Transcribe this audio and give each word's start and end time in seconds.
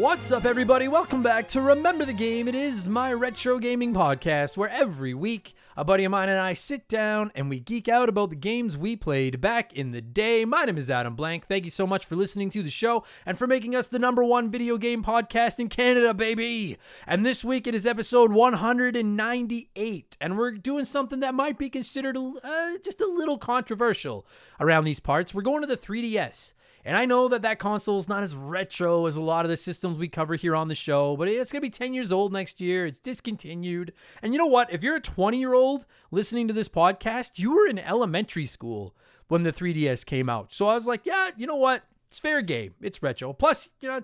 What's 0.00 0.32
up, 0.32 0.46
everybody? 0.46 0.88
Welcome 0.88 1.22
back 1.22 1.46
to 1.48 1.60
Remember 1.60 2.06
the 2.06 2.14
Game. 2.14 2.48
It 2.48 2.54
is 2.54 2.88
my 2.88 3.12
retro 3.12 3.58
gaming 3.58 3.92
podcast 3.92 4.56
where 4.56 4.70
every 4.70 5.12
week 5.12 5.52
a 5.76 5.84
buddy 5.84 6.04
of 6.04 6.10
mine 6.10 6.30
and 6.30 6.38
I 6.38 6.54
sit 6.54 6.88
down 6.88 7.30
and 7.34 7.50
we 7.50 7.60
geek 7.60 7.86
out 7.86 8.08
about 8.08 8.30
the 8.30 8.36
games 8.36 8.78
we 8.78 8.96
played 8.96 9.42
back 9.42 9.74
in 9.74 9.90
the 9.90 10.00
day. 10.00 10.46
My 10.46 10.64
name 10.64 10.78
is 10.78 10.88
Adam 10.88 11.14
Blank. 11.16 11.48
Thank 11.48 11.66
you 11.66 11.70
so 11.70 11.86
much 11.86 12.06
for 12.06 12.16
listening 12.16 12.48
to 12.52 12.62
the 12.62 12.70
show 12.70 13.04
and 13.26 13.36
for 13.36 13.46
making 13.46 13.76
us 13.76 13.88
the 13.88 13.98
number 13.98 14.24
one 14.24 14.50
video 14.50 14.78
game 14.78 15.04
podcast 15.04 15.60
in 15.60 15.68
Canada, 15.68 16.14
baby. 16.14 16.78
And 17.06 17.26
this 17.26 17.44
week 17.44 17.66
it 17.66 17.74
is 17.74 17.84
episode 17.84 18.32
198, 18.32 20.16
and 20.18 20.38
we're 20.38 20.52
doing 20.52 20.86
something 20.86 21.20
that 21.20 21.34
might 21.34 21.58
be 21.58 21.68
considered 21.68 22.16
uh, 22.16 22.78
just 22.82 23.02
a 23.02 23.06
little 23.06 23.36
controversial 23.36 24.26
around 24.60 24.84
these 24.84 24.98
parts. 24.98 25.34
We're 25.34 25.42
going 25.42 25.60
to 25.60 25.66
the 25.66 25.76
3DS. 25.76 26.54
And 26.84 26.96
I 26.96 27.04
know 27.04 27.28
that 27.28 27.42
that 27.42 27.58
console 27.58 27.98
is 27.98 28.08
not 28.08 28.22
as 28.22 28.34
retro 28.34 29.06
as 29.06 29.16
a 29.16 29.20
lot 29.20 29.44
of 29.44 29.50
the 29.50 29.56
systems 29.56 29.98
we 29.98 30.08
cover 30.08 30.34
here 30.34 30.56
on 30.56 30.68
the 30.68 30.74
show, 30.74 31.16
but 31.16 31.28
it's 31.28 31.52
going 31.52 31.60
to 31.60 31.66
be 31.66 31.70
10 31.70 31.92
years 31.92 32.10
old 32.10 32.32
next 32.32 32.60
year. 32.60 32.86
It's 32.86 32.98
discontinued. 32.98 33.92
And 34.22 34.32
you 34.32 34.38
know 34.38 34.46
what? 34.46 34.72
If 34.72 34.82
you're 34.82 34.96
a 34.96 35.00
20 35.00 35.38
year 35.38 35.54
old 35.54 35.86
listening 36.10 36.48
to 36.48 36.54
this 36.54 36.68
podcast, 36.68 37.38
you 37.38 37.54
were 37.54 37.66
in 37.66 37.78
elementary 37.78 38.46
school 38.46 38.94
when 39.28 39.42
the 39.42 39.52
3DS 39.52 40.06
came 40.06 40.28
out. 40.28 40.52
So 40.52 40.68
I 40.68 40.74
was 40.74 40.86
like, 40.86 41.04
yeah, 41.04 41.30
you 41.36 41.46
know 41.46 41.56
what? 41.56 41.84
It's 42.08 42.18
fair 42.18 42.42
game. 42.42 42.74
It's 42.80 43.02
retro. 43.02 43.32
Plus, 43.32 43.68
you 43.80 43.88
know, 43.88 44.02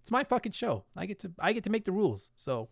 it's 0.00 0.10
my 0.10 0.24
fucking 0.24 0.52
show. 0.52 0.84
I 0.96 1.06
get 1.06 1.18
to 1.20 1.32
I 1.38 1.52
get 1.52 1.64
to 1.64 1.70
make 1.70 1.84
the 1.84 1.92
rules. 1.92 2.30
So 2.36 2.68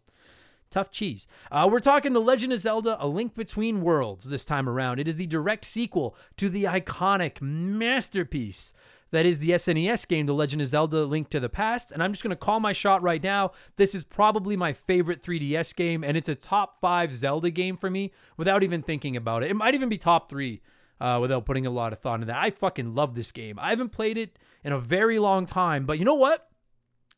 tough 0.71 0.91
cheese. 0.91 1.27
Uh, 1.51 1.69
we're 1.71 1.81
talking 1.81 2.13
The 2.13 2.21
Legend 2.21 2.53
of 2.53 2.61
Zelda: 2.61 2.97
A 2.99 3.07
Link 3.07 3.35
Between 3.35 3.83
Worlds 3.83 4.25
this 4.25 4.45
time 4.45 4.69
around. 4.69 4.99
It 4.99 5.07
is 5.07 5.17
the 5.17 5.27
direct 5.27 5.65
sequel 5.65 6.17
to 6.39 6.49
the 6.49 6.65
iconic 6.65 7.41
masterpiece 7.41 8.73
that 9.11 9.27
is 9.27 9.39
the 9.39 9.51
SNES 9.51 10.07
game, 10.07 10.27
The 10.27 10.35
Legend 10.35 10.63
of 10.63 10.69
Zelda 10.69 11.05
Link 11.05 11.31
to 11.31 11.41
the 11.41 11.49
Past. 11.49 11.93
And 11.93 12.03
I'm 12.03 12.13
just 12.13 12.23
going 12.23 12.31
to 12.31 12.37
call 12.37 12.61
my 12.61 12.73
shot 12.73 13.03
right 13.03 13.23
now. 13.23 13.53
This 13.77 13.95
is 13.95 14.05
probably 14.05 14.57
my 14.57 14.73
favorite 14.73 15.23
3DS 15.23 15.75
game, 15.75 16.05
and 16.05 16.17
it's 16.17 16.29
a 16.29 16.35
top 16.35 16.81
five 16.81 17.13
Zelda 17.13 17.51
game 17.51 17.77
for 17.77 17.91
me 17.91 18.13
without 18.37 18.63
even 18.63 18.83
thinking 18.83 19.17
about 19.17 19.43
it. 19.43 19.51
It 19.51 19.55
might 19.55 19.75
even 19.75 19.89
be 19.89 19.99
top 19.99 20.31
three. 20.31 20.63
Uh, 21.01 21.19
without 21.19 21.47
putting 21.47 21.65
a 21.65 21.71
lot 21.71 21.95
of 21.95 21.99
thought 21.99 22.17
into 22.17 22.27
that. 22.27 22.37
I 22.37 22.51
fucking 22.51 22.95
love 22.95 23.15
this 23.15 23.33
game. 23.33 23.59
I 23.59 23.71
haven't 23.71 23.89
played 23.89 24.19
it 24.19 24.39
in 24.63 24.71
a 24.71 24.79
very 24.79 25.19
long 25.19 25.47
time, 25.47 25.87
but 25.87 25.99
you 25.99 26.05
know 26.05 26.15
what? 26.15 26.51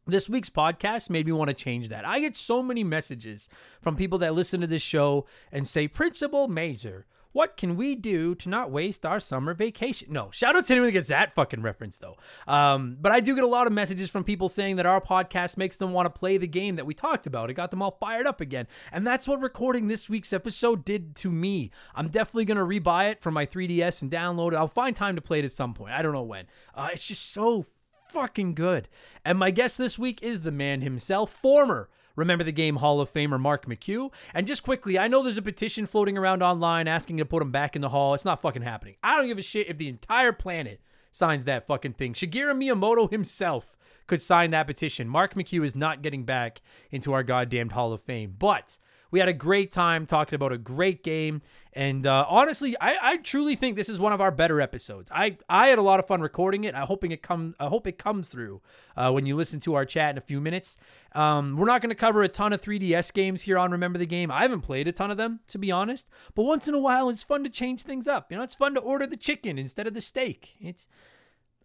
This 0.06 0.28
week's 0.28 0.50
podcast 0.50 1.10
made 1.10 1.26
me 1.26 1.32
want 1.32 1.48
to 1.48 1.54
change 1.54 1.88
that. 1.88 2.04
I 2.04 2.20
get 2.20 2.36
so 2.36 2.62
many 2.62 2.82
messages 2.82 3.48
from 3.80 3.96
people 3.96 4.18
that 4.18 4.34
listen 4.34 4.60
to 4.60 4.68
this 4.68 4.82
show 4.82 5.26
and 5.50 5.66
say, 5.66 5.88
Principal 5.88 6.46
Major, 6.46 7.06
what 7.32 7.56
can 7.56 7.76
we 7.76 7.94
do 7.94 8.34
to 8.36 8.48
not 8.48 8.70
waste 8.70 9.04
our 9.04 9.20
summer 9.20 9.54
vacation? 9.54 10.08
No, 10.10 10.30
shout 10.30 10.56
out 10.56 10.64
to 10.66 10.72
anyone 10.72 10.88
that 10.88 10.92
gets 10.92 11.08
that 11.08 11.34
fucking 11.34 11.62
reference 11.62 11.98
though. 11.98 12.16
Um, 12.46 12.96
but 13.00 13.12
I 13.12 13.20
do 13.20 13.34
get 13.34 13.44
a 13.44 13.48
lot 13.48 13.66
of 13.66 13.72
messages 13.72 14.10
from 14.10 14.24
people 14.24 14.48
saying 14.48 14.76
that 14.76 14.86
our 14.86 15.00
podcast 15.00 15.56
makes 15.56 15.76
them 15.76 15.92
want 15.92 16.06
to 16.06 16.18
play 16.18 16.36
the 16.36 16.46
game 16.46 16.76
that 16.76 16.86
we 16.86 16.94
talked 16.94 17.26
about. 17.26 17.50
It 17.50 17.54
got 17.54 17.70
them 17.70 17.82
all 17.82 17.96
fired 17.98 18.26
up 18.26 18.40
again. 18.40 18.66
And 18.90 19.06
that's 19.06 19.26
what 19.26 19.40
recording 19.40 19.88
this 19.88 20.08
week's 20.08 20.32
episode 20.32 20.84
did 20.84 21.16
to 21.16 21.30
me. 21.30 21.70
I'm 21.94 22.08
definitely 22.08 22.46
to 22.58 22.64
rebuy 22.64 23.10
it 23.10 23.22
from 23.22 23.34
my 23.34 23.46
3DS 23.46 24.02
and 24.02 24.10
download 24.10 24.52
it. 24.52 24.56
I'll 24.56 24.68
find 24.68 24.94
time 24.94 25.16
to 25.16 25.22
play 25.22 25.38
it 25.38 25.44
at 25.44 25.52
some 25.52 25.74
point. 25.74 25.92
I 25.92 26.02
don't 26.02 26.12
know 26.12 26.22
when. 26.22 26.46
Uh, 26.74 26.88
it's 26.92 27.06
just 27.06 27.32
so 27.32 27.66
fucking 28.10 28.54
good. 28.54 28.88
And 29.24 29.38
my 29.38 29.50
guest 29.50 29.78
this 29.78 29.98
week 29.98 30.22
is 30.22 30.42
the 30.42 30.52
man 30.52 30.82
himself, 30.82 31.32
former 31.32 31.88
Remember 32.16 32.44
the 32.44 32.52
Game 32.52 32.76
Hall 32.76 33.00
of 33.00 33.12
Famer 33.12 33.40
Mark 33.40 33.66
McHugh. 33.66 34.10
And 34.34 34.46
just 34.46 34.62
quickly, 34.62 34.98
I 34.98 35.08
know 35.08 35.22
there's 35.22 35.38
a 35.38 35.42
petition 35.42 35.86
floating 35.86 36.18
around 36.18 36.42
online 36.42 36.88
asking 36.88 37.18
to 37.18 37.24
put 37.24 37.42
him 37.42 37.50
back 37.50 37.76
in 37.76 37.82
the 37.82 37.88
hall. 37.88 38.14
It's 38.14 38.24
not 38.24 38.42
fucking 38.42 38.62
happening. 38.62 38.96
I 39.02 39.16
don't 39.16 39.28
give 39.28 39.38
a 39.38 39.42
shit 39.42 39.68
if 39.68 39.78
the 39.78 39.88
entire 39.88 40.32
planet 40.32 40.80
signs 41.10 41.44
that 41.44 41.66
fucking 41.66 41.94
thing. 41.94 42.14
Shigeru 42.14 42.54
Miyamoto 42.54 43.10
himself 43.10 43.76
could 44.06 44.20
sign 44.20 44.50
that 44.50 44.66
petition. 44.66 45.08
Mark 45.08 45.34
McHugh 45.34 45.64
is 45.64 45.76
not 45.76 46.02
getting 46.02 46.24
back 46.24 46.60
into 46.90 47.12
our 47.12 47.22
goddamned 47.22 47.72
Hall 47.72 47.92
of 47.92 48.02
Fame. 48.02 48.34
But 48.38 48.78
we 49.12 49.20
had 49.20 49.28
a 49.28 49.32
great 49.32 49.70
time 49.70 50.06
talking 50.06 50.34
about 50.34 50.50
a 50.50 50.58
great 50.58 51.04
game. 51.04 51.42
And 51.74 52.06
uh, 52.06 52.26
honestly, 52.28 52.76
I, 52.80 52.96
I 53.00 53.16
truly 53.18 53.56
think 53.56 53.76
this 53.76 53.88
is 53.88 54.00
one 54.00 54.12
of 54.12 54.20
our 54.20 54.30
better 54.30 54.60
episodes. 54.60 55.10
I, 55.14 55.36
I 55.48 55.68
had 55.68 55.78
a 55.78 55.82
lot 55.82 56.00
of 56.00 56.06
fun 56.06 56.20
recording 56.20 56.64
it. 56.64 56.74
I 56.74 56.80
hoping 56.80 57.12
it 57.12 57.22
come 57.22 57.54
I 57.60 57.66
hope 57.66 57.86
it 57.86 57.98
comes 57.98 58.28
through 58.28 58.60
uh, 58.96 59.10
when 59.12 59.24
you 59.24 59.36
listen 59.36 59.60
to 59.60 59.74
our 59.74 59.84
chat 59.84 60.10
in 60.10 60.18
a 60.18 60.22
few 60.22 60.40
minutes. 60.40 60.76
Um, 61.12 61.56
we're 61.56 61.66
not 61.66 61.82
going 61.82 61.90
to 61.90 61.94
cover 61.94 62.22
a 62.22 62.28
ton 62.28 62.52
of 62.52 62.60
3DS 62.60 63.12
games 63.12 63.42
here 63.42 63.58
on 63.58 63.70
Remember 63.70 63.98
the 63.98 64.06
Game. 64.06 64.30
I 64.30 64.42
haven't 64.42 64.62
played 64.62 64.88
a 64.88 64.92
ton 64.92 65.10
of 65.10 65.18
them, 65.18 65.40
to 65.48 65.58
be 65.58 65.70
honest. 65.70 66.08
But 66.34 66.44
once 66.44 66.66
in 66.66 66.74
a 66.74 66.78
while, 66.78 67.08
it's 67.08 67.22
fun 67.22 67.44
to 67.44 67.50
change 67.50 67.82
things 67.82 68.08
up. 68.08 68.30
You 68.30 68.38
know, 68.38 68.42
it's 68.42 68.54
fun 68.54 68.74
to 68.74 68.80
order 68.80 69.06
the 69.06 69.16
chicken 69.16 69.58
instead 69.58 69.86
of 69.86 69.94
the 69.94 70.00
steak. 70.00 70.56
It's 70.60 70.88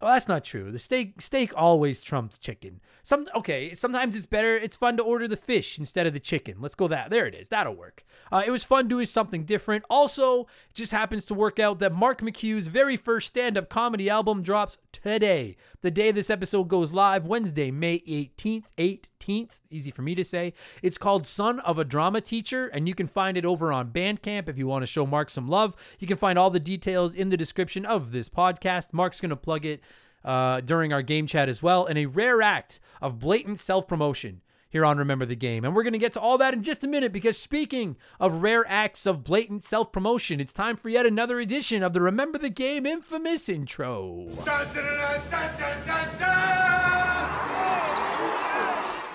well, 0.00 0.12
that's 0.12 0.28
not 0.28 0.44
true. 0.44 0.70
The 0.70 0.78
steak 0.78 1.20
steak 1.20 1.52
always 1.56 2.02
trumps 2.02 2.38
chicken. 2.38 2.80
Some 3.02 3.26
okay. 3.34 3.74
Sometimes 3.74 4.14
it's 4.14 4.26
better. 4.26 4.56
It's 4.56 4.76
fun 4.76 4.96
to 4.96 5.02
order 5.02 5.26
the 5.26 5.36
fish 5.36 5.78
instead 5.78 6.06
of 6.06 6.12
the 6.12 6.20
chicken. 6.20 6.56
Let's 6.60 6.74
go 6.74 6.88
that. 6.88 7.10
There 7.10 7.26
it 7.26 7.34
is. 7.34 7.48
That'll 7.48 7.74
work. 7.74 8.04
Uh, 8.30 8.42
it 8.46 8.50
was 8.50 8.64
fun 8.64 8.88
doing 8.88 9.06
something 9.06 9.44
different. 9.44 9.84
Also, 9.88 10.46
just 10.74 10.92
happens 10.92 11.24
to 11.26 11.34
work 11.34 11.58
out 11.58 11.78
that 11.78 11.94
Mark 11.94 12.20
McHugh's 12.20 12.68
very 12.68 12.96
first 12.96 13.28
stand-up 13.28 13.68
comedy 13.68 14.10
album 14.10 14.42
drops 14.42 14.78
today, 14.92 15.56
the 15.80 15.90
day 15.90 16.10
this 16.10 16.30
episode 16.30 16.64
goes 16.64 16.92
live, 16.92 17.26
Wednesday, 17.26 17.70
May 17.70 18.02
eighteenth. 18.06 18.68
18th. 18.76 19.60
Easy 19.70 19.90
for 19.90 20.02
me 20.02 20.14
to 20.14 20.24
say. 20.24 20.54
It's 20.82 20.98
called 20.98 21.26
Son 21.26 21.60
of 21.60 21.78
a 21.78 21.84
Drama 21.84 22.20
Teacher, 22.20 22.68
and 22.68 22.88
you 22.88 22.94
can 22.94 23.06
find 23.06 23.36
it 23.36 23.44
over 23.44 23.72
on 23.72 23.90
Bandcamp 23.90 24.48
if 24.48 24.58
you 24.58 24.66
want 24.66 24.82
to 24.82 24.86
show 24.86 25.06
Mark 25.06 25.30
some 25.30 25.48
love. 25.48 25.74
You 25.98 26.06
can 26.06 26.16
find 26.16 26.38
all 26.38 26.50
the 26.50 26.60
details 26.60 27.14
in 27.14 27.28
the 27.28 27.36
description 27.36 27.84
of 27.84 28.12
this 28.12 28.28
podcast. 28.28 28.92
Mark's 28.92 29.20
to 29.20 29.36
plug 29.36 29.66
it 29.66 29.80
uh, 30.28 30.60
during 30.60 30.92
our 30.92 31.00
game 31.00 31.26
chat 31.26 31.48
as 31.48 31.62
well, 31.62 31.86
and 31.86 31.98
a 31.98 32.04
rare 32.04 32.42
act 32.42 32.78
of 33.00 33.18
blatant 33.18 33.58
self 33.58 33.88
promotion 33.88 34.42
here 34.68 34.84
on 34.84 34.98
Remember 34.98 35.24
the 35.24 35.34
Game. 35.34 35.64
And 35.64 35.74
we're 35.74 35.82
going 35.82 35.94
to 35.94 35.98
get 35.98 36.12
to 36.12 36.20
all 36.20 36.36
that 36.36 36.52
in 36.52 36.62
just 36.62 36.84
a 36.84 36.86
minute 36.86 37.12
because 37.12 37.38
speaking 37.38 37.96
of 38.20 38.42
rare 38.42 38.66
acts 38.68 39.06
of 39.06 39.24
blatant 39.24 39.64
self 39.64 39.90
promotion, 39.90 40.38
it's 40.38 40.52
time 40.52 40.76
for 40.76 40.90
yet 40.90 41.06
another 41.06 41.40
edition 41.40 41.82
of 41.82 41.94
the 41.94 42.02
Remember 42.02 42.36
the 42.36 42.50
Game 42.50 42.84
infamous 42.84 43.48
intro. 43.48 44.28
Dun, 44.44 44.68
dun, 44.74 45.22
dun, 45.30 46.67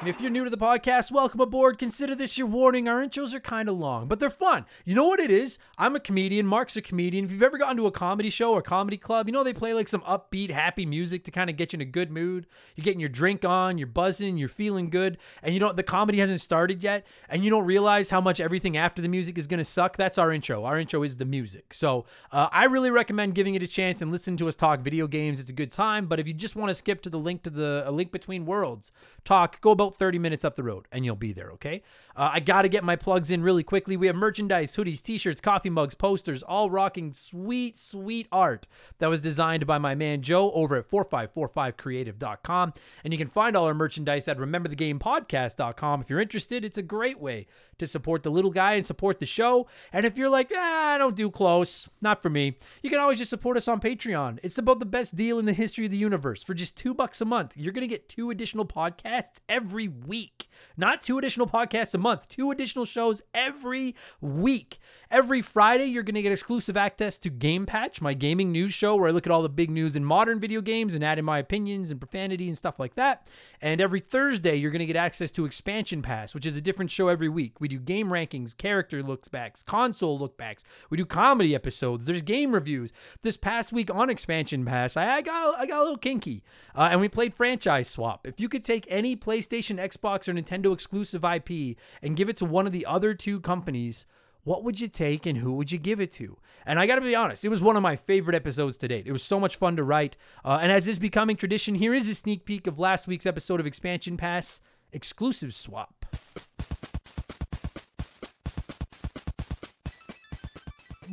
and 0.03 0.09
if 0.09 0.19
you're 0.19 0.29
new 0.29 0.43
to 0.43 0.49
the 0.49 0.57
podcast, 0.57 1.13
welcome 1.13 1.39
aboard. 1.39 1.79
Consider 1.79 2.13
this 2.13 2.37
your 2.37 2.47
warning. 2.47 2.89
Our 2.89 3.01
intros 3.01 3.33
are 3.33 3.39
kind 3.39 3.69
of 3.69 3.77
long, 3.77 4.09
but 4.09 4.19
they're 4.19 4.29
fun. 4.29 4.65
You 4.83 4.95
know 4.95 5.07
what 5.07 5.21
it 5.21 5.31
is? 5.31 5.59
I'm 5.77 5.95
a 5.95 5.99
comedian. 6.01 6.45
Mark's 6.45 6.75
a 6.75 6.81
comedian. 6.81 7.23
If 7.23 7.31
you've 7.31 7.41
ever 7.41 7.57
gone 7.57 7.77
to 7.77 7.87
a 7.87 7.91
comedy 7.91 8.29
show 8.29 8.51
or 8.51 8.61
comedy 8.61 8.97
club, 8.97 9.29
you 9.29 9.31
know 9.31 9.45
they 9.45 9.53
play 9.53 9.73
like 9.73 9.87
some 9.87 10.01
upbeat, 10.01 10.51
happy 10.51 10.85
music 10.85 11.23
to 11.23 11.31
kind 11.31 11.49
of 11.49 11.55
get 11.55 11.71
you 11.71 11.77
in 11.77 11.81
a 11.81 11.85
good 11.85 12.11
mood. 12.11 12.47
You're 12.75 12.83
getting 12.83 12.99
your 12.99 13.07
drink 13.07 13.45
on, 13.45 13.77
you're 13.77 13.87
buzzing, 13.87 14.35
you're 14.35 14.49
feeling 14.49 14.89
good, 14.89 15.19
and 15.41 15.53
you 15.53 15.61
know 15.61 15.71
the 15.71 15.83
comedy 15.83 16.19
hasn't 16.19 16.41
started 16.41 16.83
yet, 16.83 17.07
and 17.29 17.41
you 17.41 17.49
don't 17.49 17.65
realize 17.65 18.09
how 18.09 18.19
much 18.19 18.41
everything 18.41 18.75
after 18.75 19.01
the 19.01 19.07
music 19.07 19.37
is 19.37 19.47
going 19.47 19.59
to 19.59 19.63
suck. 19.63 19.95
That's 19.95 20.17
our 20.17 20.33
intro. 20.33 20.65
Our 20.65 20.77
intro 20.77 21.03
is 21.03 21.15
the 21.15 21.23
music. 21.23 21.73
So 21.73 22.03
uh, 22.29 22.49
I 22.51 22.65
really 22.65 22.91
recommend 22.91 23.35
giving 23.35 23.55
it 23.55 23.63
a 23.63 23.67
chance 23.69 24.01
and 24.01 24.11
listen 24.11 24.35
to 24.35 24.49
us 24.49 24.57
talk 24.57 24.81
video 24.81 25.07
games. 25.07 25.39
It's 25.39 25.49
a 25.49 25.53
good 25.53 25.71
time. 25.71 26.07
But 26.07 26.19
if 26.19 26.27
you 26.27 26.33
just 26.33 26.57
want 26.57 26.71
to 26.71 26.75
skip 26.75 27.01
to 27.03 27.09
the 27.09 27.19
link 27.19 27.43
to 27.43 27.49
the 27.49 27.83
a 27.85 27.91
link 27.91 28.11
between 28.11 28.45
worlds 28.45 28.91
talk, 29.23 29.61
go 29.61 29.71
about 29.71 29.92
30 29.97 30.19
minutes 30.19 30.45
up 30.45 30.55
the 30.55 30.63
road 30.63 30.87
and 30.91 31.05
you'll 31.05 31.15
be 31.15 31.33
there, 31.33 31.51
okay? 31.51 31.83
Uh, 32.15 32.31
I 32.33 32.39
got 32.39 32.63
to 32.63 32.69
get 32.69 32.83
my 32.83 32.95
plugs 32.95 33.31
in 33.31 33.41
really 33.41 33.63
quickly. 33.63 33.97
We 33.97 34.07
have 34.07 34.15
merchandise, 34.15 34.75
hoodies, 34.75 35.01
t 35.01 35.17
shirts, 35.17 35.41
coffee 35.41 35.69
mugs, 35.69 35.95
posters, 35.95 36.43
all 36.43 36.69
rocking 36.69 37.13
sweet, 37.13 37.77
sweet 37.77 38.27
art 38.31 38.67
that 38.99 39.09
was 39.09 39.21
designed 39.21 39.65
by 39.65 39.77
my 39.77 39.95
man 39.95 40.21
Joe 40.21 40.51
over 40.51 40.75
at 40.75 40.89
4545creative.com. 40.89 42.73
And 43.03 43.13
you 43.13 43.17
can 43.17 43.27
find 43.27 43.55
all 43.55 43.65
our 43.65 43.73
merchandise 43.73 44.27
at 44.27 44.37
rememberthegamepodcast.com. 44.37 46.01
If 46.01 46.09
you're 46.09 46.21
interested, 46.21 46.63
it's 46.63 46.77
a 46.77 46.83
great 46.83 47.19
way 47.19 47.47
to 47.79 47.87
support 47.87 48.23
the 48.23 48.29
little 48.29 48.51
guy 48.51 48.73
and 48.73 48.85
support 48.85 49.19
the 49.19 49.25
show. 49.25 49.67
And 49.91 50.05
if 50.05 50.17
you're 50.17 50.29
like, 50.29 50.51
ah, 50.55 50.93
I 50.93 50.97
don't 50.97 51.15
do 51.15 51.29
close, 51.29 51.89
not 52.01 52.21
for 52.21 52.29
me, 52.29 52.57
you 52.81 52.89
can 52.89 52.99
always 52.99 53.17
just 53.17 53.29
support 53.29 53.57
us 53.57 53.67
on 53.67 53.79
Patreon. 53.79 54.39
It's 54.43 54.57
about 54.57 54.79
the 54.79 54.85
best 54.85 55.15
deal 55.15 55.39
in 55.39 55.45
the 55.45 55.53
history 55.53 55.85
of 55.85 55.91
the 55.91 55.97
universe. 55.97 56.43
For 56.43 56.53
just 56.53 56.77
two 56.77 56.93
bucks 56.93 57.21
a 57.21 57.25
month, 57.25 57.57
you're 57.57 57.73
going 57.73 57.81
to 57.81 57.87
get 57.87 58.09
two 58.09 58.29
additional 58.29 58.65
podcasts 58.65 59.39
every 59.49 59.82
week. 59.87 60.49
Not 60.75 61.03
two 61.03 61.17
additional 61.17 61.47
podcasts 61.47 61.93
a 61.93 61.97
month, 61.97 62.27
two 62.27 62.51
additional 62.51 62.85
shows 62.85 63.21
every 63.33 63.95
week. 64.21 64.79
Every 65.11 65.41
Friday, 65.41 65.85
you're 65.85 66.03
going 66.03 66.15
to 66.15 66.21
get 66.21 66.31
exclusive 66.31 66.75
access 66.75 67.19
to 67.19 67.29
Game 67.29 67.65
Patch, 67.65 68.01
my 68.01 68.13
gaming 68.13 68.51
news 68.51 68.73
show 68.73 68.95
where 68.95 69.09
I 69.09 69.11
look 69.11 69.27
at 69.27 69.31
all 69.31 69.43
the 69.43 69.49
big 69.49 69.69
news 69.69 69.95
in 69.95 70.03
modern 70.03 70.39
video 70.39 70.61
games 70.61 70.95
and 70.95 71.03
add 71.03 71.19
in 71.19 71.25
my 71.25 71.37
opinions 71.37 71.91
and 71.91 72.01
profanity 72.01 72.47
and 72.47 72.57
stuff 72.57 72.79
like 72.79 72.95
that. 72.95 73.27
And 73.61 73.79
every 73.81 73.99
Thursday, 73.99 74.55
you're 74.55 74.71
going 74.71 74.79
to 74.79 74.85
get 74.85 74.95
access 74.95 75.29
to 75.31 75.45
Expansion 75.45 76.01
Pass, 76.01 76.33
which 76.33 76.45
is 76.45 76.57
a 76.57 76.61
different 76.61 76.89
show 76.89 77.07
every 77.07 77.29
week. 77.29 77.61
We 77.61 77.67
do 77.67 77.79
game 77.79 78.07
rankings, 78.07 78.57
character 78.57 79.03
looks 79.03 79.27
backs, 79.27 79.61
console 79.61 80.17
look 80.17 80.37
backs. 80.37 80.63
We 80.89 80.97
do 80.97 81.05
comedy 81.05 81.53
episodes. 81.53 82.05
There's 82.05 82.23
game 82.23 82.53
reviews. 82.53 82.91
This 83.21 83.37
past 83.37 83.71
week 83.71 83.93
on 83.93 84.09
Expansion 84.09 84.65
Pass, 84.65 84.97
I, 84.97 85.17
I 85.17 85.21
got 85.21 85.59
I 85.59 85.65
got 85.65 85.79
a 85.79 85.83
little 85.83 85.97
kinky, 85.97 86.43
uh, 86.75 86.89
and 86.91 86.99
we 86.99 87.09
played 87.09 87.33
franchise 87.35 87.87
swap. 87.87 88.25
If 88.25 88.39
you 88.39 88.49
could 88.49 88.63
take 88.63 88.85
any 88.89 89.15
PlayStation, 89.15 89.72
Xbox, 89.77 90.27
or 90.27 90.33
Nintendo 90.33 90.73
exclusive 90.73 91.23
IP 91.23 91.77
and 92.01 92.15
give 92.15 92.29
it 92.29 92.37
to 92.37 92.45
one 92.45 92.65
of 92.65 92.73
the 92.73 92.85
other 92.85 93.13
two 93.13 93.39
companies 93.39 94.05
what 94.43 94.63
would 94.63 94.79
you 94.79 94.87
take 94.87 95.25
and 95.25 95.37
who 95.37 95.53
would 95.53 95.71
you 95.71 95.77
give 95.77 96.01
it 96.01 96.11
to? 96.13 96.37
And 96.65 96.79
I 96.79 96.85
got 96.85 96.95
to 96.95 97.01
be 97.01 97.15
honest, 97.15 97.45
it 97.45 97.49
was 97.49 97.61
one 97.61 97.77
of 97.77 97.83
my 97.83 97.95
favorite 97.95 98.35
episodes 98.35 98.77
to 98.79 98.87
date. 98.87 99.07
It 99.07 99.11
was 99.11 99.23
so 99.23 99.39
much 99.39 99.55
fun 99.55 99.77
to 99.77 99.83
write. 99.83 100.17
Uh, 100.43 100.59
and 100.61 100.71
as 100.71 100.87
is 100.87 100.99
becoming 100.99 101.35
tradition, 101.35 101.75
here 101.75 101.93
is 101.93 102.09
a 102.09 102.15
sneak 102.15 102.45
peek 102.45 102.67
of 102.67 102.77
last 102.77 103.07
week's 103.07 103.25
episode 103.25 103.59
of 103.59 103.65
Expansion 103.65 104.17
Pass 104.17 104.59
Exclusive 104.91 105.53
Swap. 105.53 106.05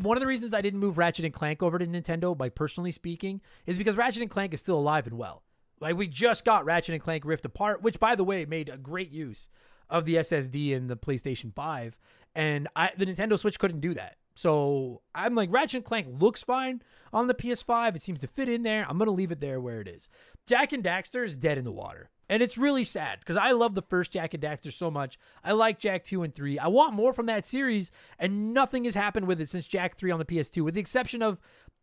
One 0.03 0.17
of 0.17 0.21
the 0.21 0.27
reasons 0.27 0.55
I 0.55 0.63
didn't 0.63 0.81
move 0.81 0.99
Ratchet 0.99 1.27
and 1.27 1.35
Clank 1.35 1.63
over 1.63 1.79
to 1.79 1.87
Nintendo, 1.87 2.37
by 2.37 2.49
personally 2.49 2.91
speaking, 2.91 3.43
is 3.67 3.77
because 3.77 3.97
Ratchet 3.97 4.23
and 4.23 4.31
Clank 4.31 4.55
is 4.55 4.61
still 4.61 4.79
alive 4.79 5.07
and 5.07 5.19
well. 5.19 5.43
Like 5.81 5.97
we 5.97 6.07
just 6.07 6.45
got 6.45 6.65
Ratchet 6.65 6.95
and 6.95 7.03
Clank 7.03 7.25
Rift 7.25 7.45
Apart, 7.45 7.83
which 7.83 7.99
by 7.99 8.15
the 8.15 8.25
way 8.25 8.45
made 8.45 8.69
a 8.69 8.77
great 8.77 9.11
use 9.11 9.49
of 9.89 10.05
the 10.05 10.17
SSD 10.17 10.73
in 10.73 10.87
the 10.87 10.97
PlayStation 10.97 11.55
5, 11.55 11.97
and 12.35 12.69
I 12.77 12.91
the 12.97 13.07
Nintendo 13.07 13.39
Switch 13.39 13.59
couldn't 13.59 13.81
do 13.81 13.95
that. 13.95 14.17
So 14.35 15.03
I'm 15.15 15.35
like 15.35 15.53
Ratchet 15.53 15.77
and 15.77 15.85
Clank 15.85 16.07
looks 16.21 16.43
fine 16.43 16.83
on 17.13 17.27
the 17.27 17.35
PS5. 17.35 17.97
It 17.97 18.03
seems 18.03 18.21
to 18.21 18.27
fit 18.27 18.49
in 18.49 18.63
there. 18.63 18.87
I'm 18.89 18.99
gonna 18.99 19.11
leave 19.11 19.33
it 19.33 19.41
there 19.41 19.61
where 19.61 19.81
it 19.81 19.89
is. 19.89 20.09
Jak 20.47 20.73
and 20.73 20.85
Daxter 20.85 21.25
is 21.25 21.37
dead 21.37 21.59
in 21.59 21.65
the 21.65 21.73
water. 21.73 22.11
And 22.31 22.45
it's 22.45 22.57
really 22.57 22.85
sad 22.85 23.19
because 23.19 23.37
I 23.37 23.51
love 23.51 23.75
the 23.75 23.83
first 23.83 24.13
Jak 24.13 24.35
and 24.35 24.43
Daxter 24.43 24.73
so 24.73 24.89
much. 24.89 25.19
I 25.43 25.51
like 25.51 25.81
Jak 25.81 26.05
2 26.05 26.23
and 26.23 26.33
3. 26.33 26.61
I 26.61 26.69
want 26.69 26.95
more 26.95 27.13
from 27.13 27.27
that 27.27 27.45
series, 27.45 27.91
and 28.21 28.55
nothing 28.55 28.85
has 28.85 28.95
happened 28.95 29.27
with 29.27 29.41
it 29.41 29.49
since 29.49 29.67
Jak 29.67 29.97
3 29.97 30.13
on 30.13 30.21
the 30.21 30.25
PS2, 30.25 30.63
with 30.63 30.75
the 30.75 30.81
exception 30.81 31.23
of 31.23 31.41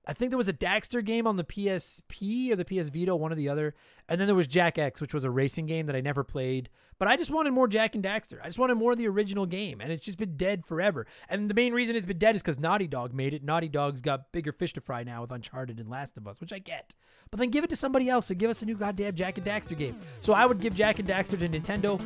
I 0.07 0.13
think 0.13 0.31
there 0.31 0.37
was 0.37 0.47
a 0.47 0.53
Daxter 0.53 1.03
game 1.03 1.27
on 1.27 1.35
the 1.35 1.43
PSP 1.43 2.49
or 2.49 2.55
the 2.55 2.63
PS 2.63 2.87
Vita, 2.89 3.13
one 3.13 3.33
or 3.33 3.35
the 3.35 3.49
other. 3.49 3.75
And 4.07 4.19
then 4.19 4.25
there 4.25 4.35
was 4.35 4.47
Jak 4.47 4.77
X, 4.77 5.01
which 5.01 5.13
was 5.13 5.25
a 5.25 5.29
racing 5.29 5.65
game 5.65 5.85
that 5.87 5.97
I 5.97 6.01
never 6.01 6.23
played. 6.23 6.69
But 6.97 7.09
I 7.09 7.17
just 7.17 7.29
wanted 7.29 7.51
more 7.51 7.67
Jak 7.67 7.93
and 7.93 8.03
Daxter. 8.03 8.39
I 8.41 8.45
just 8.45 8.57
wanted 8.57 8.75
more 8.75 8.93
of 8.93 8.97
the 8.97 9.07
original 9.09 9.45
game. 9.45 9.81
And 9.81 9.91
it's 9.91 10.05
just 10.05 10.17
been 10.17 10.37
dead 10.37 10.65
forever. 10.65 11.05
And 11.27 11.49
the 11.49 11.53
main 11.53 11.73
reason 11.73 11.95
it's 11.97 12.05
been 12.05 12.17
dead 12.17 12.35
is 12.35 12.41
because 12.41 12.57
Naughty 12.57 12.87
Dog 12.87 13.13
made 13.13 13.33
it. 13.33 13.43
Naughty 13.43 13.67
Dog's 13.67 14.01
got 14.01 14.31
bigger 14.31 14.53
fish 14.53 14.71
to 14.73 14.81
fry 14.81 15.03
now 15.03 15.21
with 15.21 15.31
Uncharted 15.31 15.77
and 15.77 15.89
Last 15.89 16.15
of 16.15 16.25
Us, 16.25 16.39
which 16.39 16.53
I 16.53 16.59
get. 16.59 16.95
But 17.29 17.41
then 17.41 17.49
give 17.49 17.65
it 17.65 17.69
to 17.71 17.75
somebody 17.75 18.07
else 18.09 18.29
and 18.29 18.39
give 18.39 18.49
us 18.49 18.61
a 18.61 18.65
new 18.65 18.77
goddamn 18.77 19.15
Jak 19.15 19.37
and 19.37 19.45
Daxter 19.45 19.77
game. 19.77 19.99
So 20.21 20.31
I 20.31 20.45
would 20.45 20.61
give 20.61 20.73
Jak 20.73 20.99
and 20.99 21.07
Daxter 21.07 21.37
to 21.37 21.49
Nintendo. 21.49 22.01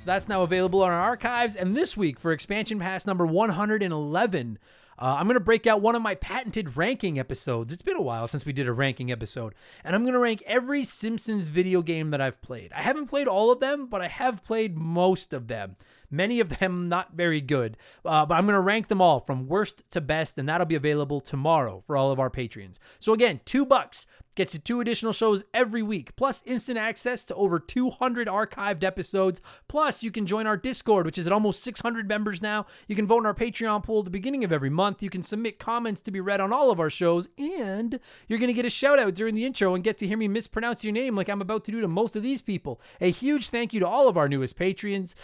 So 0.00 0.06
that's 0.06 0.28
now 0.28 0.42
available 0.42 0.82
on 0.82 0.90
our 0.90 0.98
archives. 0.98 1.54
And 1.54 1.76
this 1.76 1.94
week 1.94 2.18
for 2.18 2.32
expansion 2.32 2.78
pass 2.78 3.06
number 3.06 3.26
111, 3.26 4.58
uh, 4.98 5.04
I'm 5.18 5.26
going 5.26 5.34
to 5.34 5.40
break 5.40 5.66
out 5.66 5.82
one 5.82 5.94
of 5.94 6.00
my 6.00 6.14
patented 6.14 6.74
ranking 6.78 7.18
episodes. 7.18 7.70
It's 7.70 7.82
been 7.82 7.98
a 7.98 8.02
while 8.02 8.26
since 8.26 8.46
we 8.46 8.54
did 8.54 8.66
a 8.66 8.72
ranking 8.72 9.12
episode. 9.12 9.54
And 9.84 9.94
I'm 9.94 10.00
going 10.04 10.14
to 10.14 10.18
rank 10.18 10.42
every 10.46 10.84
Simpsons 10.84 11.50
video 11.50 11.82
game 11.82 12.12
that 12.12 12.20
I've 12.22 12.40
played. 12.40 12.72
I 12.72 12.80
haven't 12.80 13.08
played 13.10 13.28
all 13.28 13.52
of 13.52 13.60
them, 13.60 13.88
but 13.88 14.00
I 14.00 14.08
have 14.08 14.42
played 14.42 14.78
most 14.78 15.34
of 15.34 15.48
them. 15.48 15.76
Many 16.10 16.40
of 16.40 16.58
them 16.58 16.88
not 16.88 17.12
very 17.14 17.40
good, 17.40 17.76
uh, 18.04 18.26
but 18.26 18.34
I'm 18.34 18.46
going 18.46 18.54
to 18.54 18.60
rank 18.60 18.88
them 18.88 19.00
all 19.00 19.20
from 19.20 19.46
worst 19.46 19.82
to 19.90 20.00
best, 20.00 20.38
and 20.38 20.48
that'll 20.48 20.66
be 20.66 20.74
available 20.74 21.20
tomorrow 21.20 21.82
for 21.86 21.96
all 21.96 22.10
of 22.10 22.18
our 22.18 22.30
Patreons. 22.30 22.78
So 22.98 23.12
again, 23.12 23.40
two 23.44 23.64
bucks 23.64 24.06
gets 24.36 24.54
you 24.54 24.60
two 24.60 24.80
additional 24.80 25.12
shows 25.12 25.44
every 25.52 25.82
week, 25.82 26.14
plus 26.16 26.42
instant 26.46 26.78
access 26.78 27.24
to 27.24 27.34
over 27.34 27.58
200 27.58 28.28
archived 28.28 28.84
episodes. 28.84 29.40
Plus, 29.68 30.02
you 30.02 30.10
can 30.10 30.26
join 30.26 30.46
our 30.46 30.56
Discord, 30.56 31.06
which 31.06 31.18
is 31.18 31.26
at 31.26 31.32
almost 31.32 31.62
600 31.62 32.08
members 32.08 32.40
now. 32.40 32.66
You 32.88 32.96
can 32.96 33.06
vote 33.06 33.18
in 33.18 33.26
our 33.26 33.34
Patreon 33.34 33.82
poll 33.82 33.98
at 33.98 34.04
the 34.04 34.10
beginning 34.10 34.44
of 34.44 34.52
every 34.52 34.70
month. 34.70 35.02
You 35.02 35.10
can 35.10 35.22
submit 35.22 35.58
comments 35.58 36.00
to 36.02 36.10
be 36.10 36.20
read 36.20 36.40
on 36.40 36.52
all 36.52 36.70
of 36.70 36.80
our 36.80 36.90
shows, 36.90 37.28
and 37.38 38.00
you're 38.28 38.38
going 38.38 38.48
to 38.48 38.54
get 38.54 38.64
a 38.64 38.70
shout 38.70 38.98
out 38.98 39.14
during 39.14 39.34
the 39.34 39.44
intro 39.44 39.74
and 39.74 39.84
get 39.84 39.98
to 39.98 40.06
hear 40.06 40.16
me 40.16 40.28
mispronounce 40.28 40.84
your 40.84 40.92
name 40.92 41.16
like 41.16 41.28
I'm 41.28 41.42
about 41.42 41.64
to 41.64 41.72
do 41.72 41.80
to 41.80 41.88
most 41.88 42.16
of 42.16 42.22
these 42.22 42.42
people. 42.42 42.80
A 43.00 43.10
huge 43.10 43.48
thank 43.48 43.72
you 43.72 43.80
to 43.80 43.86
all 43.86 44.08
of 44.08 44.16
our 44.16 44.28
newest 44.28 44.58
Patreons. 44.58 45.14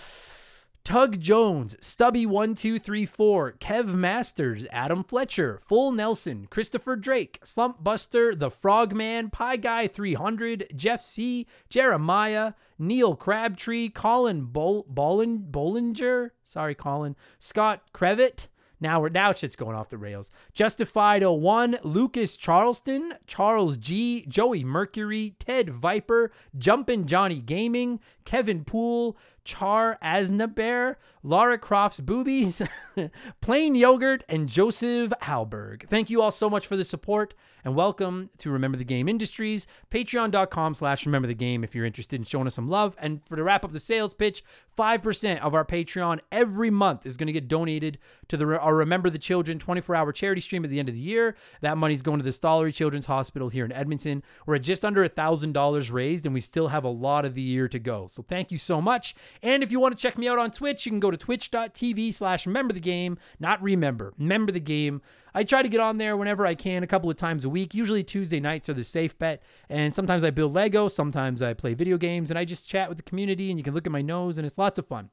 Tug 0.86 1.18
Jones, 1.18 1.74
Stubby1234, 1.80 3.58
Kev 3.58 3.86
Masters, 3.86 4.66
Adam 4.70 5.02
Fletcher, 5.02 5.60
Full 5.66 5.90
Nelson, 5.90 6.46
Christopher 6.48 6.94
Drake, 6.94 7.40
Slump 7.42 7.82
Buster, 7.82 8.36
The 8.36 8.52
Frogman, 8.52 9.30
Pie 9.30 9.56
Guy 9.56 9.88
300, 9.88 10.68
Jeff 10.76 11.02
C., 11.02 11.48
Jeremiah, 11.68 12.52
Neil 12.78 13.16
Crabtree, 13.16 13.88
Colin 13.88 14.44
Bol- 14.44 14.84
Bolin- 14.84 15.50
Bollinger, 15.50 16.30
sorry, 16.44 16.76
Colin, 16.76 17.16
Scott 17.40 17.82
Crevitt, 17.92 18.46
now 18.78 19.00
we're 19.00 19.08
now 19.08 19.32
shit's 19.32 19.56
going 19.56 19.74
off 19.74 19.88
the 19.88 19.98
rails. 19.98 20.30
Justified 20.52 21.24
01, 21.24 21.78
Lucas 21.82 22.36
Charleston, 22.36 23.14
Charles 23.26 23.76
G, 23.76 24.24
Joey 24.28 24.64
Mercury, 24.64 25.34
Ted 25.38 25.70
Viper, 25.70 26.30
Jumpin' 26.56 27.06
Johnny 27.06 27.40
Gaming, 27.40 28.00
Kevin 28.24 28.64
Poole, 28.64 29.16
Char 29.46 29.96
Asnabear, 30.02 30.96
Lara 31.22 31.56
Croft's 31.56 32.00
Boobies, 32.00 32.60
Plain 33.40 33.76
Yogurt, 33.76 34.24
and 34.28 34.48
Joseph 34.48 35.12
Halberg. 35.22 35.88
Thank 35.88 36.10
you 36.10 36.20
all 36.20 36.32
so 36.32 36.50
much 36.50 36.66
for 36.66 36.76
the 36.76 36.84
support 36.84 37.32
and 37.66 37.74
welcome 37.74 38.30
to 38.38 38.52
Remember 38.52 38.78
the 38.78 38.84
Game 38.84 39.08
Industries. 39.08 39.66
Patreon.com 39.90 40.74
slash 40.74 41.04
Remember 41.04 41.26
the 41.26 41.34
Game 41.34 41.64
if 41.64 41.74
you're 41.74 41.84
interested 41.84 42.14
in 42.14 42.24
showing 42.24 42.46
us 42.46 42.54
some 42.54 42.68
love. 42.68 42.94
And 42.96 43.26
for 43.26 43.34
to 43.34 43.42
wrap 43.42 43.64
up 43.64 43.72
the 43.72 43.80
sales 43.80 44.14
pitch, 44.14 44.44
5% 44.78 45.40
of 45.40 45.52
our 45.52 45.64
Patreon 45.64 46.20
every 46.30 46.70
month 46.70 47.06
is 47.06 47.16
going 47.16 47.26
to 47.26 47.32
get 47.32 47.48
donated 47.48 47.98
to 48.28 48.36
the 48.36 48.46
our 48.46 48.76
Remember 48.76 49.10
the 49.10 49.18
Children 49.18 49.58
24 49.58 49.96
hour 49.96 50.12
charity 50.12 50.40
stream 50.40 50.64
at 50.64 50.70
the 50.70 50.78
end 50.78 50.88
of 50.88 50.94
the 50.94 51.00
year. 51.00 51.34
That 51.60 51.76
money's 51.76 52.02
going 52.02 52.18
to 52.18 52.24
the 52.24 52.30
Stollery 52.30 52.72
Children's 52.72 53.06
Hospital 53.06 53.48
here 53.48 53.64
in 53.64 53.72
Edmonton. 53.72 54.22
We're 54.46 54.54
at 54.56 54.62
just 54.62 54.84
under 54.84 55.06
$1,000 55.08 55.92
raised, 55.92 56.24
and 56.24 56.34
we 56.34 56.40
still 56.40 56.68
have 56.68 56.84
a 56.84 56.88
lot 56.88 57.24
of 57.24 57.34
the 57.34 57.42
year 57.42 57.66
to 57.68 57.80
go. 57.80 58.06
So 58.06 58.22
thank 58.22 58.52
you 58.52 58.58
so 58.58 58.80
much. 58.80 59.16
And 59.42 59.62
if 59.62 59.72
you 59.72 59.80
want 59.80 59.96
to 59.96 60.00
check 60.00 60.18
me 60.18 60.28
out 60.28 60.38
on 60.38 60.50
Twitch, 60.50 60.86
you 60.86 60.92
can 60.92 61.00
go 61.00 61.10
to 61.10 61.16
twitch.tv 61.16 62.14
slash 62.14 62.46
remember 62.46 62.72
the 62.72 62.80
game, 62.80 63.18
not 63.38 63.62
remember, 63.62 64.14
remember 64.18 64.52
the 64.52 64.60
game. 64.60 65.02
I 65.34 65.44
try 65.44 65.62
to 65.62 65.68
get 65.68 65.80
on 65.80 65.98
there 65.98 66.16
whenever 66.16 66.46
I 66.46 66.54
can, 66.54 66.82
a 66.82 66.86
couple 66.86 67.10
of 67.10 67.16
times 67.16 67.44
a 67.44 67.48
week. 67.48 67.74
Usually 67.74 68.02
Tuesday 68.02 68.40
nights 68.40 68.68
are 68.68 68.74
the 68.74 68.84
safe 68.84 69.18
bet. 69.18 69.42
And 69.68 69.92
sometimes 69.92 70.24
I 70.24 70.30
build 70.30 70.54
Lego, 70.54 70.88
sometimes 70.88 71.42
I 71.42 71.52
play 71.52 71.74
video 71.74 71.98
games, 71.98 72.30
and 72.30 72.38
I 72.38 72.44
just 72.44 72.68
chat 72.68 72.88
with 72.88 72.96
the 72.96 73.04
community, 73.04 73.50
and 73.50 73.58
you 73.58 73.64
can 73.64 73.74
look 73.74 73.86
at 73.86 73.92
my 73.92 74.02
nose, 74.02 74.38
and 74.38 74.46
it's 74.46 74.58
lots 74.58 74.78
of 74.78 74.86
fun. 74.86 75.10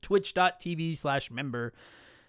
Twitch.tv 0.00 0.96
slash 0.96 1.30
member 1.30 1.72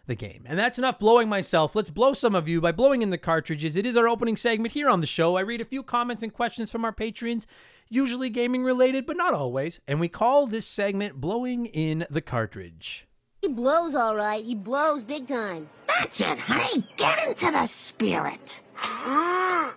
the 0.10 0.16
game. 0.16 0.44
And 0.46 0.60
that's 0.60 0.78
enough 0.78 1.00
blowing 1.00 1.30
myself. 1.30 1.76
Let's 1.76 1.92
blow 1.92 2.12
some 2.14 2.36
of 2.36 2.48
you 2.50 2.60
by 2.60 2.74
blowing 2.74 3.02
in 3.02 3.10
the 3.10 3.18
cartridges. 3.18 3.78
It 3.78 3.86
is 3.86 3.96
our 3.96 4.08
opening 4.08 4.36
segment 4.36 4.74
here 4.74 4.90
on 4.90 5.00
the 5.00 5.08
show. 5.08 5.38
I 5.38 5.42
read 5.42 5.62
a 5.62 5.66
few 5.66 5.84
comments 5.84 6.24
and 6.24 6.34
questions 6.34 6.70
from 6.70 6.84
our 6.84 6.92
patrons, 6.92 7.48
usually 7.90 8.30
gaming 8.30 8.64
related, 8.64 9.06
but 9.06 9.18
not 9.18 9.34
always. 9.34 9.82
And 9.88 10.00
we 10.00 10.08
call 10.08 10.48
this 10.48 10.68
segment 10.68 11.20
Blowing 11.20 11.66
in 11.66 12.06
the 12.10 12.22
Cartridge. 12.22 13.08
He 13.42 13.48
blows 13.48 13.96
all 13.96 14.16
right. 14.16 14.44
He 14.44 14.56
blows 14.56 15.04
big 15.04 15.28
time. 15.28 15.70
That's 15.88 16.22
it, 16.22 16.40
honey. 16.40 16.88
Get 16.98 17.28
into 17.28 17.52
the 17.52 17.66
spirit. 17.66 18.62
Ah. 18.78 19.74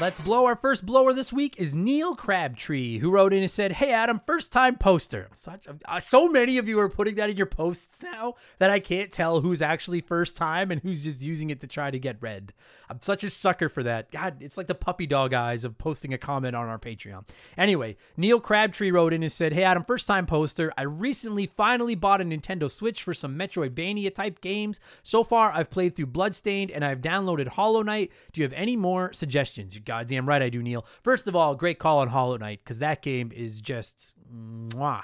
Let's 0.00 0.18
blow. 0.18 0.46
Our 0.46 0.56
first 0.56 0.86
blower 0.86 1.12
this 1.12 1.34
week 1.34 1.56
is 1.58 1.74
Neil 1.74 2.16
Crabtree, 2.16 2.98
who 2.98 3.10
wrote 3.10 3.34
in 3.34 3.42
and 3.42 3.50
said, 3.50 3.72
"Hey 3.72 3.92
Adam, 3.92 4.22
first 4.26 4.50
time 4.50 4.76
poster." 4.76 5.28
Such 5.34 5.68
uh, 5.84 6.00
so 6.00 6.28
many 6.28 6.56
of 6.56 6.66
you 6.66 6.80
are 6.80 6.88
putting 6.88 7.16
that 7.16 7.28
in 7.28 7.36
your 7.36 7.46
posts 7.46 8.02
now 8.02 8.34
that 8.58 8.70
I 8.70 8.80
can't 8.80 9.12
tell 9.12 9.42
who's 9.42 9.60
actually 9.60 10.00
first 10.00 10.34
time 10.34 10.70
and 10.70 10.80
who's 10.80 11.04
just 11.04 11.20
using 11.20 11.50
it 11.50 11.60
to 11.60 11.66
try 11.66 11.90
to 11.90 11.98
get 11.98 12.16
read. 12.20 12.54
I'm 12.88 13.02
such 13.02 13.22
a 13.22 13.28
sucker 13.28 13.68
for 13.68 13.82
that. 13.82 14.10
God, 14.10 14.36
it's 14.40 14.56
like 14.56 14.66
the 14.66 14.74
puppy 14.74 15.06
dog 15.06 15.34
eyes 15.34 15.62
of 15.62 15.76
posting 15.76 16.14
a 16.14 16.18
comment 16.18 16.56
on 16.56 16.68
our 16.68 16.78
Patreon. 16.78 17.28
Anyway, 17.58 17.96
Neil 18.16 18.40
Crabtree 18.40 18.90
wrote 18.90 19.12
in 19.12 19.22
and 19.22 19.30
said, 19.30 19.52
"Hey 19.52 19.62
Adam, 19.62 19.84
first 19.84 20.06
time 20.06 20.24
poster. 20.24 20.72
I 20.78 20.82
recently 20.82 21.46
finally 21.46 21.94
bought 21.94 22.22
a 22.22 22.24
Nintendo 22.24 22.70
Switch 22.70 23.02
for 23.02 23.12
some 23.12 23.38
Metroidvania 23.38 24.14
type 24.14 24.40
games. 24.40 24.80
So 25.02 25.22
far, 25.22 25.52
I've 25.52 25.70
played 25.70 25.96
through 25.96 26.06
Bloodstained 26.06 26.70
and 26.70 26.82
I've 26.82 27.02
downloaded 27.02 27.48
Hollow 27.48 27.82
Knight. 27.82 28.10
Do 28.32 28.40
you 28.40 28.44
have 28.46 28.54
any 28.54 28.74
more 28.74 29.12
suggestions?" 29.12 29.78
Goddamn 29.84 30.28
right 30.28 30.42
I 30.42 30.48
do, 30.48 30.62
Neil. 30.62 30.86
First 31.02 31.28
of 31.28 31.36
all, 31.36 31.54
great 31.54 31.78
call 31.78 31.98
on 31.98 32.08
Hollow 32.08 32.36
Knight 32.36 32.60
because 32.64 32.78
that 32.78 33.02
game 33.02 33.32
is 33.34 33.60
just 33.60 34.12
mwah. 34.34 35.02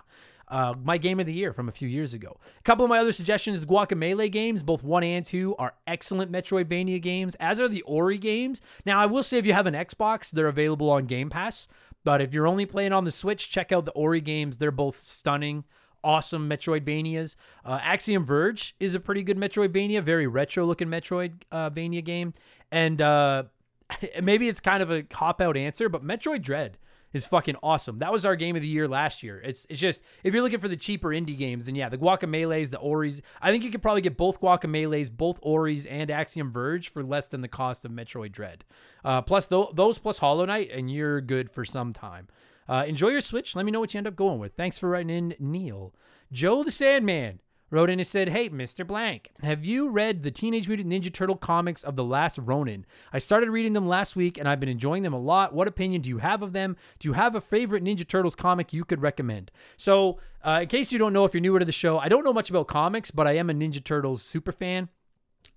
Uh, 0.50 0.74
my 0.82 0.96
game 0.96 1.20
of 1.20 1.26
the 1.26 1.32
year 1.32 1.52
from 1.52 1.68
a 1.68 1.72
few 1.72 1.88
years 1.88 2.14
ago. 2.14 2.38
A 2.58 2.62
couple 2.62 2.84
of 2.84 2.88
my 2.88 2.98
other 2.98 3.12
suggestions: 3.12 3.60
the 3.60 3.66
Guacamelee 3.66 4.32
games, 4.32 4.62
both 4.62 4.82
one 4.82 5.02
and 5.02 5.24
two, 5.24 5.54
are 5.56 5.74
excellent 5.86 6.32
Metroidvania 6.32 7.00
games, 7.02 7.34
as 7.36 7.60
are 7.60 7.68
the 7.68 7.82
Ori 7.82 8.18
games. 8.18 8.62
Now, 8.86 9.00
I 9.00 9.06
will 9.06 9.22
say 9.22 9.38
if 9.38 9.46
you 9.46 9.52
have 9.52 9.66
an 9.66 9.74
Xbox, 9.74 10.30
they're 10.30 10.48
available 10.48 10.90
on 10.90 11.06
Game 11.06 11.28
Pass. 11.28 11.68
But 12.04 12.22
if 12.22 12.32
you're 12.32 12.46
only 12.46 12.64
playing 12.64 12.92
on 12.92 13.04
the 13.04 13.10
Switch, 13.10 13.50
check 13.50 13.72
out 13.72 13.84
the 13.84 13.92
Ori 13.92 14.22
games. 14.22 14.56
They're 14.56 14.70
both 14.70 14.96
stunning 14.96 15.64
awesome 16.04 16.48
Metroidvanias. 16.48 17.36
Uh, 17.64 17.78
Axiom 17.82 18.24
Verge 18.24 18.74
is 18.80 18.94
a 18.94 19.00
pretty 19.00 19.22
good 19.22 19.36
Metroidvania, 19.36 20.02
very 20.02 20.26
retro 20.26 20.64
looking 20.64 20.88
Metroidvania 20.88 22.04
game. 22.04 22.34
And 22.70 23.00
uh, 23.00 23.44
maybe 24.22 24.48
it's 24.48 24.60
kind 24.60 24.82
of 24.82 24.90
a 24.90 25.02
cop 25.02 25.40
out 25.40 25.56
answer, 25.56 25.88
but 25.88 26.04
Metroid 26.04 26.42
Dread 26.42 26.78
is 27.12 27.26
fucking 27.26 27.56
awesome. 27.62 27.98
That 28.00 28.12
was 28.12 28.24
our 28.26 28.36
game 28.36 28.54
of 28.54 28.62
the 28.62 28.68
year 28.68 28.86
last 28.86 29.22
year. 29.22 29.40
It's 29.40 29.66
it's 29.70 29.80
just 29.80 30.02
if 30.22 30.34
you're 30.34 30.42
looking 30.42 30.60
for 30.60 30.68
the 30.68 30.76
cheaper 30.76 31.08
indie 31.08 31.38
games, 31.38 31.66
then 31.66 31.74
yeah, 31.74 31.88
the 31.88 31.98
Guacamelee's, 31.98 32.70
the 32.70 32.78
Oris. 32.78 33.22
I 33.40 33.50
think 33.50 33.64
you 33.64 33.70
could 33.70 33.82
probably 33.82 34.02
get 34.02 34.16
both 34.16 34.40
Guacamelee's, 34.40 35.10
both 35.10 35.38
Oris, 35.42 35.86
and 35.86 36.10
Axiom 36.10 36.52
Verge 36.52 36.92
for 36.92 37.02
less 37.02 37.28
than 37.28 37.40
the 37.40 37.48
cost 37.48 37.84
of 37.84 37.92
Metroid 37.92 38.32
Dread. 38.32 38.64
Uh, 39.04 39.22
plus 39.22 39.46
th- 39.48 39.68
those 39.74 39.98
plus 39.98 40.18
Hollow 40.18 40.44
Knight, 40.44 40.70
and 40.70 40.90
you're 40.90 41.20
good 41.20 41.50
for 41.50 41.64
some 41.64 41.92
time. 41.92 42.28
Uh, 42.68 42.84
enjoy 42.86 43.08
your 43.08 43.22
Switch. 43.22 43.56
Let 43.56 43.64
me 43.64 43.72
know 43.72 43.80
what 43.80 43.94
you 43.94 43.98
end 43.98 44.06
up 44.06 44.16
going 44.16 44.38
with. 44.38 44.52
Thanks 44.54 44.78
for 44.78 44.90
writing 44.90 45.10
in, 45.10 45.34
Neil. 45.38 45.94
Joe 46.30 46.62
the 46.62 46.70
Sandman 46.70 47.40
wrote 47.70 47.90
in 47.90 47.98
and 47.98 48.06
said, 48.06 48.30
Hey, 48.30 48.48
Mr. 48.48 48.86
Blank, 48.86 49.30
have 49.42 49.64
you 49.64 49.88
read 49.88 50.22
the 50.22 50.30
Teenage 50.30 50.68
Mutant 50.68 50.88
Ninja 50.90 51.12
Turtle 51.12 51.36
comics 51.36 51.84
of 51.84 51.96
The 51.96 52.04
Last 52.04 52.38
Ronin? 52.38 52.86
I 53.12 53.18
started 53.18 53.50
reading 53.50 53.72
them 53.72 53.88
last 53.88 54.16
week 54.16 54.38
and 54.38 54.48
I've 54.48 54.60
been 54.60 54.68
enjoying 54.68 55.02
them 55.02 55.12
a 55.12 55.18
lot. 55.18 55.52
What 55.52 55.68
opinion 55.68 56.02
do 56.02 56.08
you 56.08 56.18
have 56.18 56.42
of 56.42 56.52
them? 56.52 56.76
Do 56.98 57.08
you 57.08 57.12
have 57.14 57.34
a 57.34 57.40
favorite 57.40 57.84
Ninja 57.84 58.06
Turtles 58.06 58.34
comic 58.34 58.72
you 58.72 58.84
could 58.84 59.02
recommend? 59.02 59.50
So, 59.76 60.18
uh, 60.44 60.60
in 60.62 60.68
case 60.68 60.92
you 60.92 60.98
don't 60.98 61.12
know, 61.12 61.24
if 61.24 61.34
you're 61.34 61.40
newer 61.40 61.58
to 61.58 61.64
the 61.64 61.72
show, 61.72 61.98
I 61.98 62.08
don't 62.08 62.24
know 62.24 62.32
much 62.32 62.50
about 62.50 62.68
comics, 62.68 63.10
but 63.10 63.26
I 63.26 63.32
am 63.32 63.50
a 63.50 63.54
Ninja 63.54 63.82
Turtles 63.82 64.22
super 64.22 64.52
fan. 64.52 64.88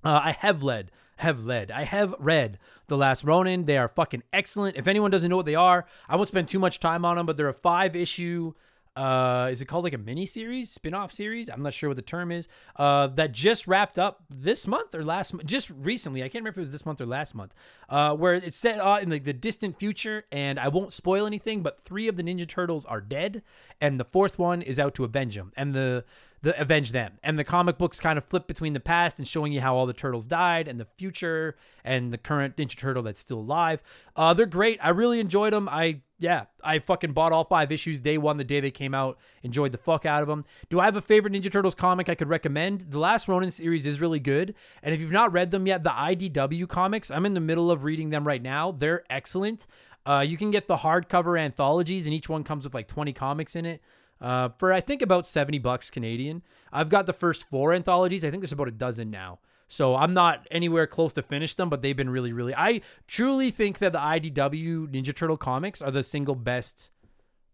Uh, 0.04 0.20
I 0.24 0.32
have 0.32 0.64
led, 0.64 0.92
have 1.18 1.46
led, 1.46 1.70
I 1.70 1.84
have 1.84 2.16
read 2.18 2.58
The 2.88 2.98
Last 2.98 3.24
Ronin. 3.24 3.66
They 3.66 3.78
are 3.78 3.88
fucking 3.88 4.24
excellent. 4.34 4.76
If 4.76 4.88
anyone 4.88 5.12
doesn't 5.12 5.30
know 5.30 5.38
what 5.38 5.46
they 5.46 5.56
are, 5.56 5.86
I 6.10 6.16
won't 6.16 6.28
spend 6.28 6.48
too 6.48 6.60
much 6.60 6.80
time 6.80 7.06
on 7.06 7.18
them, 7.18 7.26
but 7.26 7.38
they're 7.38 7.48
a 7.48 7.54
five 7.54 7.96
issue 7.96 8.54
uh 8.96 9.50
is 9.52 9.62
it 9.62 9.66
called 9.66 9.84
like 9.84 9.94
a 9.94 9.98
mini 9.98 10.26
series 10.26 10.70
spin-off 10.70 11.14
series? 11.14 11.50
I'm 11.50 11.64
not 11.64 11.74
sure 11.74 11.90
what 11.90 11.96
the 11.96 12.02
term 12.02 12.32
is 12.32 12.48
uh 12.76 13.08
that 13.08 13.32
just 13.32 13.68
wrapped 13.68 13.98
up 13.98 14.24
this 14.30 14.68
month 14.68 14.94
or 14.94 15.04
last 15.04 15.34
just 15.46 15.70
recently 15.70 16.22
i 16.24 16.26
can't 16.26 16.42
remember 16.42 16.50
if 16.50 16.58
it 16.58 16.62
was 16.62 16.72
this 16.72 16.86
month 16.86 17.00
or 17.00 17.06
last 17.06 17.34
month 17.34 17.54
uh 17.90 18.14
where 18.14 18.34
it's 18.34 18.58
set 18.58 18.80
uh, 18.80 19.00
in 19.02 19.10
like 19.10 19.24
the 19.24 19.34
distant 19.34 19.80
future 19.80 20.26
and 20.32 20.60
i 20.60 20.68
won't 20.68 20.94
spoil 20.94 21.26
anything 21.26 21.62
but 21.64 21.80
three 21.80 22.08
of 22.08 22.18
the 22.18 22.24
ninja 22.24 22.48
turtles 22.48 22.86
are 22.86 23.02
dead 23.02 23.42
and 23.80 24.00
the 24.00 24.06
fourth 24.06 24.38
one 24.38 24.62
is 24.62 24.80
out 24.80 24.94
to 24.96 25.04
avenge 25.04 25.36
them 25.36 25.54
and 25.56 25.74
the 25.74 26.04
the 26.42 26.60
avenge 26.60 26.92
them. 26.92 27.20
And 27.24 27.38
the 27.38 27.44
comic 27.44 27.78
books 27.78 28.00
kind 28.00 28.18
of 28.18 28.26
flip 28.26 28.48
between 28.48 28.74
the 28.74 28.80
past 28.80 29.20
and 29.20 29.28
showing 29.28 29.52
you 29.52 29.62
how 29.62 29.76
all 29.76 29.86
the 29.86 29.94
turtles 29.94 30.28
died 30.28 30.68
and 30.68 30.80
the 30.80 30.88
future 30.98 31.56
and 31.84 32.12
the 32.12 32.18
current 32.18 32.58
ninja 32.58 32.76
turtle 32.76 33.04
that's 33.04 33.20
still 33.20 33.40
alive. 33.40 33.84
Uh 34.16 34.34
they're 34.34 34.46
great. 34.46 34.84
I 34.84 34.90
really 34.90 35.20
enjoyed 35.20 35.54
them 35.54 35.70
i 35.70 36.02
yeah, 36.22 36.46
I 36.64 36.78
fucking 36.78 37.14
bought 37.14 37.34
all 37.34 37.44
five 37.44 37.72
issues 37.72 38.00
day 38.00 38.18
one, 38.20 38.38
the 38.38 38.44
day 38.44 38.60
they 38.60 38.70
came 38.70 38.94
out. 38.94 39.18
Enjoyed 39.42 39.72
the 39.72 39.80
fuck 39.80 40.06
out 40.06 40.22
of 40.22 40.28
them. 40.28 40.46
Do 40.70 40.80
I 40.80 40.86
have 40.86 40.96
a 40.96 41.02
favorite 41.02 41.34
Ninja 41.34 41.52
Turtles 41.52 41.74
comic 41.74 42.10
I 42.10 42.16
could 42.16 42.30
recommend? 42.30 42.92
The 42.92 43.00
last 43.00 43.28
Ronin 43.28 43.50
series 43.50 43.88
is 43.88 44.00
really 44.00 44.20
good. 44.20 44.54
And 44.84 44.94
if 44.94 45.02
you've 45.02 45.12
not 45.12 45.34
read 45.34 45.50
them 45.50 45.66
yet, 45.66 45.84
the 45.84 45.90
IDW 45.90 46.70
comics, 46.70 47.10
I'm 47.10 47.26
in 47.26 47.34
the 47.34 47.40
middle 47.40 47.72
of 47.72 47.84
reading 47.84 48.12
them 48.12 48.26
right 48.26 48.42
now. 48.42 48.72
They're 48.72 49.04
excellent. 49.10 49.66
Uh, 50.06 50.24
you 50.26 50.38
can 50.38 50.52
get 50.52 50.68
the 50.68 50.78
hardcover 50.78 51.40
anthologies, 51.40 52.06
and 52.06 52.14
each 52.14 52.30
one 52.30 52.44
comes 52.44 52.64
with 52.64 52.76
like 52.76 52.88
20 52.88 53.14
comics 53.14 53.56
in 53.56 53.66
it. 53.66 53.82
Uh, 54.22 54.50
for 54.60 54.72
I 54.72 54.80
think 54.80 55.02
about 55.02 55.26
70 55.26 55.58
bucks 55.58 55.90
Canadian. 55.90 56.44
I've 56.72 56.90
got 56.90 57.08
the 57.08 57.14
first 57.14 57.50
four 57.50 57.74
anthologies. 57.74 58.24
I 58.24 58.30
think 58.30 58.42
there's 58.42 58.52
about 58.52 58.68
a 58.68 58.72
dozen 58.72 59.10
now. 59.10 59.40
So 59.72 59.96
I'm 59.96 60.14
not 60.14 60.46
anywhere 60.52 60.86
close 60.86 61.14
to 61.14 61.22
finish 61.22 61.56
them, 61.56 61.70
but 61.70 61.82
they've 61.82 61.96
been 61.96 62.10
really, 62.10 62.34
really. 62.34 62.54
I 62.54 62.82
truly 63.08 63.52
think 63.52 63.78
that 63.78 63.94
the 63.94 64.00
IDW 64.00 64.90
Ninja 64.90 65.16
Turtle 65.16 65.38
comics 65.38 65.82
are 65.82 65.92
the 65.92 66.04
single 66.04 66.36
best 66.36 66.92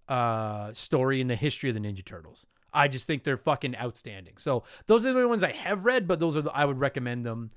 uh, 0.07 0.74
story 0.74 1.21
in 1.21 1.27
the 1.27 1.36
history 1.36 1.69
of 1.69 1.75
the 1.75 1.79
Ninja 1.79 2.03
Turtles. 2.03 2.47
I 2.74 2.88
just 2.88 3.05
think 3.05 3.24
they're 3.24 3.38
fucking 3.38 3.75
outstanding. 3.75 4.33
So 4.38 4.63
those 4.88 5.05
are 5.05 5.13
the 5.13 5.27
ones 5.27 5.43
I 5.43 5.51
have 5.51 5.86
read, 5.86 6.07
but 6.07 6.19
those 6.19 6.36
are 6.36 6.41
the, 6.41 6.51
I 6.51 6.65
would 6.65 6.79
recommend 6.79 7.24
them 7.24 7.50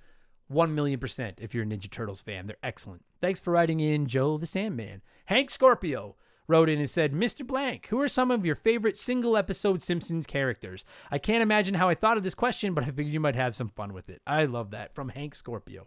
one 0.48 0.74
million 0.74 1.00
percent 1.00 1.38
if 1.40 1.54
you're 1.54 1.64
a 1.64 1.66
Ninja 1.66 1.90
Turtles 1.90 2.20
fan. 2.20 2.46
They're 2.46 2.56
excellent. 2.62 3.02
Thanks 3.22 3.40
for 3.40 3.52
writing 3.52 3.80
in, 3.80 4.08
Joe 4.08 4.36
the 4.36 4.46
Sandman. 4.46 5.00
Hank 5.24 5.48
Scorpio 5.48 6.16
wrote 6.50 6.68
in 6.68 6.78
and 6.78 6.90
said, 6.90 7.12
Mr. 7.12 7.46
Blank, 7.46 7.86
who 7.86 8.00
are 8.00 8.08
some 8.08 8.30
of 8.30 8.44
your 8.44 8.54
favorite 8.54 8.96
single 8.96 9.36
episode 9.36 9.80
Simpsons 9.82 10.26
characters? 10.26 10.84
I 11.10 11.18
can't 11.18 11.42
imagine 11.42 11.74
how 11.74 11.88
I 11.88 11.94
thought 11.94 12.16
of 12.16 12.22
this 12.22 12.34
question, 12.34 12.74
but 12.74 12.84
I 12.84 12.88
figured 12.88 13.12
you 13.12 13.20
might 13.20 13.36
have 13.36 13.54
some 13.54 13.68
fun 13.68 13.92
with 13.92 14.08
it. 14.08 14.20
I 14.26 14.44
love 14.44 14.72
that 14.72 14.94
from 14.94 15.08
Hank 15.08 15.34
Scorpio. 15.34 15.86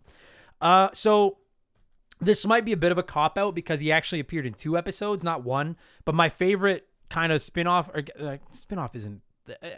Uh, 0.62 0.90
so 0.94 1.38
this 2.20 2.46
might 2.46 2.66
be 2.66 2.72
a 2.72 2.78
bit 2.78 2.92
of 2.92 2.98
a 2.98 3.04
cop 3.04 3.38
out 3.38 3.54
because 3.54 3.80
he 3.80 3.92
actually 3.92 4.20
appeared 4.20 4.46
in 4.46 4.54
two 4.54 4.78
episodes, 4.78 5.24
not 5.24 5.44
one. 5.44 5.76
But 6.06 6.16
my 6.16 6.30
favorite 6.30 6.88
kind 7.10 7.32
of 7.32 7.42
spin-off 7.42 7.90
or 7.90 8.04
uh, 8.20 8.38
spin-off 8.52 8.96
isn't 8.96 9.22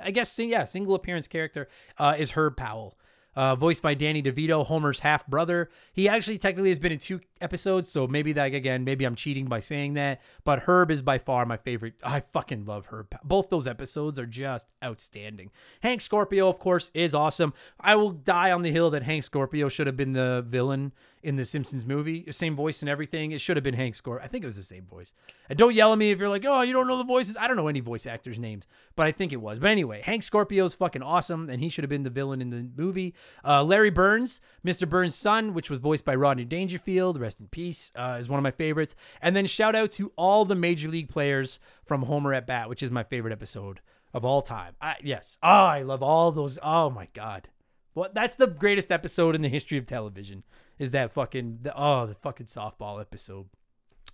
I 0.01 0.11
guess 0.11 0.37
yeah, 0.37 0.65
single 0.65 0.93
appearance 0.95 1.27
character 1.27 1.67
uh, 1.97 2.15
is 2.17 2.31
Herb 2.31 2.55
Powell 2.55 2.97
uh, 3.35 3.55
voiced 3.55 3.81
by 3.81 3.93
Danny 3.93 4.21
DeVito, 4.21 4.65
Homer's 4.65 4.99
half 4.99 5.25
brother. 5.27 5.69
He 5.93 6.07
actually 6.07 6.37
technically 6.37 6.69
has 6.69 6.79
been 6.79 6.91
in 6.91 6.99
two 6.99 7.21
episodes, 7.41 7.89
so 7.89 8.07
maybe 8.07 8.33
that 8.33 8.53
again, 8.53 8.83
maybe 8.83 9.05
I'm 9.05 9.15
cheating 9.15 9.45
by 9.45 9.59
saying 9.59 9.93
that. 9.95 10.21
But 10.43 10.59
Herb 10.59 10.91
is 10.91 11.01
by 11.01 11.17
far 11.17 11.45
my 11.45 11.57
favorite. 11.57 11.95
I 12.03 12.21
fucking 12.33 12.65
love 12.65 12.87
Herb. 12.87 13.15
Both 13.23 13.49
those 13.49 13.67
episodes 13.67 14.17
are 14.19 14.25
just 14.25 14.67
outstanding. 14.83 15.51
Hank 15.81 16.01
Scorpio, 16.01 16.49
of 16.49 16.59
course, 16.59 16.91
is 16.93 17.13
awesome. 17.13 17.53
I 17.79 17.95
will 17.95 18.11
die 18.11 18.51
on 18.51 18.61
the 18.61 18.71
hill 18.71 18.89
that 18.91 19.03
Hank 19.03 19.23
Scorpio 19.23 19.69
should 19.69 19.87
have 19.87 19.97
been 19.97 20.13
the 20.13 20.45
villain 20.47 20.93
in 21.25 21.37
the 21.37 21.43
Simpsons 21.43 21.87
movie. 21.87 22.23
Same 22.29 22.55
voice 22.55 22.81
and 22.81 22.89
everything. 22.89 23.31
It 23.31 23.41
should 23.41 23.57
have 23.57 23.63
been 23.63 23.73
Hank 23.73 23.95
Scorpio. 23.95 24.23
I 24.23 24.27
think 24.27 24.43
it 24.43 24.47
was 24.47 24.55
the 24.55 24.61
same 24.61 24.85
voice. 24.85 25.11
And 25.49 25.57
don't 25.57 25.73
yell 25.73 25.91
at 25.91 25.97
me 25.97 26.11
if 26.11 26.19
you're 26.19 26.29
like, 26.29 26.45
oh, 26.45 26.61
you 26.61 26.71
don't 26.71 26.87
know 26.87 26.99
the 26.99 27.03
voices. 27.03 27.35
I 27.35 27.47
don't 27.47 27.57
know 27.57 27.67
any 27.67 27.79
voice 27.79 28.05
actors' 28.05 28.37
names, 28.37 28.67
but 28.95 29.07
I 29.07 29.11
think 29.11 29.33
it 29.33 29.41
was. 29.41 29.57
But 29.57 29.71
anyway, 29.71 30.03
Hank 30.03 30.21
Scorpio 30.21 30.65
is 30.65 30.75
fucking 30.75 31.01
awesome, 31.01 31.49
and 31.49 31.61
he 31.61 31.69
should 31.69 31.83
have 31.83 31.89
been 31.89 32.03
the 32.03 32.11
villain 32.11 32.41
in 32.41 32.51
the 32.51 32.69
movie. 32.77 33.15
Uh, 33.43 33.63
Larry 33.63 33.89
Burns, 33.89 34.39
Mr. 34.63 34.87
Burns' 34.87 35.15
son, 35.15 35.55
which 35.55 35.69
was 35.69 35.79
voiced 35.79 36.05
by 36.05 36.13
Rodney 36.13 36.45
Dangerfield, 36.45 37.19
rest 37.19 37.39
in 37.39 37.47
peace, 37.47 37.91
uh, 37.95 38.17
is 38.19 38.29
one 38.29 38.37
of 38.37 38.43
my 38.43 38.51
favorites. 38.51 38.95
And 39.19 39.35
then 39.35 39.47
shout 39.47 39.75
out 39.75 39.89
to 39.93 40.11
all 40.15 40.45
the 40.45 40.55
major 40.55 40.89
league 40.89 41.09
players 41.09 41.59
from 41.85 42.03
Homer 42.03 42.35
at 42.35 42.45
Bat, 42.45 42.69
which 42.69 42.83
is 42.83 42.91
my 42.91 43.03
favorite 43.03 43.33
episode 43.33 43.81
of 44.13 44.23
all 44.23 44.43
time. 44.43 44.75
I, 44.79 44.97
yes. 45.03 45.39
Oh, 45.41 45.49
I 45.49 45.81
love 45.81 46.03
all 46.03 46.31
those. 46.31 46.59
Oh 46.61 46.91
my 46.91 47.07
God. 47.13 47.49
Well, 47.95 48.09
that's 48.13 48.35
the 48.35 48.47
greatest 48.47 48.91
episode 48.91 49.35
in 49.35 49.41
the 49.41 49.49
history 49.49 49.77
of 49.77 49.85
television 49.85 50.43
is 50.79 50.91
that 50.91 51.11
fucking 51.11 51.59
the, 51.63 51.73
oh 51.75 52.05
the 52.05 52.15
fucking 52.15 52.47
softball 52.47 52.99
episode. 52.99 53.47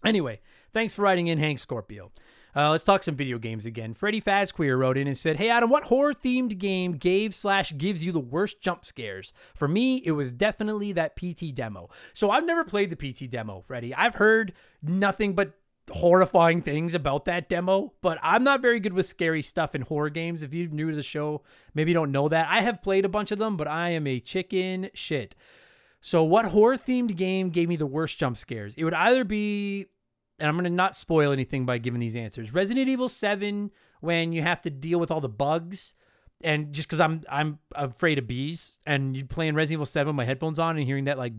Anyway, 0.03 0.39
thanks 0.73 0.93
for 0.93 1.03
writing 1.03 1.27
in, 1.27 1.37
Hank 1.37 1.59
Scorpio. 1.59 2.11
Uh, 2.55 2.71
let's 2.71 2.83
talk 2.83 3.01
some 3.03 3.15
video 3.15 3.37
games 3.37 3.65
again. 3.65 3.93
Freddie 3.93 4.19
Fazqueer 4.19 4.77
wrote 4.77 4.97
in 4.97 5.07
and 5.07 5.17
said, 5.17 5.37
"Hey 5.37 5.49
Adam, 5.49 5.69
what 5.69 5.85
horror 5.85 6.13
themed 6.13 6.57
game 6.57 6.93
gave 6.93 7.33
slash 7.33 7.77
gives 7.77 8.03
you 8.03 8.11
the 8.11 8.19
worst 8.19 8.61
jump 8.61 8.83
scares? 8.83 9.31
For 9.55 9.67
me, 9.67 9.97
it 10.05 10.11
was 10.11 10.33
definitely 10.33 10.91
that 10.93 11.15
PT 11.15 11.55
demo. 11.55 11.89
So 12.13 12.29
I've 12.29 12.45
never 12.45 12.63
played 12.63 12.89
the 12.89 12.95
PT 12.95 13.29
demo, 13.29 13.61
Freddie. 13.61 13.95
I've 13.95 14.15
heard 14.15 14.53
nothing 14.81 15.33
but 15.33 15.53
horrifying 15.89 16.61
things 16.61 16.93
about 16.93 17.25
that 17.25 17.49
demo, 17.49 17.93
but 18.01 18.17
I'm 18.21 18.43
not 18.43 18.61
very 18.61 18.79
good 18.79 18.93
with 18.93 19.05
scary 19.05 19.41
stuff 19.41 19.75
in 19.75 19.81
horror 19.81 20.09
games. 20.09 20.43
If 20.43 20.53
you're 20.53 20.69
new 20.69 20.89
to 20.89 20.95
the 20.95 21.03
show, 21.03 21.43
maybe 21.73 21.91
you 21.91 21.95
don't 21.95 22.11
know 22.11 22.27
that. 22.29 22.47
I 22.49 22.61
have 22.61 22.81
played 22.81 23.05
a 23.05 23.09
bunch 23.09 23.31
of 23.31 23.39
them, 23.39 23.57
but 23.57 23.67
I 23.67 23.89
am 23.89 24.07
a 24.07 24.19
chicken 24.19 24.89
shit. 24.93 25.35
So, 26.01 26.23
what 26.23 26.45
horror 26.45 26.77
themed 26.77 27.15
game 27.15 27.49
gave 27.49 27.69
me 27.69 27.75
the 27.75 27.85
worst 27.85 28.17
jump 28.17 28.35
scares? 28.35 28.73
It 28.75 28.83
would 28.83 28.93
either 28.93 29.23
be, 29.23 29.85
and 30.39 30.47
I'm 30.47 30.55
going 30.55 30.63
to 30.63 30.69
not 30.71 30.95
spoil 30.95 31.31
anything 31.31 31.65
by 31.65 31.77
giving 31.77 31.99
these 31.99 32.15
answers 32.15 32.53
Resident 32.53 32.89
Evil 32.89 33.07
7, 33.07 33.71
when 34.01 34.33
you 34.33 34.41
have 34.41 34.61
to 34.61 34.69
deal 34.69 34.99
with 34.99 35.11
all 35.11 35.21
the 35.21 35.29
bugs. 35.29 35.93
And 36.43 36.73
just 36.73 36.87
because 36.87 36.99
I'm 36.99 37.21
I'm 37.29 37.59
afraid 37.75 38.17
of 38.17 38.25
bees, 38.25 38.79
and 38.83 39.15
you 39.15 39.25
playing 39.25 39.53
Resident 39.53 39.77
Evil 39.77 39.85
Seven, 39.85 40.07
with 40.07 40.15
my 40.15 40.25
headphones 40.25 40.57
on, 40.57 40.75
and 40.75 40.85
hearing 40.85 41.05
that 41.05 41.19
like, 41.19 41.33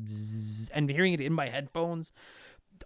and 0.72 0.88
hearing 0.88 1.12
it 1.12 1.20
in 1.20 1.32
my 1.32 1.48
headphones, 1.48 2.12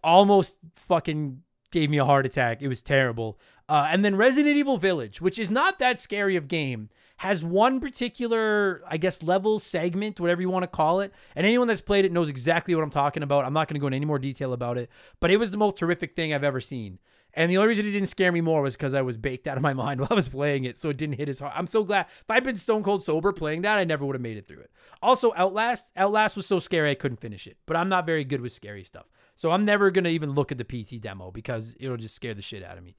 almost 0.02 0.58
fucking 0.76 1.42
gave 1.72 1.90
me 1.90 1.98
a 1.98 2.06
heart 2.06 2.24
attack. 2.24 2.62
It 2.62 2.68
was 2.68 2.80
terrible. 2.80 3.38
Uh, 3.68 3.88
and 3.90 4.04
then 4.04 4.16
Resident 4.16 4.56
Evil 4.56 4.78
Village, 4.78 5.20
which 5.20 5.38
is 5.38 5.50
not 5.50 5.78
that 5.78 5.98
scary 5.98 6.36
of 6.36 6.48
game, 6.48 6.88
has 7.18 7.42
one 7.42 7.80
particular, 7.80 8.82
I 8.86 8.96
guess, 8.98 9.22
level 9.22 9.58
segment, 9.58 10.20
whatever 10.20 10.42
you 10.42 10.50
want 10.50 10.64
to 10.64 10.68
call 10.68 11.00
it. 11.00 11.12
And 11.34 11.46
anyone 11.46 11.66
that's 11.66 11.80
played 11.80 12.04
it 12.04 12.12
knows 12.12 12.28
exactly 12.28 12.74
what 12.74 12.84
I'm 12.84 12.90
talking 12.90 13.22
about. 13.22 13.44
I'm 13.44 13.54
not 13.54 13.68
going 13.68 13.74
to 13.74 13.80
go 13.80 13.86
into 13.86 13.96
any 13.96 14.06
more 14.06 14.18
detail 14.18 14.52
about 14.52 14.78
it, 14.78 14.90
but 15.20 15.30
it 15.30 15.38
was 15.38 15.50
the 15.50 15.56
most 15.56 15.76
terrific 15.78 16.14
thing 16.14 16.32
I've 16.32 16.44
ever 16.44 16.60
seen. 16.60 16.98
And 17.32 17.50
the 17.50 17.58
only 17.58 17.68
reason 17.68 17.86
it 17.86 17.92
didn't 17.92 18.08
scare 18.08 18.32
me 18.32 18.40
more 18.40 18.62
was 18.62 18.76
because 18.76 18.94
I 18.94 19.02
was 19.02 19.16
baked 19.18 19.46
out 19.46 19.56
of 19.56 19.62
my 19.62 19.74
mind 19.74 20.00
while 20.00 20.08
I 20.10 20.14
was 20.14 20.28
playing 20.28 20.64
it, 20.64 20.78
so 20.78 20.88
it 20.90 20.96
didn't 20.96 21.16
hit 21.16 21.28
as 21.28 21.38
hard. 21.38 21.52
I'm 21.54 21.66
so 21.66 21.84
glad. 21.84 22.06
If 22.08 22.30
I'd 22.30 22.44
been 22.44 22.56
stone 22.56 22.82
cold 22.82 23.02
sober 23.02 23.32
playing 23.32 23.62
that, 23.62 23.78
I 23.78 23.84
never 23.84 24.04
would 24.04 24.14
have 24.14 24.22
made 24.22 24.36
it 24.36 24.46
through 24.46 24.60
it. 24.60 24.70
Also, 25.02 25.32
Outlast. 25.36 25.92
Outlast 25.96 26.36
was 26.36 26.46
so 26.46 26.58
scary 26.58 26.90
I 26.90 26.94
couldn't 26.94 27.20
finish 27.20 27.46
it, 27.46 27.56
but 27.66 27.76
I'm 27.76 27.88
not 27.88 28.06
very 28.06 28.24
good 28.24 28.40
with 28.40 28.52
scary 28.52 28.84
stuff. 28.84 29.06
So 29.36 29.50
I'm 29.50 29.66
never 29.66 29.90
gonna 29.90 30.08
even 30.08 30.30
look 30.30 30.50
at 30.50 30.58
the 30.58 30.64
PT 30.64 31.00
demo 31.00 31.30
because 31.30 31.76
it'll 31.78 31.98
just 31.98 32.14
scare 32.14 32.32
the 32.34 32.42
shit 32.42 32.64
out 32.64 32.78
of 32.78 32.84
me. 32.84 32.96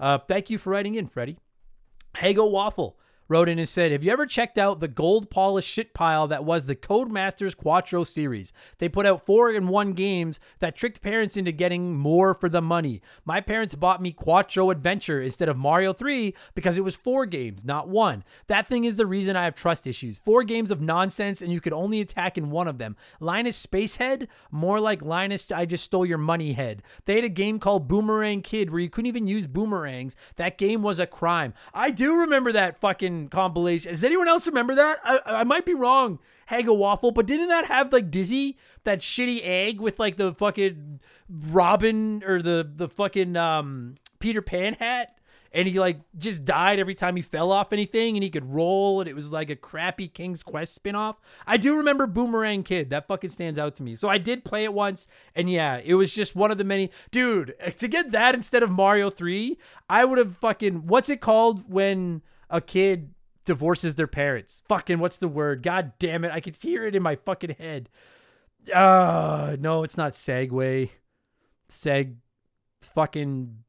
Uh, 0.00 0.18
thank 0.18 0.50
you 0.50 0.58
for 0.58 0.70
writing 0.70 0.94
in, 0.94 1.06
Freddie. 1.06 1.38
Hago 2.16 2.50
Waffle 2.50 2.98
wrote 3.28 3.48
in 3.48 3.58
and 3.58 3.68
said, 3.68 3.92
Have 3.92 4.02
you 4.02 4.10
ever 4.10 4.26
checked 4.26 4.58
out 4.58 4.80
the 4.80 4.88
gold 4.88 5.30
polished 5.30 5.68
shit 5.68 5.94
pile 5.94 6.26
that 6.28 6.44
was 6.44 6.66
the 6.66 6.76
Codemasters 6.76 7.56
Quattro 7.56 8.04
series? 8.04 8.52
They 8.78 8.88
put 8.88 9.06
out 9.06 9.26
four 9.26 9.50
in 9.50 9.68
one 9.68 9.92
games 9.92 10.40
that 10.60 10.76
tricked 10.76 11.02
parents 11.02 11.36
into 11.36 11.52
getting 11.52 11.96
more 11.96 12.34
for 12.34 12.48
the 12.48 12.62
money. 12.62 13.02
My 13.24 13.40
parents 13.40 13.74
bought 13.74 14.02
me 14.02 14.12
Quattro 14.12 14.70
Adventure 14.70 15.20
instead 15.20 15.48
of 15.48 15.56
Mario 15.56 15.92
3 15.92 16.34
because 16.54 16.78
it 16.78 16.84
was 16.84 16.96
four 16.96 17.26
games, 17.26 17.64
not 17.64 17.88
one. 17.88 18.24
That 18.46 18.66
thing 18.66 18.84
is 18.84 18.96
the 18.96 19.06
reason 19.06 19.36
I 19.36 19.44
have 19.44 19.54
trust 19.54 19.86
issues. 19.86 20.18
Four 20.18 20.42
games 20.42 20.70
of 20.70 20.80
nonsense, 20.80 21.42
and 21.42 21.52
you 21.52 21.60
could 21.60 21.72
only 21.72 22.00
attack 22.00 22.38
in 22.38 22.50
one 22.50 22.68
of 22.68 22.78
them. 22.78 22.96
Linus 23.20 23.64
Spacehead? 23.64 24.28
More 24.50 24.80
like 24.80 25.02
Linus, 25.02 25.50
I 25.52 25.66
just 25.66 25.84
stole 25.84 26.06
your 26.06 26.18
money 26.18 26.54
head. 26.54 26.82
They 27.04 27.16
had 27.16 27.24
a 27.24 27.28
game 27.28 27.58
called 27.58 27.88
Boomerang 27.88 28.42
Kid 28.42 28.70
where 28.70 28.80
you 28.80 28.90
couldn't 28.90 29.06
even 29.06 29.26
use 29.26 29.46
boomerangs. 29.46 30.16
That 30.36 30.58
game 30.58 30.82
was 30.82 30.98
a 30.98 31.06
crime. 31.06 31.54
I 31.74 31.90
do 31.90 32.20
remember 32.20 32.52
that 32.52 32.80
fucking 32.80 33.17
compilation. 33.26 33.90
Does 33.90 34.04
anyone 34.04 34.28
else 34.28 34.46
remember 34.46 34.76
that? 34.76 34.98
I, 35.02 35.20
I 35.26 35.44
might 35.44 35.66
be 35.66 35.74
wrong, 35.74 36.20
Hagga 36.46 36.72
Waffle, 36.72 37.10
but 37.10 37.26
didn't 37.26 37.48
that 37.48 37.66
have 37.66 37.92
like 37.92 38.10
Dizzy, 38.10 38.56
that 38.84 39.00
shitty 39.00 39.40
egg 39.42 39.80
with 39.80 39.98
like 39.98 40.16
the 40.16 40.32
fucking 40.32 41.00
Robin 41.28 42.22
or 42.24 42.40
the 42.40 42.70
the 42.74 42.88
fucking 42.88 43.36
um 43.36 43.96
Peter 44.20 44.40
Pan 44.42 44.74
hat? 44.74 45.14
And 45.50 45.66
he 45.66 45.80
like 45.80 45.98
just 46.18 46.44
died 46.44 46.78
every 46.78 46.94
time 46.94 47.16
he 47.16 47.22
fell 47.22 47.50
off 47.52 47.72
anything, 47.72 48.16
and 48.16 48.22
he 48.22 48.28
could 48.28 48.44
roll, 48.52 49.00
and 49.00 49.08
it 49.08 49.14
was 49.14 49.32
like 49.32 49.48
a 49.48 49.56
crappy 49.56 50.06
King's 50.06 50.42
Quest 50.42 50.82
spinoff. 50.82 51.16
I 51.46 51.56
do 51.56 51.78
remember 51.78 52.06
Boomerang 52.06 52.62
Kid. 52.62 52.90
That 52.90 53.08
fucking 53.08 53.30
stands 53.30 53.58
out 53.58 53.74
to 53.76 53.82
me. 53.82 53.94
So 53.94 54.10
I 54.10 54.18
did 54.18 54.44
play 54.44 54.64
it 54.64 54.74
once, 54.74 55.08
and 55.34 55.50
yeah, 55.50 55.80
it 55.82 55.94
was 55.94 56.12
just 56.12 56.36
one 56.36 56.50
of 56.50 56.58
the 56.58 56.64
many. 56.64 56.90
Dude, 57.10 57.54
to 57.76 57.88
get 57.88 58.12
that 58.12 58.34
instead 58.34 58.62
of 58.62 58.70
Mario 58.70 59.08
3, 59.08 59.56
I 59.88 60.04
would 60.04 60.18
have 60.18 60.36
fucking. 60.36 60.86
What's 60.86 61.08
it 61.08 61.22
called 61.22 61.70
when 61.72 62.20
a 62.50 62.60
kid 62.60 63.14
divorces 63.44 63.94
their 63.94 64.06
parents. 64.06 64.62
Fucking 64.68 64.98
what's 64.98 65.18
the 65.18 65.28
word? 65.28 65.62
God 65.62 65.92
damn 65.98 66.24
it. 66.24 66.32
I 66.32 66.40
could 66.40 66.56
hear 66.56 66.86
it 66.86 66.94
in 66.94 67.02
my 67.02 67.16
fucking 67.16 67.56
head. 67.58 67.88
Uh 68.74 69.56
no, 69.58 69.82
it's 69.84 69.96
not 69.96 70.12
Segway. 70.12 70.90
Seg 71.70 72.16
fucking 72.82 73.64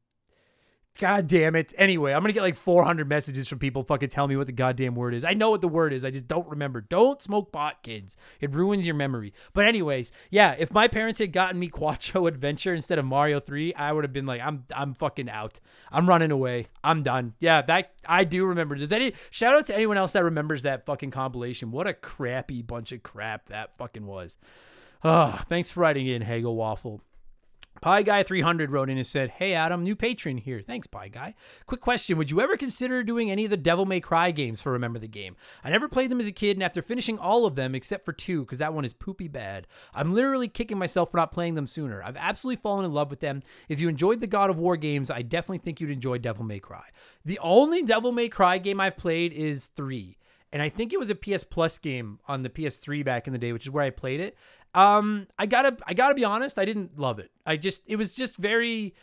God 1.00 1.28
damn 1.28 1.56
it. 1.56 1.72
Anyway, 1.78 2.12
I'm 2.12 2.20
gonna 2.20 2.34
get 2.34 2.42
like 2.42 2.56
400 2.56 3.08
messages 3.08 3.48
from 3.48 3.58
people 3.58 3.82
fucking 3.82 4.10
telling 4.10 4.28
me 4.28 4.36
what 4.36 4.46
the 4.46 4.52
goddamn 4.52 4.94
word 4.94 5.14
is. 5.14 5.24
I 5.24 5.32
know 5.32 5.48
what 5.48 5.62
the 5.62 5.68
word 5.68 5.94
is. 5.94 6.04
I 6.04 6.10
just 6.10 6.28
don't 6.28 6.46
remember. 6.46 6.82
Don't 6.82 7.22
smoke 7.22 7.52
pot, 7.52 7.82
kids. 7.82 8.18
It 8.38 8.54
ruins 8.54 8.84
your 8.84 8.94
memory. 8.94 9.32
But 9.54 9.64
anyways, 9.64 10.12
yeah. 10.28 10.54
If 10.58 10.74
my 10.74 10.88
parents 10.88 11.18
had 11.18 11.32
gotten 11.32 11.58
me 11.58 11.68
Quattro 11.80 12.26
Adventure 12.26 12.74
instead 12.74 12.98
of 12.98 13.06
Mario 13.06 13.40
3, 13.40 13.72
I 13.72 13.92
would 13.92 14.04
have 14.04 14.12
been 14.12 14.26
like, 14.26 14.42
I'm 14.42 14.64
I'm 14.76 14.92
fucking 14.92 15.30
out. 15.30 15.58
I'm 15.90 16.06
running 16.06 16.32
away. 16.32 16.66
I'm 16.84 17.02
done. 17.02 17.32
Yeah, 17.40 17.62
that 17.62 17.94
I 18.06 18.24
do 18.24 18.44
remember. 18.44 18.74
Does 18.74 18.92
any 18.92 19.14
shout 19.30 19.54
out 19.54 19.64
to 19.66 19.74
anyone 19.74 19.96
else 19.96 20.12
that 20.12 20.22
remembers 20.24 20.64
that 20.64 20.84
fucking 20.84 21.12
compilation? 21.12 21.70
What 21.70 21.86
a 21.86 21.94
crappy 21.94 22.60
bunch 22.60 22.92
of 22.92 23.02
crap 23.02 23.46
that 23.46 23.74
fucking 23.78 24.04
was. 24.04 24.36
Oh, 25.02 25.40
thanks 25.48 25.70
for 25.70 25.80
writing 25.80 26.06
in, 26.06 26.20
Hagel 26.20 26.54
Waffle. 26.54 27.00
Pie 27.80 28.02
Guy 28.02 28.22
300 28.22 28.70
wrote 28.70 28.90
in 28.90 28.98
and 28.98 29.06
said, 29.06 29.30
Hey 29.30 29.54
Adam, 29.54 29.82
new 29.82 29.96
patron 29.96 30.36
here. 30.36 30.60
Thanks, 30.60 30.86
Pie 30.86 31.08
Guy. 31.08 31.34
Quick 31.66 31.80
question 31.80 32.18
Would 32.18 32.30
you 32.30 32.40
ever 32.42 32.56
consider 32.56 33.02
doing 33.02 33.30
any 33.30 33.44
of 33.44 33.50
the 33.50 33.56
Devil 33.56 33.86
May 33.86 34.00
Cry 34.00 34.32
games 34.32 34.60
for 34.60 34.72
Remember 34.72 34.98
the 34.98 35.08
Game? 35.08 35.34
I 35.64 35.70
never 35.70 35.88
played 35.88 36.10
them 36.10 36.20
as 36.20 36.26
a 36.26 36.32
kid, 36.32 36.56
and 36.56 36.62
after 36.62 36.82
finishing 36.82 37.18
all 37.18 37.46
of 37.46 37.54
them 37.54 37.74
except 37.74 38.04
for 38.04 38.12
two, 38.12 38.42
because 38.42 38.58
that 38.58 38.74
one 38.74 38.84
is 38.84 38.92
poopy 38.92 39.28
bad, 39.28 39.66
I'm 39.94 40.12
literally 40.12 40.48
kicking 40.48 40.78
myself 40.78 41.10
for 41.10 41.16
not 41.16 41.32
playing 41.32 41.54
them 41.54 41.66
sooner. 41.66 42.02
I've 42.02 42.18
absolutely 42.18 42.60
fallen 42.60 42.84
in 42.84 42.92
love 42.92 43.08
with 43.08 43.20
them. 43.20 43.42
If 43.68 43.80
you 43.80 43.88
enjoyed 43.88 44.20
the 44.20 44.26
God 44.26 44.50
of 44.50 44.58
War 44.58 44.76
games, 44.76 45.10
I 45.10 45.22
definitely 45.22 45.58
think 45.58 45.80
you'd 45.80 45.90
enjoy 45.90 46.18
Devil 46.18 46.44
May 46.44 46.60
Cry. 46.60 46.84
The 47.24 47.38
only 47.38 47.82
Devil 47.82 48.12
May 48.12 48.28
Cry 48.28 48.58
game 48.58 48.80
I've 48.80 48.98
played 48.98 49.32
is 49.32 49.66
three 49.66 50.18
and 50.52 50.62
I 50.62 50.68
think 50.68 50.92
it 50.92 50.98
was 50.98 51.10
a 51.10 51.14
PS 51.14 51.44
Plus 51.44 51.78
game 51.78 52.18
on 52.26 52.42
the 52.42 52.50
PS3 52.50 53.04
back 53.04 53.26
in 53.26 53.32
the 53.32 53.38
day, 53.38 53.52
which 53.52 53.64
is 53.64 53.70
where 53.70 53.84
I 53.84 53.90
played 53.90 54.20
it. 54.20 54.36
Um, 54.74 55.26
I 55.38 55.46
gotta, 55.46 55.76
I 55.86 55.94
gotta 55.94 56.14
be 56.14 56.24
honest, 56.24 56.58
I 56.58 56.64
didn't 56.64 56.98
love 56.98 57.18
it. 57.18 57.30
I 57.44 57.56
just, 57.56 57.82
it 57.86 57.96
was 57.96 58.14
just 58.14 58.36
very, 58.36 58.94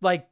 like, 0.00 0.28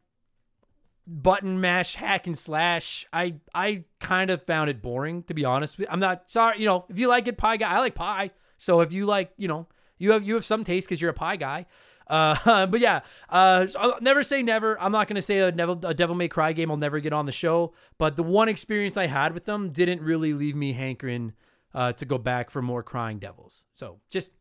button 1.07 1.61
mash 1.61 1.95
hack 1.95 2.27
and 2.27 2.37
slash. 2.37 3.07
I, 3.13 3.37
I 3.55 3.85
kind 3.99 4.31
of 4.31 4.43
found 4.45 4.71
it 4.71 4.83
boring 4.83 5.23
to 5.25 5.35
be 5.35 5.45
honest. 5.45 5.81
I'm 5.89 6.01
not 6.01 6.31
sorry, 6.31 6.59
you 6.59 6.67
know, 6.67 6.87
if 6.89 6.99
you 6.99 7.09
like 7.09 7.27
it, 7.29 7.37
pie 7.37 7.57
guy, 7.57 7.71
I 7.71 7.79
like 7.81 7.95
pie. 7.95 8.31
So 8.59 8.81
if 8.81 8.93
you 8.93 9.07
like, 9.07 9.33
you 9.37 9.49
know, 9.49 9.67
you 9.99 10.13
have 10.13 10.25
you 10.25 10.35
have 10.35 10.45
some 10.45 10.65
taste 10.65 10.89
because 10.89 11.01
you're 11.01 11.11
a 11.11 11.15
pie 11.15 11.37
guy. 11.37 11.67
Uh, 12.07 12.67
but 12.67 12.81
yeah, 12.81 13.01
uh, 13.29 13.67
so 13.67 13.79
I'll 13.79 13.99
never 14.01 14.23
say 14.23 14.43
never. 14.43 14.81
I'm 14.81 14.93
not 14.93 15.09
gonna 15.09 15.23
say 15.23 15.39
a, 15.39 15.53
Devil, 15.53 15.81
a 15.85 15.95
Devil 15.95 16.15
May 16.17 16.29
Cry 16.29 16.53
game 16.53 16.69
will 16.69 16.77
never 16.77 17.01
get 17.01 17.13
on 17.13 17.27
the 17.27 17.33
show, 17.33 17.75
but 17.99 18.17
the 18.17 18.23
one 18.23 18.49
experience 18.49 18.97
I 18.97 19.07
had 19.07 19.33
with 19.33 19.45
them 19.45 19.71
didn't 19.71 20.03
really 20.03 20.33
leave 20.33 20.57
me 20.57 20.73
hankering 20.73 21.33
uh, 21.75 21.93
to 21.93 22.05
go 22.05 22.19
back 22.19 22.51
for 22.51 22.63
more 22.63 22.83
crying 22.83 23.19
devils. 23.19 23.65
So 23.75 24.01
just 24.11 24.33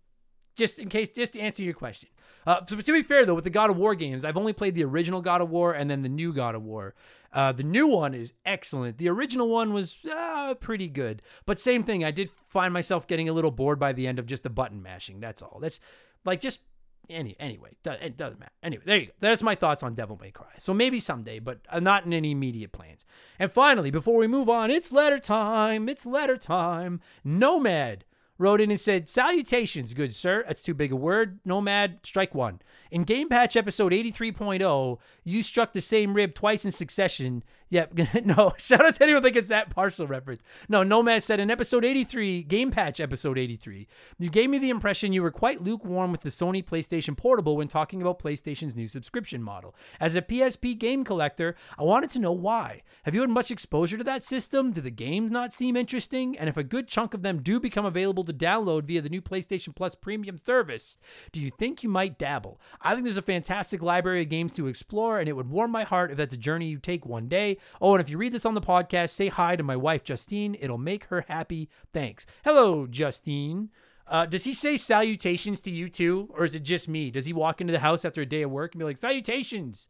just 0.60 0.78
in 0.78 0.90
case, 0.90 1.10
just 1.10 1.34
to 1.34 1.40
answer 1.40 1.64
your 1.64 1.74
question. 1.74 2.10
Uh, 2.46 2.60
to, 2.62 2.82
to, 2.82 2.94
be 2.94 3.02
fair 3.02 3.26
though, 3.26 3.34
with 3.34 3.44
the 3.44 3.50
God 3.50 3.70
of 3.70 3.78
War 3.78 3.96
games, 3.96 4.24
I've 4.24 4.38
only 4.38 4.54
played 4.54 4.76
the 4.76 4.84
original 4.84 5.22
God 5.22 5.42
of 5.42 5.50
War 5.50 5.74
and 5.74 5.90
then 5.90 6.04
the 6.04 6.10
new 6.10 6.32
God 6.34 6.56
of 6.56 6.64
War. 6.64 6.94
Uh, 7.34 7.52
the 7.52 7.64
new 7.64 7.88
one 7.88 8.14
is 8.14 8.34
excellent. 8.46 8.98
The 8.98 9.10
original 9.10 9.50
one 9.50 9.74
was 9.74 9.98
uh, 10.06 10.56
pretty 10.56 10.90
good, 10.90 11.22
but 11.46 11.60
same 11.60 11.84
thing. 11.84 12.04
I 12.04 12.12
did 12.12 12.30
find 12.48 12.74
myself 12.74 13.08
getting 13.08 13.30
a 13.30 13.34
little 13.34 13.52
bored 13.52 13.80
by 13.80 13.94
the 13.94 14.08
end 14.08 14.20
of 14.20 14.26
just 14.26 14.44
the 14.44 14.50
button 14.50 14.82
mashing. 14.82 15.20
That's 15.20 15.42
all. 15.42 15.60
That's 15.62 15.80
like 16.26 16.42
just 16.42 16.62
any 17.10 17.36
anyway. 17.40 17.72
It 17.86 18.18
doesn't 18.18 18.40
matter. 18.40 18.52
Anyway, 18.64 18.84
there 18.86 18.98
you 18.98 19.06
go. 19.08 19.12
That's 19.20 19.44
my 19.44 19.56
thoughts 19.56 19.84
on 19.84 19.96
Devil 19.96 20.18
May 20.22 20.32
Cry. 20.32 20.48
So 20.58 20.74
maybe 20.74 21.00
someday, 21.00 21.40
but 21.40 21.60
uh, 21.70 21.80
not 21.80 22.06
in 22.06 22.14
any 22.14 22.32
immediate 22.32 22.72
plans. 22.72 23.06
And 23.38 23.52
finally, 23.52 23.92
before 23.92 24.18
we 24.18 24.28
move 24.28 24.50
on, 24.50 24.72
it's 24.72 24.92
letter 24.92 25.20
time. 25.20 25.90
It's 25.90 26.06
letter 26.06 26.38
time. 26.38 27.02
Nomad 27.24 28.06
wrote 28.40 28.62
in 28.62 28.72
and 28.72 28.80
said, 28.80 29.08
Salutations, 29.08 29.94
good 29.94 30.16
sir. 30.16 30.44
That's 30.48 30.64
too 30.64 30.74
big 30.74 30.92
a 30.92 30.96
word. 30.96 31.40
Nomad, 31.46 32.00
strike 32.04 32.34
one. 32.34 32.60
In 32.90 33.04
Game 33.04 33.30
Patch 33.30 33.56
episode 33.56 33.92
83.0, 33.92 34.98
you 35.24 35.44
struck 35.44 35.74
the 35.74 35.82
same 35.82 36.16
rib 36.16 36.34
twice 36.34 36.66
in 36.66 36.72
succession 36.72 37.44
Yep. 37.70 37.94
no, 38.26 38.54
shout 38.58 38.86
out 38.86 38.96
to 38.96 39.04
anyone 39.04 39.24
that 39.24 39.32
gets 39.32 39.50
that 39.50 39.70
partial 39.70 40.08
reference. 40.08 40.42
No, 40.68 40.84
Nomad 40.84 41.24
said 41.24 41.40
in 41.40 41.52
episode 41.52 41.86
83, 41.86 42.44
Game 42.44 42.72
Patch 42.72 43.00
episode 43.00 43.38
83, 43.38 43.88
you 44.18 44.30
gave 44.30 44.50
me 44.50 44.58
the 44.58 44.70
impression 44.70 45.14
you 45.14 45.22
were 45.22 45.32
quite 45.32 45.62
lukewarm 45.62 46.12
with 46.12 46.22
the 46.22 46.30
Sony 46.30 46.66
PlayStation 46.66 47.16
Portable 47.16 47.58
when 47.58 47.68
talking 47.68 48.02
about 48.02 48.20
PlayStation's 48.20 48.76
new 48.76 48.88
subscription 48.88 49.44
model. 49.44 49.76
As 50.00 50.16
a 50.16 50.22
PSP 50.22 50.78
game 50.78 51.04
collector, 51.04 51.56
I 51.78 51.84
wanted 51.84 52.10
to 52.12 52.20
know 52.20 52.32
why. 52.32 52.82
Have 53.04 53.14
you 53.14 53.22
had 53.22 53.30
much 53.30 53.52
exposure 53.52 53.98
to 53.98 54.04
that 54.04 54.24
system? 54.24 54.72
Do 54.72 54.82
the 54.82 54.90
games 54.90 55.32
not 55.32 55.54
seem 55.54 55.78
interesting? 55.78 56.38
And 56.38 56.50
if 56.50 56.58
a 56.58 56.64
good 56.64 56.88
chunk 56.88 57.14
of 57.14 57.22
them 57.22 57.42
do 57.42 57.60
become 57.60 57.86
available 57.86 58.24
to 58.24 58.34
download 58.34 58.84
via 58.86 59.02
the 59.02 59.10
new 59.10 59.22
PlayStation 59.22 59.76
Plus 59.76 59.96
premium 59.96 60.38
service, 60.38 60.98
do 61.32 61.40
you 61.40 61.52
think 61.52 61.84
you 61.84 61.90
might 61.90 62.18
dabble? 62.18 62.60
I 62.82 62.94
think 62.94 63.04
there's 63.04 63.18
a 63.18 63.22
fantastic 63.22 63.82
library 63.82 64.24
of 64.24 64.30
games 64.30 64.54
to 64.54 64.68
explore, 64.68 65.20
and 65.20 65.30
it 65.30 65.34
would 65.34 65.50
warm 65.50 65.72
my 65.72 65.84
heart 65.84 66.12
if 66.12 66.18
that's 66.18 66.34
a 66.34 66.38
journey 66.38 66.68
you 66.68 66.80
take 66.80 67.06
one 67.06 67.28
day. 67.28 67.59
Oh, 67.82 67.94
and 67.94 68.02
if 68.02 68.10
you 68.10 68.18
read 68.18 68.34
this 68.34 68.46
on 68.46 68.54
the 68.54 68.62
podcast, 68.62 69.10
say 69.10 69.28
hi 69.28 69.56
to 69.56 69.64
my 69.64 69.76
wife, 69.76 70.04
Justine. 70.04 70.56
It'll 70.60 70.78
make 70.78 71.06
her 71.06 71.26
happy. 71.28 71.70
Thanks. 71.94 72.26
Hello, 72.44 72.88
Justine. 72.88 73.70
Uh, 74.08 74.26
does 74.26 74.44
he 74.44 74.54
say 74.54 74.76
salutations 74.76 75.62
to 75.62 75.70
you 75.70 75.88
too, 75.88 76.30
or 76.34 76.44
is 76.44 76.56
it 76.56 76.64
just 76.64 76.88
me? 76.88 77.12
Does 77.12 77.28
he 77.28 77.34
walk 77.34 77.62
into 77.62 77.72
the 77.72 77.80
house 77.80 78.04
after 78.04 78.22
a 78.22 78.26
day 78.26 78.42
of 78.42 78.52
work 78.52 78.74
and 78.74 78.80
be 78.80 78.86
like 78.86 78.98
salutations? 78.98 79.88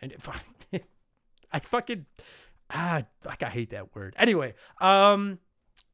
And 0.00 0.14
I, 0.72 0.80
I 1.52 1.58
fucking 1.58 2.06
ah, 2.70 3.02
like 3.24 3.42
I 3.42 3.50
hate 3.50 3.70
that 3.70 3.94
word. 3.94 4.14
Anyway, 4.16 4.54
um, 4.80 5.38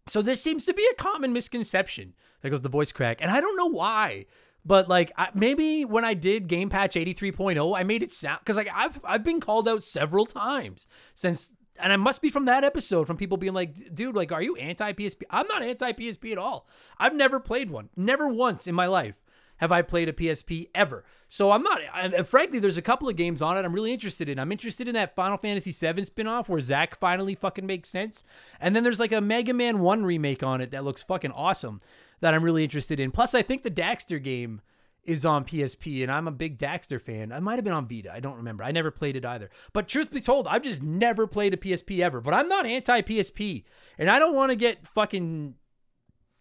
so 0.07 0.23
this 0.23 0.43
seems 0.43 0.65
to 0.67 0.75
be 0.75 0.87
a 0.93 0.95
common 0.95 1.33
misconception. 1.33 2.15
There 2.43 2.51
goes 2.51 2.61
the 2.61 2.69
voice 2.69 2.93
crack, 2.93 3.19
and 3.21 3.31
I 3.31 3.41
don't 3.41 3.57
know 3.57 3.71
why. 3.71 4.27
But 4.65 4.89
like 4.89 5.13
I, 5.17 5.29
maybe 5.35 5.85
when 5.85 6.05
I 6.05 6.15
did 6.15 6.49
Game 6.49 6.71
Patch 6.71 6.95
83.0, 6.95 7.79
I 7.79 7.83
made 7.83 8.03
it 8.03 8.11
sound 8.11 8.41
because 8.41 8.57
like 8.57 8.71
I've 8.75 8.99
I've 9.05 9.25
been 9.25 9.41
called 9.41 9.69
out 9.69 9.85
several 9.85 10.27
times 10.27 10.87
since, 11.15 11.55
and 11.83 11.93
I 11.93 11.97
must 11.97 12.23
be 12.23 12.31
from 12.31 12.47
that 12.47 12.65
episode 12.65 13.07
from 13.07 13.17
people 13.17 13.37
being 13.37 13.53
like, 13.55 13.95
"Dude, 13.95 14.17
like, 14.17 14.33
are 14.33 14.43
you 14.43 14.57
anti 14.57 14.93
PSP?" 14.93 15.23
I'm 15.31 15.47
not 15.49 15.63
anti 15.63 15.93
PSP 15.93 16.33
at 16.33 16.39
all. 16.39 16.67
I've 16.99 17.15
never 17.15 17.41
played 17.41 17.71
one, 17.71 17.91
never 17.97 18.29
once 18.29 18.67
in 18.67 18.75
my 18.75 18.87
life 18.87 19.21
have 19.59 19.73
I 19.73 19.83
played 19.83 20.09
a 20.09 20.13
PSP 20.13 20.69
ever. 20.75 21.05
So 21.29 21.51
I'm 21.51 21.63
not, 21.63 21.81
and 21.95 22.27
frankly, 22.27 22.59
there's 22.59 22.77
a 22.77 22.83
couple 22.83 23.09
of 23.09 23.17
games 23.17 23.43
on 23.43 23.57
it 23.57 23.65
I'm 23.65 23.73
really 23.73 23.93
interested 23.93 24.29
in. 24.29 24.39
I'm 24.39 24.53
interested 24.53 24.89
in 24.89 24.95
that 24.95 25.17
Final 25.17 25.37
Fantasy 25.37 25.71
VII 25.71 26.03
spinoff 26.03 26.49
where 26.49 26.61
Zack 26.61 26.99
finally 26.99 27.35
fucking 27.35 27.67
makes 27.67 27.89
sense. 27.89 28.25
And 28.61 28.75
then 28.75 28.85
there's 28.85 29.01
like 29.01 29.13
a 29.13 29.21
Mega 29.21 29.53
Man 29.53 29.81
1 29.81 30.05
remake 30.05 30.43
on 30.43 30.61
it 30.61 30.71
that 30.71 30.85
looks 30.85 31.03
fucking 31.03 31.33
awesome 31.33 31.81
that 32.25 32.33
I'm 32.33 32.43
really 32.43 32.65
interested 32.65 32.99
in. 32.99 33.11
Plus, 33.11 33.35
I 33.35 33.43
think 33.43 33.65
the 33.65 33.71
Daxter 33.71 34.21
game 34.21 34.63
is 35.03 35.27
on 35.27 35.45
PSP, 35.45 36.03
and 36.03 36.11
I'm 36.11 36.27
a 36.27 36.33
big 36.33 36.59
Daxter 36.59 36.99
fan. 36.99 37.33
I 37.33 37.41
might 37.41 37.57
have 37.57 37.65
been 37.65 37.75
on 37.75 37.87
Vita. 37.87 38.11
I 38.11 38.21
don't 38.21 38.39
remember. 38.39 38.65
I 38.65 38.73
never 38.73 38.91
played 38.91 39.15
it 39.15 39.27
either. 39.27 39.51
But 39.75 39.89
truth 39.89 40.11
be 40.11 40.23
told, 40.23 40.49
I've 40.49 40.63
just 40.63 40.83
never 40.83 41.27
played 41.27 41.53
a 41.53 41.59
PSP 41.59 42.01
ever. 42.01 42.23
But 42.23 42.33
I'm 42.33 42.49
not 42.49 42.65
anti 42.65 43.03
PSP, 43.03 43.65
and 43.99 44.09
I 44.09 44.19
don't 44.19 44.35
want 44.35 44.53
to 44.53 44.57
get 44.57 44.89
fucking 44.89 45.57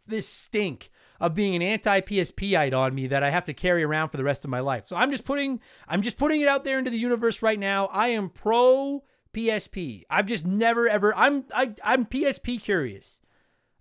this 0.08 0.26
stink 0.26 0.90
of 1.20 1.36
being 1.36 1.54
an 1.54 1.62
anti 1.62 2.00
PSPite 2.00 2.74
on 2.74 2.96
me 2.96 3.08
that 3.08 3.22
I 3.22 3.30
have 3.30 3.44
to 3.44 3.54
carry 3.54 3.84
around 3.84 4.08
for 4.08 4.16
the 4.16 4.24
rest 4.24 4.46
of 4.46 4.50
my 4.50 4.62
life. 4.62 4.88
So 4.88 4.96
I'm 4.96 5.12
just 5.12 5.26
putting 5.26 5.60
I'm 5.86 6.02
just 6.02 6.18
putting 6.18 6.40
it 6.40 6.48
out 6.48 6.64
there 6.64 6.80
into 6.80 6.92
the 6.92 6.98
universe 6.98 7.42
right 7.42 7.60
now. 7.60 7.88
I 7.88 8.08
am 8.08 8.30
pro 8.30 9.04
PSP. 9.34 10.04
I've 10.10 10.28
just 10.28 10.48
never 10.48 10.88
ever. 10.88 11.14
I'm 11.14 11.44
I, 11.54 11.76
I'm 11.84 12.06
PSP 12.06 12.62
curious. 12.62 13.20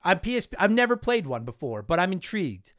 I'm 0.05 0.19
PSP. 0.19 0.55
I've 0.59 0.71
never 0.71 0.97
played 0.97 1.27
one 1.27 1.45
before, 1.45 1.83
but 1.83 2.01
I'm 2.01 2.13
intrigued. 2.13 2.73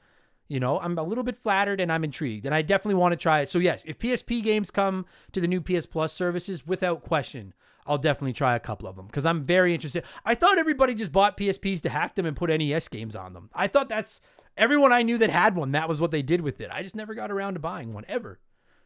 You 0.48 0.60
know, 0.60 0.80
I'm 0.80 0.98
a 0.98 1.04
little 1.04 1.24
bit 1.24 1.38
flattered 1.38 1.80
and 1.80 1.92
I'm 1.92 2.04
intrigued, 2.04 2.46
and 2.46 2.54
I 2.54 2.62
definitely 2.62 3.00
want 3.00 3.14
to 3.14 3.18
try 3.18 3.40
it. 3.42 3.50
So 3.50 3.60
yes, 3.60 3.84
if 3.86 3.98
PSP 3.98 4.44
games 4.44 4.72
come 4.72 5.06
to 5.32 5.42
the 5.42 5.48
new 5.48 5.62
PS 5.62 5.86
Plus 5.86 6.14
services, 6.14 6.68
without 6.68 7.04
question, 7.04 7.54
I'll 7.88 7.98
definitely 7.98 8.34
try 8.34 8.56
a 8.56 8.60
couple 8.60 8.88
of 8.88 8.96
them 8.96 9.08
because 9.08 9.26
I'm 9.26 9.44
very 9.44 9.74
interested. 9.74 10.04
I 10.26 10.36
thought 10.36 10.58
everybody 10.58 10.94
just 10.94 11.12
bought 11.12 11.38
PSPs 11.38 11.82
to 11.82 11.90
hack 11.90 12.16
them 12.16 12.26
and 12.26 12.36
put 12.36 12.50
NES 12.50 12.88
games 12.88 13.16
on 13.16 13.34
them. 13.34 13.50
I 13.54 13.68
thought 13.68 13.90
that's 13.90 14.22
everyone 14.58 14.94
I 14.94 15.04
knew 15.04 15.18
that 15.18 15.30
had 15.30 15.56
one. 15.56 15.72
That 15.72 15.90
was 15.90 16.00
what 16.00 16.12
they 16.12 16.22
did 16.22 16.42
with 16.42 16.62
it. 16.62 16.70
I 16.72 16.84
just 16.84 16.96
never 16.96 17.14
got 17.14 17.32
around 17.32 17.54
to 17.54 17.60
buying 17.60 17.94
one 17.94 18.06
ever, 18.08 18.40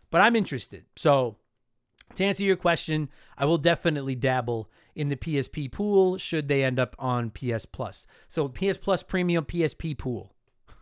but 0.10 0.22
I'm 0.22 0.36
interested. 0.36 0.86
So 0.96 1.38
to 2.16 2.26
answer 2.26 2.44
your 2.44 2.56
question, 2.56 3.10
I 3.38 3.46
will 3.46 3.58
definitely 3.58 4.16
dabble 4.16 4.70
in 4.98 5.10
the 5.10 5.16
PSP 5.16 5.72
pool 5.72 6.18
should 6.18 6.48
they 6.48 6.64
end 6.64 6.80
up 6.80 6.96
on 6.98 7.30
PS 7.30 7.66
Plus. 7.66 8.08
So 8.28 8.50
PS 8.50 8.78
Plus 8.78 9.04
Premium 9.04 9.46
PSP 9.46 9.96
pool. 9.98 10.34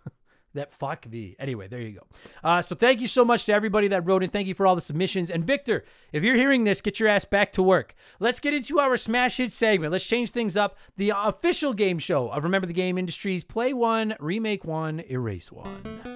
that 0.53 0.73
fuck 0.73 1.05
me. 1.07 1.35
Anyway, 1.37 1.67
there 1.67 1.81
you 1.81 1.91
go. 1.91 2.07
Uh, 2.41 2.61
so 2.61 2.75
thank 2.75 3.01
you 3.01 3.07
so 3.07 3.25
much 3.25 3.45
to 3.45 3.53
everybody 3.53 3.89
that 3.89 4.05
wrote 4.05 4.23
in. 4.23 4.29
Thank 4.29 4.47
you 4.47 4.55
for 4.55 4.65
all 4.65 4.75
the 4.75 4.81
submissions. 4.81 5.29
And 5.29 5.43
Victor, 5.43 5.83
if 6.13 6.23
you're 6.23 6.35
hearing 6.35 6.63
this, 6.63 6.79
get 6.79 6.99
your 6.99 7.09
ass 7.09 7.25
back 7.25 7.51
to 7.53 7.61
work. 7.61 7.93
Let's 8.19 8.39
get 8.39 8.53
into 8.53 8.79
our 8.79 8.95
smash 8.95 9.37
hit 9.37 9.51
segment. 9.51 9.91
Let's 9.91 10.05
change 10.05 10.31
things 10.31 10.55
up. 10.55 10.77
The 10.95 11.11
official 11.13 11.73
game 11.73 11.99
show 11.99 12.29
of 12.29 12.45
Remember 12.45 12.67
the 12.67 12.73
Game 12.73 12.97
Industries. 12.97 13.43
Play 13.43 13.73
one, 13.73 14.15
remake 14.19 14.63
one, 14.63 15.03
erase 15.09 15.51
one. 15.51 16.14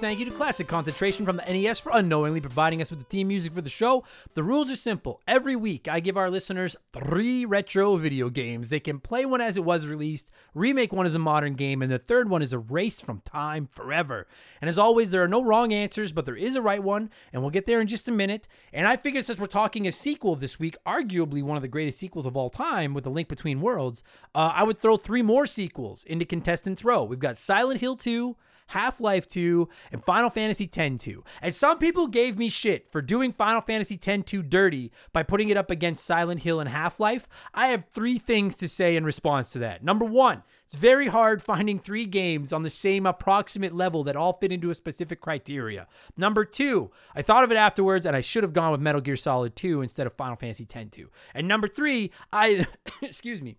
Thank 0.00 0.18
you 0.18 0.24
to 0.24 0.30
Classic 0.30 0.66
Concentration 0.66 1.26
from 1.26 1.36
the 1.36 1.42
NES 1.42 1.78
for 1.78 1.92
unknowingly 1.92 2.40
providing 2.40 2.80
us 2.80 2.88
with 2.88 3.00
the 3.00 3.04
theme 3.04 3.28
music 3.28 3.52
for 3.52 3.60
the 3.60 3.68
show. 3.68 4.02
The 4.32 4.42
rules 4.42 4.70
are 4.70 4.76
simple. 4.76 5.20
Every 5.28 5.56
week, 5.56 5.88
I 5.88 6.00
give 6.00 6.16
our 6.16 6.30
listeners 6.30 6.74
three 6.94 7.44
retro 7.44 7.96
video 7.98 8.30
games. 8.30 8.70
They 8.70 8.80
can 8.80 8.98
play 8.98 9.26
one 9.26 9.42
as 9.42 9.58
it 9.58 9.64
was 9.64 9.86
released, 9.86 10.30
remake 10.54 10.90
one 10.90 11.04
as 11.04 11.14
a 11.14 11.18
modern 11.18 11.52
game, 11.52 11.82
and 11.82 11.92
the 11.92 11.98
third 11.98 12.30
one 12.30 12.40
is 12.40 12.54
erased 12.54 13.04
from 13.04 13.20
time 13.26 13.68
forever. 13.70 14.26
And 14.62 14.70
as 14.70 14.78
always, 14.78 15.10
there 15.10 15.22
are 15.22 15.28
no 15.28 15.42
wrong 15.42 15.74
answers, 15.74 16.12
but 16.12 16.24
there 16.24 16.36
is 16.36 16.56
a 16.56 16.62
right 16.62 16.82
one, 16.82 17.10
and 17.30 17.42
we'll 17.42 17.50
get 17.50 17.66
there 17.66 17.82
in 17.82 17.86
just 17.86 18.08
a 18.08 18.12
minute. 18.12 18.48
And 18.72 18.88
I 18.88 18.96
figured 18.96 19.26
since 19.26 19.38
we're 19.38 19.46
talking 19.46 19.86
a 19.86 19.92
sequel 19.92 20.34
this 20.34 20.58
week, 20.58 20.78
arguably 20.86 21.42
one 21.42 21.58
of 21.58 21.62
the 21.62 21.68
greatest 21.68 21.98
sequels 21.98 22.24
of 22.24 22.38
all 22.38 22.48
time 22.48 22.94
with 22.94 23.04
The 23.04 23.10
Link 23.10 23.28
Between 23.28 23.60
Worlds, 23.60 24.02
uh, 24.34 24.52
I 24.54 24.62
would 24.62 24.78
throw 24.78 24.96
three 24.96 25.22
more 25.22 25.44
sequels 25.44 26.04
into 26.04 26.24
Contestants 26.24 26.86
Row. 26.86 27.04
We've 27.04 27.18
got 27.18 27.36
Silent 27.36 27.80
Hill 27.80 27.96
2. 27.96 28.34
Half 28.70 29.00
Life 29.00 29.26
2, 29.26 29.68
and 29.90 30.04
Final 30.04 30.30
Fantasy 30.30 30.70
X 30.72 31.02
2. 31.02 31.24
And 31.42 31.52
some 31.52 31.78
people 31.78 32.06
gave 32.06 32.38
me 32.38 32.48
shit 32.48 32.90
for 32.92 33.02
doing 33.02 33.32
Final 33.32 33.60
Fantasy 33.60 33.98
X 34.04 34.22
2 34.26 34.42
dirty 34.42 34.92
by 35.12 35.24
putting 35.24 35.48
it 35.48 35.56
up 35.56 35.70
against 35.70 36.04
Silent 36.04 36.42
Hill 36.42 36.60
and 36.60 36.68
Half 36.68 37.00
Life. 37.00 37.28
I 37.52 37.68
have 37.68 37.84
three 37.92 38.18
things 38.18 38.56
to 38.58 38.68
say 38.68 38.94
in 38.94 39.04
response 39.04 39.50
to 39.52 39.58
that. 39.58 39.82
Number 39.82 40.04
one, 40.04 40.44
it's 40.66 40.76
very 40.76 41.08
hard 41.08 41.42
finding 41.42 41.80
three 41.80 42.06
games 42.06 42.52
on 42.52 42.62
the 42.62 42.70
same 42.70 43.06
approximate 43.06 43.74
level 43.74 44.04
that 44.04 44.14
all 44.14 44.38
fit 44.40 44.52
into 44.52 44.70
a 44.70 44.74
specific 44.76 45.20
criteria. 45.20 45.88
Number 46.16 46.44
two, 46.44 46.92
I 47.12 47.22
thought 47.22 47.42
of 47.42 47.50
it 47.50 47.56
afterwards 47.56 48.06
and 48.06 48.14
I 48.14 48.20
should 48.20 48.44
have 48.44 48.52
gone 48.52 48.70
with 48.70 48.80
Metal 48.80 49.00
Gear 49.00 49.16
Solid 49.16 49.56
2 49.56 49.82
instead 49.82 50.06
of 50.06 50.12
Final 50.14 50.36
Fantasy 50.36 50.66
X 50.72 50.90
2. 50.92 51.10
And 51.34 51.48
number 51.48 51.66
three, 51.66 52.12
I, 52.32 52.68
excuse 53.02 53.42
me, 53.42 53.56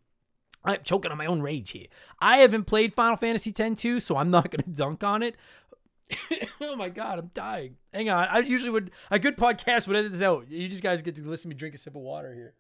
I'm 0.64 0.80
choking 0.84 1.12
on 1.12 1.18
my 1.18 1.26
own 1.26 1.42
rage 1.42 1.72
here. 1.72 1.88
I 2.20 2.38
haven't 2.38 2.66
played 2.66 2.94
Final 2.94 3.18
Fantasy 3.18 3.54
X 3.58 3.82
2, 3.82 4.00
so 4.00 4.18
I'm 4.18 4.30
not 4.30 4.52
going 4.52 4.64
to 4.64 4.78
dunk 4.78 5.04
on 5.04 5.24
it. 5.24 5.36
oh 6.62 6.76
my 6.76 6.90
god, 6.90 7.20
I'm 7.20 7.32
dying. 7.34 7.78
Hang 7.94 8.10
on. 8.10 8.28
I 8.28 8.40
usually 8.40 8.72
would 8.72 8.92
a 9.10 9.20
good 9.20 9.38
podcast 9.38 9.88
would 9.88 9.96
edit 9.96 10.12
this 10.12 10.22
out. 10.22 10.50
You 10.50 10.68
just 10.68 10.84
guys 10.84 11.02
get 11.02 11.16
to 11.16 11.22
listen 11.24 11.50
to 11.50 11.56
me 11.56 11.58
drink 11.58 11.76
a 11.76 11.78
sip 11.78 11.96
of 11.96 12.02
water 12.02 12.34
here. 12.34 12.54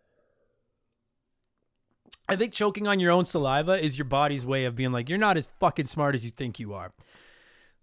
I 2.29 2.35
think 2.35 2.53
choking 2.53 2.87
on 2.87 2.99
your 2.99 3.11
own 3.11 3.25
saliva 3.25 3.83
is 3.83 3.97
your 3.97 4.05
body's 4.05 4.45
way 4.45 4.65
of 4.65 4.75
being 4.75 4.91
like, 4.91 5.09
you're 5.09 5.17
not 5.17 5.37
as 5.37 5.49
fucking 5.59 5.87
smart 5.87 6.15
as 6.15 6.23
you 6.23 6.31
think 6.31 6.59
you 6.59 6.73
are. 6.73 6.93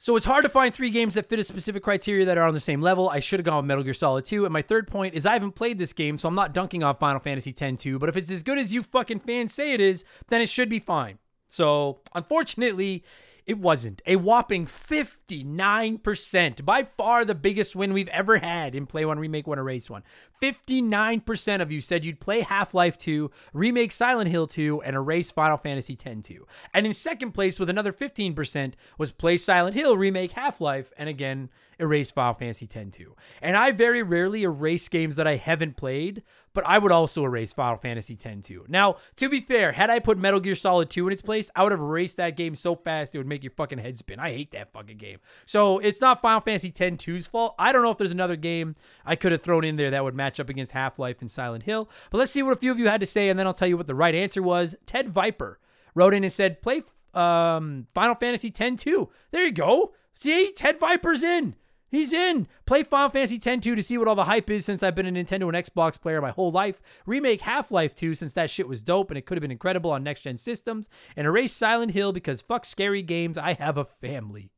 So 0.00 0.14
it's 0.14 0.26
hard 0.26 0.44
to 0.44 0.48
find 0.48 0.72
three 0.72 0.90
games 0.90 1.14
that 1.14 1.26
fit 1.26 1.40
a 1.40 1.44
specific 1.44 1.82
criteria 1.82 2.24
that 2.26 2.38
are 2.38 2.46
on 2.46 2.54
the 2.54 2.60
same 2.60 2.80
level. 2.80 3.10
I 3.10 3.18
should 3.18 3.40
have 3.40 3.44
gone 3.44 3.56
with 3.56 3.64
Metal 3.64 3.82
Gear 3.82 3.94
Solid 3.94 4.24
2. 4.24 4.44
And 4.44 4.52
my 4.52 4.62
third 4.62 4.86
point 4.86 5.14
is 5.14 5.26
I 5.26 5.32
haven't 5.32 5.56
played 5.56 5.78
this 5.78 5.92
game, 5.92 6.18
so 6.18 6.28
I'm 6.28 6.36
not 6.36 6.54
dunking 6.54 6.84
on 6.84 6.94
Final 6.96 7.18
Fantasy 7.18 7.52
X 7.58 7.82
2. 7.82 7.98
But 7.98 8.08
if 8.08 8.16
it's 8.16 8.30
as 8.30 8.44
good 8.44 8.58
as 8.58 8.72
you 8.72 8.84
fucking 8.84 9.20
fans 9.20 9.52
say 9.52 9.72
it 9.72 9.80
is, 9.80 10.04
then 10.28 10.40
it 10.40 10.48
should 10.48 10.68
be 10.68 10.78
fine. 10.78 11.18
So 11.48 12.00
unfortunately, 12.14 13.02
it 13.48 13.58
wasn't. 13.58 14.00
A 14.06 14.14
whopping 14.16 14.66
59%. 14.66 16.64
By 16.66 16.82
far 16.84 17.24
the 17.24 17.34
biggest 17.34 17.74
win 17.74 17.94
we've 17.94 18.08
ever 18.08 18.36
had 18.36 18.74
in 18.74 18.84
Play 18.84 19.06
One, 19.06 19.18
Remake 19.18 19.46
One, 19.46 19.58
Erase 19.58 19.88
One. 19.88 20.02
59% 20.42 21.62
of 21.62 21.72
you 21.72 21.80
said 21.80 22.04
you'd 22.04 22.20
play 22.20 22.42
Half 22.42 22.74
Life 22.74 22.98
2, 22.98 23.30
remake 23.54 23.92
Silent 23.92 24.30
Hill 24.30 24.46
2, 24.46 24.82
and 24.82 24.94
erase 24.94 25.32
Final 25.32 25.56
Fantasy 25.56 25.94
X 25.94 26.28
2. 26.28 26.46
And 26.74 26.86
in 26.86 26.92
second 26.92 27.32
place, 27.32 27.58
with 27.58 27.70
another 27.70 27.94
15%, 27.94 28.74
was 28.98 29.12
play 29.12 29.38
Silent 29.38 29.74
Hill, 29.74 29.96
remake 29.96 30.32
Half 30.32 30.60
Life, 30.60 30.92
and 30.98 31.08
again, 31.08 31.48
erase 31.80 32.10
Final 32.10 32.34
Fantasy 32.34 32.68
X 32.72 32.96
2. 32.96 33.14
And 33.42 33.56
I 33.56 33.70
very 33.70 34.02
rarely 34.02 34.42
erase 34.42 34.88
games 34.88 35.16
that 35.16 35.26
I 35.26 35.36
haven't 35.36 35.76
played, 35.76 36.22
but 36.54 36.66
I 36.66 36.78
would 36.78 36.92
also 36.92 37.24
erase 37.24 37.52
Final 37.52 37.78
Fantasy 37.78 38.18
X 38.22 38.46
2. 38.46 38.66
Now, 38.68 38.96
to 39.16 39.28
be 39.28 39.40
fair, 39.40 39.72
had 39.72 39.90
I 39.90 39.98
put 39.98 40.18
Metal 40.18 40.40
Gear 40.40 40.54
Solid 40.54 40.90
2 40.90 41.06
in 41.06 41.12
its 41.12 41.22
place, 41.22 41.50
I 41.54 41.62
would 41.62 41.72
have 41.72 41.80
erased 41.80 42.16
that 42.16 42.36
game 42.36 42.54
so 42.54 42.74
fast 42.74 43.14
it 43.14 43.18
would 43.18 43.26
make 43.26 43.44
your 43.44 43.52
fucking 43.52 43.78
head 43.78 43.98
spin. 43.98 44.18
I 44.18 44.30
hate 44.30 44.52
that 44.52 44.72
fucking 44.72 44.98
game. 44.98 45.18
So 45.46 45.78
it's 45.78 46.00
not 46.00 46.22
Final 46.22 46.40
Fantasy 46.40 46.68
X 46.68 47.04
2's 47.04 47.26
fault. 47.26 47.54
I 47.58 47.72
don't 47.72 47.82
know 47.82 47.90
if 47.90 47.98
there's 47.98 48.12
another 48.12 48.36
game 48.36 48.74
I 49.04 49.16
could 49.16 49.32
have 49.32 49.42
thrown 49.42 49.64
in 49.64 49.76
there 49.76 49.90
that 49.90 50.04
would 50.04 50.14
match 50.14 50.40
up 50.40 50.48
against 50.48 50.72
Half 50.72 50.98
Life 50.98 51.20
and 51.20 51.30
Silent 51.30 51.64
Hill. 51.64 51.88
But 52.10 52.18
let's 52.18 52.32
see 52.32 52.42
what 52.42 52.52
a 52.52 52.60
few 52.60 52.72
of 52.72 52.78
you 52.78 52.88
had 52.88 53.00
to 53.00 53.06
say, 53.06 53.28
and 53.28 53.38
then 53.38 53.46
I'll 53.46 53.54
tell 53.54 53.68
you 53.68 53.76
what 53.76 53.86
the 53.86 53.94
right 53.94 54.14
answer 54.14 54.42
was. 54.42 54.74
Ted 54.86 55.10
Viper 55.10 55.58
wrote 55.94 56.14
in 56.14 56.24
and 56.24 56.32
said, 56.32 56.62
play 56.62 56.82
um, 57.14 57.86
Final 57.94 58.14
Fantasy 58.14 58.52
X 58.56 58.82
2. 58.82 59.08
There 59.30 59.44
you 59.44 59.52
go. 59.52 59.92
See, 60.14 60.52
Ted 60.52 60.80
Viper's 60.80 61.22
in. 61.22 61.54
He's 61.90 62.12
in. 62.12 62.46
Play 62.66 62.82
Final 62.82 63.08
Fantasy 63.08 63.40
X 63.42 63.64
2 63.64 63.74
to 63.74 63.82
see 63.82 63.96
what 63.96 64.08
all 64.08 64.14
the 64.14 64.24
hype 64.24 64.50
is 64.50 64.64
since 64.64 64.82
I've 64.82 64.94
been 64.94 65.06
a 65.06 65.10
Nintendo 65.10 65.48
and 65.54 65.64
Xbox 65.66 65.98
player 66.00 66.20
my 66.20 66.30
whole 66.30 66.50
life. 66.50 66.82
Remake 67.06 67.40
Half 67.40 67.70
Life 67.70 67.94
2 67.94 68.14
since 68.14 68.34
that 68.34 68.50
shit 68.50 68.68
was 68.68 68.82
dope 68.82 69.10
and 69.10 69.16
it 69.16 69.24
could 69.24 69.38
have 69.38 69.42
been 69.42 69.50
incredible 69.50 69.90
on 69.90 70.02
next 70.02 70.20
gen 70.22 70.36
systems. 70.36 70.90
And 71.16 71.26
erase 71.26 71.52
Silent 71.52 71.92
Hill 71.92 72.12
because 72.12 72.42
fuck 72.42 72.66
scary 72.66 73.02
games. 73.02 73.38
I 73.38 73.54
have 73.54 73.78
a 73.78 73.86
family. 73.86 74.50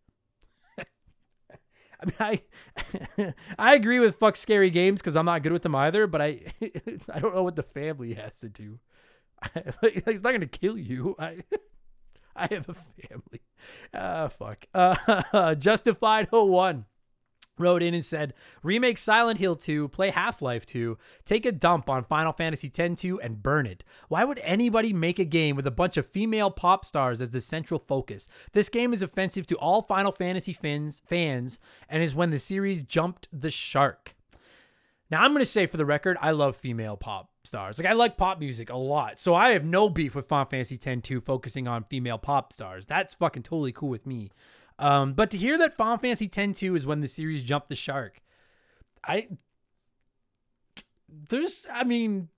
I 0.79 2.05
mean, 2.05 2.15
I 3.19 3.35
I 3.59 3.75
agree 3.75 4.01
with 4.01 4.17
fuck 4.17 4.37
scary 4.37 4.71
games 4.71 5.01
because 5.01 5.17
I'm 5.17 5.27
not 5.27 5.45
good 5.45 5.53
with 5.53 5.63
them 5.63 5.77
either. 5.77 6.09
But 6.09 6.21
I 6.23 6.41
I 7.13 7.21
don't 7.21 7.35
know 7.35 7.45
what 7.45 7.57
the 7.57 7.63
family 7.63 8.15
has 8.15 8.41
to 8.41 8.49
do. 8.49 8.81
it's 9.83 10.23
not 10.23 10.33
gonna 10.33 10.47
kill 10.47 10.77
you. 10.77 11.15
I 11.19 11.45
I 12.35 12.49
have 12.51 12.69
a 12.69 12.75
family. 12.75 13.41
Ah, 13.95 14.29
fuck. 14.29 14.65
Uh, 14.75 15.55
Justified 15.55 16.29
01 16.33 16.87
wrote 17.61 17.83
in 17.83 17.95
and 17.95 18.05
said, 18.05 18.35
remake 18.63 18.99
Silent 18.99 19.39
Hill 19.39 19.57
2, 19.57 19.89
play 19.89 20.11
Half 20.11 20.43
Life 20.43 20.67
2, 20.67 20.99
take 21.25 21.47
a 21.47 21.53
dump 21.53 21.89
on 21.89 22.05
Final 22.05 22.33
Fantasy 22.33 22.71
X 22.77 23.01
2, 23.01 23.21
and 23.21 23.43
burn 23.43 23.67
it. 23.67 23.85
Why 24.09 24.25
would 24.25 24.41
anybody 24.43 24.93
make 24.93 25.19
a 25.19 25.25
game 25.25 25.57
with 25.57 25.67
a 25.67 25.71
bunch 25.71 25.97
of 25.97 26.07
female 26.07 26.51
pop 26.51 26.85
stars 26.85 27.21
as 27.21 27.31
the 27.31 27.41
central 27.41 27.81
focus? 27.81 28.29
This 28.53 28.69
game 28.69 28.93
is 28.93 29.03
offensive 29.03 29.47
to 29.49 29.57
all 29.57 29.83
Final 29.83 30.13
Fantasy 30.13 30.53
fans, 30.53 31.01
fans 31.07 31.61
and 31.89 32.03
is 32.03 32.15
when 32.15 32.31
the 32.31 32.39
series 32.39 32.83
jumped 32.83 33.29
the 33.33 33.51
shark. 33.51 34.17
Now, 35.11 35.25
I'm 35.25 35.33
going 35.33 35.41
to 35.41 35.47
say 35.47 35.67
for 35.67 35.77
the 35.77 35.85
record, 35.85 36.17
I 36.21 36.31
love 36.31 36.57
female 36.57 36.97
pop 36.97 37.31
stars. 37.43 37.79
Like, 37.79 37.89
I 37.89 37.95
like 37.95 38.17
pop 38.17 38.39
music 38.39 38.71
a 38.71 38.77
lot. 38.77 39.19
So 39.19 39.35
I 39.35 39.51
have 39.51 39.65
no 39.65 39.89
beef 39.89 40.15
with 40.15 40.29
Final 40.29 40.49
Fantasy 40.49 40.79
X 40.85 41.01
2 41.03 41.21
focusing 41.21 41.67
on 41.67 41.85
female 41.85 42.19
pop 42.19 42.53
stars. 42.53 42.87
That's 42.87 43.15
fucking 43.15 43.43
totally 43.43 43.73
cool 43.73 43.89
with 43.89 44.07
me. 44.07 44.31
Um, 44.81 45.13
but 45.13 45.31
to 45.31 45.37
hear 45.37 45.59
that 45.59 45.77
Final 45.77 45.99
Fantasy 45.99 46.31
X 46.35 46.59
2 46.59 46.75
is 46.75 46.87
when 46.87 47.01
the 47.01 47.09
series 47.09 47.43
jumped 47.43 47.69
the 47.69 47.77
shark, 47.77 48.23
I 49.05 49.29
there's 51.29 51.67
I 51.73 51.85
mean 51.85 52.29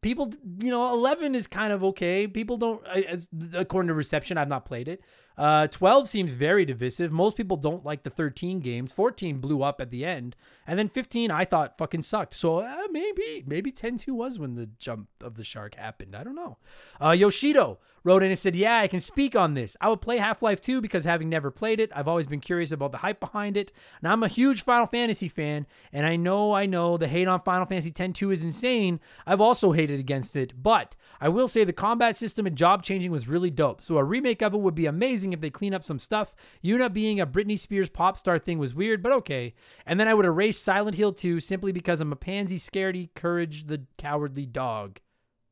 people 0.00 0.32
you 0.58 0.70
know 0.70 0.92
11 0.92 1.34
is 1.34 1.46
kind 1.46 1.72
of 1.72 1.84
okay. 1.84 2.26
People 2.26 2.56
don't 2.56 2.84
as 2.86 3.28
according 3.54 3.88
to 3.88 3.94
reception 3.94 4.36
i've 4.36 4.48
not 4.48 4.64
played 4.64 4.88
it 4.88 5.02
uh 5.38 5.66
12 5.68 6.08
seems 6.08 6.32
very 6.32 6.64
divisive 6.64 7.12
most 7.12 7.36
people 7.36 7.56
don't 7.56 7.84
like 7.84 8.02
the 8.02 8.10
13 8.10 8.60
games 8.60 8.92
14 8.92 9.38
blew 9.38 9.62
up 9.62 9.80
at 9.80 9.90
the 9.90 10.04
end 10.04 10.36
and 10.66 10.78
then 10.78 10.88
15 10.88 11.30
i 11.30 11.44
thought 11.44 11.78
fucking 11.78 12.02
sucked 12.02 12.34
so 12.34 12.58
uh, 12.58 12.88
maybe 12.90 13.42
maybe 13.46 13.72
10 13.72 13.96
2 13.98 14.14
was 14.14 14.38
when 14.38 14.54
the 14.54 14.66
jump 14.78 15.08
of 15.20 15.36
the 15.36 15.44
shark 15.44 15.74
happened 15.74 16.14
i 16.14 16.22
don't 16.22 16.34
know 16.34 16.58
uh 17.00 17.10
yoshido 17.10 17.78
wrote 18.04 18.22
in 18.22 18.30
and 18.30 18.38
said, 18.38 18.56
Yeah, 18.56 18.78
I 18.78 18.88
can 18.88 19.00
speak 19.00 19.36
on 19.36 19.54
this. 19.54 19.76
I 19.80 19.88
would 19.88 20.00
play 20.00 20.18
Half 20.18 20.42
Life 20.42 20.60
2 20.60 20.80
because 20.80 21.04
having 21.04 21.28
never 21.28 21.50
played 21.50 21.80
it, 21.80 21.90
I've 21.94 22.08
always 22.08 22.26
been 22.26 22.40
curious 22.40 22.72
about 22.72 22.92
the 22.92 22.98
hype 22.98 23.20
behind 23.20 23.56
it. 23.56 23.72
Now, 24.02 24.12
I'm 24.12 24.22
a 24.22 24.28
huge 24.28 24.62
Final 24.62 24.86
Fantasy 24.86 25.28
fan, 25.28 25.66
and 25.92 26.06
I 26.06 26.16
know, 26.16 26.52
I 26.52 26.66
know 26.66 26.96
the 26.96 27.08
hate 27.08 27.28
on 27.28 27.40
Final 27.42 27.66
Fantasy 27.66 27.92
X 27.96 28.18
2 28.18 28.30
is 28.30 28.44
insane. 28.44 29.00
I've 29.26 29.40
also 29.40 29.72
hated 29.72 30.00
against 30.00 30.36
it, 30.36 30.62
but 30.62 30.96
I 31.20 31.28
will 31.28 31.48
say 31.48 31.64
the 31.64 31.72
combat 31.72 32.16
system 32.16 32.46
and 32.46 32.56
job 32.56 32.82
changing 32.82 33.10
was 33.10 33.28
really 33.28 33.50
dope. 33.50 33.82
So, 33.82 33.98
a 33.98 34.04
remake 34.04 34.42
of 34.42 34.54
it 34.54 34.60
would 34.60 34.74
be 34.74 34.86
amazing 34.86 35.21
if 35.30 35.40
they 35.40 35.50
clean 35.50 35.74
up 35.74 35.84
some 35.84 35.98
stuff. 35.98 36.34
Yuna 36.64 36.92
being 36.92 37.20
a 37.20 37.26
Britney 37.26 37.58
Spears 37.58 37.88
pop 37.88 38.16
star 38.16 38.38
thing 38.38 38.58
was 38.58 38.74
weird, 38.74 39.02
but 39.02 39.12
okay. 39.12 39.54
And 39.86 40.00
then 40.00 40.08
I 40.08 40.14
would 40.14 40.24
erase 40.24 40.58
Silent 40.58 40.96
Hill 40.96 41.12
2 41.12 41.38
simply 41.38 41.70
because 41.70 42.00
I'm 42.00 42.12
a 42.12 42.16
pansy, 42.16 42.58
scaredy, 42.58 43.10
courage, 43.14 43.66
the 43.66 43.82
cowardly 43.98 44.46
dog. 44.46 44.98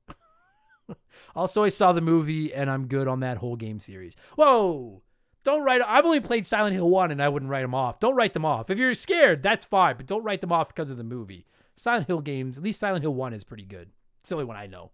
Also, 1.36 1.62
I 1.62 1.68
saw 1.68 1.92
the 1.92 2.00
movie 2.00 2.52
and 2.52 2.68
I'm 2.68 2.88
good 2.88 3.06
on 3.06 3.20
that 3.20 3.36
whole 3.36 3.54
game 3.54 3.78
series. 3.78 4.16
Whoa! 4.36 5.02
Don't 5.44 5.64
write. 5.64 5.80
I've 5.82 6.04
only 6.04 6.20
played 6.20 6.44
Silent 6.44 6.74
Hill 6.74 6.90
1 6.90 7.10
and 7.10 7.22
I 7.22 7.28
wouldn't 7.28 7.50
write 7.50 7.62
them 7.62 7.74
off. 7.74 8.00
Don't 8.00 8.16
write 8.16 8.32
them 8.32 8.44
off. 8.44 8.70
If 8.70 8.78
you're 8.78 8.94
scared, 8.94 9.42
that's 9.42 9.64
fine, 9.64 9.96
but 9.96 10.06
don't 10.06 10.24
write 10.24 10.40
them 10.40 10.52
off 10.52 10.68
because 10.68 10.90
of 10.90 10.96
the 10.96 11.04
movie. 11.04 11.46
Silent 11.76 12.08
Hill 12.08 12.20
games, 12.20 12.58
at 12.58 12.64
least 12.64 12.80
Silent 12.80 13.02
Hill 13.02 13.14
1 13.14 13.32
is 13.32 13.44
pretty 13.44 13.64
good. 13.64 13.90
It's 14.20 14.28
the 14.28 14.34
only 14.34 14.44
one 14.44 14.56
I 14.56 14.66
know. 14.66 14.90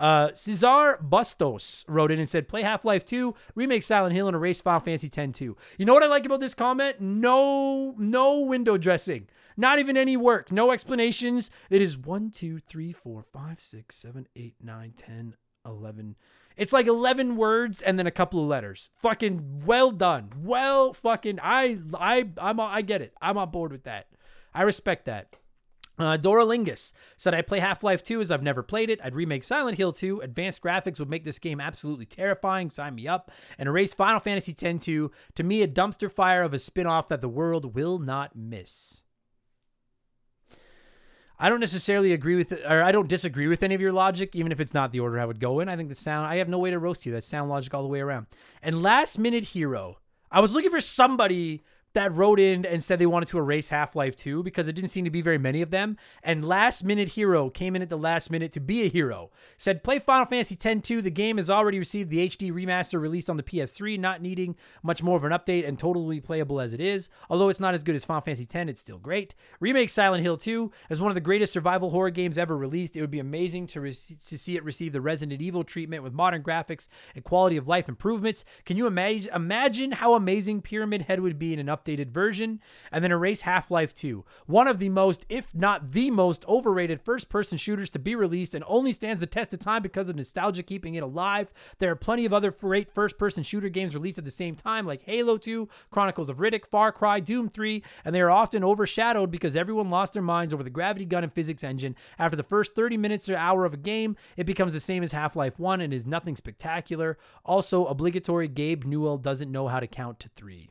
Uh, 0.00 0.32
Cesar 0.32 0.98
Bustos 1.02 1.84
wrote 1.86 2.10
in 2.10 2.18
and 2.18 2.28
said, 2.28 2.48
"Play 2.48 2.62
Half 2.62 2.86
Life 2.86 3.04
2, 3.04 3.34
remake 3.54 3.82
Silent 3.82 4.14
Hill, 4.14 4.28
and 4.28 4.34
erase 4.34 4.62
Final 4.62 4.80
Fantasy 4.80 5.10
X 5.14 5.38
2." 5.38 5.56
You 5.76 5.84
know 5.84 5.92
what 5.92 6.02
I 6.02 6.06
like 6.06 6.24
about 6.24 6.40
this 6.40 6.54
comment? 6.54 7.00
No, 7.00 7.94
no 7.98 8.40
window 8.40 8.78
dressing, 8.78 9.28
not 9.58 9.78
even 9.78 9.98
any 9.98 10.16
work, 10.16 10.50
no 10.50 10.72
explanations. 10.72 11.50
It 11.68 11.82
is 11.82 11.98
one, 11.98 12.30
two, 12.30 12.60
three, 12.60 12.92
four, 12.92 13.22
five, 13.22 13.60
six, 13.60 13.94
seven, 13.94 14.26
eight, 14.34 14.54
nine, 14.62 14.94
ten, 14.96 15.34
11. 15.66 16.16
It's 16.56 16.72
like 16.72 16.86
11 16.86 17.36
words 17.36 17.80
and 17.80 17.98
then 17.98 18.06
a 18.06 18.10
couple 18.10 18.40
of 18.40 18.48
letters. 18.48 18.90
Fucking 18.98 19.62
well 19.64 19.90
done. 19.90 20.30
Well 20.36 20.92
fucking 20.92 21.38
I 21.42 21.78
I 21.94 22.28
I'm 22.38 22.60
I 22.60 22.82
get 22.82 23.02
it. 23.02 23.14
I'm 23.20 23.38
on 23.38 23.50
board 23.50 23.72
with 23.72 23.84
that. 23.84 24.08
I 24.54 24.62
respect 24.62 25.04
that. 25.06 25.36
Uh, 26.00 26.16
Dora 26.16 26.46
Lingus 26.46 26.94
said, 27.18 27.34
I 27.34 27.42
play 27.42 27.60
Half 27.60 27.84
Life 27.84 28.02
2 28.02 28.22
as 28.22 28.30
I've 28.30 28.42
never 28.42 28.62
played 28.62 28.88
it. 28.88 29.00
I'd 29.04 29.14
remake 29.14 29.44
Silent 29.44 29.76
Hill 29.76 29.92
2. 29.92 30.20
Advanced 30.20 30.62
graphics 30.62 30.98
would 30.98 31.10
make 31.10 31.24
this 31.24 31.38
game 31.38 31.60
absolutely 31.60 32.06
terrifying. 32.06 32.70
Sign 32.70 32.94
me 32.94 33.06
up. 33.06 33.30
And 33.58 33.68
erase 33.68 33.92
Final 33.92 34.18
Fantasy 34.18 34.56
X 34.58 34.84
2. 34.86 35.10
To 35.34 35.42
me, 35.42 35.60
a 35.60 35.68
dumpster 35.68 36.10
fire 36.10 36.42
of 36.42 36.54
a 36.54 36.58
spin 36.58 36.86
off 36.86 37.08
that 37.08 37.20
the 37.20 37.28
world 37.28 37.74
will 37.74 37.98
not 37.98 38.34
miss. 38.34 39.02
I 41.38 41.50
don't 41.50 41.60
necessarily 41.60 42.14
agree 42.14 42.36
with 42.36 42.52
or 42.52 42.82
I 42.82 42.92
don't 42.92 43.08
disagree 43.08 43.48
with 43.48 43.62
any 43.62 43.74
of 43.74 43.80
your 43.82 43.92
logic, 43.92 44.34
even 44.34 44.52
if 44.52 44.60
it's 44.60 44.74
not 44.74 44.92
the 44.92 45.00
order 45.00 45.20
I 45.20 45.26
would 45.26 45.40
go 45.40 45.60
in. 45.60 45.68
I 45.68 45.76
think 45.76 45.90
the 45.90 45.94
sound, 45.94 46.26
I 46.26 46.36
have 46.36 46.48
no 46.48 46.58
way 46.58 46.70
to 46.70 46.78
roast 46.78 47.04
you. 47.04 47.12
That's 47.12 47.26
sound 47.26 47.50
logic 47.50 47.74
all 47.74 47.82
the 47.82 47.88
way 47.88 48.00
around. 48.00 48.26
And 48.62 48.82
last 48.82 49.18
minute 49.18 49.44
hero, 49.44 49.98
I 50.30 50.40
was 50.40 50.54
looking 50.54 50.70
for 50.70 50.80
somebody 50.80 51.62
that 51.92 52.12
wrote 52.12 52.38
in 52.38 52.64
and 52.64 52.82
said 52.82 52.98
they 52.98 53.06
wanted 53.06 53.28
to 53.28 53.38
erase 53.38 53.68
Half 53.68 53.96
Life 53.96 54.14
2 54.16 54.42
because 54.42 54.68
it 54.68 54.74
didn't 54.74 54.90
seem 54.90 55.04
to 55.04 55.10
be 55.10 55.22
very 55.22 55.38
many 55.38 55.60
of 55.60 55.70
them. 55.70 55.96
And 56.22 56.44
Last 56.44 56.84
Minute 56.84 57.10
Hero 57.10 57.50
came 57.50 57.74
in 57.74 57.82
at 57.82 57.90
the 57.90 57.98
last 57.98 58.30
minute 58.30 58.52
to 58.52 58.60
be 58.60 58.82
a 58.82 58.88
hero. 58.88 59.30
Said, 59.58 59.82
Play 59.82 59.98
Final 59.98 60.26
Fantasy 60.26 60.56
X 60.62 60.86
2. 60.86 61.02
The 61.02 61.10
game 61.10 61.38
has 61.38 61.50
already 61.50 61.78
received 61.78 62.10
the 62.10 62.28
HD 62.28 62.52
remaster 62.52 63.00
released 63.00 63.28
on 63.28 63.36
the 63.36 63.42
PS3, 63.42 63.98
not 63.98 64.22
needing 64.22 64.56
much 64.82 65.02
more 65.02 65.16
of 65.16 65.24
an 65.24 65.32
update 65.32 65.66
and 65.66 65.78
totally 65.78 66.20
playable 66.20 66.60
as 66.60 66.72
it 66.72 66.80
is. 66.80 67.08
Although 67.28 67.48
it's 67.48 67.60
not 67.60 67.74
as 67.74 67.82
good 67.82 67.96
as 67.96 68.04
Final 68.04 68.20
Fantasy 68.20 68.46
X, 68.52 68.70
it's 68.70 68.80
still 68.80 68.98
great. 68.98 69.34
Remake 69.58 69.90
Silent 69.90 70.22
Hill 70.22 70.36
2 70.36 70.70
as 70.90 71.00
one 71.00 71.10
of 71.10 71.16
the 71.16 71.20
greatest 71.20 71.52
survival 71.52 71.90
horror 71.90 72.10
games 72.10 72.38
ever 72.38 72.56
released. 72.56 72.96
It 72.96 73.00
would 73.00 73.10
be 73.10 73.18
amazing 73.18 73.66
to, 73.68 73.80
re- 73.80 73.92
to 73.92 74.38
see 74.38 74.56
it 74.56 74.64
receive 74.64 74.92
the 74.92 75.00
Resident 75.00 75.42
Evil 75.42 75.64
treatment 75.64 76.04
with 76.04 76.12
modern 76.12 76.42
graphics 76.42 76.88
and 77.16 77.24
quality 77.24 77.56
of 77.56 77.66
life 77.66 77.88
improvements. 77.88 78.44
Can 78.64 78.76
you 78.76 78.86
imagine, 78.86 79.32
imagine 79.34 79.92
how 79.92 80.14
amazing 80.14 80.62
Pyramid 80.62 81.02
Head 81.02 81.20
would 81.20 81.38
be 81.38 81.52
in 81.52 81.58
an 81.58 81.68
updated 81.80 82.10
version? 82.10 82.60
and 82.92 83.04
then 83.04 83.12
erase 83.12 83.42
Half 83.42 83.70
Life 83.70 83.94
2, 83.94 84.24
one 84.46 84.68
of 84.68 84.78
the 84.78 84.88
most, 84.88 85.24
if 85.28 85.54
not 85.54 85.92
the 85.92 86.10
most, 86.10 86.44
overrated 86.48 87.00
first 87.00 87.28
person 87.28 87.58
shooters 87.58 87.90
to 87.90 87.98
be 87.98 88.14
released 88.14 88.54
and 88.54 88.64
only 88.66 88.92
stands 88.92 89.20
the 89.20 89.26
test 89.26 89.54
of 89.54 89.60
time 89.60 89.82
because 89.82 90.08
of 90.08 90.16
nostalgia 90.16 90.62
keeping 90.62 90.94
it 90.94 91.02
alive. 91.02 91.52
There 91.78 91.90
are 91.90 91.96
plenty 91.96 92.24
of 92.24 92.32
other 92.32 92.50
great 92.50 92.92
first 92.92 93.18
person 93.18 93.42
shooter 93.42 93.68
games 93.68 93.94
released 93.94 94.18
at 94.18 94.24
the 94.24 94.30
same 94.30 94.54
time, 94.54 94.86
like 94.86 95.02
Halo 95.02 95.36
2, 95.36 95.68
Chronicles 95.90 96.28
of 96.28 96.38
Riddick, 96.38 96.66
Far 96.66 96.92
Cry, 96.92 97.20
Doom 97.20 97.48
3, 97.48 97.82
and 98.04 98.14
they 98.14 98.20
are 98.20 98.30
often 98.30 98.64
overshadowed 98.64 99.30
because 99.30 99.56
everyone 99.56 99.90
lost 99.90 100.12
their 100.12 100.22
minds 100.22 100.52
over 100.52 100.62
the 100.62 100.70
gravity 100.70 101.04
gun 101.04 101.24
and 101.24 101.32
physics 101.32 101.64
engine. 101.64 101.96
After 102.18 102.36
the 102.36 102.42
first 102.42 102.74
30 102.74 102.96
minutes 102.96 103.28
or 103.28 103.36
hour 103.36 103.64
of 103.64 103.74
a 103.74 103.78
game, 103.78 104.16
it 104.36 104.44
becomes 104.44 104.72
the 104.72 104.80
same 104.80 105.02
as 105.02 105.12
Half 105.12 105.36
Life 105.36 105.58
1 105.58 105.80
and 105.80 105.92
is 105.92 106.06
nothing 106.06 106.36
spectacular. 106.36 107.18
Also, 107.44 107.86
obligatory 107.86 108.48
Gabe 108.48 108.84
Newell 108.84 109.18
doesn't 109.18 109.52
know 109.52 109.68
how 109.68 109.80
to 109.80 109.86
count 109.86 110.20
to 110.20 110.28
three. 110.28 110.70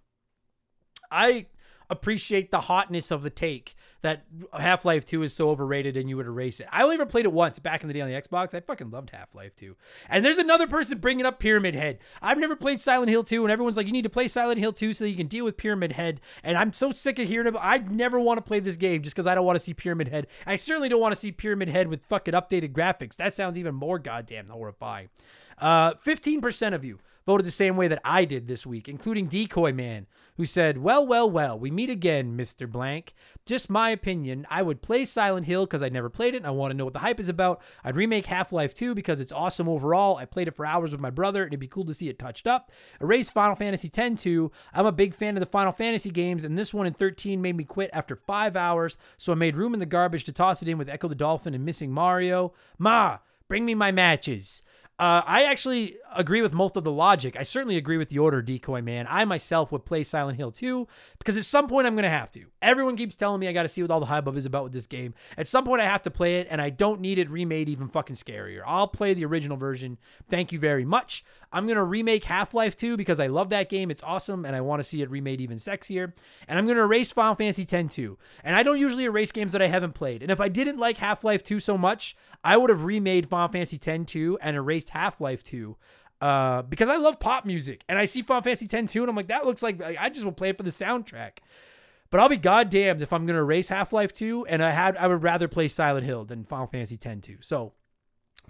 I 1.11 1.47
appreciate 1.89 2.51
the 2.51 2.61
hotness 2.61 3.11
of 3.11 3.23
the 3.23 3.29
take 3.29 3.75
that 4.01 4.23
Half 4.57 4.85
Life 4.85 5.05
2 5.05 5.23
is 5.23 5.33
so 5.33 5.49
overrated 5.49 5.97
and 5.97 6.07
you 6.09 6.15
would 6.17 6.25
erase 6.25 6.59
it. 6.59 6.67
I 6.71 6.83
only 6.83 6.95
ever 6.95 7.05
played 7.05 7.25
it 7.25 7.33
once 7.33 7.59
back 7.59 7.81
in 7.81 7.87
the 7.87 7.93
day 7.93 8.01
on 8.01 8.09
the 8.09 8.13
Xbox. 8.13 8.53
I 8.53 8.61
fucking 8.61 8.91
loved 8.91 9.09
Half 9.09 9.35
Life 9.35 9.55
2. 9.57 9.75
And 10.07 10.23
there's 10.23 10.37
another 10.37 10.67
person 10.67 10.99
bringing 10.99 11.25
up 11.25 11.39
Pyramid 11.39 11.75
Head. 11.75 11.99
I've 12.21 12.37
never 12.37 12.55
played 12.55 12.79
Silent 12.79 13.09
Hill 13.09 13.23
2, 13.23 13.43
and 13.43 13.51
everyone's 13.51 13.75
like, 13.75 13.87
you 13.87 13.91
need 13.91 14.03
to 14.03 14.09
play 14.09 14.27
Silent 14.27 14.59
Hill 14.59 14.71
2 14.71 14.93
so 14.93 15.03
that 15.03 15.09
you 15.09 15.17
can 15.17 15.27
deal 15.27 15.43
with 15.43 15.57
Pyramid 15.57 15.91
Head. 15.93 16.21
And 16.43 16.57
I'm 16.57 16.71
so 16.71 16.91
sick 16.91 17.19
of 17.19 17.27
hearing 17.27 17.47
about 17.47 17.63
I 17.63 17.79
never 17.79 18.19
want 18.19 18.37
to 18.37 18.41
play 18.41 18.59
this 18.59 18.77
game 18.77 19.01
just 19.01 19.15
because 19.15 19.27
I 19.27 19.35
don't 19.35 19.45
want 19.45 19.57
to 19.57 19.63
see 19.63 19.73
Pyramid 19.73 20.07
Head. 20.07 20.27
I 20.45 20.55
certainly 20.55 20.89
don't 20.89 21.01
want 21.01 21.13
to 21.13 21.19
see 21.19 21.31
Pyramid 21.31 21.67
Head 21.67 21.87
with 21.87 22.05
fucking 22.05 22.33
updated 22.33 22.71
graphics. 22.71 23.17
That 23.17 23.33
sounds 23.33 23.57
even 23.57 23.75
more 23.75 23.99
goddamn 23.99 24.47
horrifying. 24.47 25.09
Uh, 25.57 25.93
15% 25.95 26.73
of 26.73 26.85
you 26.85 26.99
voted 27.29 27.45
the 27.45 27.51
same 27.51 27.77
way 27.77 27.87
that 27.87 28.01
I 28.03 28.25
did 28.25 28.47
this 28.47 28.65
week, 28.65 28.89
including 28.89 29.27
Decoy 29.27 29.71
Man, 29.71 30.07
who 30.37 30.47
said, 30.47 30.79
Well, 30.79 31.05
well, 31.05 31.29
well, 31.29 31.59
we 31.59 31.69
meet 31.69 31.91
again, 31.91 32.35
Mr. 32.35 32.67
Blank. 32.67 33.13
Just 33.45 33.69
my 33.69 33.91
opinion. 33.91 34.47
I 34.49 34.63
would 34.63 34.81
play 34.81 35.05
Silent 35.05 35.45
Hill 35.45 35.67
because 35.67 35.83
I 35.83 35.89
never 35.89 36.09
played 36.09 36.33
it 36.33 36.37
and 36.37 36.47
I 36.47 36.49
want 36.49 36.71
to 36.71 36.75
know 36.75 36.85
what 36.85 36.93
the 36.93 36.99
hype 37.01 37.19
is 37.19 37.29
about. 37.29 37.61
I'd 37.83 37.95
remake 37.95 38.25
Half 38.25 38.51
Life 38.51 38.73
2 38.73 38.95
because 38.95 39.21
it's 39.21 39.31
awesome 39.31 39.69
overall. 39.69 40.17
I 40.17 40.25
played 40.25 40.47
it 40.47 40.55
for 40.55 40.65
hours 40.65 40.91
with 40.91 41.01
my 41.01 41.11
brother 41.11 41.43
and 41.43 41.51
it'd 41.51 41.59
be 41.59 41.67
cool 41.67 41.85
to 41.85 41.93
see 41.93 42.09
it 42.09 42.17
touched 42.17 42.47
up. 42.47 42.71
Erase 42.99 43.29
Final 43.29 43.55
Fantasy 43.55 43.91
X 43.95 44.23
2. 44.23 44.51
I'm 44.73 44.87
a 44.87 44.91
big 44.91 45.13
fan 45.13 45.37
of 45.37 45.41
the 45.41 45.45
Final 45.45 45.71
Fantasy 45.71 46.09
games, 46.09 46.43
and 46.43 46.57
this 46.57 46.73
one 46.73 46.87
in 46.87 46.95
13 46.95 47.39
made 47.39 47.55
me 47.55 47.63
quit 47.63 47.91
after 47.93 48.15
five 48.15 48.55
hours, 48.55 48.97
so 49.19 49.33
I 49.33 49.35
made 49.35 49.55
room 49.55 49.75
in 49.75 49.79
the 49.79 49.85
garbage 49.85 50.23
to 50.23 50.33
toss 50.33 50.63
it 50.63 50.67
in 50.67 50.79
with 50.79 50.89
Ecco 50.89 51.07
the 51.07 51.13
Dolphin 51.13 51.53
and 51.53 51.63
Missing 51.63 51.91
Mario. 51.91 52.53
Ma, 52.79 53.19
bring 53.47 53.65
me 53.65 53.75
my 53.75 53.91
matches. 53.91 54.63
Uh, 54.99 55.23
I 55.25 55.43
actually 55.45 55.95
agree 56.13 56.41
with 56.41 56.51
most 56.51 56.75
of 56.75 56.83
the 56.83 56.91
logic. 56.91 57.37
I 57.39 57.43
certainly 57.43 57.77
agree 57.77 57.97
with 57.97 58.09
the 58.09 58.19
order, 58.19 58.41
Decoy 58.41 58.81
Man. 58.81 59.07
I 59.09 59.23
myself 59.23 59.71
would 59.71 59.85
play 59.85 60.03
Silent 60.03 60.37
Hill 60.37 60.51
2 60.51 60.85
because 61.19 61.37
at 61.37 61.45
some 61.45 61.69
point 61.69 61.87
I'm 61.87 61.93
going 61.93 62.03
to 62.03 62.09
have 62.09 62.33
to. 62.33 62.43
Everyone 62.61 62.97
keeps 62.97 63.15
telling 63.15 63.39
me 63.39 63.47
I 63.47 63.53
got 63.53 63.63
to 63.63 63.69
see 63.69 63.81
what 63.81 63.91
all 63.91 64.01
the 64.01 64.07
hubbub 64.07 64.35
is 64.35 64.45
about 64.45 64.65
with 64.65 64.73
this 64.73 64.87
game. 64.87 65.13
At 65.37 65.47
some 65.47 65.63
point 65.63 65.81
I 65.81 65.85
have 65.85 66.01
to 66.01 66.11
play 66.11 66.39
it, 66.39 66.47
and 66.49 66.61
I 66.61 66.69
don't 66.69 66.99
need 66.99 67.17
it 67.17 67.29
remade 67.29 67.69
even 67.69 67.87
fucking 67.87 68.17
scarier. 68.17 68.61
I'll 68.67 68.89
play 68.89 69.13
the 69.13 69.23
original 69.23 69.55
version. 69.55 69.97
Thank 70.29 70.51
you 70.51 70.59
very 70.59 70.83
much. 70.83 71.23
I'm 71.51 71.65
going 71.65 71.77
to 71.77 71.83
remake 71.83 72.23
Half 72.25 72.53
Life 72.53 72.77
2 72.77 72.95
because 72.95 73.19
I 73.19 73.27
love 73.27 73.49
that 73.49 73.69
game. 73.69 73.89
It's 73.89 74.03
awesome, 74.03 74.45
and 74.45 74.55
I 74.55 74.61
want 74.61 74.81
to 74.81 74.87
see 74.87 75.01
it 75.01 75.09
remade 75.09 75.41
even 75.41 75.57
sexier. 75.57 76.13
And 76.47 76.59
I'm 76.59 76.65
going 76.65 76.77
to 76.77 76.83
erase 76.83 77.11
Final 77.11 77.35
Fantasy 77.35 77.67
X 77.69 77.93
2. 77.95 78.17
And 78.43 78.55
I 78.55 78.63
don't 78.63 78.79
usually 78.79 79.05
erase 79.05 79.31
games 79.31 79.53
that 79.53 79.61
I 79.61 79.67
haven't 79.67 79.93
played. 79.93 80.21
And 80.21 80.31
if 80.31 80.39
I 80.39 80.47
didn't 80.47 80.77
like 80.77 80.97
Half 80.97 81.23
Life 81.23 81.43
2 81.43 81.59
so 81.59 81.77
much, 81.77 82.15
I 82.43 82.57
would 82.57 82.69
have 82.69 82.83
remade 82.83 83.29
Final 83.29 83.47
Fantasy 83.47 83.79
X 83.83 84.11
2 84.11 84.39
and 84.41 84.55
erased 84.55 84.89
Half 84.91 85.19
Life 85.19 85.43
2 85.43 85.75
uh, 86.21 86.63
because 86.63 86.89
I 86.89 86.97
love 86.97 87.19
pop 87.19 87.45
music 87.45 87.83
and 87.87 87.97
I 87.97 88.05
see 88.05 88.21
Final 88.21 88.43
Fantasy 88.43 88.65
X 88.77 88.91
2 88.91 89.01
and 89.01 89.09
I'm 89.09 89.15
like, 89.15 89.27
that 89.27 89.45
looks 89.45 89.63
like 89.63 89.81
I 89.81 90.09
just 90.09 90.25
will 90.25 90.31
play 90.31 90.49
it 90.49 90.57
for 90.57 90.63
the 90.63 90.69
soundtrack. 90.69 91.39
But 92.11 92.19
I'll 92.19 92.29
be 92.29 92.37
goddamned 92.37 93.01
if 93.01 93.13
I'm 93.13 93.25
gonna 93.25 93.39
erase 93.39 93.69
Half 93.69 93.93
Life 93.93 94.13
2 94.13 94.47
and 94.47 94.63
I 94.63 94.71
had 94.71 94.97
I 94.97 95.07
would 95.07 95.23
rather 95.23 95.47
play 95.47 95.67
Silent 95.67 96.05
Hill 96.05 96.25
than 96.25 96.43
Final 96.43 96.67
Fantasy 96.67 96.99
X 97.03 97.25
2. 97.25 97.37
So 97.41 97.73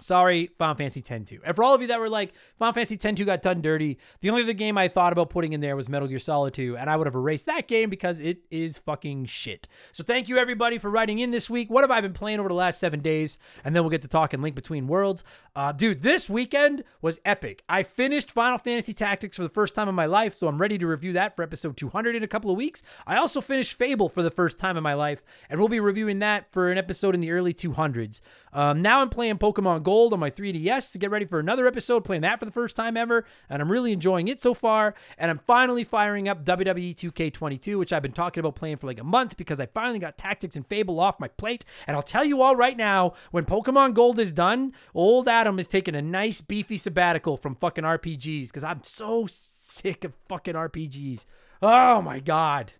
Sorry, 0.00 0.50
Final 0.58 0.74
Fantasy 0.74 1.00
X-2. 1.00 1.40
And 1.44 1.54
for 1.54 1.62
all 1.62 1.74
of 1.74 1.80
you 1.80 1.88
that 1.88 2.00
were 2.00 2.08
like, 2.08 2.32
Final 2.58 2.72
Fantasy 2.72 2.94
X-2 2.94 3.26
got 3.26 3.42
done 3.42 3.60
dirty, 3.60 3.98
the 4.20 4.30
only 4.30 4.42
other 4.42 4.52
game 4.52 4.78
I 4.78 4.88
thought 4.88 5.12
about 5.12 5.30
putting 5.30 5.52
in 5.52 5.60
there 5.60 5.76
was 5.76 5.88
Metal 5.88 6.08
Gear 6.08 6.18
Solid 6.18 6.54
2, 6.54 6.76
and 6.76 6.88
I 6.88 6.96
would 6.96 7.06
have 7.06 7.14
erased 7.14 7.46
that 7.46 7.68
game 7.68 7.90
because 7.90 8.20
it 8.20 8.38
is 8.50 8.78
fucking 8.78 9.26
shit. 9.26 9.68
So 9.92 10.02
thank 10.02 10.28
you 10.28 10.38
everybody 10.38 10.78
for 10.78 10.90
writing 10.90 11.18
in 11.18 11.30
this 11.30 11.50
week. 11.50 11.70
What 11.70 11.84
have 11.84 11.90
I 11.90 12.00
been 12.00 12.12
playing 12.12 12.40
over 12.40 12.48
the 12.48 12.54
last 12.54 12.80
seven 12.80 13.00
days? 13.00 13.38
And 13.64 13.74
then 13.74 13.82
we'll 13.82 13.90
get 13.90 14.02
to 14.02 14.08
talking 14.08 14.40
Link 14.40 14.54
Between 14.54 14.86
Worlds. 14.86 15.22
Uh, 15.54 15.72
dude, 15.72 16.02
this 16.02 16.30
weekend 16.30 16.84
was 17.02 17.20
epic. 17.24 17.62
I 17.68 17.82
finished 17.82 18.32
Final 18.32 18.58
Fantasy 18.58 18.94
Tactics 18.94 19.36
for 19.36 19.42
the 19.42 19.48
first 19.48 19.74
time 19.74 19.88
in 19.88 19.94
my 19.94 20.06
life, 20.06 20.34
so 20.34 20.48
I'm 20.48 20.58
ready 20.58 20.78
to 20.78 20.86
review 20.86 21.12
that 21.14 21.36
for 21.36 21.42
episode 21.42 21.76
200 21.76 22.16
in 22.16 22.22
a 22.22 22.28
couple 22.28 22.50
of 22.50 22.56
weeks. 22.56 22.82
I 23.06 23.16
also 23.16 23.40
finished 23.40 23.74
Fable 23.74 24.08
for 24.08 24.22
the 24.22 24.30
first 24.30 24.58
time 24.58 24.76
in 24.76 24.82
my 24.82 24.94
life, 24.94 25.22
and 25.48 25.58
we'll 25.58 25.68
be 25.68 25.80
reviewing 25.80 26.20
that 26.20 26.52
for 26.52 26.70
an 26.70 26.78
episode 26.78 27.14
in 27.14 27.20
the 27.20 27.32
early 27.32 27.52
200s. 27.52 28.20
Um, 28.52 28.82
now 28.82 29.00
I'm 29.00 29.08
playing 29.08 29.38
Pokemon 29.38 29.82
Gold 29.82 29.89
Gold 29.90 30.12
on 30.12 30.20
my 30.20 30.30
3DS 30.30 30.92
to 30.92 30.98
get 30.98 31.10
ready 31.10 31.26
for 31.26 31.40
another 31.40 31.66
episode, 31.66 32.04
playing 32.04 32.22
that 32.22 32.38
for 32.38 32.44
the 32.44 32.52
first 32.52 32.76
time 32.76 32.96
ever, 32.96 33.24
and 33.48 33.60
I'm 33.60 33.68
really 33.68 33.90
enjoying 33.90 34.28
it 34.28 34.38
so 34.38 34.54
far. 34.54 34.94
And 35.18 35.32
I'm 35.32 35.40
finally 35.48 35.82
firing 35.82 36.28
up 36.28 36.44
WWE 36.44 36.94
2K22, 36.94 37.76
which 37.76 37.92
I've 37.92 38.00
been 38.00 38.12
talking 38.12 38.38
about 38.40 38.54
playing 38.54 38.76
for 38.76 38.86
like 38.86 39.00
a 39.00 39.04
month 39.04 39.36
because 39.36 39.58
I 39.58 39.66
finally 39.66 39.98
got 39.98 40.16
Tactics 40.16 40.54
and 40.54 40.64
Fable 40.64 41.00
off 41.00 41.18
my 41.18 41.26
plate. 41.26 41.64
And 41.88 41.96
I'll 41.96 42.04
tell 42.04 42.24
you 42.24 42.40
all 42.40 42.54
right 42.54 42.76
now, 42.76 43.14
when 43.32 43.44
Pokemon 43.44 43.94
Gold 43.94 44.20
is 44.20 44.32
done, 44.32 44.74
old 44.94 45.26
Adam 45.26 45.58
is 45.58 45.66
taking 45.66 45.96
a 45.96 46.02
nice 46.02 46.40
beefy 46.40 46.76
sabbatical 46.76 47.36
from 47.36 47.56
fucking 47.56 47.82
RPGs 47.82 48.46
because 48.46 48.62
I'm 48.62 48.84
so 48.84 49.26
sick 49.28 50.04
of 50.04 50.12
fucking 50.28 50.54
RPGs. 50.54 51.26
Oh 51.62 52.00
my 52.00 52.20
god. 52.20 52.74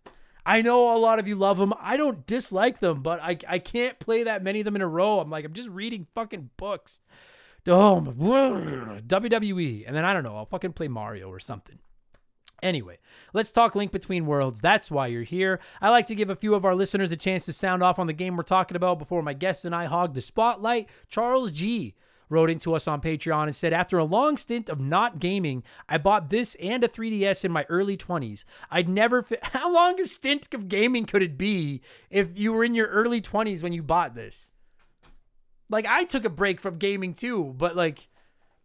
I 0.51 0.63
know 0.63 0.97
a 0.97 0.99
lot 0.99 1.21
of 1.21 1.29
you 1.29 1.37
love 1.37 1.59
them. 1.59 1.73
I 1.79 1.97
don't 1.97 2.27
dislike 2.27 2.81
them, 2.81 3.03
but 3.03 3.21
I, 3.23 3.39
I 3.47 3.61
can't 3.61 4.01
play 4.01 4.25
that 4.25 4.43
many 4.43 4.59
of 4.59 4.65
them 4.65 4.75
in 4.75 4.83
a 4.83 4.89
row. 4.89 5.21
I'm 5.21 5.31
like, 5.31 5.45
I'm 5.45 5.53
just 5.53 5.69
reading 5.69 6.09
fucking 6.13 6.51
books. 6.57 7.01
Oh, 7.69 8.01
WWE. 8.05 9.85
And 9.87 9.95
then 9.95 10.05
I 10.05 10.13
don't 10.13 10.25
know, 10.25 10.37
I'll 10.37 10.47
fucking 10.47 10.73
play 10.73 10.89
Mario 10.89 11.29
or 11.29 11.39
something. 11.39 11.79
Anyway, 12.65 12.99
let's 13.33 13.53
talk 13.53 13.77
Link 13.77 13.93
Between 13.93 14.27
Worlds. 14.27 14.61
That's 14.61 14.91
why 14.91 15.07
you're 15.07 15.23
here. 15.23 15.61
I 15.81 15.91
like 15.91 16.07
to 16.07 16.17
give 16.17 16.31
a 16.31 16.37
few 16.37 16.57
of 16.57 16.65
our 16.65 16.75
listeners 16.75 17.13
a 17.13 17.17
chance 17.17 17.45
to 17.45 17.53
sound 17.53 17.85
off 17.85 18.01
on 18.01 18.09
the 18.09 18.13
game 18.13 18.37
we're 18.37 18.43
talking 18.43 18.77
about 18.77 18.99
before 18.99 19.23
my 19.23 19.35
guest 19.35 19.65
and 19.65 19.73
I 19.73 19.85
hog 19.85 20.15
the 20.15 20.21
spotlight. 20.21 20.89
Charles 21.09 21.53
G 21.53 21.95
wrote 22.31 22.49
into 22.49 22.75
us 22.75 22.89
on 22.89 23.03
Patreon 23.03 23.45
and 23.45 23.55
said, 23.55 23.75
After 23.75 23.99
a 23.99 24.05
long 24.05 24.39
stint 24.39 24.71
of 24.71 24.81
not 24.81 25.19
gaming, 25.19 25.63
I 25.89 25.99
bought 25.99 26.31
this 26.31 26.55
and 26.55 26.83
a 26.83 26.89
3DS 26.89 27.45
in 27.45 27.53
my 27.53 27.67
early 27.69 27.99
20s. 27.99 28.45
I'd 28.71 28.89
never. 28.89 29.23
Fi- 29.23 29.37
How 29.43 29.73
long 29.73 30.01
a 30.01 30.07
stint 30.07 30.49
of 30.55 30.69
gaming 30.69 31.05
could 31.05 31.23
it 31.23 31.37
be 31.37 31.83
if 32.09 32.39
you 32.39 32.53
were 32.53 32.65
in 32.65 32.75
your 32.75 32.87
early 32.87 33.21
20s 33.21 33.63
when 33.63 33.75
you 33.75 33.83
bought 33.83 34.15
this? 34.15 34.49
Like, 35.69 35.87
I 35.87 36.05
took 36.05 36.25
a 36.25 36.31
break 36.31 36.61
from 36.61 36.79
gaming 36.79 37.13
too, 37.13 37.55
but 37.57 37.77
like, 37.77 38.09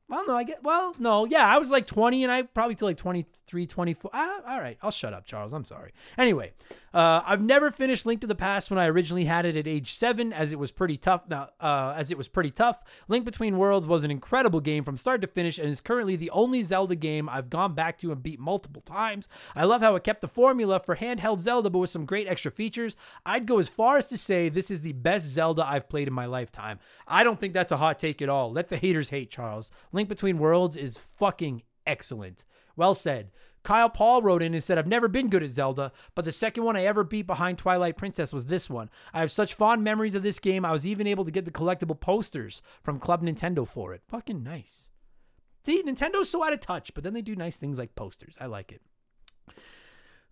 well, 0.08 0.24
no, 0.28 0.36
I 0.36 0.44
get, 0.44 0.64
well, 0.64 0.96
no, 1.00 1.26
yeah, 1.26 1.48
I 1.48 1.58
was 1.58 1.72
like 1.72 1.88
20 1.88 2.24
and 2.24 2.32
I 2.32 2.44
probably 2.44 2.76
till 2.76 2.88
like 2.88 2.98
23, 2.98 3.66
24. 3.66 4.12
Ah, 4.14 4.40
all 4.48 4.60
right, 4.60 4.78
I'll 4.82 4.92
shut 4.92 5.14
up, 5.14 5.26
Charles. 5.26 5.54
I'm 5.54 5.66
sorry. 5.66 5.94
Anyway, 6.18 6.54
uh, 6.96 7.22
I've 7.26 7.42
never 7.42 7.72
finished 7.72 8.06
Link 8.06 8.22
to 8.22 8.28
the 8.28 8.36
Past 8.36 8.70
when 8.72 8.80
I 8.80 8.86
originally 8.86 9.26
had 9.26 9.46
it 9.46 9.58
at 9.58 9.68
age 9.68 9.92
seven, 9.92 10.32
as 10.32 10.54
it 10.54 10.60
was 10.60 10.72
pretty 10.72 10.96
tough. 10.96 11.28
Now, 11.28 11.50
uh, 11.60 11.94
as 11.94 12.10
it 12.10 12.18
was 12.18 12.30
pretty 12.30 12.52
tough. 12.52 12.82
Link 13.10 13.26
Between 13.26 13.58
Worlds 13.58 13.86
was 13.86 14.06
an 14.06 14.12
incredible 14.12 14.62
game 14.62 14.82
from 14.82 14.96
start 14.96 15.20
to 15.20 15.28
finish, 15.28 15.60
and 15.60 15.68
is 15.68 15.82
currently 15.82 16.16
the 16.16 16.30
only 16.30 16.62
Zelda 16.62 16.96
game 16.96 17.28
I've 17.28 17.50
gone 17.50 17.74
back 17.74 17.98
to 17.98 18.14
and 18.14 18.24
beat 18.24 18.40
multiple 18.40 18.82
times. 18.82 19.28
I 19.58 19.66
love 19.66 19.82
how 19.82 19.96
it 19.96 20.06
kept 20.06 20.22
the 20.22 20.30
formula 20.30 20.80
for 20.80 20.96
handheld 20.96 21.42
Zelda, 21.42 21.70
but 21.70 21.80
with 21.80 21.90
some 21.90 22.06
great 22.06 22.30
extra 22.30 22.50
features. 22.50 22.96
I'd 23.26 23.46
go 23.46 23.60
as 23.60 23.68
far 23.68 23.98
as 23.98 24.08
to 24.08 24.18
say 24.18 24.48
this 24.48 24.72
is 24.72 24.80
the 24.80 24.94
best 24.94 25.26
Zelda 25.26 25.68
I've 25.68 25.90
played 25.90 26.08
in 26.08 26.14
my 26.14 26.28
lifetime. 26.28 26.80
I 27.06 27.26
don't 27.26 27.38
think 27.38 27.54
that's 27.54 27.74
a 27.74 27.78
hot 27.78 28.00
take 28.00 28.22
at 28.22 28.30
all. 28.30 28.54
Let 28.54 28.70
the 28.70 28.78
haters 28.78 29.10
hate, 29.10 29.30
Charles. 29.30 29.70
Link 29.92 30.08
Between 30.08 30.38
Worlds 30.38 30.78
is 30.78 30.98
fucking 31.18 31.64
excellent. 31.86 32.46
Well 32.78 32.96
said. 32.96 33.32
Kyle 33.66 33.90
Paul 33.90 34.22
wrote 34.22 34.44
in 34.44 34.54
and 34.54 34.64
said, 34.64 34.78
I've 34.78 34.88
never 34.88 35.08
been 35.08 35.28
good 35.28 35.44
at 35.44 35.50
Zelda, 35.50 35.92
but 36.14 36.24
the 36.24 36.32
second 36.32 36.64
one 36.64 36.78
I 36.78 36.86
ever 36.86 37.04
beat 37.04 37.26
behind 37.28 37.58
Twilight 37.58 37.98
Princess 37.98 38.32
was 38.32 38.46
this 38.46 38.70
one. 38.70 38.92
I 39.12 39.20
have 39.20 39.32
such 39.32 39.56
fond 39.56 39.84
memories 39.84 40.16
of 40.16 40.24
this 40.24 40.40
game, 40.40 40.64
I 40.64 40.72
was 40.72 40.86
even 40.86 41.08
able 41.08 41.26
to 41.26 41.32
get 41.32 41.46
the 41.46 41.52
collectible 41.52 42.00
posters 42.00 42.62
from 42.84 43.00
Club 43.00 43.24
Nintendo 43.24 43.68
for 43.68 43.94
it. 43.94 44.04
Fucking 44.08 44.44
nice. 44.44 44.92
See, 45.66 45.82
Nintendo's 45.82 46.30
so 46.30 46.44
out 46.44 46.54
of 46.54 46.60
touch, 46.60 46.94
but 46.94 47.04
then 47.04 47.14
they 47.14 47.24
do 47.24 47.36
nice 47.36 47.58
things 47.58 47.80
like 47.80 47.96
posters. 47.96 48.36
I 48.40 48.46
like 48.46 48.72
it. 48.72 48.82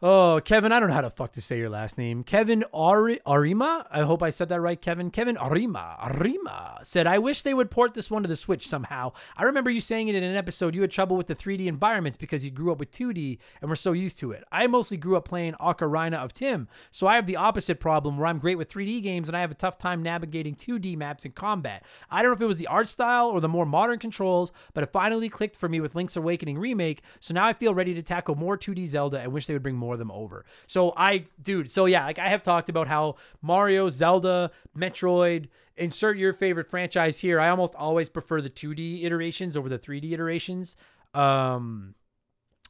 Oh, 0.05 0.41
Kevin, 0.43 0.73
I 0.73 0.81
don't 0.81 0.89
know 0.89 0.95
how 0.95 0.99
to 0.99 1.09
fuck 1.09 1.31
to 1.31 1.41
say 1.41 1.57
your 1.57 1.69
last 1.69 1.97
name. 1.97 2.25
Kevin 2.25 2.65
Ari- 2.73 3.21
Arima? 3.25 3.87
I 3.89 4.01
hope 4.01 4.21
I 4.21 4.31
said 4.31 4.49
that 4.49 4.59
right, 4.59 4.81
Kevin. 4.81 5.09
Kevin 5.09 5.37
Arima, 5.37 5.95
Arima 5.97 6.79
said, 6.83 7.07
I 7.07 7.19
wish 7.19 7.41
they 7.41 7.53
would 7.53 7.71
port 7.71 7.93
this 7.93 8.11
one 8.11 8.21
to 8.21 8.27
the 8.27 8.35
Switch 8.35 8.67
somehow. 8.67 9.13
I 9.37 9.43
remember 9.43 9.71
you 9.71 9.79
saying 9.79 10.09
it 10.09 10.15
in 10.15 10.23
an 10.23 10.35
episode 10.35 10.75
you 10.75 10.81
had 10.81 10.91
trouble 10.91 11.15
with 11.15 11.27
the 11.27 11.35
3D 11.35 11.67
environments 11.67 12.17
because 12.17 12.43
you 12.43 12.51
grew 12.51 12.69
up 12.69 12.79
with 12.79 12.91
2D 12.91 13.37
and 13.61 13.69
were 13.69 13.77
so 13.77 13.93
used 13.93 14.19
to 14.19 14.33
it. 14.33 14.43
I 14.51 14.67
mostly 14.67 14.97
grew 14.97 15.15
up 15.15 15.23
playing 15.23 15.53
Ocarina 15.53 16.21
of 16.21 16.33
Time, 16.33 16.67
so 16.91 17.07
I 17.07 17.15
have 17.15 17.25
the 17.25 17.37
opposite 17.37 17.79
problem 17.79 18.17
where 18.17 18.27
I'm 18.27 18.39
great 18.39 18.57
with 18.57 18.67
3D 18.67 19.01
games 19.03 19.29
and 19.29 19.37
I 19.37 19.39
have 19.39 19.51
a 19.51 19.55
tough 19.55 19.77
time 19.77 20.03
navigating 20.03 20.55
2D 20.55 20.97
maps 20.97 21.23
in 21.23 21.31
combat. 21.31 21.81
I 22.11 22.21
don't 22.21 22.31
know 22.31 22.35
if 22.35 22.41
it 22.41 22.45
was 22.45 22.57
the 22.57 22.67
art 22.67 22.89
style 22.89 23.27
or 23.27 23.39
the 23.39 23.47
more 23.47 23.65
modern 23.65 23.99
controls, 23.99 24.51
but 24.73 24.83
it 24.83 24.91
finally 24.91 25.29
clicked 25.29 25.55
for 25.55 25.69
me 25.69 25.79
with 25.79 25.95
Link's 25.95 26.17
Awakening 26.17 26.57
Remake, 26.57 27.03
so 27.21 27.33
now 27.33 27.47
I 27.47 27.53
feel 27.53 27.73
ready 27.73 27.93
to 27.93 28.01
tackle 28.01 28.35
more 28.35 28.57
2D 28.57 28.85
Zelda 28.87 29.21
and 29.21 29.31
wish 29.31 29.47
they 29.47 29.53
would 29.53 29.63
bring 29.63 29.77
more 29.77 29.92
them 29.97 30.11
over. 30.11 30.45
So 30.67 30.93
I, 30.95 31.25
dude, 31.41 31.71
so 31.71 31.85
yeah, 31.85 32.05
like 32.05 32.19
I 32.19 32.29
have 32.29 32.43
talked 32.43 32.69
about 32.69 32.87
how 32.87 33.15
Mario, 33.41 33.89
Zelda, 33.89 34.51
Metroid, 34.77 35.47
insert 35.75 36.17
your 36.17 36.33
favorite 36.33 36.69
franchise 36.69 37.19
here. 37.19 37.39
I 37.39 37.49
almost 37.49 37.75
always 37.75 38.09
prefer 38.09 38.41
the 38.41 38.49
2D 38.49 39.03
iterations 39.03 39.57
over 39.57 39.69
the 39.69 39.79
3D 39.79 40.11
iterations. 40.11 40.77
Um, 41.13 41.95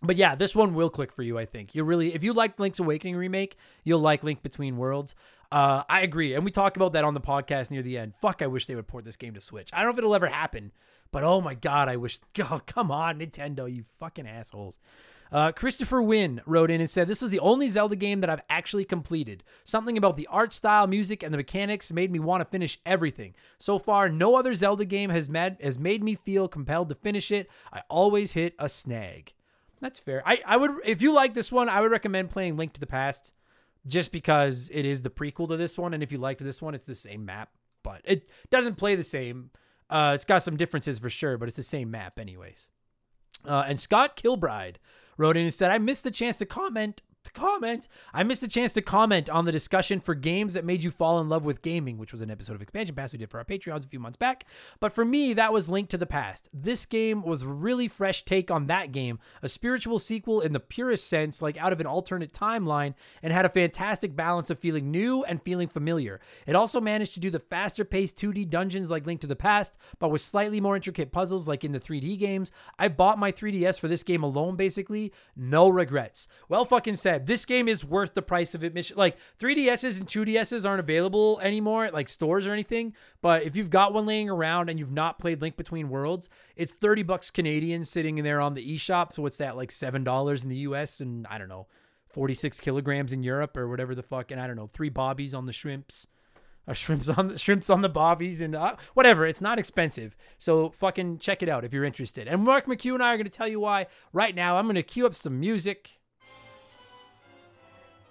but 0.01 0.17
yeah, 0.17 0.35
this 0.35 0.55
one 0.55 0.73
will 0.73 0.89
click 0.89 1.13
for 1.13 1.23
you, 1.23 1.37
I 1.37 1.45
think. 1.45 1.73
You 1.73 1.83
really, 1.83 2.13
if 2.13 2.23
you 2.23 2.33
liked 2.33 2.59
Link's 2.59 2.79
Awakening 2.79 3.15
remake, 3.15 3.55
you'll 3.83 3.99
like 3.99 4.23
Link 4.23 4.43
Between 4.43 4.77
Worlds. 4.77 5.15
Uh, 5.51 5.83
I 5.87 6.01
agree. 6.01 6.33
And 6.33 6.43
we 6.43 6.51
talk 6.51 6.75
about 6.75 6.93
that 6.93 7.05
on 7.05 7.13
the 7.13 7.21
podcast 7.21 7.71
near 7.71 7.81
the 7.83 7.97
end. 7.97 8.13
Fuck, 8.15 8.41
I 8.41 8.47
wish 8.47 8.65
they 8.65 8.75
would 8.75 8.87
port 8.87 9.05
this 9.05 9.17
game 9.17 9.33
to 9.35 9.41
Switch. 9.41 9.69
I 9.71 9.77
don't 9.77 9.87
know 9.87 9.93
if 9.93 9.97
it'll 9.99 10.15
ever 10.15 10.27
happen, 10.27 10.71
but 11.11 11.23
oh 11.23 11.39
my 11.41 11.53
God, 11.53 11.87
I 11.87 11.97
wish. 11.97 12.19
Oh, 12.39 12.59
come 12.65 12.91
on, 12.91 13.19
Nintendo, 13.19 13.73
you 13.73 13.85
fucking 13.99 14.27
assholes. 14.27 14.79
Uh, 15.33 15.51
Christopher 15.51 15.99
Wynn 15.99 16.41
wrote 16.45 16.69
in 16.69 16.79
and 16.79 16.89
said, 16.89 17.07
This 17.07 17.21
was 17.21 17.31
the 17.31 17.39
only 17.39 17.67
Zelda 17.67 17.95
game 17.95 18.21
that 18.21 18.29
I've 18.29 18.43
actually 18.51 18.85
completed. 18.85 19.43
Something 19.63 19.97
about 19.97 20.15
the 20.15 20.27
art 20.27 20.53
style, 20.53 20.85
music, 20.85 21.23
and 21.23 21.33
the 21.33 21.37
mechanics 21.37 21.91
made 21.91 22.11
me 22.11 22.19
want 22.19 22.41
to 22.41 22.45
finish 22.45 22.79
everything. 22.85 23.33
So 23.57 23.79
far, 23.79 24.09
no 24.09 24.35
other 24.35 24.53
Zelda 24.53 24.85
game 24.85 25.09
has, 25.09 25.31
mad- 25.31 25.57
has 25.59 25.79
made 25.79 26.03
me 26.03 26.13
feel 26.13 26.47
compelled 26.47 26.89
to 26.89 26.95
finish 26.95 27.31
it. 27.31 27.49
I 27.73 27.81
always 27.89 28.33
hit 28.33 28.53
a 28.59 28.69
snag. 28.69 29.33
That's 29.81 29.99
fair. 29.99 30.21
I, 30.23 30.39
I 30.45 30.55
would, 30.55 30.71
if 30.85 31.01
you 31.01 31.11
like 31.11 31.33
this 31.33 31.51
one, 31.51 31.67
I 31.67 31.81
would 31.81 31.91
recommend 31.91 32.29
playing 32.29 32.55
Link 32.55 32.73
to 32.73 32.79
the 32.79 32.85
Past 32.85 33.33
just 33.87 34.11
because 34.11 34.69
it 34.71 34.85
is 34.85 35.01
the 35.01 35.09
prequel 35.09 35.47
to 35.47 35.57
this 35.57 35.79
one. 35.79 35.95
And 35.95 36.03
if 36.03 36.11
you 36.11 36.19
liked 36.19 36.43
this 36.43 36.61
one, 36.61 36.75
it's 36.75 36.85
the 36.85 36.93
same 36.93 37.25
map, 37.25 37.49
but 37.81 38.01
it 38.05 38.29
doesn't 38.51 38.75
play 38.75 38.93
the 38.93 39.03
same. 39.03 39.49
Uh, 39.89 40.11
it's 40.13 40.25
got 40.25 40.43
some 40.43 40.57
differences 40.57 40.99
for 40.99 41.09
sure, 41.09 41.39
but 41.39 41.47
it's 41.47 41.57
the 41.57 41.63
same 41.63 41.89
map, 41.89 42.19
anyways. 42.19 42.69
Uh, 43.45 43.63
and 43.67 43.79
Scott 43.79 44.15
Kilbride 44.15 44.77
wrote 45.17 45.37
in 45.37 45.43
and 45.43 45.53
said, 45.53 45.71
I 45.71 45.77
missed 45.77 46.03
the 46.03 46.11
chance 46.11 46.37
to 46.37 46.45
comment. 46.45 47.01
To 47.23 47.31
comment. 47.31 47.87
I 48.13 48.23
missed 48.23 48.41
the 48.41 48.49
chance 48.49 48.73
to 48.73 48.81
comment 48.81 49.29
on 49.29 49.45
the 49.45 49.51
discussion 49.53 50.01
for 50.01 50.13
games 50.13 50.55
that 50.55 50.65
made 50.65 50.83
you 50.83 50.91
fall 50.91 51.21
in 51.21 51.29
love 51.29 51.45
with 51.45 51.61
gaming, 51.61 51.97
which 51.97 52.11
was 52.11 52.21
an 52.21 52.29
episode 52.29 52.53
of 52.55 52.61
Expansion 52.61 52.95
Pass 52.95 53.13
we 53.13 53.19
did 53.19 53.29
for 53.29 53.37
our 53.37 53.45
Patreons 53.45 53.85
a 53.85 53.87
few 53.87 53.99
months 53.99 54.17
back. 54.17 54.43
But 54.81 54.91
for 54.91 55.05
me, 55.05 55.33
that 55.33 55.53
was 55.53 55.69
Link 55.69 55.87
to 55.91 55.97
the 55.97 56.05
Past. 56.05 56.49
This 56.53 56.85
game 56.85 57.23
was 57.23 57.43
a 57.43 57.47
really 57.47 57.87
fresh 57.87 58.25
take 58.25 58.51
on 58.51 58.67
that 58.67 58.91
game, 58.91 59.19
a 59.41 59.47
spiritual 59.47 59.99
sequel 59.99 60.41
in 60.41 60.51
the 60.51 60.59
purest 60.59 61.07
sense, 61.07 61.41
like 61.41 61.57
out 61.57 61.71
of 61.71 61.79
an 61.79 61.87
alternate 61.87 62.33
timeline, 62.33 62.93
and 63.21 63.31
had 63.31 63.45
a 63.45 63.49
fantastic 63.49 64.17
balance 64.17 64.49
of 64.49 64.59
feeling 64.59 64.91
new 64.91 65.23
and 65.23 65.41
feeling 65.41 65.69
familiar. 65.69 66.19
It 66.45 66.57
also 66.57 66.81
managed 66.81 67.13
to 67.13 67.21
do 67.21 67.29
the 67.29 67.39
faster 67.39 67.85
paced 67.85 68.17
2D 68.17 68.49
dungeons 68.49 68.91
like 68.91 69.05
Link 69.05 69.21
to 69.21 69.27
the 69.27 69.35
Past, 69.37 69.77
but 69.97 70.09
with 70.09 70.21
slightly 70.21 70.59
more 70.59 70.75
intricate 70.75 71.13
puzzles 71.13 71.47
like 71.47 71.63
in 71.63 71.71
the 71.71 71.79
3D 71.79 72.19
games. 72.19 72.51
I 72.77 72.89
bought 72.89 73.17
my 73.17 73.31
3DS 73.31 73.79
for 73.79 73.87
this 73.87 74.03
game 74.03 74.23
alone, 74.23 74.57
basically. 74.57 75.13
No 75.37 75.69
regrets. 75.69 76.27
Well, 76.49 76.65
fucking 76.65 76.97
said. 76.97 77.12
This 77.19 77.45
game 77.45 77.67
is 77.67 77.85
worth 77.85 78.13
the 78.13 78.21
price 78.21 78.55
of 78.55 78.63
admission. 78.63 78.97
Like 78.97 79.17
3DSs 79.39 79.99
and 79.99 80.07
2DSs 80.07 80.67
aren't 80.67 80.79
available 80.79 81.39
anymore 81.41 81.85
at 81.85 81.93
like 81.93 82.09
stores 82.09 82.47
or 82.47 82.53
anything. 82.53 82.93
But 83.21 83.43
if 83.43 83.55
you've 83.55 83.69
got 83.69 83.93
one 83.93 84.05
laying 84.05 84.29
around 84.29 84.69
and 84.69 84.79
you've 84.79 84.91
not 84.91 85.19
played 85.19 85.41
Link 85.41 85.57
Between 85.57 85.89
Worlds, 85.89 86.29
it's 86.55 86.71
30 86.71 87.03
bucks 87.03 87.31
Canadian 87.31 87.85
sitting 87.85 88.17
in 88.17 88.23
there 88.23 88.41
on 88.41 88.53
the 88.53 88.75
eShop. 88.75 89.13
So 89.13 89.21
what's 89.21 89.37
that, 89.37 89.57
like 89.57 89.69
$7 89.69 90.43
in 90.43 90.49
the 90.49 90.57
US 90.57 90.99
and 90.99 91.27
I 91.27 91.37
don't 91.37 91.49
know, 91.49 91.67
46 92.09 92.59
kilograms 92.59 93.13
in 93.13 93.23
Europe 93.23 93.57
or 93.57 93.67
whatever 93.67 93.95
the 93.95 94.03
fuck. 94.03 94.31
And 94.31 94.39
I 94.39 94.47
don't 94.47 94.55
know, 94.55 94.67
three 94.67 94.89
bobbies 94.89 95.33
on 95.33 95.45
the 95.45 95.53
shrimps. 95.53 96.07
Uh, 96.67 96.73
shrimps 96.73 97.09
on 97.09 97.27
the 97.27 97.37
shrimps 97.37 97.69
on 97.69 97.81
the 97.81 97.89
bobbies 97.89 98.41
and 98.41 98.55
uh, 98.55 98.75
whatever. 98.93 99.25
It's 99.25 99.41
not 99.41 99.59
expensive, 99.59 100.15
so 100.37 100.69
fucking 100.69 101.19
check 101.19 101.43
it 101.43 101.49
out 101.49 101.65
if 101.65 101.73
you're 101.73 101.83
interested. 101.83 102.27
And 102.27 102.43
Mark 102.43 102.67
McHugh 102.67 102.93
and 102.93 103.03
I 103.03 103.13
are 103.13 103.17
going 103.17 103.25
to 103.25 103.31
tell 103.31 103.47
you 103.47 103.59
why 103.59 103.87
right 104.13 104.33
now. 104.33 104.57
I'm 104.57 104.65
going 104.65 104.75
to 104.75 104.83
cue 104.83 105.05
up 105.05 105.15
some 105.15 105.39
music. 105.39 105.99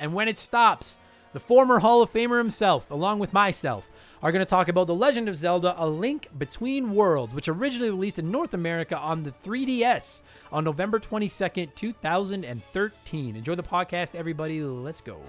And 0.03 0.15
when 0.15 0.27
it 0.27 0.37
stops, 0.37 0.99
the 1.33 1.39
former 1.39 1.79
Hall 1.79 2.03
of 2.03 2.13
Famer 2.13 2.39
himself, 2.39 2.91
along 2.91 3.21
with 3.21 3.33
myself, 3.33 3.89
are 4.21 4.33
going 4.33 4.45
to 4.45 4.51
talk 4.51 4.67
about 4.67 4.89
The 4.89 4.95
Legend 4.97 5.29
of 5.29 5.37
Zelda 5.37 5.77
A 5.79 5.89
Link 5.89 6.29
Between 6.37 6.93
Worlds, 6.93 7.33
which 7.33 7.47
originally 7.47 7.91
released 7.91 8.19
in 8.19 8.29
North 8.29 8.53
America 8.53 8.99
on 8.99 9.23
the 9.23 9.31
3DS 9.45 10.23
on 10.51 10.65
November 10.65 10.99
22nd, 10.99 11.77
2013. 11.77 13.37
Enjoy 13.37 13.55
the 13.55 13.63
podcast, 13.63 14.17
everybody. 14.17 14.61
Let's 14.61 15.01
go. 15.01 15.21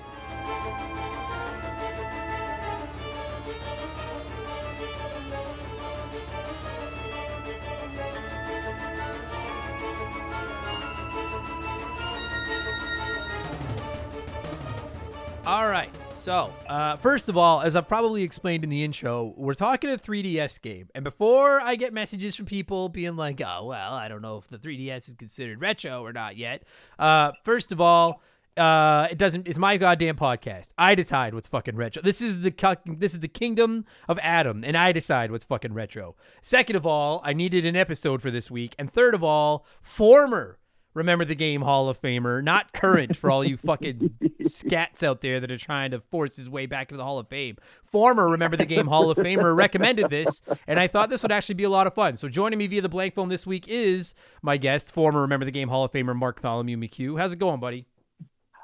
All 15.46 15.68
right. 15.68 15.90
So, 16.14 16.54
uh, 16.70 16.96
first 16.98 17.28
of 17.28 17.36
all, 17.36 17.60
as 17.62 17.76
I've 17.76 17.90
probably 17.90 18.24
explained 18.24 18.64
in 18.64 18.70
the 18.70 18.82
intro, 18.82 19.34
we're 19.36 19.56
talking 19.56 19.90
a 19.90 19.98
3DS 19.98 20.62
game. 20.62 20.88
And 20.96 21.04
before 21.04 21.60
I 21.60 21.76
get 21.76 21.92
messages 21.92 22.34
from 22.34 22.46
people 22.46 22.88
being 22.88 23.18
like, 23.18 23.42
oh, 23.46 23.66
well, 23.66 23.94
I 23.94 24.08
don't 24.08 24.22
know 24.22 24.38
if 24.38 24.48
the 24.48 24.58
3DS 24.58 25.10
is 25.10 25.16
considered 25.16 25.60
retro 25.60 26.02
or 26.02 26.14
not 26.14 26.38
yet, 26.38 26.64
uh, 26.98 27.34
first 27.44 27.74
of 27.74 27.82
all, 27.82 28.22
uh, 28.56 29.10
it 29.12 29.18
doesn't. 29.18 29.48
It's 29.48 29.58
my 29.58 29.76
goddamn 29.76 30.16
podcast. 30.16 30.70
I 30.78 30.96
decide 30.96 31.34
what's 31.34 31.48
fucking 31.48 31.76
retro. 31.76 32.02
This 32.04 32.22
is 32.22 32.42
the 32.42 32.78
this 32.86 33.14
is 33.14 33.20
the 33.20 33.28
kingdom 33.28 33.86
of 34.08 34.20
Adam, 34.22 34.64
and 34.64 34.78
I 34.78 34.92
decide 34.92 35.32
what's 35.32 35.44
fucking 35.44 35.74
retro. 35.74 36.16
Second 36.42 36.76
of 36.76 36.86
all, 36.86 37.20
I 37.26 37.34
needed 37.34 37.66
an 37.66 37.76
episode 37.76 38.22
for 38.22 38.30
this 38.30 38.52
week, 38.52 38.76
and 38.78 38.90
third 38.90 39.16
of 39.16 39.24
all, 39.24 39.66
former 39.82 40.60
remember 40.94 41.26
the 41.26 41.36
game 41.36 41.62
Hall 41.62 41.90
of 41.90 42.02
Famer, 42.02 42.44
not 42.44 42.74
current 42.74 43.16
for 43.16 43.32
all 43.32 43.44
you 43.44 43.58
fucking 43.58 44.16
scats 44.42 45.04
out 45.04 45.22
there 45.22 45.40
that 45.40 45.52
are 45.52 45.58
trying 45.58 45.92
to 45.92 46.00
force 46.00 46.36
his 46.36 46.50
way 46.50 46.66
back 46.66 46.90
into 46.90 46.98
the 46.98 47.04
Hall 47.04 47.20
of 47.20 47.28
Fame. 47.28 47.58
Former 47.84 48.30
remember 48.30 48.58
the 48.58 48.66
game 48.66 48.88
Hall 48.88 49.10
of 49.10 49.18
Famer 49.18 49.56
recommended 49.56 50.10
this, 50.10 50.42
and 50.68 50.80
I 50.80 50.88
thought 50.88 51.10
this 51.10 51.24
would 51.24 51.32
actually 51.32 51.56
be 51.56 51.64
a 51.64 51.70
lot 51.70 51.88
of 51.88 51.94
fun. 51.94 52.18
So 52.18 52.30
joining 52.30 52.60
me 52.60 52.68
via 52.68 52.82
the 52.82 52.90
blank 52.90 53.16
phone 53.16 53.30
this 53.30 53.46
week 53.46 53.68
is 53.68 54.14
my 54.42 54.58
guest, 54.58 54.92
former 54.92 55.22
remember 55.22 55.46
the 55.46 55.52
game 55.52 55.70
Hall 55.70 55.84
of 55.84 55.92
Famer 55.92 56.16
Mark 56.16 56.42
Tholomew 56.42 56.78
McHugh. 56.78 57.18
How's 57.18 57.34
it 57.34 57.40
going, 57.40 57.60
buddy? 57.60 57.86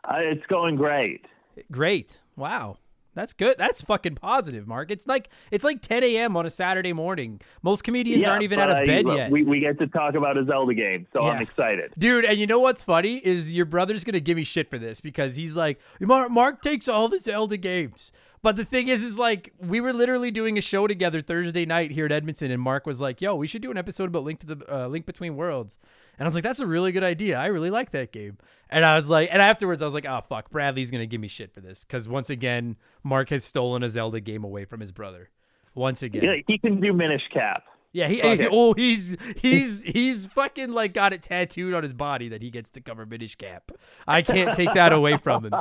Uh, 0.03 0.17
it's 0.17 0.45
going 0.47 0.75
great. 0.75 1.25
Great. 1.71 2.19
Wow. 2.35 2.77
That's 3.19 3.33
good. 3.33 3.57
That's 3.57 3.81
fucking 3.81 4.15
positive, 4.15 4.65
Mark. 4.65 4.91
It's 4.91 5.05
like 5.05 5.29
it's 5.51 5.65
like 5.65 5.81
10 5.81 6.03
a.m. 6.05 6.37
on 6.37 6.45
a 6.45 6.49
Saturday 6.49 6.93
morning. 6.93 7.41
Most 7.61 7.83
comedians 7.83 8.21
Yeah, 8.21 8.31
aren't 8.31 8.43
even 8.43 8.59
out 8.59 8.69
of 8.69 8.85
bed 8.85 9.05
yet. 9.07 9.29
We, 9.29 9.43
we 9.43 9.59
get 9.59 9.77
to 9.79 9.87
talk 9.87 10.15
about 10.15 10.37
a 10.37 10.45
Zelda 10.45 10.73
game, 10.73 11.05
so 11.11 11.21
I'm 11.21 11.41
excited. 11.41 11.93
Dude, 11.97 12.23
and 12.23 12.39
you 12.39 12.47
know 12.47 12.59
what's 12.61 12.81
funny 12.81 13.17
is 13.17 13.51
your 13.53 13.65
brother's 13.65 14.05
gonna 14.05 14.21
give 14.21 14.37
me 14.37 14.45
shit 14.45 14.69
for 14.69 14.77
this 14.77 15.01
because 15.01 15.35
he's 15.35 15.53
like, 15.53 15.81
Mark, 15.99 16.31
Mark 16.31 16.61
takes 16.61 16.87
all 16.87 17.09
the 17.09 17.19
Zelda 17.19 17.57
games. 17.57 18.13
But 18.41 18.55
the 18.55 18.63
thing 18.63 18.87
is, 18.87 19.03
is 19.03 19.19
like 19.19 19.53
we 19.59 19.81
were 19.81 19.91
literally 19.91 20.31
doing 20.31 20.57
a 20.57 20.61
show 20.61 20.87
together 20.87 21.19
Thursday 21.21 21.65
night 21.65 21.91
here 21.91 22.05
at 22.05 22.11
Edmonton, 22.13 22.51
and 22.51 22.61
Mark 22.61 22.85
was 22.85 23.01
like, 23.01 23.19
"Yo, 23.19 23.35
we 23.35 23.47
should 23.47 23.61
do 23.61 23.69
an 23.69 23.77
episode 23.77 24.05
about 24.05 24.23
Link 24.23 24.39
to 24.39 24.45
the 24.55 24.73
uh, 24.73 24.87
Link 24.87 25.05
Between 25.05 25.35
Worlds." 25.35 25.77
And 26.19 26.25
I 26.25 26.27
was 26.27 26.35
like, 26.35 26.43
"That's 26.43 26.59
a 26.59 26.67
really 26.67 26.91
good 26.91 27.03
idea. 27.03 27.39
I 27.39 27.47
really 27.47 27.69
like 27.71 27.91
that 27.91 28.11
game." 28.11 28.37
And 28.69 28.85
I 28.85 28.93
was 28.95 29.09
like, 29.09 29.29
and 29.31 29.41
afterwards, 29.41 29.81
I 29.81 29.85
was 29.85 29.93
like, 29.95 30.05
"Oh 30.05 30.21
fuck, 30.29 30.51
Bradley's 30.51 30.91
gonna 30.91 31.05
give 31.07 31.21
me 31.21 31.27
shit 31.29 31.53
for 31.53 31.61
this 31.61 31.83
because 31.85 32.07
once 32.07 32.29
again, 32.29 32.75
Mark 33.03 33.29
has 33.29 33.43
stolen 33.45 33.81
a 33.81 33.89
Zelda 33.89 34.19
game 34.19 34.43
away 34.43 34.65
from 34.65 34.79
his 34.81 34.91
brother. 34.91 35.29
Once 35.73 36.03
again, 36.03 36.23
Yeah, 36.23 36.35
he 36.45 36.57
can 36.57 36.81
do 36.81 36.91
Minish 36.93 37.21
Cap. 37.33 37.63
yeah, 37.93 38.07
he, 38.07 38.19
it. 38.21 38.49
oh 38.51 38.73
he's 38.73 39.15
he's 39.37 39.81
he's 39.95 40.25
fucking 40.25 40.71
like 40.73 40.93
got 40.93 41.13
it 41.13 41.21
tattooed 41.21 41.73
on 41.73 41.83
his 41.83 41.93
body 41.93 42.29
that 42.29 42.41
he 42.41 42.51
gets 42.51 42.69
to 42.71 42.81
cover 42.81 43.05
Minish 43.05 43.35
Cap. 43.35 43.71
I 44.07 44.21
can't 44.21 44.53
take 44.53 44.73
that 44.73 44.91
away 44.91 45.17
from 45.17 45.45
him. 45.45 45.53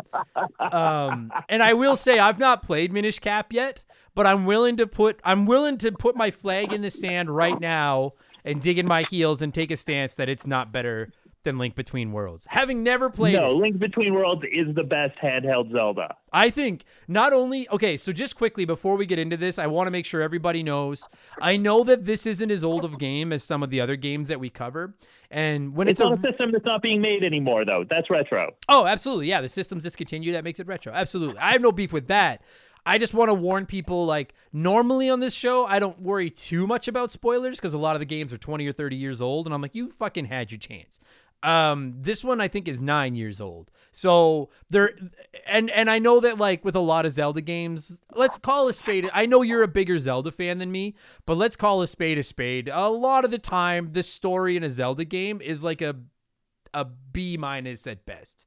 Um, 0.61 1.33
and 1.49 1.63
I 1.63 1.75
will 1.75 1.97
say 1.97 2.19
I've 2.19 2.39
not 2.39 2.63
played 2.63 2.93
Minish 2.93 3.19
Cap 3.21 3.53
yet, 3.53 3.85
but 4.15 4.27
I'm 4.27 4.45
willing 4.45 4.77
to 4.79 4.87
put 4.87 5.21
I'm 5.25 5.47
willing 5.47 5.79
to 5.79 5.93
put 5.93 6.17
my 6.17 6.31
flag 6.31 6.73
in 6.73 6.83
the 6.83 6.91
sand 6.91 7.35
right 7.35 7.59
now 7.61 8.13
and 8.45 8.61
dig 8.61 8.78
in 8.78 8.86
my 8.86 9.03
heels 9.03 9.43
and 9.43 9.53
take 9.53 9.70
a 9.70 9.76
stance 9.76 10.14
that 10.16 10.28
it's 10.28 10.47
not 10.47 10.72
better 10.72 11.11
than 11.45 11.57
Link 11.57 11.74
Between 11.74 12.12
Worlds. 12.12 12.47
Having 12.49 12.82
never 12.82 13.09
played 13.11 13.34
no, 13.34 13.53
it, 13.53 13.55
Link 13.55 13.78
Between 13.78 14.12
Worlds 14.12 14.43
is 14.53 14.74
the 14.74 14.82
best 14.82 15.16
handheld 15.22 15.72
Zelda. 15.72 16.16
I 16.32 16.51
think 16.51 16.84
not 17.07 17.32
only 17.32 17.68
okay, 17.70 17.97
so 17.97 18.12
just 18.12 18.36
quickly 18.36 18.64
before 18.64 18.97
we 18.97 19.07
get 19.07 19.18
into 19.18 19.36
this, 19.36 19.59
I 19.59 19.66
want 19.66 19.86
to 19.86 19.91
make 19.91 20.05
sure 20.05 20.20
everybody 20.20 20.62
knows. 20.62 21.09
I 21.41 21.57
know 21.57 21.84
that 21.84 22.05
this 22.05 22.26
isn't 22.26 22.51
as 22.51 22.64
old 22.64 22.84
of 22.84 22.95
a 22.95 22.97
game 22.97 23.32
as 23.32 23.45
some 23.45 23.62
of 23.62 23.70
the 23.70 23.80
other 23.80 23.97
games 23.97 24.28
that 24.28 24.41
we 24.41 24.51
cover, 24.51 24.95
and 25.30 25.74
when 25.74 25.89
It's 25.89 26.01
it's, 26.01 26.07
on 26.07 26.12
a 26.12 26.16
a 26.16 26.30
system 26.30 26.53
that's 26.53 26.64
not 26.64 26.82
being 26.82 27.01
made 27.01 27.22
anymore, 27.22 27.64
though. 27.64 27.84
That's 27.89 28.11
retro. 28.11 28.55
oh, 28.68 28.86
absolutely, 28.86 29.28
yeah, 29.28 29.41
the 29.41 29.49
system's 29.49 29.84
discontinued, 29.84 30.34
that 30.34 30.45
makes 30.45 30.61
it 30.61 30.66
retro. 30.66 30.93
Absolutely, 30.93 31.39
I 31.39 31.53
have 31.53 31.62
no 31.62 31.72
beef 31.72 31.93
with 31.93 32.09
that. 32.09 32.43
I 32.89 32.97
just 32.97 33.12
want 33.12 33.28
to 33.28 33.34
warn 33.34 33.66
people 33.66 34.07
like 34.07 34.34
normally 34.51 35.11
on 35.11 35.20
this 35.20 35.34
show, 35.34 35.66
I 35.66 35.78
don't 35.78 36.01
worry 36.01 36.30
too 36.30 36.66
much 36.66 36.89
about 36.89 37.12
spoilers 37.12 37.57
because 37.57 37.74
a 37.74 37.78
lot 37.78 37.97
of 37.97 38.01
the 38.01 38.07
games 38.07 38.32
are 38.32 38.39
20 38.39 38.66
or 38.66 38.72
30 38.72 38.97
years 38.97 39.20
old 39.20 39.47
and 39.47 39.55
I'm 39.55 39.61
like 39.61 39.74
you 39.74 39.91
fucking 39.91 40.24
had 40.24 40.51
your 40.51 40.59
chance. 40.59 40.99
Um 41.43 41.93
this 41.99 42.24
one 42.24 42.41
I 42.41 42.49
think 42.49 42.66
is 42.66 42.80
9 42.80 43.14
years 43.14 43.43
old. 43.43 43.70
So 43.93 44.49
there 44.70 44.93
and 45.47 45.68
and 45.68 45.91
I 45.91 45.99
know 45.99 46.18
that 46.20 46.39
like 46.39 46.64
with 46.64 46.74
a 46.76 46.80
lot 46.80 47.05
of 47.05 47.12
Zelda 47.12 47.43
games, 47.43 47.99
let's 48.14 48.39
call 48.39 48.68
a 48.68 48.72
spade. 48.72 49.11
I 49.12 49.26
know 49.26 49.43
you're 49.43 49.62
a 49.62 49.68
bigger 49.68 49.99
Zelda 49.99 50.32
fan 50.32 50.57
than 50.57 50.72
me, 50.72 50.95
but 51.26 51.36
let's 51.36 51.57
call 51.57 51.82
a 51.82 51.86
spade 51.86 52.16
a 52.16 52.22
spade. 52.22 52.70
A 52.72 52.89
lot 52.89 53.26
of 53.26 53.30
the 53.30 53.39
time 53.39 53.91
the 53.93 54.03
story 54.03 54.57
in 54.57 54.64
a 54.64 54.70
Zelda 54.70 55.05
game 55.05 55.43
is 55.43 55.62
like 55.62 55.82
a 55.82 55.95
a 56.72 56.86
B 56.86 57.36
minus 57.36 57.86
at 57.86 58.07
best. 58.07 58.47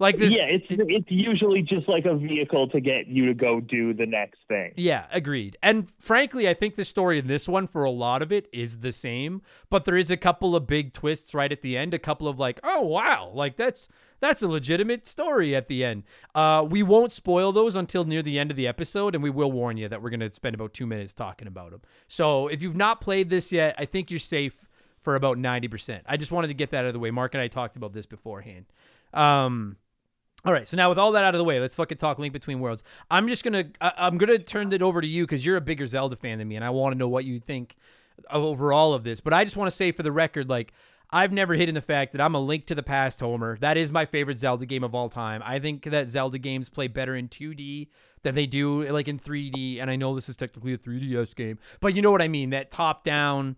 Like 0.00 0.16
this 0.16 0.34
yeah, 0.34 0.44
it's 0.44 0.64
it's 0.70 1.10
usually 1.10 1.60
just 1.60 1.86
like 1.86 2.06
a 2.06 2.16
vehicle 2.16 2.68
to 2.68 2.80
get 2.80 3.06
you 3.06 3.26
to 3.26 3.34
go 3.34 3.60
do 3.60 3.92
the 3.92 4.06
next 4.06 4.38
thing. 4.48 4.72
Yeah, 4.74 5.04
agreed. 5.12 5.58
And 5.62 5.92
frankly, 6.00 6.48
I 6.48 6.54
think 6.54 6.76
the 6.76 6.86
story 6.86 7.18
in 7.18 7.26
this 7.26 7.46
one, 7.46 7.66
for 7.66 7.84
a 7.84 7.90
lot 7.90 8.22
of 8.22 8.32
it, 8.32 8.48
is 8.50 8.78
the 8.78 8.92
same. 8.92 9.42
But 9.68 9.84
there 9.84 9.98
is 9.98 10.10
a 10.10 10.16
couple 10.16 10.56
of 10.56 10.66
big 10.66 10.94
twists 10.94 11.34
right 11.34 11.52
at 11.52 11.60
the 11.60 11.76
end. 11.76 11.92
A 11.92 11.98
couple 11.98 12.28
of 12.28 12.38
like, 12.38 12.60
oh 12.64 12.80
wow, 12.80 13.30
like 13.34 13.58
that's 13.58 13.88
that's 14.20 14.40
a 14.40 14.48
legitimate 14.48 15.06
story 15.06 15.54
at 15.54 15.68
the 15.68 15.84
end. 15.84 16.04
Uh, 16.34 16.66
we 16.66 16.82
won't 16.82 17.12
spoil 17.12 17.52
those 17.52 17.76
until 17.76 18.04
near 18.04 18.22
the 18.22 18.38
end 18.38 18.50
of 18.50 18.56
the 18.56 18.66
episode, 18.66 19.14
and 19.14 19.22
we 19.22 19.28
will 19.28 19.52
warn 19.52 19.76
you 19.76 19.86
that 19.86 20.00
we're 20.00 20.08
gonna 20.08 20.32
spend 20.32 20.54
about 20.54 20.72
two 20.72 20.86
minutes 20.86 21.12
talking 21.12 21.46
about 21.46 21.72
them. 21.72 21.82
So 22.08 22.48
if 22.48 22.62
you've 22.62 22.74
not 22.74 23.02
played 23.02 23.28
this 23.28 23.52
yet, 23.52 23.74
I 23.76 23.84
think 23.84 24.10
you're 24.10 24.18
safe 24.18 24.66
for 25.02 25.14
about 25.14 25.36
ninety 25.36 25.68
percent. 25.68 26.04
I 26.06 26.16
just 26.16 26.32
wanted 26.32 26.48
to 26.48 26.54
get 26.54 26.70
that 26.70 26.84
out 26.84 26.86
of 26.86 26.94
the 26.94 27.00
way. 27.00 27.10
Mark 27.10 27.34
and 27.34 27.42
I 27.42 27.48
talked 27.48 27.76
about 27.76 27.92
this 27.92 28.06
beforehand. 28.06 28.64
Um, 29.12 29.76
all 30.44 30.52
right, 30.52 30.66
so 30.66 30.76
now 30.76 30.88
with 30.88 30.98
all 30.98 31.12
that 31.12 31.24
out 31.24 31.34
of 31.34 31.38
the 31.38 31.44
way, 31.44 31.60
let's 31.60 31.74
fucking 31.74 31.98
talk 31.98 32.18
Link 32.18 32.32
Between 32.32 32.60
Worlds. 32.60 32.82
I'm 33.10 33.28
just 33.28 33.44
gonna 33.44 33.64
I, 33.80 33.92
I'm 33.98 34.18
gonna 34.18 34.38
turn 34.38 34.72
it 34.72 34.82
over 34.82 35.00
to 35.00 35.06
you 35.06 35.24
because 35.24 35.44
you're 35.44 35.56
a 35.56 35.60
bigger 35.60 35.86
Zelda 35.86 36.16
fan 36.16 36.38
than 36.38 36.48
me, 36.48 36.56
and 36.56 36.64
I 36.64 36.70
want 36.70 36.92
to 36.94 36.98
know 36.98 37.08
what 37.08 37.24
you 37.24 37.40
think 37.40 37.76
of 38.28 38.42
overall 38.42 38.94
of 38.94 39.04
this. 39.04 39.20
But 39.20 39.34
I 39.34 39.44
just 39.44 39.56
want 39.56 39.70
to 39.70 39.76
say 39.76 39.92
for 39.92 40.02
the 40.02 40.12
record, 40.12 40.48
like 40.48 40.72
I've 41.10 41.32
never 41.32 41.54
hidden 41.54 41.74
the 41.74 41.82
fact 41.82 42.12
that 42.12 42.20
I'm 42.20 42.34
a 42.34 42.40
Link 42.40 42.66
to 42.66 42.74
the 42.74 42.82
Past 42.82 43.20
homer. 43.20 43.58
That 43.58 43.76
is 43.76 43.90
my 43.90 44.06
favorite 44.06 44.38
Zelda 44.38 44.64
game 44.64 44.84
of 44.84 44.94
all 44.94 45.08
time. 45.08 45.42
I 45.44 45.58
think 45.58 45.84
that 45.84 46.08
Zelda 46.08 46.38
games 46.38 46.68
play 46.68 46.86
better 46.86 47.16
in 47.16 47.28
2D 47.28 47.88
than 48.22 48.34
they 48.34 48.46
do 48.46 48.88
like 48.90 49.08
in 49.08 49.18
3D. 49.18 49.80
And 49.80 49.90
I 49.90 49.96
know 49.96 50.14
this 50.14 50.28
is 50.28 50.36
technically 50.36 50.74
a 50.74 50.78
3DS 50.78 51.34
game, 51.34 51.58
but 51.80 51.94
you 51.94 52.02
know 52.02 52.10
what 52.10 52.22
I 52.22 52.28
mean. 52.28 52.50
That 52.50 52.70
top 52.70 53.04
down, 53.04 53.56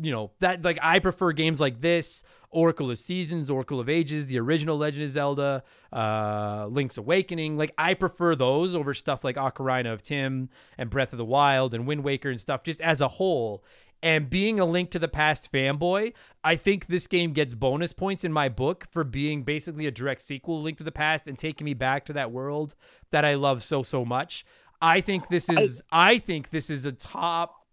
you 0.00 0.12
know 0.12 0.30
that 0.40 0.62
like 0.62 0.78
I 0.82 0.98
prefer 0.98 1.32
games 1.32 1.60
like 1.60 1.80
this. 1.80 2.22
Oracle 2.50 2.90
of 2.90 2.98
Seasons, 2.98 3.50
Oracle 3.50 3.80
of 3.80 3.88
Ages, 3.88 4.28
the 4.28 4.38
original 4.38 4.78
Legend 4.78 5.04
of 5.04 5.10
Zelda, 5.10 5.62
uh, 5.92 6.66
Link's 6.70 6.96
Awakening. 6.96 7.58
Like 7.58 7.72
I 7.76 7.92
prefer 7.94 8.34
those 8.34 8.74
over 8.74 8.94
stuff 8.94 9.24
like 9.24 9.36
Ocarina 9.36 9.92
of 9.92 10.00
Time 10.00 10.48
and 10.78 10.88
Breath 10.88 11.12
of 11.12 11.18
the 11.18 11.24
Wild 11.24 11.74
and 11.74 11.86
Wind 11.86 12.02
Waker 12.02 12.30
and 12.30 12.40
stuff 12.40 12.62
just 12.62 12.80
as 12.80 13.00
a 13.00 13.08
whole. 13.08 13.62
And 14.02 14.30
being 14.30 14.60
a 14.60 14.64
Link 14.64 14.90
to 14.90 14.98
the 14.98 15.08
Past 15.08 15.50
fanboy, 15.50 16.12
I 16.44 16.56
think 16.56 16.86
this 16.86 17.06
game 17.06 17.32
gets 17.32 17.54
bonus 17.54 17.92
points 17.92 18.24
in 18.24 18.32
my 18.32 18.48
book 18.48 18.86
for 18.90 19.04
being 19.04 19.42
basically 19.42 19.86
a 19.86 19.90
direct 19.90 20.20
sequel, 20.20 20.62
Link 20.62 20.78
to 20.78 20.84
the 20.84 20.92
Past, 20.92 21.26
and 21.26 21.38
taking 21.38 21.64
me 21.64 21.74
back 21.74 22.04
to 22.06 22.12
that 22.12 22.30
world 22.30 22.74
that 23.10 23.24
I 23.24 23.34
love 23.34 23.62
so 23.62 23.82
so 23.82 24.04
much. 24.04 24.44
I 24.80 25.00
think 25.00 25.28
this 25.28 25.48
is 25.48 25.82
I 25.90 26.18
think 26.18 26.50
this 26.50 26.70
is 26.70 26.84
a 26.84 26.92
top 26.92 27.66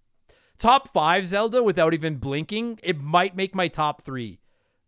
top 0.57 0.93
five 0.93 1.27
Zelda 1.27 1.61
without 1.61 1.93
even 1.93 2.15
blinking. 2.17 2.79
It 2.83 2.99
might 2.99 3.35
make 3.35 3.53
my 3.53 3.67
top 3.67 4.03
three, 4.03 4.39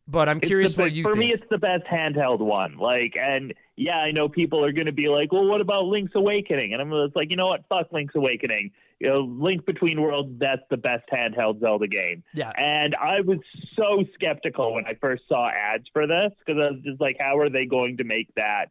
but 0.08 0.30
I'm 0.30 0.38
It's 0.38 0.48
curious 0.48 0.78
what 0.78 0.92
you 0.92 1.04
for 1.04 1.12
think. 1.14 1.20
me, 1.20 1.34
it's 1.34 1.44
the 1.50 1.58
best 1.58 1.84
handheld 1.86 2.40
one. 2.40 2.78
Like, 2.78 3.16
and 3.20 3.54
yeah, 3.76 3.98
I 3.98 4.12
know 4.12 4.30
people 4.30 4.64
are 4.64 4.72
going 4.72 4.86
to 4.86 4.92
be 4.92 5.08
like, 5.10 5.32
"Well, 5.32 5.46
what 5.46 5.62
about 5.62 5.86
Link's 5.86 6.14
Awakening?" 6.16 6.74
And 6.74 6.82
I'm 6.82 6.92
just 6.92 7.16
like, 7.16 7.30
you 7.30 7.36
know 7.36 7.48
what? 7.48 7.66
Fuck 7.70 7.92
Link's 7.92 8.16
Awakening. 8.16 8.72
You 9.00 9.10
know, 9.10 9.20
Link 9.22 9.66
Between 9.66 10.02
Worlds. 10.02 10.40
That's 10.40 10.62
the 10.70 10.78
best 10.78 11.04
handheld 11.12 11.60
Zelda 11.60 11.88
game. 11.88 12.24
Yeah. 12.34 12.52
And 12.56 12.96
I 12.96 13.22
was 13.22 13.40
so 13.76 14.06
skeptical 14.14 14.74
when 14.74 14.86
I 14.86 14.94
first 15.02 15.24
saw 15.28 15.50
ads 15.50 15.86
for 15.92 16.08
this 16.08 16.32
because 16.40 16.60
I 16.62 16.72
was 16.72 16.82
just 16.84 17.02
like, 17.02 17.18
how 17.20 17.38
are 17.40 17.50
they 17.50 17.66
going 17.66 17.98
to 17.98 18.04
make 18.06 18.34
that 18.36 18.68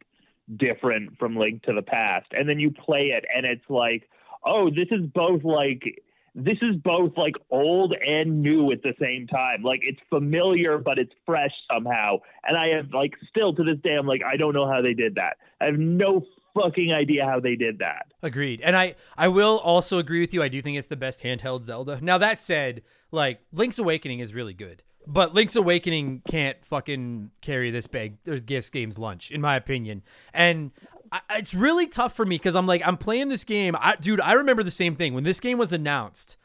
different 0.55 1.19
from 1.19 1.35
Link 1.35 1.63
to 1.63 1.73
the 1.73 1.81
Past? 1.83 2.27
And 2.31 2.47
then 2.49 2.59
you 2.59 2.71
play 2.71 3.07
it, 3.15 3.25
and 3.35 3.45
it's 3.45 3.69
like, 3.69 4.09
oh, 4.43 4.69
this 4.69 4.87
is 4.91 5.05
both 5.13 5.43
like 5.43 6.01
this 6.35 6.57
is 6.61 6.75
both 6.83 7.13
like 7.15 7.35
old 7.49 7.93
and 8.05 8.41
new 8.41 8.71
at 8.73 8.83
the 8.83 8.93
same 8.99 9.25
time. 9.25 9.63
Like 9.63 9.79
it's 9.83 10.01
familiar, 10.09 10.77
but 10.77 10.99
it's 10.99 11.13
fresh 11.25 11.53
somehow. 11.71 12.17
And 12.43 12.57
I 12.57 12.75
have 12.75 12.93
like 12.93 13.13
still 13.29 13.55
to 13.55 13.63
this 13.63 13.77
day, 13.81 13.95
I'm 13.97 14.05
like, 14.05 14.21
I 14.23 14.35
don't 14.35 14.53
know 14.53 14.69
how 14.69 14.81
they 14.81 14.93
did 14.93 15.15
that. 15.15 15.37
I 15.61 15.65
have 15.65 15.79
no 15.79 16.25
fucking 16.53 16.91
idea 16.93 17.25
how 17.25 17.39
they 17.39 17.55
did 17.55 17.79
that. 17.79 18.07
Agreed. 18.21 18.61
And 18.61 18.75
I 18.75 18.95
I 19.17 19.29
will 19.29 19.59
also 19.59 19.97
agree 19.97 20.19
with 20.19 20.33
you. 20.33 20.43
I 20.43 20.49
do 20.49 20.61
think 20.61 20.77
it's 20.77 20.87
the 20.87 20.97
best 20.97 21.23
handheld 21.23 21.63
Zelda. 21.63 21.99
Now 22.01 22.17
that 22.17 22.41
said, 22.41 22.81
like 23.11 23.39
Link's 23.53 23.79
Awakening 23.79 24.19
is 24.19 24.33
really 24.33 24.53
good. 24.53 24.83
But 25.07 25.33
Link's 25.35 25.55
Awakening 25.55 26.23
can't 26.27 26.57
fucking 26.65 27.29
carry 27.41 27.69
this 27.69 27.85
bag 27.85 28.17
or 28.27 28.39
this 28.39 28.71
game's 28.71 28.97
lunch, 28.97 29.29
in 29.29 29.39
my 29.39 29.55
opinion. 29.55 30.01
And 30.33 30.71
I, 31.11 31.21
it's 31.31 31.53
really 31.53 31.87
tough 31.87 32.13
for 32.13 32.25
me 32.25 32.35
because 32.35 32.55
I'm 32.55 32.67
like, 32.67 32.85
I'm 32.85 32.97
playing 32.97 33.29
this 33.29 33.43
game. 33.43 33.75
I, 33.79 33.95
dude, 33.95 34.21
I 34.21 34.33
remember 34.33 34.63
the 34.63 34.71
same 34.71 34.95
thing 34.95 35.13
when 35.13 35.23
this 35.23 35.39
game 35.39 35.57
was 35.57 35.73
announced. 35.73 36.37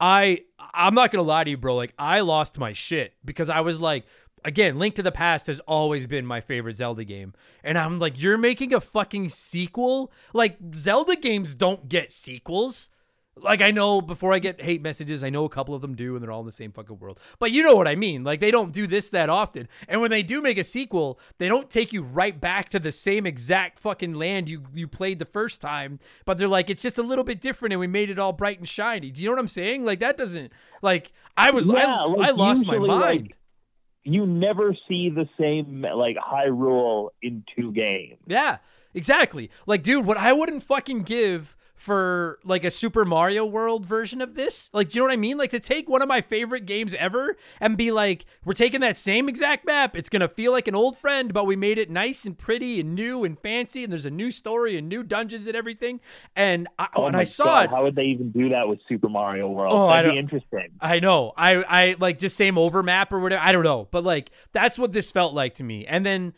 I 0.00 0.42
I'm 0.74 0.94
not 0.94 1.10
gonna 1.10 1.24
lie 1.24 1.44
to 1.44 1.50
you, 1.50 1.56
bro. 1.56 1.74
Like 1.74 1.92
I 1.98 2.20
lost 2.20 2.58
my 2.58 2.72
shit 2.72 3.14
because 3.24 3.48
I 3.48 3.60
was 3.60 3.80
like, 3.80 4.04
again, 4.44 4.78
Link 4.78 4.94
to 4.96 5.02
the 5.02 5.12
Past 5.12 5.46
has 5.46 5.60
always 5.60 6.06
been 6.06 6.26
my 6.26 6.40
favorite 6.40 6.76
Zelda 6.76 7.04
game. 7.04 7.34
And 7.64 7.78
I'm 7.78 7.98
like, 7.98 8.20
you're 8.20 8.38
making 8.38 8.74
a 8.74 8.80
fucking 8.80 9.28
sequel? 9.28 10.12
Like, 10.32 10.56
Zelda 10.74 11.16
games 11.16 11.54
don't 11.54 11.88
get 11.88 12.12
sequels. 12.12 12.90
Like, 13.42 13.60
I 13.62 13.70
know 13.70 14.00
before 14.00 14.32
I 14.32 14.38
get 14.38 14.60
hate 14.60 14.82
messages, 14.82 15.22
I 15.24 15.30
know 15.30 15.44
a 15.44 15.48
couple 15.48 15.74
of 15.74 15.82
them 15.82 15.94
do, 15.94 16.14
and 16.14 16.22
they're 16.22 16.30
all 16.30 16.40
in 16.40 16.46
the 16.46 16.52
same 16.52 16.72
fucking 16.72 16.98
world. 16.98 17.20
But 17.38 17.50
you 17.50 17.62
know 17.62 17.74
what 17.74 17.88
I 17.88 17.94
mean. 17.94 18.24
Like, 18.24 18.40
they 18.40 18.50
don't 18.50 18.72
do 18.72 18.86
this 18.86 19.10
that 19.10 19.28
often. 19.28 19.68
And 19.88 20.00
when 20.00 20.10
they 20.10 20.22
do 20.22 20.40
make 20.40 20.58
a 20.58 20.64
sequel, 20.64 21.18
they 21.38 21.48
don't 21.48 21.70
take 21.70 21.92
you 21.92 22.02
right 22.02 22.38
back 22.40 22.68
to 22.70 22.78
the 22.78 22.92
same 22.92 23.26
exact 23.26 23.78
fucking 23.78 24.14
land 24.14 24.48
you, 24.48 24.64
you 24.74 24.88
played 24.88 25.18
the 25.18 25.24
first 25.24 25.60
time. 25.60 25.98
But 26.24 26.38
they're 26.38 26.48
like, 26.48 26.70
it's 26.70 26.82
just 26.82 26.98
a 26.98 27.02
little 27.02 27.24
bit 27.24 27.40
different, 27.40 27.72
and 27.72 27.80
we 27.80 27.86
made 27.86 28.10
it 28.10 28.18
all 28.18 28.32
bright 28.32 28.58
and 28.58 28.68
shiny. 28.68 29.10
Do 29.10 29.22
you 29.22 29.28
know 29.28 29.32
what 29.32 29.40
I'm 29.40 29.48
saying? 29.48 29.84
Like, 29.84 30.00
that 30.00 30.16
doesn't, 30.16 30.52
like, 30.82 31.12
I 31.36 31.50
was, 31.50 31.66
Yeah, 31.66 31.74
I, 31.74 32.04
like, 32.04 32.28
I 32.28 32.32
lost 32.32 32.66
my 32.66 32.74
usually, 32.74 32.88
like, 32.88 33.20
mind. 33.20 33.34
You 34.04 34.24
never 34.24 34.74
see 34.88 35.10
the 35.10 35.28
same 35.38 35.82
like 35.82 36.16
Hyrule 36.16 37.10
in 37.20 37.44
two 37.54 37.72
games. 37.72 38.18
Yeah, 38.26 38.58
exactly. 38.94 39.50
Like, 39.66 39.82
dude, 39.82 40.06
what 40.06 40.16
I 40.16 40.32
wouldn't 40.32 40.62
fucking 40.62 41.02
give 41.02 41.54
for 41.78 42.38
like 42.44 42.64
a 42.64 42.70
Super 42.70 43.04
Mario 43.04 43.46
World 43.46 43.86
version 43.86 44.20
of 44.20 44.34
this. 44.34 44.68
Like, 44.72 44.90
do 44.90 44.98
you 44.98 45.00
know 45.00 45.06
what 45.06 45.12
I 45.12 45.16
mean? 45.16 45.38
Like 45.38 45.50
to 45.50 45.60
take 45.60 45.88
one 45.88 46.02
of 46.02 46.08
my 46.08 46.20
favorite 46.20 46.66
games 46.66 46.92
ever 46.94 47.36
and 47.60 47.76
be 47.76 47.90
like, 47.90 48.26
we're 48.44 48.52
taking 48.52 48.80
that 48.80 48.96
same 48.96 49.28
exact 49.28 49.64
map. 49.64 49.96
It's 49.96 50.08
gonna 50.08 50.28
feel 50.28 50.52
like 50.52 50.68
an 50.68 50.74
old 50.74 50.98
friend, 50.98 51.32
but 51.32 51.46
we 51.46 51.56
made 51.56 51.78
it 51.78 51.88
nice 51.88 52.24
and 52.24 52.36
pretty 52.36 52.80
and 52.80 52.94
new 52.94 53.24
and 53.24 53.38
fancy, 53.38 53.84
and 53.84 53.92
there's 53.92 54.04
a 54.04 54.10
new 54.10 54.30
story 54.30 54.76
and 54.76 54.88
new 54.88 55.02
dungeons 55.02 55.46
and 55.46 55.56
everything. 55.56 56.00
And 56.34 56.66
I, 56.78 56.88
Oh 56.94 57.04
when 57.04 57.14
I 57.14 57.24
saw 57.24 57.44
God, 57.44 57.64
it, 57.64 57.70
how 57.70 57.82
would 57.84 57.94
they 57.94 58.04
even 58.04 58.30
do 58.30 58.48
that 58.50 58.68
with 58.68 58.80
Super 58.88 59.08
Mario 59.08 59.48
World? 59.48 59.72
Oh, 59.72 59.88
I 59.88 60.02
That'd 60.02 60.12
be 60.12 60.18
interesting. 60.18 60.70
I 60.80 60.98
know. 60.98 61.32
I 61.36 61.62
I 61.62 61.96
like 62.00 62.18
just 62.18 62.36
same 62.36 62.58
over 62.58 62.82
map 62.82 63.12
or 63.12 63.20
whatever. 63.20 63.42
I 63.42 63.52
don't 63.52 63.62
know, 63.62 63.86
but 63.90 64.02
like 64.02 64.30
that's 64.52 64.78
what 64.78 64.92
this 64.92 65.10
felt 65.12 65.32
like 65.32 65.54
to 65.54 65.64
me. 65.64 65.86
And 65.86 66.04
then 66.04 66.34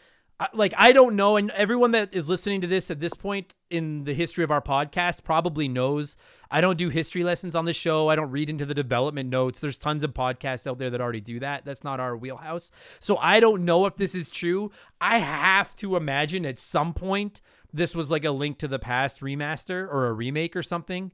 like 0.55 0.73
I 0.77 0.93
don't 0.93 1.17
know 1.17 1.37
and 1.37 1.51
everyone 1.51 1.93
that 1.93 2.15
is 2.15 2.29
listening 2.29 2.61
to 2.63 2.67
this 2.67 2.91
at 2.91 3.01
this 3.01 3.15
point 3.15 3.55
in 3.69 4.05
the 4.05 4.15
history 4.15 4.45
of 4.45 4.51
our 4.51 4.63
podcast 4.63 5.25
probably 5.25 5.69
knows 5.69 6.17
I 6.51 6.61
don't 6.61 6.79
do 6.79 6.89
history 6.89 7.23
lessons 7.23 7.55
on 7.55 7.65
the 7.65 7.73
show. 7.73 8.09
I 8.09 8.17
don't 8.17 8.31
read 8.31 8.51
into 8.51 8.67
the 8.67 8.75
development 8.75 9.31
notes. 9.31 9.61
There's 9.61 9.79
tons 9.79 10.03
of 10.03 10.15
podcasts 10.15 10.67
out 10.67 10.79
there 10.79 10.91
that 10.91 11.01
already 11.01 11.21
do 11.21 11.41
that. 11.41 11.65
That's 11.65 11.85
not 11.85 12.01
our 12.01 12.17
wheelhouse. 12.17 12.73
So 12.99 13.17
I 13.19 13.39
don't 13.41 13.65
know 13.65 13.87
if 13.87 13.97
this 13.97 14.15
is 14.15 14.31
true. 14.31 14.73
I 15.01 15.19
have 15.19 15.77
to 15.77 15.97
imagine 15.97 16.45
at 16.45 16.59
some 16.59 16.93
point 16.93 17.41
this 17.73 17.95
was 17.95 18.11
like 18.11 18.25
a 18.25 18.33
link 18.33 18.59
to 18.59 18.69
the 18.69 18.81
past 18.81 19.21
remaster 19.21 19.87
or 19.87 20.07
a 20.07 20.13
remake 20.13 20.57
or 20.57 20.63
something 20.63 21.13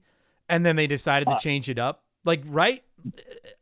and 0.49 0.65
then 0.65 0.77
they 0.77 0.87
decided 0.87 1.29
to 1.29 1.35
uh, 1.35 1.39
change 1.39 1.69
it 1.69 1.79
up. 1.79 2.05
Like 2.25 2.43
right? 2.47 2.83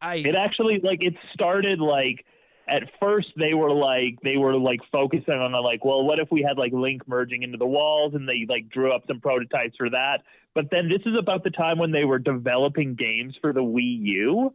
I 0.01 0.17
It 0.17 0.35
actually 0.35 0.81
like 0.83 1.03
it 1.03 1.15
started 1.33 1.81
like 1.81 2.25
at 2.69 2.83
first 3.01 3.29
they 3.37 3.55
were 3.55 3.71
like 3.71 4.19
they 4.23 4.37
were 4.37 4.57
like 4.57 4.81
focusing 4.91 5.35
on 5.35 5.53
the 5.53 5.59
like 5.59 5.85
well 5.85 6.05
what 6.05 6.19
if 6.19 6.29
we 6.31 6.43
had 6.43 6.57
like 6.57 6.73
Link 6.73 7.07
merging 7.07 7.43
into 7.43 7.59
the 7.59 7.67
walls 7.67 8.15
and 8.15 8.29
they 8.29 8.47
like 8.49 8.69
drew 8.69 8.95
up 8.95 9.03
some 9.07 9.21
prototypes 9.21 9.77
for 9.77 9.91
that. 9.91 10.19
But 10.55 10.71
then 10.71 10.89
this 10.89 11.01
is 11.05 11.15
about 11.19 11.45
the 11.45 11.51
time 11.51 11.79
when 11.79 11.91
they 11.91 12.05
were 12.05 12.19
developing 12.19 12.95
games 12.95 13.35
for 13.41 13.53
the 13.53 13.61
Wii 13.61 13.99
U. 14.03 14.55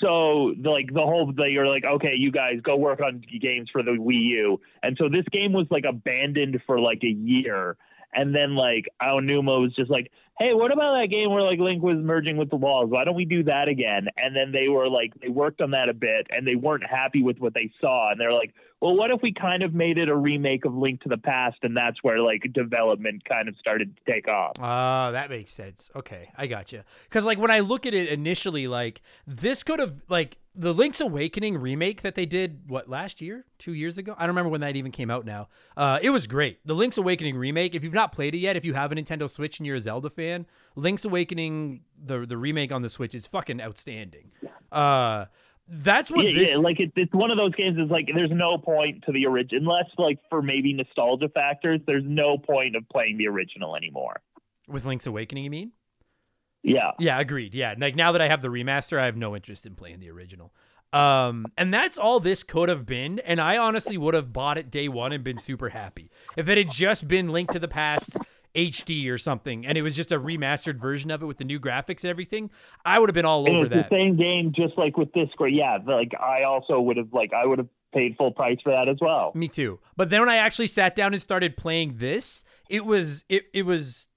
So 0.00 0.54
like 0.62 0.92
the 0.92 1.02
whole 1.02 1.32
they 1.36 1.56
were 1.56 1.66
like 1.66 1.84
okay 1.84 2.14
you 2.16 2.32
guys 2.32 2.60
go 2.62 2.76
work 2.76 3.00
on 3.00 3.22
games 3.40 3.68
for 3.70 3.82
the 3.82 3.92
Wii 3.92 4.28
U. 4.30 4.60
And 4.82 4.96
so 4.98 5.08
this 5.08 5.24
game 5.30 5.52
was 5.52 5.66
like 5.70 5.84
abandoned 5.88 6.60
for 6.66 6.80
like 6.80 7.02
a 7.02 7.08
year. 7.08 7.76
And 8.12 8.34
then 8.34 8.56
like 8.56 8.86
Aonuma 9.00 9.60
was 9.60 9.74
just 9.74 9.90
like, 9.90 10.10
hey, 10.40 10.54
what 10.54 10.72
about 10.72 10.98
that 10.98 11.08
game 11.10 11.30
where 11.30 11.42
like 11.42 11.58
Link 11.58 11.82
was 11.82 11.98
merging 11.98 12.38
with 12.38 12.48
the 12.48 12.56
walls? 12.56 12.90
Why 12.90 13.04
don't 13.04 13.14
we 13.14 13.26
do 13.26 13.44
that 13.44 13.68
again? 13.68 14.08
And 14.16 14.34
then 14.34 14.52
they 14.52 14.68
were 14.68 14.88
like, 14.88 15.12
they 15.20 15.28
worked 15.28 15.60
on 15.60 15.72
that 15.72 15.90
a 15.90 15.94
bit, 15.94 16.26
and 16.30 16.46
they 16.46 16.56
weren't 16.56 16.84
happy 16.84 17.22
with 17.22 17.38
what 17.38 17.52
they 17.52 17.70
saw, 17.80 18.10
and 18.10 18.18
they're 18.18 18.32
like, 18.32 18.54
well, 18.80 18.96
what 18.96 19.10
if 19.10 19.20
we 19.22 19.32
kind 19.32 19.62
of 19.62 19.74
made 19.74 19.98
it 19.98 20.08
a 20.08 20.16
remake 20.16 20.64
of 20.64 20.74
Link 20.74 21.02
to 21.02 21.08
the 21.08 21.18
Past? 21.18 21.58
And 21.62 21.76
that's 21.76 22.02
where 22.02 22.20
like 22.20 22.50
development 22.52 23.24
kind 23.26 23.48
of 23.48 23.54
started 23.58 23.94
to 23.94 24.12
take 24.12 24.26
off. 24.26 24.52
Ah, 24.58 25.10
that 25.10 25.28
makes 25.28 25.52
sense. 25.52 25.90
Okay, 25.94 26.30
I 26.36 26.46
got 26.46 26.72
you. 26.72 26.82
Because 27.04 27.24
like 27.26 27.38
when 27.38 27.50
I 27.50 27.60
look 27.60 27.84
at 27.84 27.92
it 27.92 28.08
initially, 28.08 28.66
like 28.68 29.02
this 29.26 29.62
could 29.62 29.80
have 29.80 30.02
like 30.08 30.38
the 30.54 30.72
Link's 30.72 31.00
Awakening 31.00 31.58
remake 31.58 32.02
that 32.02 32.14
they 32.14 32.26
did 32.26 32.62
what 32.68 32.88
last 32.88 33.20
year, 33.20 33.44
two 33.58 33.74
years 33.74 33.98
ago. 33.98 34.14
I 34.16 34.22
don't 34.22 34.30
remember 34.30 34.50
when 34.50 34.62
that 34.62 34.76
even 34.76 34.92
came 34.92 35.10
out. 35.10 35.24
Now, 35.24 35.48
uh, 35.76 35.98
it 36.02 36.10
was 36.10 36.26
great. 36.26 36.66
The 36.66 36.74
Link's 36.74 36.96
Awakening 36.96 37.36
remake. 37.36 37.74
If 37.74 37.84
you've 37.84 37.92
not 37.92 38.12
played 38.12 38.34
it 38.34 38.38
yet, 38.38 38.56
if 38.56 38.64
you 38.64 38.72
have 38.74 38.92
a 38.92 38.94
Nintendo 38.94 39.28
Switch 39.28 39.58
and 39.58 39.66
you're 39.66 39.76
a 39.76 39.80
Zelda 39.80 40.08
fan, 40.08 40.46
Link's 40.74 41.04
Awakening 41.04 41.82
the 42.02 42.24
the 42.24 42.38
remake 42.38 42.72
on 42.72 42.80
the 42.80 42.88
Switch 42.88 43.14
is 43.14 43.26
fucking 43.26 43.60
outstanding. 43.60 44.30
Uh, 44.72 45.26
that's 45.70 46.10
what 46.10 46.26
yeah, 46.26 46.38
this. 46.38 46.50
yeah, 46.50 46.56
like 46.56 46.80
it, 46.80 46.92
it's 46.96 47.14
one 47.14 47.30
of 47.30 47.36
those 47.36 47.54
games. 47.54 47.78
Is 47.78 47.90
like 47.90 48.08
there's 48.12 48.30
no 48.32 48.58
point 48.58 49.04
to 49.06 49.12
the 49.12 49.26
original 49.26 49.62
unless 49.62 49.90
like 49.98 50.18
for 50.28 50.42
maybe 50.42 50.72
nostalgia 50.72 51.28
factors. 51.28 51.80
There's 51.86 52.04
no 52.04 52.36
point 52.38 52.74
of 52.76 52.88
playing 52.88 53.18
the 53.18 53.28
original 53.28 53.76
anymore. 53.76 54.20
with 54.68 54.84
Link's 54.84 55.06
Awakening, 55.06 55.44
you 55.44 55.50
mean? 55.50 55.72
Yeah. 56.62 56.92
Yeah, 56.98 57.18
agreed. 57.18 57.54
Yeah, 57.54 57.74
like 57.78 57.96
now 57.96 58.12
that 58.12 58.20
I 58.20 58.28
have 58.28 58.42
the 58.42 58.48
remaster, 58.48 58.98
I 58.98 59.06
have 59.06 59.16
no 59.16 59.34
interest 59.34 59.66
in 59.66 59.74
playing 59.74 60.00
the 60.00 60.10
original. 60.10 60.52
Um, 60.92 61.46
and 61.56 61.72
that's 61.72 61.96
all 61.96 62.18
this 62.18 62.42
could 62.42 62.68
have 62.68 62.84
been. 62.84 63.20
And 63.20 63.40
I 63.40 63.56
honestly 63.56 63.96
would 63.96 64.14
have 64.14 64.32
bought 64.32 64.58
it 64.58 64.70
day 64.70 64.88
one 64.88 65.12
and 65.12 65.22
been 65.22 65.38
super 65.38 65.68
happy 65.68 66.10
if 66.36 66.48
it 66.48 66.58
had 66.58 66.70
just 66.70 67.06
been 67.06 67.28
Link 67.28 67.50
to 67.52 67.58
the 67.58 67.68
Past 67.68 68.18
HD 68.54 69.08
or 69.10 69.18
something, 69.18 69.64
and 69.66 69.78
it 69.78 69.82
was 69.82 69.94
just 69.94 70.10
a 70.12 70.18
remastered 70.18 70.80
version 70.80 71.10
of 71.10 71.22
it 71.22 71.26
with 71.26 71.38
the 71.38 71.44
new 71.44 71.60
graphics 71.60 72.02
and 72.02 72.10
everything. 72.10 72.50
I 72.84 72.98
would 72.98 73.08
have 73.08 73.14
been 73.14 73.24
all 73.24 73.46
And 73.46 73.56
over 73.56 73.66
it's 73.66 73.74
that. 73.74 73.90
the 73.90 73.94
same 73.96 74.16
game, 74.16 74.52
just 74.54 74.76
like 74.76 74.96
with 74.96 75.12
this. 75.12 75.28
Yeah. 75.48 75.78
Like 75.86 76.12
I 76.20 76.42
also 76.42 76.80
would 76.80 76.96
have 76.96 77.12
like 77.12 77.32
I 77.32 77.46
would 77.46 77.58
have 77.58 77.68
paid 77.94 78.16
full 78.16 78.32
price 78.32 78.58
for 78.62 78.70
that 78.72 78.88
as 78.88 78.96
well. 79.00 79.32
Me 79.34 79.48
too. 79.48 79.78
But 79.96 80.10
then 80.10 80.20
when 80.20 80.28
I 80.28 80.36
actually 80.36 80.66
sat 80.68 80.94
down 80.96 81.12
and 81.12 81.22
started 81.22 81.56
playing 81.56 81.96
this, 81.98 82.44
it 82.68 82.84
was 82.84 83.24
it 83.28 83.44
it 83.52 83.64
was 83.66 84.08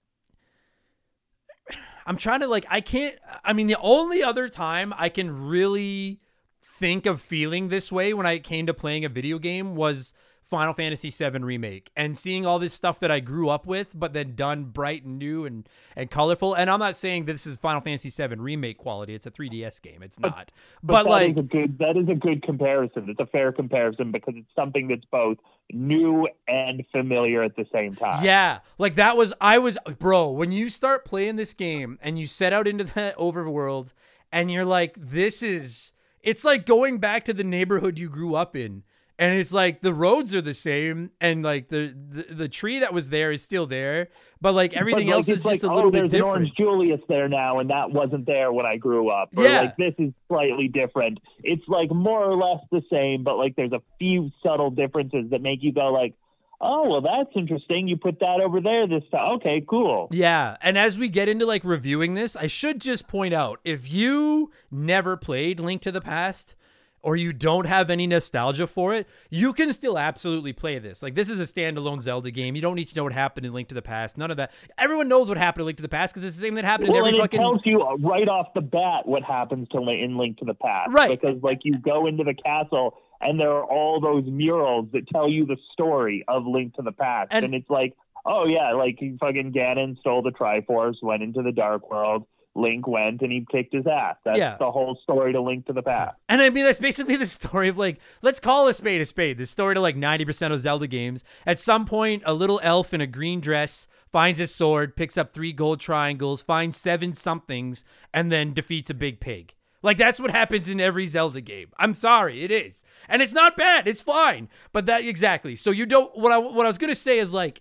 I'm 2.06 2.18
trying 2.18 2.42
to 2.42 2.48
like 2.48 2.66
I 2.70 2.82
can't 2.82 3.16
I 3.44 3.54
mean 3.54 3.68
the 3.68 3.78
only 3.82 4.22
other 4.24 4.50
time 4.50 4.94
I 4.98 5.10
can 5.10 5.48
really 5.48 6.20
think 6.62 7.06
of 7.06 7.22
feeling 7.22 7.70
this 7.70 7.92
way 7.92 8.14
when 8.14 8.26
I 8.26 8.40
came 8.40 8.66
to 8.66 8.74
playing 8.74 9.06
a 9.06 9.10
video 9.10 9.40
game 9.40 9.76
was 9.76 10.14
Final 10.54 10.76
Fantasy 10.76 11.10
VII 11.10 11.40
remake 11.40 11.90
and 11.98 12.16
seeing 12.16 12.46
all 12.46 12.60
this 12.60 12.76
stuff 12.76 13.00
that 13.00 13.10
I 13.10 13.20
grew 13.20 13.50
up 13.50 13.66
with, 13.66 13.88
but 13.98 14.14
then 14.14 14.36
done 14.36 14.66
bright 14.66 15.04
and 15.04 15.18
new 15.18 15.46
and 15.46 15.68
and 15.96 16.12
colorful. 16.12 16.54
And 16.54 16.70
I'm 16.70 16.78
not 16.78 16.96
saying 16.96 17.26
this 17.26 17.48
is 17.48 17.58
Final 17.58 17.82
Fantasy 17.82 18.12
VII 18.12 18.36
remake 18.36 18.78
quality; 18.78 19.16
it's 19.16 19.26
a 19.26 19.32
3DS 19.32 19.82
game. 19.82 20.04
It's 20.04 20.20
not. 20.20 20.52
But, 20.84 21.06
that 21.06 21.10
like, 21.10 21.38
is 21.40 21.46
good 21.48 21.80
that 21.80 21.98
is 21.98 22.08
a 22.08 22.14
good 22.14 22.44
comparison. 22.44 23.10
It's 23.10 23.20
a 23.20 23.26
fair 23.26 23.52
comparison 23.52 24.12
because 24.12 24.36
it's 24.38 24.54
something 24.56 24.90
that's 24.90 25.06
both 25.06 25.40
new 25.72 26.28
and 26.48 26.84
familiar 26.92 27.42
at 27.42 27.56
the 27.56 27.66
same 27.74 27.96
time. 27.96 28.24
Yeah, 28.24 28.60
like 28.78 28.94
that 28.94 29.18
was 29.18 29.34
I 29.42 29.58
was 29.58 29.80
bro, 29.98 30.30
when 30.30 30.52
you 30.52 30.70
start 30.70 31.04
playing 31.04 31.38
this 31.38 31.56
game 31.56 31.98
and 32.00 32.20
you 32.20 32.28
set 32.28 32.54
out 32.54 32.68
into 32.68 32.84
the 32.94 33.16
overworld 33.18 33.92
and 34.32 34.52
you're 34.52 34.66
like 34.66 34.94
this 35.00 35.42
is 35.42 35.94
it's 36.22 36.46
like 36.46 36.68
going 36.68 37.00
back 37.00 37.26
to 37.26 37.34
the 37.34 37.44
neighborhood 37.44 37.98
you 37.98 38.08
grew 38.08 38.36
up 38.36 38.56
in. 38.56 38.84
And 39.20 39.38
it's 39.38 39.54
like 39.54 39.82
the 39.82 39.94
roads 39.94 40.34
are 40.34 40.42
the 40.42 40.56
same 40.56 41.12
and 41.22 41.44
like 41.44 41.70
the 41.70 41.94
the, 42.10 42.34
the 42.34 42.50
tree 42.50 42.80
that 42.80 42.94
was 42.94 43.10
there 43.10 43.32
is 43.32 43.44
still 43.44 43.68
there, 43.68 44.10
but 44.42 44.54
like 44.54 44.74
everything 44.76 45.06
But, 45.06 45.12
like, 45.12 45.16
else 45.18 45.30
is 45.30 45.46
like, 45.46 45.54
just 45.56 45.66
a 45.66 45.72
oh, 45.72 45.76
little 45.76 45.92
bit 45.92 46.10
different. 46.10 46.26
Orange 46.26 46.52
Julius 46.58 47.00
there 47.08 47.30
now, 47.30 47.60
and 47.60 47.70
that 47.70 47.92
wasn't 47.92 48.26
there 48.26 48.52
when 48.52 48.66
I 48.66 48.78
grew 48.78 49.10
up. 49.10 49.30
Or 49.38 49.44
Yeah. 49.44 49.62
like 49.62 49.78
this 49.78 49.94
is 50.00 50.14
slightly 50.28 50.68
different. 50.68 51.20
It's 51.44 51.64
like 51.68 51.92
more 51.92 52.24
or 52.24 52.36
less 52.36 52.64
the 52.72 52.82
same, 52.92 53.24
but 53.24 53.38
like 53.38 53.56
there's 53.56 53.72
a 53.72 53.82
few 54.00 54.32
subtle 54.42 54.72
differences 54.72 55.30
that 55.30 55.42
make 55.42 55.62
you 55.62 55.72
go 55.72 55.92
like, 55.94 56.16
oh, 56.60 56.90
well, 56.90 57.02
that's 57.02 57.30
interesting. 57.36 57.88
You 57.88 57.98
put 57.98 58.20
that 58.20 58.40
over 58.44 58.62
there 58.62 58.88
this 58.88 59.04
time. 59.12 59.34
Okay, 59.36 59.64
cool. 59.70 60.08
Yeah, 60.12 60.58
and 60.62 60.76
as 60.78 60.98
we 60.98 61.08
get 61.08 61.30
into 61.30 61.46
like 61.46 61.64
reviewing 61.64 62.16
this, 62.16 62.36
I 62.36 62.48
should 62.48 62.82
just 62.82 63.08
point 63.08 63.34
out 63.34 63.60
if 63.64 63.92
you 63.92 64.52
never 64.72 65.18
played 65.18 65.60
Link 65.60 65.82
to 65.84 65.92
the 65.92 66.02
Past 66.02 66.56
or 67.04 67.16
you 67.18 67.34
don't 67.34 67.68
have 67.68 67.90
any 67.90 68.08
nostalgia 68.08 68.66
for 68.66 68.96
it, 68.96 69.08
you 69.30 69.54
can 69.54 69.72
still 69.74 70.00
absolutely 70.00 70.54
play 70.54 70.80
this. 70.80 71.04
Like 71.04 71.14
this 71.16 71.30
is 71.30 71.40
a 71.40 71.44
standalone 71.44 72.02
Zelda 72.02 72.32
game. 72.32 72.56
You 72.56 72.62
don't 72.62 72.76
need 72.76 72.88
to 72.88 72.96
know 72.96 73.04
what 73.04 73.14
happened 73.14 73.46
in 73.46 73.54
Link 73.54 73.68
to 73.68 73.76
the 73.76 73.82
Past. 73.82 74.18
None 74.18 74.32
of 74.32 74.38
that. 74.38 74.52
Everyone 74.78 75.08
knows 75.08 75.30
what 75.30 75.38
happened 75.38 75.62
in 75.64 75.66
Link 75.68 75.78
to 75.78 75.84
the 75.84 75.90
Past 75.90 76.14
because 76.14 76.26
it's 76.28 76.38
the 76.38 76.42
same 76.42 76.56
that 76.56 76.64
happened 76.66 76.90
Well, 76.90 77.06
in 77.06 77.14
and 77.14 77.16
every 77.16 77.20
it 77.20 77.24
fucking 77.24 77.40
tells 77.40 77.62
you 77.66 77.82
right 78.00 78.28
off 78.28 78.54
the 78.56 78.62
bat 78.62 79.06
what 79.06 79.22
happens 79.24 79.68
to 79.70 79.82
Link 79.82 80.02
in 80.02 80.18
Link 80.18 80.38
to 80.40 80.46
the 80.46 80.54
Past, 80.56 80.92
Right. 80.92 81.20
Because 81.20 81.44
like 81.44 81.60
you 81.64 81.74
go 81.74 82.08
into 82.08 82.24
the 82.24 82.34
castle 82.34 82.98
and 83.22 83.40
there 83.40 83.52
are 83.52 83.66
all 83.66 84.00
those 84.00 84.26
murals 84.26 84.88
that 84.94 85.08
tell 85.10 85.30
you 85.30 85.46
the 85.46 85.58
story 85.74 86.24
of 86.28 86.48
Link 86.48 86.76
to 86.76 86.82
the 86.82 86.92
Past, 86.94 87.28
And- 87.32 87.46
and, 87.46 87.54
it's 87.54 87.70
like, 87.70 87.94
oh 88.26 88.46
yeah, 88.46 88.72
like 88.72 88.98
fucking 89.20 89.52
Ganon 89.52 90.00
stole 90.00 90.22
the 90.22 90.32
Triforce, 90.32 90.96
went 91.02 91.22
into 91.22 91.42
the 91.42 91.52
Dark 91.52 91.90
World. 91.92 92.26
Link 92.56 92.88
went 92.88 93.22
and 93.22 93.32
he 93.32 93.46
kicked 93.52 93.74
his 93.74 93.88
ass. 93.88 94.16
That's 94.24 94.38
Yeah. 94.38 94.58
the 94.60 94.70
whole 94.72 94.98
story 95.04 95.34
to 95.34 95.42
Link 95.42 95.66
to 95.68 95.74
the 95.74 95.82
Past. 95.82 96.16
And 96.30 96.42
I 96.42 96.50
mean, 96.50 96.66
that's 96.66 96.80
basically 96.80 97.16
the 97.16 97.26
story 97.28 97.68
of 97.68 97.78
like, 97.78 98.00
let's 98.22 98.40
call 98.40 98.68
a 98.68 98.74
spade 98.74 99.02
a 99.02 99.06
spade. 99.06 99.38
The 99.38 99.46
story 99.46 99.76
to 99.76 99.82
like 99.82 99.96
90% 99.96 100.52
of 100.52 100.60
Zelda 100.60 100.88
games. 100.88 101.24
At 101.46 101.60
some 101.60 101.86
point, 101.86 102.24
a 102.26 102.34
little 102.34 102.60
elf 102.64 102.94
in 102.94 103.02
a 103.02 103.08
green 103.08 103.40
dress 103.40 103.88
finds 104.12 104.40
his 104.40 104.54
sword, 104.54 104.96
picks 104.96 105.18
up 105.18 105.34
three 105.34 105.52
gold 105.52 105.80
triangles, 105.80 106.42
finds 106.42 106.78
seven 106.78 107.14
somethings, 107.14 107.84
and 108.14 108.32
then 108.32 108.54
defeats 108.54 108.90
a 108.90 108.94
big 108.94 109.20
pig. 109.20 109.56
Like 109.82 109.98
that's 109.98 110.20
what 110.20 110.32
happens 110.32 110.70
in 110.70 110.80
every 110.80 111.08
Zelda 111.08 111.42
game. 111.42 111.68
I'm 111.78 111.94
sorry, 111.94 112.44
it 112.44 112.52
is. 112.52 112.86
And 113.10 113.22
it's 113.22 113.34
not 113.34 113.58
bad. 113.58 113.86
It's 113.88 114.02
fine. 114.02 114.48
But 114.72 114.86
that 114.86 115.04
exactly. 115.04 115.56
So 115.58 115.72
you 115.72 115.86
don't 115.86 116.16
what 116.18 116.32
I 116.32 116.38
what 116.38 116.66
I 116.66 116.70
was 116.70 116.78
going 116.78 116.94
to 116.94 116.96
say 117.00 117.20
is 117.20 117.34
like 117.34 117.60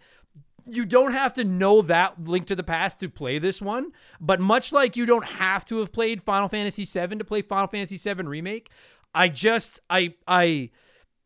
you 0.67 0.85
don't 0.85 1.13
have 1.13 1.33
to 1.35 1.45
know 1.45 1.83
that 1.83 2.23
Link 2.23 2.47
to 2.47 2.57
the 2.57 2.63
Past 2.63 3.01
to 3.01 3.09
play 3.09 3.39
this 3.39 3.61
one, 3.61 3.93
but 4.21 4.41
much 4.41 4.73
like 4.73 4.97
you 4.97 5.07
don't 5.07 5.25
have 5.25 5.65
to 5.67 5.79
have 5.79 5.93
played 5.93 6.23
Final 6.23 6.49
Fantasy 6.49 6.85
VII 6.85 7.17
to 7.17 7.25
play 7.25 7.43
Final 7.43 7.69
Fantasy 7.69 7.97
VII 7.97 8.23
Remake, 8.23 8.71
I 9.15 9.29
just 9.29 9.81
I 9.91 10.15
I 10.27 10.71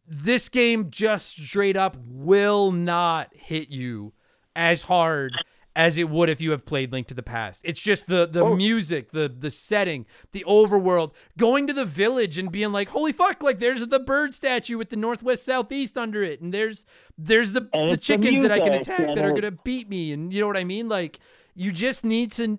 this 0.07 0.49
game 0.49 0.91
just 0.91 1.31
straight 1.31 1.77
up 1.77 1.97
will 2.07 2.73
not 2.73 3.35
hit 3.35 3.69
you 3.69 4.13
as 4.55 4.83
hard 4.83 5.33
as 5.77 5.99
it 5.99 6.09
would 6.09 6.29
if 6.29 6.41
you 6.41 6.51
have 6.51 6.65
played 6.65 6.91
Link 6.91 7.07
to 7.09 7.15
the 7.15 7.23
Past. 7.23 7.61
It's 7.65 7.81
just 7.81 8.09
the 8.09 8.27
the 8.27 8.43
Oh. 8.45 8.57
music, 8.57 9.13
the 9.13 9.29
the 9.29 9.51
setting, 9.51 10.07
the 10.33 10.43
overworld, 10.49 11.13
going 11.37 11.67
to 11.69 11.73
the 11.73 11.85
village 11.85 12.39
and 12.39 12.51
being 12.51 12.73
like, 12.73 12.89
"Holy 12.89 13.13
fuck, 13.13 13.43
like 13.43 13.61
there's 13.61 13.87
the 13.87 14.01
bird 14.01 14.35
statue 14.35 14.79
with 14.79 14.89
the 14.89 14.97
northwest 14.97 15.45
southeast 15.45 15.97
under 15.99 16.23
it 16.25 16.41
and 16.41 16.53
there's 16.53 16.85
there's 17.19 17.53
the 17.53 17.69
And 17.73 17.91
the 17.91 17.93
it's 17.95 18.07
the 18.07 18.15
chickens 18.17 18.43
that 18.43 18.51
I 18.51 18.59
can 18.61 18.73
attack 18.73 19.07
that 19.15 19.25
are 19.25 19.31
going 19.31 19.43
to 19.43 19.53
beat 19.53 19.89
me 19.89 20.13
and 20.13 20.33
you 20.33 20.41
know 20.41 20.47
what 20.49 20.57
I 20.57 20.65
mean? 20.65 20.89
Like 20.89 21.21
you 21.55 21.71
just 21.71 22.05
need 22.05 22.33
to 22.33 22.59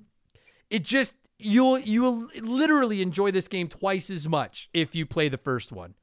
it 0.70 0.84
just 0.84 1.16
you'll 1.40 1.80
you'll 1.80 2.28
literally 2.42 3.02
enjoy 3.02 3.32
this 3.32 3.48
game 3.48 3.68
twice 3.68 4.10
as 4.10 4.28
much 4.28 4.70
if 4.74 4.96
you 4.96 5.06
play 5.06 5.28
the 5.30 5.38
first 5.38 5.72
one. 5.72 5.96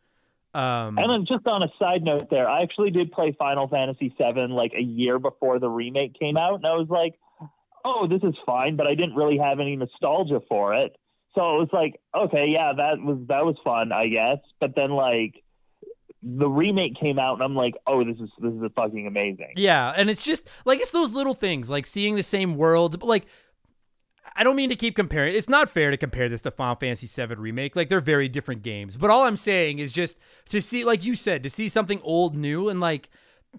Um 0.54 0.98
And 0.98 1.10
then 1.10 1.26
just 1.26 1.46
on 1.46 1.62
a 1.62 1.68
side 1.78 2.02
note 2.02 2.28
there, 2.30 2.48
I 2.48 2.62
actually 2.62 2.90
did 2.90 3.12
play 3.12 3.34
Final 3.38 3.68
Fantasy 3.68 4.14
VII 4.16 4.48
like 4.48 4.72
a 4.76 4.82
year 4.82 5.18
before 5.18 5.58
the 5.58 5.68
remake 5.68 6.18
came 6.18 6.36
out, 6.36 6.54
and 6.54 6.66
I 6.66 6.74
was 6.74 6.88
like, 6.88 7.14
oh, 7.84 8.06
this 8.08 8.22
is 8.22 8.34
fine, 8.46 8.76
but 8.76 8.86
I 8.86 8.94
didn't 8.94 9.14
really 9.14 9.38
have 9.38 9.60
any 9.60 9.76
nostalgia 9.76 10.40
for 10.48 10.74
it. 10.74 10.96
So 11.34 11.56
it 11.56 11.58
was 11.58 11.68
like, 11.72 12.00
okay, 12.14 12.46
yeah, 12.48 12.72
that 12.76 13.00
was 13.00 13.18
that 13.28 13.44
was 13.44 13.56
fun, 13.64 13.92
I 13.92 14.08
guess. 14.08 14.38
But 14.60 14.74
then 14.76 14.90
like 14.90 15.42
the 16.22 16.48
remake 16.48 16.98
came 16.98 17.18
out, 17.18 17.34
and 17.34 17.42
I'm 17.42 17.56
like, 17.56 17.74
oh, 17.86 18.04
this 18.04 18.16
is 18.16 18.30
this 18.38 18.52
is 18.52 18.62
fucking 18.74 19.06
amazing. 19.06 19.52
Yeah, 19.56 19.92
and 19.96 20.08
it's 20.08 20.22
just 20.22 20.48
like 20.64 20.80
it's 20.80 20.90
those 20.90 21.12
little 21.12 21.34
things, 21.34 21.68
like 21.68 21.86
seeing 21.86 22.14
the 22.14 22.22
same 22.22 22.56
world. 22.56 22.98
But 23.00 23.08
like, 23.08 23.26
I 24.36 24.42
don't 24.42 24.56
mean 24.56 24.68
to 24.70 24.76
keep 24.76 24.96
comparing. 24.96 25.34
It's 25.34 25.48
not 25.48 25.70
fair 25.70 25.90
to 25.90 25.96
compare 25.96 26.28
this 26.28 26.42
to 26.42 26.50
Final 26.50 26.74
Fantasy 26.74 27.06
VII 27.06 27.34
remake. 27.36 27.76
Like 27.76 27.88
they're 27.88 28.00
very 28.00 28.28
different 28.28 28.62
games. 28.62 28.96
But 28.96 29.10
all 29.10 29.24
I'm 29.24 29.36
saying 29.36 29.78
is 29.78 29.92
just 29.92 30.18
to 30.48 30.60
see, 30.60 30.84
like 30.84 31.04
you 31.04 31.14
said, 31.14 31.42
to 31.44 31.50
see 31.50 31.68
something 31.68 32.00
old, 32.02 32.36
new, 32.36 32.68
and 32.68 32.80
like 32.80 33.10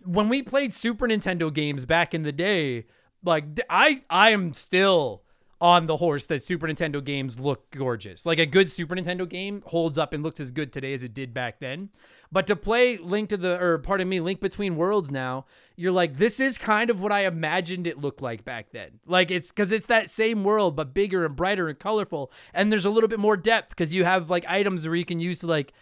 when 0.04 0.30
we 0.30 0.42
played 0.42 0.74
Super 0.74 1.08
Nintendo 1.08 1.54
games 1.54 1.86
back 1.86 2.14
in 2.14 2.24
the 2.24 2.32
day, 2.32 2.86
like 3.24 3.46
I 3.70 4.02
I 4.10 4.32
am 4.32 4.54
still 4.54 5.24
on 5.66 5.88
the 5.88 5.98
horse 5.98 6.28
that 6.28 6.44
Super 6.44 6.68
Nintendo 6.68 7.04
games 7.04 7.40
look 7.40 7.72
gorgeous. 7.72 8.24
Like 8.24 8.38
a 8.38 8.46
good 8.46 8.70
Super 8.70 8.96
Nintendo 8.96 9.28
game 9.28 9.64
holds 9.66 9.98
up 9.98 10.14
and 10.14 10.22
looks 10.22 10.40
as 10.40 10.52
good 10.52 10.72
today 10.72 10.94
as 10.94 11.02
it 11.02 11.16
did 11.16 11.34
back 11.34 11.60
then. 11.60 11.90
But 12.32 12.46
to 12.48 12.56
play 12.56 12.98
Link 12.98 13.30
to 13.30 13.38
the 13.38 13.60
or 13.60 13.80
pardon 13.80 14.08
me, 14.08 14.20
Link 14.20 14.40
Between 14.40 14.76
Worlds 14.76 15.10
now, 15.10 15.48
you're 15.76 15.92
like 15.92 16.18
this 16.18 16.40
is 16.40 16.60
kind 16.60 16.92
of 16.92 17.02
what 17.02 17.12
I 17.12 17.26
imagined 17.26 17.88
it 17.88 17.98
looked 17.98 18.22
like 18.22 18.46
back 18.46 18.74
then. 18.74 19.00
Like 19.08 19.32
it's 19.32 19.52
cuz 19.52 19.72
it's 19.72 19.88
that 19.88 20.12
same 20.12 20.44
world 20.44 20.76
but 20.76 20.94
bigger 20.94 21.26
and 21.26 21.36
brighter 21.36 21.68
and 21.68 21.80
colorful 21.80 22.32
and 22.54 22.72
there's 22.72 22.86
a 22.86 22.92
little 22.92 23.08
bit 23.08 23.20
more 23.20 23.36
depth 23.36 23.76
cuz 23.76 23.92
you 23.92 24.04
have 24.04 24.30
like 24.30 24.46
items 24.48 24.86
where 24.86 24.96
you 24.96 25.06
can 25.06 25.20
use 25.20 25.40
to 25.40 25.48
like 25.48 25.74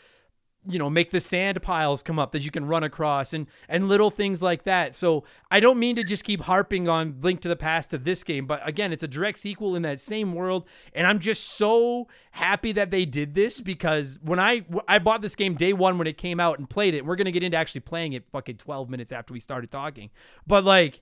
you 0.68 0.80
know 0.80 0.89
make 0.89 1.11
the 1.11 1.20
sand 1.20 1.61
piles 1.61 2.03
come 2.03 2.20
up 2.20 2.32
that 2.32 2.41
you 2.41 2.51
can 2.51 2.66
run 2.66 2.84
across 2.84 3.34
and 3.34 3.47
and 3.68 3.88
little 3.88 4.09
things 4.09 4.41
like 4.41 4.64
that. 4.64 4.93
So 4.95 5.24
i 5.51 5.59
don't 5.59 5.80
mean 5.80 5.95
to 5.95 6.03
just 6.03 6.24
keep 6.24 6.41
harping 6.41 6.89
on 6.89 7.18
link 7.22 7.41
to 7.41 7.49
the 7.49 7.55
past 7.55 7.91
to 7.91 7.97
this 7.97 8.24
game 8.24 8.45
but 8.45 8.68
again 8.68 8.91
it's 8.91 9.03
a 9.03 9.07
direct 9.07 9.38
sequel 9.38 9.76
in 9.76 9.84
that 9.84 9.99
same 9.99 10.34
world 10.34 10.68
and 10.93 11.05
i'm 11.05 11.20
just 11.20 11.43
so 11.43 12.07
happy 12.32 12.72
that 12.72 12.91
they 12.91 13.05
did 13.05 13.36
this 13.36 13.61
because 13.61 14.20
when 14.24 14.39
i 14.39 14.66
i 14.88 14.99
bought 14.99 15.22
this 15.22 15.36
game 15.36 15.55
day 15.55 15.74
one 15.74 15.97
when 15.97 16.07
it 16.07 16.18
came 16.18 16.39
out 16.39 16.57
and 16.59 16.70
played 16.70 16.93
it 16.93 17.05
we're 17.05 17.16
gonna 17.16 17.32
get 17.32 17.43
into 17.43 17.57
actually 17.57 17.82
playing 17.82 18.14
it 18.14 18.26
fucking 18.32 18.57
12 18.57 18.89
minutes 18.89 19.11
after 19.11 19.34
we 19.34 19.39
started 19.39 19.72
talking 19.72 20.09
but 20.47 20.64
like 20.64 21.01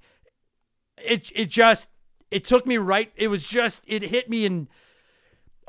it 0.97 1.32
it 1.34 1.49
just 1.49 1.89
it 2.30 2.43
took 2.43 2.66
me 2.66 2.78
right 2.78 3.12
it 3.16 3.28
was 3.28 3.45
just 3.45 3.84
it 3.88 4.03
hit 4.03 4.30
me 4.30 4.45
in 4.45 4.68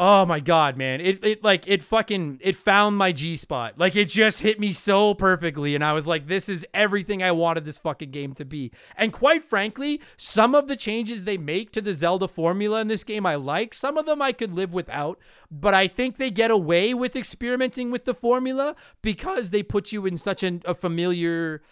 Oh 0.05 0.27
my 0.27 0.41
god, 0.41 0.77
man. 0.77 1.01
It 1.01 1.25
it 1.25 1.45
like 1.45 1.63
it 1.69 1.81
fucking 1.81 2.41
it 2.43 2.57
found 2.57 2.97
my 2.97 3.13
G 3.13 3.37
spot. 3.37 3.75
Like 3.79 3.95
it 3.95 4.09
just 4.09 4.41
hit 4.41 4.59
me 4.59 4.73
so 4.73 5.15
perfectly 5.15 5.77
and 5.77 5.85
I 5.85 5.93
was 5.93 6.09
like 6.09 6.27
this 6.27 6.49
is 6.49 6.67
everything 6.75 7.23
I 7.23 7.31
wanted 7.31 7.65
this 7.65 7.79
fucking 7.79 8.11
game 8.11 8.35
to 8.35 8.45
be. 8.45 8.73
And 8.97 9.13
quite 9.13 9.45
frankly, 9.45 10.01
some 10.17 10.57
of 10.57 10.67
the 10.67 10.75
changes 10.75 11.23
they 11.23 11.39
make 11.39 11.71
to 11.71 11.81
the 11.81 11.95
Zelda 11.95 12.27
formula 12.27 12.81
in 12.81 12.89
this 12.89 13.05
game 13.05 13.25
I 13.25 13.37
like. 13.37 13.75
Some 13.75 13.97
of 13.97 14.05
them 14.07 14.21
I 14.21 14.33
could 14.33 14.53
live 14.53 14.75
without, 14.75 15.21
but 15.53 15.73
I 15.73 15.87
think 15.87 16.17
they 16.17 16.33
get 16.33 16.51
away 16.51 16.95
with 16.95 17.15
experimenting 17.15 17.93
with 17.93 18.05
the 18.05 18.15
formula 18.15 18.75
because 19.03 19.51
they 19.51 19.63
put 19.63 19.93
you 19.93 20.05
in 20.05 20.17
such 20.17 20.43
an, 20.43 20.63
a 20.65 20.75
familiar 20.75 21.63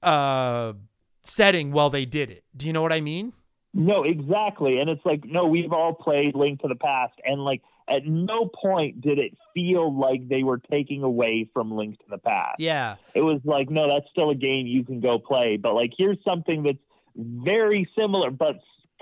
uh 0.00 0.74
setting 1.22 1.72
while 1.72 1.90
they 1.90 2.04
did 2.04 2.30
it. 2.30 2.44
Do 2.56 2.68
you 2.68 2.72
know 2.72 2.82
what 2.82 2.92
I 2.92 3.00
mean? 3.00 3.32
No, 3.74 4.04
exactly. 4.04 4.78
And 4.80 4.88
it's 4.88 5.04
like, 5.04 5.24
no, 5.24 5.46
we've 5.46 5.72
all 5.72 5.94
played 5.94 6.34
Link 6.34 6.62
to 6.62 6.68
the 6.68 6.74
Past, 6.74 7.14
and 7.24 7.44
like 7.44 7.62
at 7.88 8.04
no 8.04 8.50
point 8.60 9.00
did 9.00 9.18
it 9.18 9.36
feel 9.54 9.96
like 9.96 10.28
they 10.28 10.42
were 10.42 10.58
taking 10.58 11.02
away 11.02 11.48
from 11.52 11.72
Link 11.72 11.98
to 11.98 12.04
the 12.10 12.18
Past. 12.18 12.56
Yeah. 12.58 12.96
It 13.14 13.22
was 13.22 13.40
like, 13.44 13.70
no, 13.70 13.88
that's 13.88 14.10
still 14.10 14.30
a 14.30 14.34
game 14.34 14.66
you 14.66 14.84
can 14.84 15.00
go 15.00 15.18
play, 15.18 15.56
but 15.56 15.74
like 15.74 15.92
here's 15.96 16.18
something 16.24 16.62
that's 16.62 16.78
very 17.16 17.88
similar 17.96 18.30
but 18.30 18.56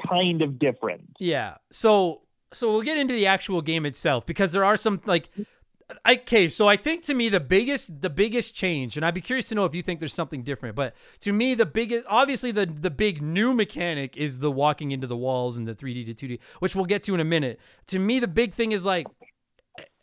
kind 0.08 0.42
of 0.42 0.58
different. 0.58 1.08
Yeah. 1.18 1.56
So 1.70 2.22
so 2.52 2.70
we'll 2.72 2.82
get 2.82 2.96
into 2.96 3.14
the 3.14 3.26
actual 3.26 3.60
game 3.60 3.84
itself 3.86 4.24
because 4.24 4.52
there 4.52 4.64
are 4.64 4.76
some 4.76 5.00
like 5.04 5.30
okay, 6.08 6.48
so 6.48 6.68
I 6.68 6.76
think 6.76 7.04
to 7.04 7.14
me 7.14 7.28
the 7.28 7.40
biggest 7.40 8.00
the 8.00 8.10
biggest 8.10 8.54
change, 8.54 8.96
and 8.96 9.06
I'd 9.06 9.14
be 9.14 9.20
curious 9.20 9.48
to 9.48 9.54
know 9.54 9.64
if 9.64 9.74
you 9.74 9.82
think 9.82 10.00
there's 10.00 10.14
something 10.14 10.42
different, 10.42 10.74
but 10.74 10.94
to 11.20 11.32
me 11.32 11.54
the 11.54 11.66
biggest 11.66 12.06
obviously 12.08 12.50
the 12.50 12.66
the 12.66 12.90
big 12.90 13.22
new 13.22 13.54
mechanic 13.54 14.16
is 14.16 14.40
the 14.40 14.50
walking 14.50 14.90
into 14.90 15.06
the 15.06 15.16
walls 15.16 15.56
and 15.56 15.66
the 15.66 15.74
3D 15.74 16.16
to 16.16 16.28
2D, 16.28 16.38
which 16.58 16.74
we'll 16.74 16.86
get 16.86 17.02
to 17.04 17.14
in 17.14 17.20
a 17.20 17.24
minute. 17.24 17.60
To 17.88 17.98
me 17.98 18.18
the 18.18 18.28
big 18.28 18.54
thing 18.54 18.72
is 18.72 18.84
like 18.84 19.06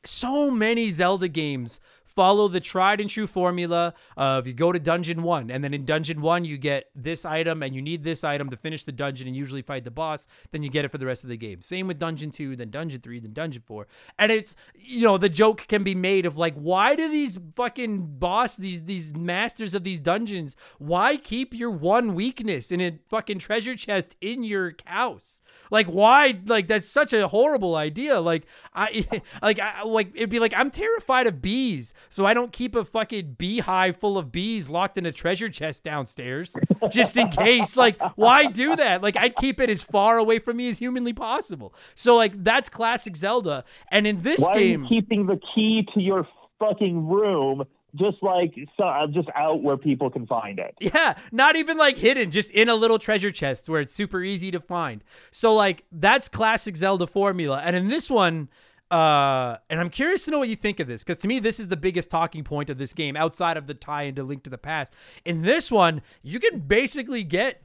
so 0.06 0.52
many 0.52 0.90
Zelda 0.90 1.28
games 1.28 1.80
follow 2.16 2.48
the 2.48 2.60
tried 2.60 3.02
and 3.02 3.10
true 3.10 3.28
formula 3.28 3.94
of 4.18 4.48
you 4.48 4.54
go 4.54 4.72
to 4.72 4.80
dungeon 4.80 5.24
one 5.24 5.50
and 5.50 5.64
then 5.64 5.74
in 5.74 5.86
dungeon 5.86 6.22
one 6.22 6.46
you 6.46 6.58
get 6.58 6.90
this 6.96 7.26
item 7.26 7.64
and 7.64 7.76
you 7.76 7.82
need 7.82 8.04
this 8.04 8.24
item 8.24 8.50
to 8.50 8.58
finish 8.58 8.84
the 8.84 8.92
dungeon 8.92 9.28
and 9.28 9.36
usually 9.36 9.62
fight 9.62 9.84
the 9.84 9.92
boss 9.92 10.28
then 10.52 10.64
you 10.64 10.70
get 10.70 10.86
it 10.86 10.92
for 10.92 10.98
the 10.98 11.06
rest 11.06 11.24
of 11.24 11.30
the 11.30 11.38
game. 11.38 11.62
Same 11.62 11.88
with 11.88 12.00
dungeon 12.00 12.32
two 12.32 12.56
then 12.56 12.70
dungeon 12.70 13.02
three 13.02 13.20
then 13.20 13.34
dungeon 13.34 13.64
four. 13.66 13.88
And 14.20 14.32
it's 14.32 14.56
you 14.76 15.02
know 15.02 15.18
the 15.18 15.30
joke 15.30 15.68
can 15.68 15.84
be 15.84 15.96
made 15.96 16.26
of 16.26 16.38
like 16.38 16.56
why 16.56 16.96
do 16.96 17.10
these 17.10 17.40
fucking 17.56 18.20
boss 18.20 18.56
these 18.56 18.84
these 18.84 19.16
masters 19.16 19.74
of 19.74 19.84
these 19.84 20.00
dungeons 20.00 20.56
why 20.78 21.18
keep 21.18 21.54
your 21.54 21.72
one 21.72 22.14
weakness 22.14 22.72
in 22.72 22.82
a 22.82 23.00
fucking 23.10 23.40
treasure 23.40 23.76
chest 23.76 24.16
in 24.22 24.44
your 24.44 24.76
house? 24.86 25.42
Like 25.72 25.88
why 25.88 26.40
like 26.46 26.68
that's 26.68 26.88
such 26.88 27.14
a 27.14 27.28
horrible 27.28 27.76
idea. 27.76 28.20
Like 28.20 28.46
i 28.74 29.06
like 29.42 29.60
i 29.60 29.84
like 29.84 30.12
it'd 30.16 30.30
be 30.30 30.40
like 30.40 30.54
i'm 30.56 30.72
terrified 30.72 31.28
of 31.28 31.42
bees 31.42 31.94
so 32.10 32.26
i 32.26 32.34
don't 32.34 32.52
keep 32.52 32.76
a 32.76 32.84
fucking 32.84 33.36
beehive 33.38 33.98
full 33.98 34.18
of 34.18 34.32
bees 34.32 34.70
locked 34.70 34.98
in 34.98 35.06
a 35.06 35.12
treasure 35.12 35.50
chest 35.50 35.84
downstairs 35.84 36.56
just 36.90 37.18
in 37.18 37.30
case 37.30 37.76
like 37.76 38.02
why 38.16 38.46
do 38.46 38.76
that 38.76 39.02
like 39.02 39.18
i'd 39.18 39.36
keep 39.36 39.60
it 39.60 39.70
as 39.70 39.84
far 39.84 40.18
away 40.18 40.40
from 40.40 40.58
me 40.58 40.68
as 40.68 40.78
humanly 40.78 41.14
possible 41.14 41.74
so 41.96 42.16
like 42.16 42.44
that's 42.44 42.70
classic 42.70 43.16
zelda 43.16 43.64
and 43.92 44.08
in 44.08 44.22
this 44.22 44.42
Why 44.42 44.54
game 44.54 44.82
are 44.82 44.84
you 44.84 44.90
keeping 44.90 45.26
the 45.28 45.40
key 45.54 45.88
to 45.94 46.02
your 46.02 46.28
fucking 46.60 47.08
room 47.08 47.66
just 47.96 48.18
like 48.24 48.56
so, 48.78 48.86
uh, 48.86 49.08
just 49.08 49.30
out 49.36 49.62
where 49.62 49.78
people 49.78 50.10
can 50.10 50.26
find 50.26 50.60
it? 50.60 50.76
Yeah, 50.94 51.16
not 51.32 51.56
even 51.56 51.78
like 51.78 51.98
hidden, 51.98 52.32
just 52.32 52.52
in 52.52 52.70
a 52.70 52.76
little 52.76 53.00
treasure 53.00 53.32
chest 53.32 53.70
where 53.70 53.82
it's 53.82 53.94
super 53.94 54.22
easy 54.22 54.52
to 54.52 54.60
find. 54.60 55.04
So 55.32 55.54
like 55.54 55.84
that's 55.92 56.28
classic 56.28 56.76
Zelda 56.76 57.08
formula. 57.08 57.62
And 57.64 57.76
in 57.76 57.88
this 57.88 58.10
one, 58.10 58.50
uh, 58.92 59.58
and 59.70 59.80
I'm 59.80 59.90
curious 59.90 60.26
to 60.26 60.32
know 60.32 60.40
what 60.40 60.50
you 60.50 60.56
think 60.56 60.80
of 60.80 60.88
this 60.88 61.04
because 61.04 61.18
to 61.20 61.28
me 61.28 61.40
this 61.40 61.60
is 61.60 61.68
the 61.68 61.78
biggest 61.78 62.10
talking 62.10 62.44
point 62.44 62.70
of 62.70 62.78
this 62.78 62.94
game 62.94 63.16
outside 63.16 63.58
of 63.58 63.68
the 63.68 63.74
tie 63.74 64.04
into 64.04 64.24
Link 64.24 64.44
to 64.44 64.50
the 64.50 64.58
Past. 64.58 64.94
In 65.26 65.42
this 65.42 65.72
one, 65.72 66.02
you 66.22 66.40
can 66.40 66.60
basically 66.60 67.24
get 67.24 67.62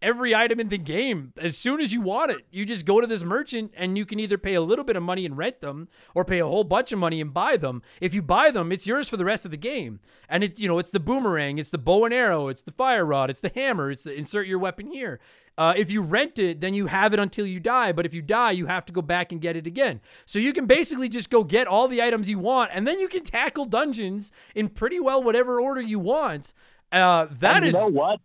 every 0.00 0.34
item 0.34 0.60
in 0.60 0.68
the 0.68 0.78
game 0.78 1.32
as 1.38 1.56
soon 1.56 1.80
as 1.80 1.92
you 1.92 2.00
want 2.00 2.30
it. 2.30 2.46
You 2.50 2.64
just 2.64 2.84
go 2.84 3.00
to 3.00 3.06
this 3.06 3.22
merchant 3.22 3.72
and 3.76 3.98
you 3.98 4.06
can 4.06 4.20
either 4.20 4.38
pay 4.38 4.54
a 4.54 4.60
little 4.60 4.84
bit 4.84 4.96
of 4.96 5.02
money 5.02 5.24
and 5.26 5.36
rent 5.36 5.60
them 5.60 5.88
or 6.14 6.24
pay 6.24 6.38
a 6.38 6.46
whole 6.46 6.64
bunch 6.64 6.92
of 6.92 6.98
money 6.98 7.20
and 7.20 7.34
buy 7.34 7.56
them. 7.56 7.82
If 8.00 8.14
you 8.14 8.22
buy 8.22 8.50
them, 8.50 8.72
it's 8.72 8.86
yours 8.86 9.08
for 9.08 9.16
the 9.16 9.24
rest 9.24 9.44
of 9.44 9.50
the 9.50 9.56
game. 9.56 10.00
And 10.28 10.44
it 10.44 10.58
you 10.58 10.68
know, 10.68 10.78
it's 10.78 10.90
the 10.90 11.00
boomerang, 11.00 11.58
it's 11.58 11.70
the 11.70 11.78
bow 11.78 12.04
and 12.04 12.14
arrow, 12.14 12.48
it's 12.48 12.62
the 12.62 12.72
fire 12.72 13.04
rod, 13.04 13.30
it's 13.30 13.40
the 13.40 13.52
hammer, 13.54 13.90
it's 13.90 14.04
the 14.04 14.14
insert 14.14 14.46
your 14.46 14.58
weapon 14.58 14.86
here. 14.86 15.20
Uh, 15.56 15.74
if 15.76 15.90
you 15.90 16.00
rent 16.00 16.38
it, 16.38 16.60
then 16.60 16.72
you 16.72 16.86
have 16.86 17.12
it 17.12 17.18
until 17.18 17.44
you 17.44 17.58
die. 17.58 17.90
But 17.90 18.06
if 18.06 18.14
you 18.14 18.22
die, 18.22 18.52
you 18.52 18.66
have 18.66 18.86
to 18.86 18.92
go 18.92 19.02
back 19.02 19.32
and 19.32 19.40
get 19.40 19.56
it 19.56 19.66
again. 19.66 20.00
So 20.24 20.38
you 20.38 20.52
can 20.52 20.66
basically 20.66 21.08
just 21.08 21.30
go 21.30 21.42
get 21.42 21.66
all 21.66 21.88
the 21.88 22.00
items 22.00 22.30
you 22.30 22.38
want, 22.38 22.70
and 22.72 22.86
then 22.86 23.00
you 23.00 23.08
can 23.08 23.24
tackle 23.24 23.64
dungeons 23.64 24.30
in 24.54 24.68
pretty 24.68 25.00
well 25.00 25.20
whatever 25.20 25.60
order 25.60 25.80
you 25.80 25.98
want. 25.98 26.52
Uh, 26.92 27.26
that 27.40 27.56
And 27.56 27.64
is 27.66 27.74
you 27.74 27.80
know 27.80 27.88
what? 27.88 28.20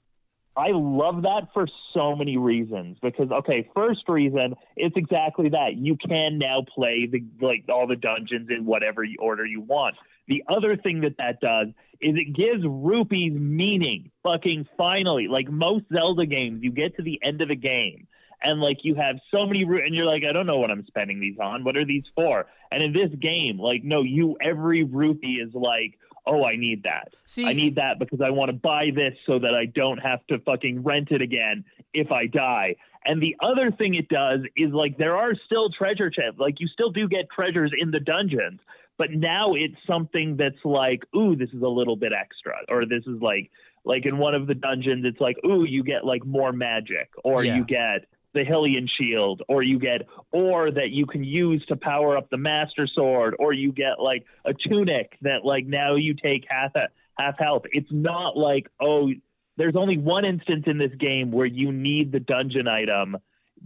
I 0.55 0.69
love 0.71 1.23
that 1.23 1.47
for 1.53 1.67
so 1.93 2.15
many 2.15 2.37
reasons 2.37 2.97
because 3.01 3.31
okay, 3.31 3.69
first 3.75 4.07
reason, 4.07 4.55
it's 4.75 4.95
exactly 4.95 5.49
that. 5.49 5.75
You 5.75 5.97
can 5.97 6.37
now 6.37 6.63
play 6.75 7.07
the 7.11 7.23
like 7.41 7.65
all 7.69 7.87
the 7.87 7.95
dungeons 7.95 8.49
in 8.55 8.65
whatever 8.65 9.03
order 9.19 9.45
you 9.45 9.61
want. 9.61 9.95
The 10.27 10.43
other 10.47 10.77
thing 10.77 11.01
that 11.01 11.17
that 11.17 11.39
does 11.41 11.67
is 11.99 12.15
it 12.15 12.35
gives 12.35 12.63
rupees 12.65 13.33
meaning. 13.33 14.11
Fucking 14.21 14.67
finally, 14.77 15.27
like 15.27 15.49
most 15.49 15.85
Zelda 15.91 16.25
games, 16.25 16.61
you 16.61 16.71
get 16.71 16.95
to 16.97 17.01
the 17.01 17.19
end 17.23 17.41
of 17.41 17.47
the 17.47 17.55
game 17.55 18.07
and 18.43 18.59
like 18.59 18.79
you 18.83 18.95
have 18.95 19.15
so 19.31 19.45
many 19.45 19.63
ru- 19.63 19.83
and 19.83 19.95
you're 19.95 20.05
like 20.05 20.23
I 20.27 20.33
don't 20.33 20.45
know 20.45 20.59
what 20.59 20.69
I'm 20.69 20.85
spending 20.85 21.19
these 21.19 21.37
on. 21.41 21.63
What 21.63 21.77
are 21.77 21.85
these 21.85 22.03
for? 22.15 22.45
And 22.71 22.83
in 22.83 22.93
this 22.93 23.09
game, 23.19 23.57
like 23.57 23.83
no, 23.83 24.03
you 24.03 24.37
every 24.41 24.83
rupee 24.83 25.41
is 25.43 25.53
like 25.53 25.97
oh, 26.25 26.45
I 26.45 26.55
need 26.55 26.83
that. 26.83 27.13
See- 27.25 27.45
I 27.47 27.53
need 27.53 27.75
that 27.75 27.99
because 27.99 28.21
I 28.21 28.29
want 28.29 28.49
to 28.49 28.53
buy 28.57 28.89
this 28.95 29.13
so 29.25 29.39
that 29.39 29.53
I 29.53 29.65
don't 29.65 29.97
have 29.99 30.25
to 30.27 30.39
fucking 30.39 30.83
rent 30.83 31.11
it 31.11 31.21
again 31.21 31.65
if 31.93 32.11
I 32.11 32.27
die. 32.27 32.75
And 33.05 33.21
the 33.21 33.35
other 33.41 33.69
thing 33.71 33.95
it 33.95 34.07
does 34.07 34.39
is 34.55 34.71
like 34.71 34.97
there 34.97 35.17
are 35.17 35.33
still 35.45 35.69
treasure 35.69 36.09
chests. 36.09 36.39
Like 36.39 36.59
you 36.61 36.67
still 36.67 36.89
do 36.91 37.07
get 37.07 37.29
treasures 37.29 37.71
in 37.77 37.91
the 37.91 37.99
dungeons, 37.99 38.61
but 38.97 39.11
now 39.11 39.53
it's 39.55 39.75
something 39.85 40.37
that's 40.37 40.63
like, 40.63 41.03
ooh, 41.15 41.35
this 41.35 41.49
is 41.49 41.61
a 41.61 41.67
little 41.67 41.97
bit 41.97 42.13
extra, 42.13 42.55
or 42.69 42.85
this 42.85 43.03
is 43.05 43.21
like 43.21 43.51
like 43.85 44.05
in 44.05 44.17
one 44.17 44.33
of 44.33 44.47
the 44.47 44.55
dungeons, 44.55 45.03
it's 45.05 45.19
like, 45.19 45.35
ooh, 45.45 45.65
you 45.65 45.83
get 45.83 46.05
like 46.05 46.25
more 46.25 46.53
magic, 46.53 47.09
or 47.25 47.43
Yeah. 47.43 47.57
you 47.57 47.65
get 47.65 48.05
the 48.33 48.43
Hylian 48.43 48.87
shield, 48.89 49.41
or 49.47 49.63
you 49.63 49.79
get 49.79 50.07
or 50.31 50.71
that 50.71 50.89
you 50.89 51.05
can 51.05 51.23
use 51.23 51.65
to 51.67 51.75
power 51.75 52.17
up 52.17 52.29
the 52.29 52.37
Master 52.37 52.87
Sword, 52.87 53.35
or 53.39 53.53
you 53.53 53.71
get 53.71 53.99
like 53.99 54.25
a 54.45 54.53
tunic 54.53 55.17
that 55.21 55.45
like 55.45 55.65
now 55.65 55.95
you 55.95 56.13
take 56.13 56.45
half 56.49 56.71
half 57.17 57.37
health. 57.37 57.63
It's 57.71 57.91
not 57.91 58.35
like 58.37 58.67
oh, 58.81 59.09
there's 59.57 59.75
only 59.75 59.97
one 59.97 60.25
instance 60.25 60.63
in 60.67 60.77
this 60.77 60.93
game 60.99 61.31
where 61.31 61.45
you 61.45 61.71
need 61.71 62.11
the 62.11 62.19
dungeon 62.19 62.67
item 62.67 63.17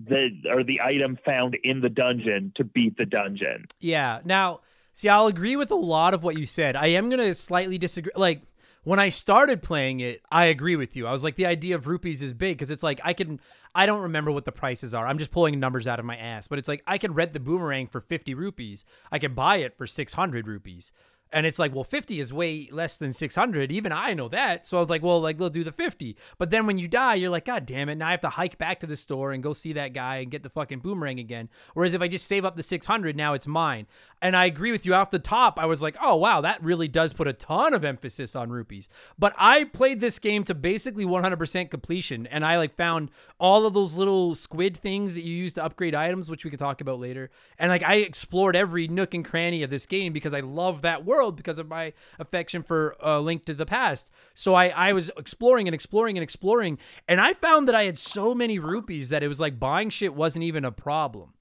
that 0.05 0.29
or 0.49 0.63
the 0.63 0.81
item 0.81 1.17
found 1.25 1.57
in 1.63 1.81
the 1.81 1.89
dungeon 1.89 2.51
to 2.55 2.63
beat 2.63 2.97
the 2.97 3.05
dungeon. 3.05 3.65
Yeah. 3.79 4.19
Now, 4.25 4.61
see, 4.93 5.09
I'll 5.09 5.27
agree 5.27 5.55
with 5.55 5.71
a 5.71 5.75
lot 5.75 6.13
of 6.13 6.23
what 6.23 6.37
you 6.37 6.45
said. 6.45 6.75
I 6.75 6.87
am 6.87 7.09
to 7.09 7.33
slightly 7.33 7.77
disagree. 7.77 8.11
Like, 8.15 8.41
when 8.87 8.99
I 8.99 9.09
started 9.09 9.61
playing 9.61 9.99
it, 9.99 10.21
I 10.31 10.45
agree 10.45 10.77
with 10.77 10.95
you. 10.95 11.07
I 11.07 11.11
was 11.11 11.21
like, 11.21 11.35
the 11.35 11.45
idea 11.45 11.75
of 11.75 11.87
rupees 11.87 12.21
is 12.21 12.31
big 12.31 12.57
because 12.57 12.71
it's 12.71 12.83
like, 12.83 13.01
I 13.03 13.11
can, 13.11 13.41
I 13.75 13.85
don't 13.85 14.03
remember 14.03 14.31
what 14.31 14.45
the 14.45 14.53
prices 14.53 14.93
are. 14.93 15.05
I'm 15.05 15.17
just 15.17 15.29
pulling 15.29 15.59
numbers 15.59 15.87
out 15.87 15.99
of 15.99 16.05
my 16.05 16.15
ass, 16.15 16.47
but 16.47 16.57
it's 16.57 16.69
like, 16.69 16.83
I 16.87 16.97
can 16.97 17.13
rent 17.13 17.33
the 17.33 17.41
boomerang 17.41 17.87
for 17.87 17.99
50 17.99 18.33
rupees. 18.33 18.85
I 19.11 19.19
can 19.19 19.33
buy 19.33 19.57
it 19.57 19.77
for 19.77 19.87
600 19.87 20.47
rupees. 20.47 20.93
And 21.31 21.45
it's 21.45 21.59
like, 21.59 21.73
well, 21.73 21.83
50 21.83 22.19
is 22.19 22.31
way 22.31 22.69
less 22.71 22.97
than 22.97 23.11
600. 23.11 23.71
Even 23.71 23.91
I 23.91 24.13
know 24.13 24.29
that. 24.29 24.65
So 24.65 24.77
I 24.77 24.79
was 24.79 24.89
like, 24.89 25.03
well, 25.03 25.19
like, 25.19 25.37
they'll 25.37 25.49
do 25.49 25.63
the 25.63 25.71
50. 25.71 26.15
But 26.37 26.51
then 26.51 26.65
when 26.65 26.77
you 26.77 26.87
die, 26.87 27.15
you're 27.15 27.29
like, 27.29 27.45
God 27.45 27.65
damn 27.65 27.89
it. 27.89 27.95
Now 27.95 28.07
I 28.07 28.11
have 28.11 28.21
to 28.21 28.29
hike 28.29 28.57
back 28.57 28.79
to 28.79 28.87
the 28.87 28.95
store 28.95 29.31
and 29.31 29.43
go 29.43 29.53
see 29.53 29.73
that 29.73 29.93
guy 29.93 30.17
and 30.17 30.31
get 30.31 30.43
the 30.43 30.49
fucking 30.49 30.79
boomerang 30.79 31.19
again. 31.19 31.49
Whereas 31.73 31.93
if 31.93 32.01
I 32.01 32.07
just 32.07 32.27
save 32.27 32.45
up 32.45 32.55
the 32.55 32.63
600, 32.63 33.15
now 33.15 33.33
it's 33.33 33.47
mine. 33.47 33.87
And 34.21 34.35
I 34.35 34.45
agree 34.45 34.71
with 34.71 34.85
you 34.85 34.93
off 34.93 35.11
the 35.11 35.19
top. 35.19 35.59
I 35.59 35.65
was 35.65 35.81
like, 35.81 35.97
oh, 36.01 36.15
wow, 36.15 36.41
that 36.41 36.63
really 36.63 36.87
does 36.87 37.13
put 37.13 37.27
a 37.27 37.33
ton 37.33 37.73
of 37.73 37.83
emphasis 37.83 38.35
on 38.35 38.49
rupees. 38.49 38.87
But 39.19 39.33
I 39.37 39.65
played 39.65 39.99
this 39.99 40.19
game 40.19 40.43
to 40.45 40.55
basically 40.55 41.05
100% 41.05 41.69
completion. 41.69 42.25
And 42.27 42.45
I 42.45 42.57
like 42.57 42.75
found 42.75 43.11
all 43.39 43.65
of 43.65 43.73
those 43.73 43.95
little 43.95 44.33
squid 44.33 44.77
things 44.77 45.15
that 45.15 45.23
you 45.23 45.35
use 45.35 45.53
to 45.55 45.63
upgrade 45.63 45.93
items, 45.93 46.29
which 46.29 46.43
we 46.43 46.49
can 46.49 46.59
talk 46.59 46.81
about 46.81 46.99
later. 46.99 47.29
And 47.59 47.69
like 47.69 47.83
I 47.83 47.95
explored 47.95 48.55
every 48.55 48.87
nook 48.87 49.13
and 49.13 49.25
cranny 49.25 49.63
of 49.63 49.69
this 49.69 49.85
game 49.85 50.13
because 50.13 50.33
I 50.33 50.39
love 50.39 50.81
that 50.81 51.05
world 51.05 51.16
because 51.35 51.59
of 51.59 51.67
my 51.67 51.93
affection 52.19 52.63
for 52.63 52.95
uh, 53.03 53.19
Link 53.19 53.45
to 53.45 53.53
the 53.53 53.65
Past. 53.65 54.11
So 54.33 54.53
I, 54.53 54.67
I 54.69 54.93
was 54.93 55.09
exploring 55.17 55.67
and 55.67 55.75
exploring 55.75 56.17
and 56.17 56.23
exploring. 56.23 56.77
And 57.07 57.19
I 57.19 57.33
found 57.33 57.67
that 57.67 57.75
I 57.75 57.83
had 57.83 57.97
so 57.97 58.33
many 58.33 58.59
rupees 58.59 59.09
that 59.09 59.23
it 59.23 59.27
was 59.27 59.39
like 59.39 59.59
buying 59.59 59.89
shit 59.89 60.13
wasn't 60.13 60.43
even 60.43 60.65
a 60.65 60.71
problem. 60.71 61.33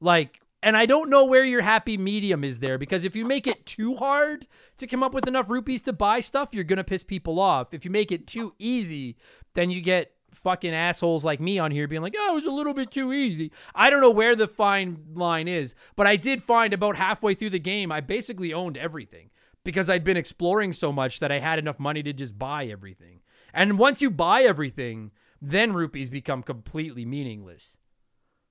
Like, 0.00 0.40
and 0.62 0.76
I 0.76 0.86
don't 0.86 1.10
know 1.10 1.24
where 1.24 1.44
your 1.44 1.62
happy 1.62 1.96
medium 1.96 2.42
is 2.42 2.60
there 2.60 2.78
because 2.78 3.04
if 3.04 3.14
you 3.14 3.24
make 3.24 3.46
it 3.46 3.66
too 3.66 3.96
hard 3.96 4.46
to 4.78 4.86
come 4.86 5.02
up 5.02 5.14
with 5.14 5.28
enough 5.28 5.48
rupees 5.48 5.82
to 5.82 5.92
buy 5.92 6.20
stuff, 6.20 6.48
you're 6.52 6.64
going 6.64 6.78
to 6.78 6.84
piss 6.84 7.04
people 7.04 7.38
off. 7.38 7.72
If 7.72 7.84
you 7.84 7.90
make 7.90 8.10
it 8.10 8.26
too 8.26 8.54
easy, 8.58 9.16
then 9.54 9.70
you 9.70 9.80
get 9.80 10.15
fucking 10.36 10.74
assholes 10.74 11.24
like 11.24 11.40
me 11.40 11.58
on 11.58 11.70
here 11.70 11.88
being 11.88 12.02
like, 12.02 12.14
oh, 12.16 12.32
it 12.32 12.34
was 12.36 12.46
a 12.46 12.50
little 12.50 12.74
bit 12.74 12.90
too 12.90 13.12
easy. 13.12 13.50
I 13.74 13.90
don't 13.90 14.00
know 14.00 14.10
where 14.10 14.36
the 14.36 14.46
fine 14.46 15.04
line 15.14 15.48
is, 15.48 15.74
but 15.96 16.06
I 16.06 16.16
did 16.16 16.42
find 16.42 16.72
about 16.72 16.96
halfway 16.96 17.34
through 17.34 17.50
the 17.50 17.58
game, 17.58 17.90
I 17.90 18.00
basically 18.00 18.52
owned 18.52 18.76
everything 18.76 19.30
because 19.64 19.90
I'd 19.90 20.04
been 20.04 20.16
exploring 20.16 20.72
so 20.72 20.92
much 20.92 21.20
that 21.20 21.32
I 21.32 21.40
had 21.40 21.58
enough 21.58 21.80
money 21.80 22.02
to 22.04 22.12
just 22.12 22.38
buy 22.38 22.66
everything. 22.66 23.20
And 23.52 23.78
once 23.78 24.00
you 24.00 24.10
buy 24.10 24.42
everything, 24.42 25.10
then 25.42 25.72
rupees 25.72 26.08
become 26.08 26.42
completely 26.42 27.04
meaningless. 27.04 27.76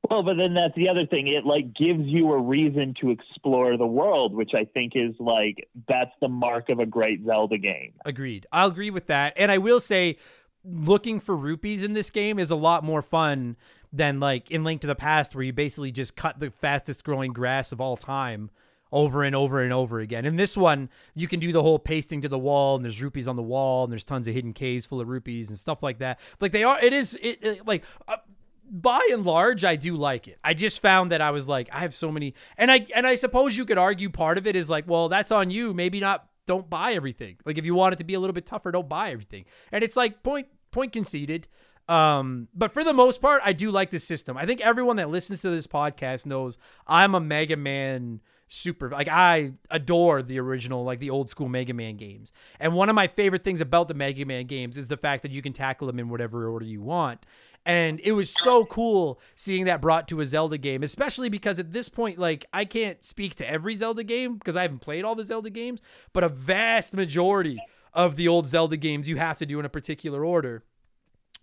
Well, 0.09 0.23
but 0.23 0.37
then 0.37 0.53
that's 0.53 0.75
the 0.75 0.89
other 0.89 1.05
thing. 1.07 1.27
It 1.27 1.45
like 1.45 1.73
gives 1.73 2.03
you 2.03 2.31
a 2.31 2.39
reason 2.39 2.93
to 3.01 3.09
explore 3.09 3.75
the 3.77 3.87
world, 3.87 4.33
which 4.33 4.51
I 4.53 4.65
think 4.65 4.93
is 4.95 5.15
like 5.19 5.67
that's 5.87 6.11
the 6.21 6.27
mark 6.27 6.69
of 6.69 6.79
a 6.79 6.85
great 6.85 7.25
Zelda 7.25 7.57
game. 7.57 7.93
Agreed. 8.05 8.45
I'll 8.51 8.69
agree 8.69 8.91
with 8.91 9.07
that. 9.07 9.33
And 9.35 9.51
I 9.51 9.57
will 9.57 9.79
say, 9.79 10.17
looking 10.65 11.19
for 11.19 11.35
rupees 11.35 11.83
in 11.83 11.93
this 11.93 12.09
game 12.09 12.39
is 12.39 12.51
a 12.51 12.55
lot 12.55 12.83
more 12.83 13.01
fun 13.01 13.55
than 13.93 14.19
like 14.19 14.51
in 14.51 14.63
Link 14.63 14.81
to 14.81 14.87
the 14.87 14.95
Past, 14.95 15.35
where 15.35 15.43
you 15.43 15.53
basically 15.53 15.91
just 15.91 16.15
cut 16.15 16.39
the 16.39 16.51
fastest 16.51 17.03
growing 17.03 17.33
grass 17.33 17.71
of 17.71 17.79
all 17.79 17.97
time 17.97 18.49
over 18.91 19.23
and 19.23 19.35
over 19.35 19.61
and 19.61 19.73
over 19.73 19.99
again. 19.99 20.25
In 20.25 20.35
this 20.35 20.55
one, 20.55 20.89
you 21.15 21.27
can 21.27 21.39
do 21.39 21.51
the 21.51 21.61
whole 21.61 21.79
pasting 21.79 22.21
to 22.21 22.29
the 22.29 22.39
wall, 22.39 22.75
and 22.75 22.85
there's 22.85 23.01
rupees 23.01 23.27
on 23.27 23.35
the 23.35 23.43
wall, 23.43 23.83
and 23.83 23.91
there's 23.91 24.03
tons 24.03 24.27
of 24.27 24.33
hidden 24.33 24.53
caves 24.53 24.85
full 24.85 25.01
of 25.01 25.07
rupees 25.07 25.49
and 25.49 25.57
stuff 25.57 25.83
like 25.83 25.99
that. 25.99 26.19
Like 26.39 26.51
they 26.51 26.63
are, 26.63 26.79
it 26.83 26.93
is 26.93 27.13
it, 27.21 27.43
it 27.43 27.67
like. 27.67 27.83
Uh, 28.07 28.17
by 28.67 29.07
and 29.11 29.23
large, 29.23 29.63
I 29.63 29.75
do 29.75 29.95
like 29.95 30.27
it. 30.27 30.39
I 30.43 30.55
just 30.55 30.81
found 30.81 31.11
that 31.11 31.21
I 31.21 31.29
was 31.29 31.47
like, 31.47 31.69
I 31.71 31.81
have 31.81 31.93
so 31.93 32.11
many, 32.11 32.33
and 32.57 32.71
I 32.71 32.87
and 32.95 33.05
I 33.05 33.15
suppose 33.15 33.55
you 33.55 33.63
could 33.63 33.77
argue 33.77 34.09
part 34.09 34.39
of 34.39 34.47
it 34.47 34.55
is 34.55 34.71
like, 34.71 34.87
well, 34.87 35.07
that's 35.07 35.31
on 35.31 35.51
you. 35.51 35.71
Maybe 35.71 35.99
not. 35.99 36.27
Don't 36.47 36.67
buy 36.67 36.93
everything. 36.93 37.37
Like 37.45 37.59
if 37.59 37.65
you 37.65 37.75
want 37.75 37.93
it 37.93 37.97
to 37.97 38.03
be 38.03 38.15
a 38.15 38.19
little 38.19 38.33
bit 38.33 38.47
tougher, 38.47 38.71
don't 38.71 38.89
buy 38.89 39.11
everything. 39.11 39.45
And 39.71 39.83
it's 39.83 39.95
like 39.95 40.23
point 40.23 40.47
point 40.75 40.93
conceded. 40.93 41.47
Um, 41.87 42.47
but 42.53 42.73
for 42.73 42.83
the 42.83 42.93
most 42.93 43.21
part, 43.21 43.41
I 43.45 43.53
do 43.53 43.71
like 43.71 43.89
this 43.89 44.03
system. 44.03 44.37
I 44.37 44.45
think 44.45 44.61
everyone 44.61 44.97
that 44.97 45.09
listens 45.09 45.41
to 45.41 45.49
this 45.49 45.67
podcast 45.67 46.25
knows 46.25 46.57
I'm 46.87 47.15
a 47.15 47.19
Mega 47.19 47.57
Man 47.57 48.21
super 48.47 48.91
like 48.91 49.07
I 49.07 49.53
adore 49.71 50.21
the 50.21 50.39
original 50.39 50.83
like 50.83 50.99
the 50.99 51.09
old 51.09 51.29
school 51.29 51.49
Mega 51.49 51.73
Man 51.73 51.95
games. 51.97 52.31
And 52.59 52.73
one 52.73 52.89
of 52.89 52.95
my 52.95 53.07
favorite 53.07 53.43
things 53.43 53.61
about 53.61 53.87
the 53.87 53.93
Mega 53.93 54.25
Man 54.25 54.45
games 54.45 54.77
is 54.77 54.87
the 54.87 54.97
fact 54.97 55.23
that 55.23 55.31
you 55.31 55.41
can 55.41 55.53
tackle 55.53 55.87
them 55.87 55.99
in 55.99 56.09
whatever 56.09 56.47
order 56.49 56.65
you 56.65 56.81
want. 56.81 57.25
And 57.67 57.99
it 58.03 58.11
was 58.11 58.29
so 58.29 58.63
cool 58.65 59.19
seeing 59.35 59.65
that 59.65 59.81
brought 59.81 60.07
to 60.09 60.21
a 60.21 60.25
Zelda 60.25 60.57
game, 60.57 60.83
especially 60.83 61.29
because 61.29 61.57
at 61.57 61.73
this 61.73 61.89
point, 61.89 62.19
like, 62.19 62.45
I 62.53 62.63
can't 62.63 63.03
speak 63.03 63.33
to 63.35 63.49
every 63.49 63.73
Zelda 63.73 64.03
game 64.03 64.35
because 64.35 64.55
I 64.55 64.61
haven't 64.61 64.81
played 64.81 65.03
all 65.03 65.15
the 65.15 65.25
Zelda 65.25 65.49
games, 65.49 65.81
but 66.13 66.23
a 66.23 66.29
vast 66.29 66.93
majority 66.93 67.59
of 67.95 68.15
the 68.17 68.27
old 68.27 68.47
Zelda 68.47 68.77
games 68.77 69.09
you 69.09 69.15
have 69.17 69.37
to 69.39 69.45
do 69.45 69.59
in 69.59 69.65
a 69.65 69.69
particular 69.69 70.23
order. 70.25 70.63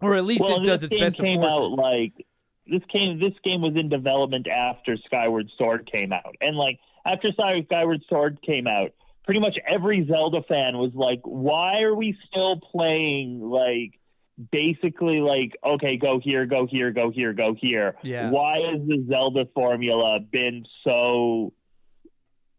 Or 0.01 0.15
at 0.15 0.25
least 0.25 0.43
well, 0.45 0.61
it 0.61 0.65
does 0.65 0.83
its 0.83 0.95
best 0.95 1.17
to 1.17 1.23
came 1.23 1.41
force 1.41 1.53
out 1.53 1.63
it. 1.65 1.77
like 1.77 2.27
this 2.67 2.83
came. 2.93 3.19
This 3.19 3.35
game 3.45 3.63
was 3.63 3.75
in 3.77 3.89
development 3.89 4.47
after 4.49 4.97
Skyward 5.07 5.49
Sword 5.59 5.89
came 5.91 6.13
out, 6.13 6.35
and 6.41 6.57
like 6.57 6.79
after 7.07 7.31
Sky- 7.33 7.63
Skyward 7.67 8.03
Sword 8.09 8.39
came 8.45 8.67
out, 8.67 8.91
pretty 9.25 9.41
much 9.41 9.57
every 9.69 10.07
Zelda 10.07 10.43
fan 10.49 10.79
was 10.79 10.93
like, 10.95 11.21
"Why 11.25 11.81
are 11.83 11.95
we 11.95 12.17
still 12.29 12.61
playing 12.61 13.41
like?" 13.41 13.99
basically 14.51 15.21
like 15.21 15.57
okay 15.63 15.99
go 15.99 16.19
here 16.19 16.47
go 16.47 16.67
here 16.67 16.91
go 16.91 17.11
here 17.11 17.35
go 17.35 17.55
here 17.55 17.95
Yeah. 18.03 18.31
why 18.31 18.61
has 18.61 18.81
the 18.89 19.05
zelda 19.07 19.45
formula 19.55 20.21
been 20.21 20.65
so 20.85 21.53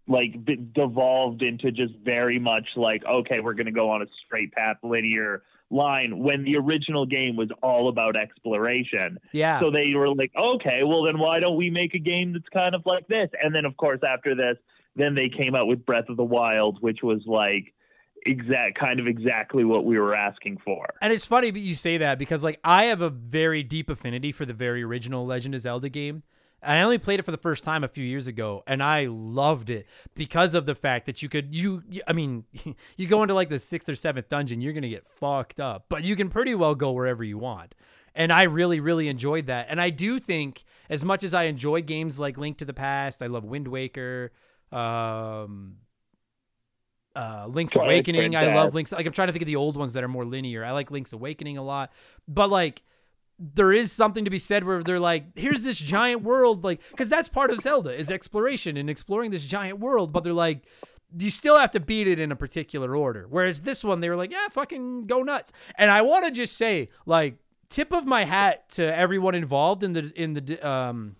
like 0.08 0.44
b- 0.46 0.58
devolved 0.74 1.42
into 1.42 1.72
just 1.72 1.94
very 2.04 2.40
much 2.40 2.68
like 2.76 3.04
okay 3.06 3.40
we're 3.40 3.54
going 3.54 3.66
to 3.68 3.72
go 3.72 3.90
on 3.90 4.02
a 4.02 4.06
straight 4.26 4.52
path 4.52 4.78
linear 4.84 5.44
line 5.72 6.20
when 6.20 6.44
the 6.44 6.56
original 6.58 7.06
game 7.06 7.36
was 7.38 7.50
all 7.64 7.88
about 7.90 8.16
exploration 8.16 9.18
Yeah. 9.32 9.60
so 9.60 9.72
they 9.72 9.94
were 9.96 10.10
like 10.14 10.32
okay 10.38 10.82
well 10.84 11.04
then 11.04 11.18
why 11.20 11.40
don't 11.40 11.56
we 11.56 11.70
make 11.70 11.94
a 11.96 12.00
game 12.00 12.34
that's 12.34 12.50
kind 12.54 12.76
of 12.76 12.82
like 12.86 13.08
this 13.08 13.30
and 13.42 13.56
then 13.56 13.66
of 13.66 13.78
course 13.78 14.02
after 14.08 14.36
this 14.36 14.58
then 14.96 15.16
they 15.16 15.30
came 15.30 15.56
out 15.56 15.68
with 15.68 15.86
breath 15.86 16.10
of 16.10 16.18
the 16.18 16.24
wild 16.24 16.78
which 16.82 17.00
was 17.02 17.22
like 17.26 17.74
exact 18.26 18.78
kind 18.80 19.00
of 19.00 19.08
exactly 19.08 19.64
what 19.66 19.84
we 19.86 19.98
were 20.00 20.14
asking 20.16 20.58
for 20.64 20.86
And 21.02 21.12
it's 21.12 21.26
funny 21.26 21.50
but 21.52 21.62
you 21.62 21.76
say 21.76 21.98
that 21.98 22.20
because 22.20 22.44
like 22.44 22.60
I 22.64 22.86
have 22.86 23.02
a 23.02 23.10
very 23.10 23.64
deep 23.64 23.90
affinity 23.90 24.32
for 24.32 24.46
the 24.46 24.54
very 24.54 24.84
original 24.84 25.26
Legend 25.26 25.56
of 25.56 25.62
Zelda 25.62 25.90
game. 25.90 26.24
And 26.64 26.80
I 26.80 26.82
only 26.82 26.98
played 26.98 27.20
it 27.20 27.24
for 27.24 27.32
the 27.32 27.38
first 27.38 27.64
time 27.64 27.84
a 27.84 27.88
few 27.88 28.04
years 28.04 28.28
ago 28.28 28.64
and 28.68 28.82
I 28.82 29.08
loved 29.10 29.70
it 29.70 29.88
because 30.16 30.54
of 30.54 30.66
the 30.66 30.76
fact 30.76 31.06
that 31.06 31.22
you 31.22 31.30
could 31.30 31.54
you 31.54 31.84
I 32.08 32.14
mean 32.14 32.46
you 32.98 33.08
go 33.08 33.22
into 33.24 33.34
like 33.34 33.50
the 33.50 33.56
6th 33.56 33.90
or 33.90 33.94
7th 33.94 34.30
dungeon 34.30 34.62
you're 34.62 34.74
going 34.74 34.84
to 34.84 34.90
get 34.90 35.08
fucked 35.08 35.60
up, 35.60 35.86
but 35.90 36.04
you 36.04 36.16
can 36.16 36.30
pretty 36.30 36.56
well 36.56 36.76
go 36.76 36.92
wherever 36.92 37.24
you 37.24 37.38
want. 37.38 37.76
And 38.16 38.32
I 38.32 38.44
really 38.44 38.80
really 38.80 39.08
enjoyed 39.08 39.48
that. 39.48 39.68
And 39.70 39.82
I 39.82 39.90
do 39.90 40.20
think 40.20 40.64
as 40.90 41.04
much 41.04 41.24
as 41.24 41.34
I 41.34 41.44
enjoy 41.44 41.82
games 41.82 42.20
like 42.20 42.38
Link 42.38 42.58
to 42.60 42.66
the 42.66 42.74
Past, 42.74 43.22
I 43.22 43.28
love 43.28 43.44
Wind 43.44 43.68
Waker, 43.68 44.32
um 44.72 45.78
uh, 47.16 47.46
Link's 47.48 47.74
Twilight 47.74 47.92
Awakening. 47.92 48.36
I 48.36 48.56
love 48.56 48.74
Link's. 48.74 48.92
Like 48.92 49.06
I'm 49.06 49.12
trying 49.12 49.28
to 49.28 49.34
think 49.34 49.44
of 49.44 49.48
the 49.48 49.56
old 49.56 49.78
ones 49.78 49.94
that 49.94 50.04
are 50.04 50.08
more 50.08 50.26
linear. 50.26 50.66
I 50.66 50.72
like 50.72 50.92
Link's 50.92 51.14
Awakening 51.14 51.58
a 51.58 51.64
lot, 51.64 51.92
but 52.28 52.50
like 52.50 52.84
there 53.54 53.74
is 53.74 53.92
something 53.92 54.24
to 54.24 54.32
be 54.32 54.40
said 54.40 54.64
where 54.64 54.82
they're 54.84 55.00
like, 55.00 55.38
here's 55.38 55.64
this 55.64 55.78
giant 55.78 56.24
world, 56.24 56.64
like 56.64 56.82
because 56.92 57.10
that's 57.10 57.28
part 57.28 57.52
of 57.52 57.60
Zelda 57.60 57.94
is 57.94 58.10
exploration 58.10 58.78
and 58.78 58.90
exploring 58.90 59.32
this 59.32 59.44
giant 59.44 59.80
world. 59.80 60.14
But 60.14 60.24
they're 60.24 60.32
like, 60.32 60.66
you 61.18 61.30
still 61.30 61.60
have 61.60 61.72
to 61.72 61.80
beat 61.80 62.08
it 62.08 62.20
in 62.20 62.32
a 62.32 62.36
particular 62.36 62.96
order. 62.96 63.28
Whereas 63.30 63.62
this 63.62 63.84
one, 63.84 64.00
they 64.00 64.10
were 64.10 64.16
like, 64.16 64.32
yeah, 64.32 64.48
fucking 64.50 65.08
go 65.08 65.24
nuts. 65.24 65.52
And 65.78 65.92
I 65.92 66.02
want 66.02 66.26
to 66.26 66.32
just 66.32 66.58
say, 66.58 66.90
like, 67.06 67.38
tip 67.70 67.92
of 67.92 68.06
my 68.06 68.24
hat 68.24 68.70
to 68.70 68.96
everyone 68.96 69.36
involved 69.36 69.84
in 69.84 69.92
the 69.94 70.12
in 70.16 70.34
the 70.34 70.66
um 70.68 71.18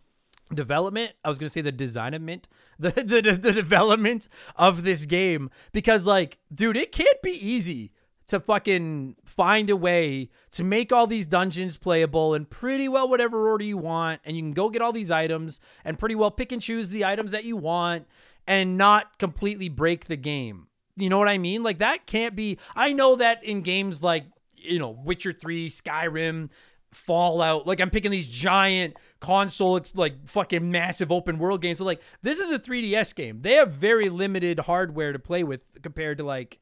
development. 0.54 1.12
I 1.26 1.30
was 1.30 1.40
gonna 1.40 1.50
say 1.50 1.62
the 1.62 1.72
designment, 1.74 2.48
the, 2.80 2.92
the 2.92 3.38
the 3.40 3.52
development 3.52 4.30
of 4.56 4.84
this 4.84 5.06
game 5.06 5.50
because 5.74 6.06
like, 6.06 6.40
dude, 6.54 6.78
it 6.78 6.94
can't 6.94 7.22
be 7.22 7.32
easy 7.32 7.92
to 8.28 8.40
fucking 8.40 9.16
find 9.26 9.70
a 9.70 9.76
way 9.76 10.30
to 10.52 10.64
make 10.64 10.92
all 10.92 11.08
these 11.08 11.26
dungeons 11.26 11.78
playable 11.78 12.34
in 12.34 12.46
pretty 12.46 12.88
well 12.88 13.10
whatever 13.10 13.50
order 13.50 13.64
you 13.64 13.78
want, 13.78 14.22
and 14.26 14.36
you 14.36 14.42
can 14.42 14.54
go 14.54 14.70
get 14.70 14.82
all 14.82 14.94
these 14.94 15.12
items 15.12 15.60
and 15.84 16.00
pretty 16.00 16.16
well 16.16 16.32
pick 16.32 16.52
and 16.52 16.62
choose 16.62 16.90
the 16.90 17.06
items 17.06 17.32
that 17.32 17.44
you 17.44 17.58
want 17.58 18.08
and 18.48 18.78
not 18.78 19.18
completely 19.20 19.70
break 19.70 20.06
the 20.06 20.18
game. 20.18 20.68
You 20.96 21.10
know 21.10 21.18
what 21.18 21.30
I 21.30 21.38
mean? 21.38 21.64
Like 21.64 21.80
that 21.80 22.06
can't 22.06 22.36
be. 22.36 22.60
I 22.76 22.94
know 22.94 23.16
that 23.16 23.44
in 23.44 23.62
games 23.62 24.04
like 24.04 24.26
you 24.56 24.80
know 24.80 24.90
Witcher 24.90 25.34
Three, 25.34 25.70
Skyrim, 25.70 26.50
Fallout. 26.92 27.68
Like 27.68 27.82
I'm 27.82 27.90
picking 27.90 28.12
these 28.12 28.30
giant 28.30 28.96
console, 29.20 29.80
like 29.96 30.28
fucking 30.28 30.70
massive 30.70 31.12
open 31.12 31.40
world 31.40 31.62
games. 31.62 31.80
So 31.80 31.86
like 31.86 32.02
this 32.22 32.40
is 32.40 32.52
a 32.52 32.60
3DS 32.60 33.16
game. 33.16 33.42
They 33.42 33.56
have 33.56 33.72
very 33.72 34.10
limited 34.10 34.60
hardware 34.60 35.14
to 35.14 35.20
play 35.20 35.44
with 35.44 35.62
compared 35.82 36.20
to 36.20 36.24
like, 36.24 36.60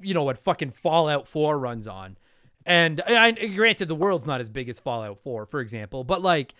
you 0.00 0.14
know 0.14 0.22
what 0.22 0.38
fucking 0.38 0.70
Fallout 0.70 1.28
4 1.28 1.58
runs 1.58 1.86
on. 1.86 2.16
And 2.66 3.02
I, 3.06 3.32
granted, 3.32 3.88
the 3.88 3.94
world's 3.94 4.26
not 4.26 4.40
as 4.40 4.48
big 4.48 4.68
as 4.68 4.80
Fallout 4.80 5.20
4, 5.22 5.46
for 5.46 5.60
example, 5.60 6.04
but 6.04 6.22
like, 6.22 6.54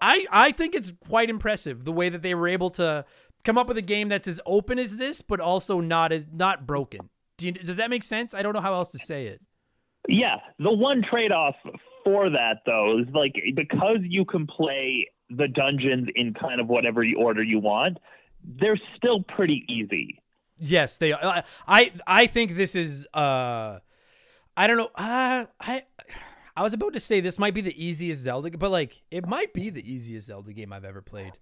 I 0.00 0.26
I 0.30 0.52
think 0.52 0.74
it's 0.74 0.92
quite 1.06 1.30
impressive 1.30 1.84
the 1.84 1.92
way 1.92 2.08
that 2.08 2.22
they 2.22 2.34
were 2.34 2.48
able 2.48 2.70
to 2.70 3.04
come 3.44 3.58
up 3.58 3.68
with 3.68 3.78
a 3.78 3.82
game 3.82 4.08
that's 4.08 4.28
as 4.28 4.40
open 4.46 4.78
as 4.78 4.96
this, 4.96 5.22
but 5.22 5.40
also 5.40 5.80
not 5.80 6.12
as 6.12 6.26
not 6.32 6.66
broken. 6.66 7.08
Do 7.38 7.46
you, 7.46 7.52
does 7.52 7.76
that 7.76 7.90
make 7.90 8.02
sense? 8.02 8.34
I 8.34 8.42
don't 8.42 8.52
know 8.52 8.60
how 8.60 8.74
else 8.74 8.90
to 8.90 8.98
say 8.98 9.26
it. 9.26 9.40
Yeah, 10.08 10.36
the 10.58 10.72
one 10.72 11.02
trade-off 11.08 11.56
for 12.04 12.30
that 12.30 12.62
though 12.66 12.98
is 13.00 13.06
like 13.14 13.34
because 13.54 13.98
you 14.02 14.24
can 14.24 14.46
play 14.46 15.08
the 15.30 15.48
dungeons 15.48 16.08
in 16.14 16.34
kind 16.34 16.60
of 16.60 16.68
whatever 16.68 17.04
order 17.16 17.42
you 17.42 17.58
want, 17.58 17.98
they're 18.42 18.80
still 18.96 19.22
pretty 19.22 19.64
easy. 19.68 20.20
Yes, 20.60 20.98
they. 20.98 21.12
I 21.14 21.42
I, 21.66 21.92
I 22.06 22.26
think 22.26 22.56
this 22.56 22.74
is. 22.74 23.06
uh 23.14 23.78
I 24.56 24.66
don't 24.66 24.76
know. 24.76 24.90
Uh, 24.94 25.44
I 25.60 25.82
I 26.56 26.62
was 26.64 26.72
about 26.72 26.94
to 26.94 27.00
say 27.00 27.20
this 27.20 27.38
might 27.38 27.54
be 27.54 27.60
the 27.60 27.84
easiest 27.84 28.22
Zelda, 28.22 28.50
but 28.58 28.70
like 28.72 29.02
it 29.10 29.26
might 29.26 29.52
be 29.54 29.70
the 29.70 29.88
easiest 29.88 30.26
Zelda 30.26 30.52
game 30.52 30.72
I've 30.72 30.84
ever 30.84 31.00
played. 31.00 31.32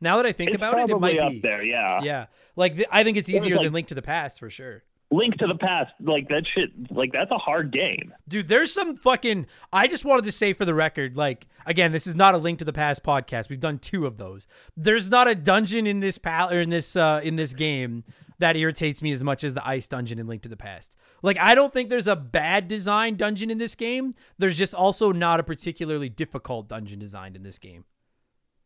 Now 0.00 0.16
that 0.18 0.26
I 0.26 0.32
think 0.32 0.50
It's 0.50 0.56
about 0.56 0.78
it, 0.78 0.88
it 0.88 0.98
might 1.00 1.18
up 1.18 1.32
be. 1.32 1.40
there. 1.40 1.62
Yeah. 1.62 2.00
Yeah, 2.02 2.26
like 2.56 2.76
th- 2.76 2.88
I 2.92 3.02
think 3.04 3.16
it's 3.18 3.28
easier 3.28 3.56
like- 3.56 3.64
than 3.64 3.72
Link 3.72 3.88
to 3.88 3.94
the 3.94 4.02
Past 4.02 4.38
for 4.38 4.48
sure. 4.48 4.84
Link 5.12 5.36
to 5.38 5.48
the 5.48 5.56
Past, 5.56 5.90
like 6.00 6.28
that 6.28 6.44
shit, 6.54 6.70
like 6.92 7.10
that's 7.12 7.32
a 7.32 7.36
hard 7.38 7.72
game. 7.72 8.14
Dude, 8.28 8.46
there's 8.46 8.72
some 8.72 8.96
fucking. 8.96 9.46
I 9.72 9.88
just 9.88 10.04
wanted 10.04 10.24
to 10.26 10.30
say 10.32 10.52
for 10.52 10.64
the 10.64 10.72
record, 10.72 11.16
like, 11.16 11.48
again, 11.66 11.90
this 11.90 12.06
is 12.06 12.14
not 12.14 12.36
a 12.36 12.38
Link 12.38 12.60
to 12.60 12.64
the 12.64 12.72
Past 12.72 13.02
podcast. 13.02 13.48
We've 13.48 13.58
done 13.58 13.80
two 13.80 14.06
of 14.06 14.18
those. 14.18 14.46
There's 14.76 15.10
not 15.10 15.26
a 15.26 15.34
dungeon 15.34 15.88
in 15.88 15.98
this 15.98 16.16
pal 16.16 16.52
or 16.52 16.60
in 16.60 16.70
this 16.70 16.94
uh 16.94 17.20
in 17.24 17.34
this 17.34 17.52
game 17.54 18.04
that 18.40 18.56
irritates 18.56 19.00
me 19.00 19.12
as 19.12 19.22
much 19.22 19.44
as 19.44 19.54
the 19.54 19.66
ice 19.66 19.86
dungeon 19.86 20.18
in 20.18 20.26
Link 20.26 20.42
to 20.42 20.48
the 20.48 20.56
Past. 20.56 20.96
Like, 21.22 21.38
I 21.38 21.54
don't 21.54 21.72
think 21.72 21.88
there's 21.88 22.08
a 22.08 22.16
bad 22.16 22.68
design 22.68 23.16
dungeon 23.16 23.50
in 23.50 23.58
this 23.58 23.74
game. 23.74 24.14
There's 24.38 24.58
just 24.58 24.74
also 24.74 25.12
not 25.12 25.40
a 25.40 25.42
particularly 25.42 26.08
difficult 26.08 26.68
dungeon 26.68 26.98
designed 26.98 27.36
in 27.36 27.42
this 27.42 27.58
game. 27.58 27.84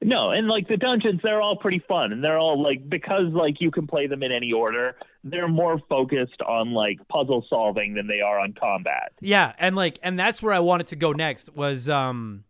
No, 0.02 0.30
and 0.30 0.48
like 0.48 0.68
the 0.68 0.76
dungeons, 0.76 1.20
they're 1.22 1.40
all 1.40 1.56
pretty 1.56 1.82
fun, 1.88 2.12
and 2.12 2.22
they're 2.22 2.38
all 2.38 2.62
like 2.62 2.88
because 2.90 3.32
like 3.32 3.60
you 3.60 3.70
can 3.70 3.86
play 3.86 4.06
them 4.06 4.22
in 4.22 4.32
any 4.32 4.52
order. 4.52 4.96
They're 5.22 5.48
more 5.48 5.80
focused 5.88 6.42
on 6.46 6.72
like 6.72 6.98
puzzle 7.08 7.46
solving 7.48 7.94
than 7.94 8.06
they 8.06 8.20
are 8.20 8.38
on 8.38 8.52
combat. 8.52 9.12
Yeah, 9.20 9.54
and 9.58 9.74
like, 9.74 9.98
and 10.02 10.18
that's 10.18 10.42
where 10.42 10.52
I 10.52 10.58
wanted 10.58 10.88
to 10.88 10.96
go 10.96 11.12
next 11.12 11.54
was 11.54 11.88
um, 11.88 12.44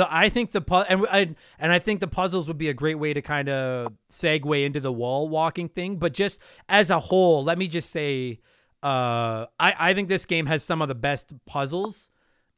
the 0.00 0.14
I 0.14 0.30
think 0.30 0.52
the 0.52 0.62
and 0.88 1.06
I, 1.10 1.34
and 1.58 1.72
I 1.72 1.78
think 1.78 2.00
the 2.00 2.08
puzzles 2.08 2.48
would 2.48 2.56
be 2.56 2.70
a 2.70 2.74
great 2.74 2.94
way 2.94 3.12
to 3.12 3.20
kind 3.20 3.50
of 3.50 3.92
segue 4.10 4.64
into 4.64 4.80
the 4.80 4.90
wall 4.90 5.28
walking 5.28 5.68
thing. 5.68 5.96
But 5.96 6.14
just 6.14 6.40
as 6.70 6.88
a 6.88 6.98
whole, 6.98 7.44
let 7.44 7.58
me 7.58 7.68
just 7.68 7.90
say, 7.90 8.40
uh, 8.82 9.44
I 9.60 9.74
I 9.90 9.94
think 9.94 10.08
this 10.08 10.24
game 10.24 10.46
has 10.46 10.64
some 10.64 10.80
of 10.80 10.88
the 10.88 10.94
best 10.94 11.34
puzzles 11.44 12.10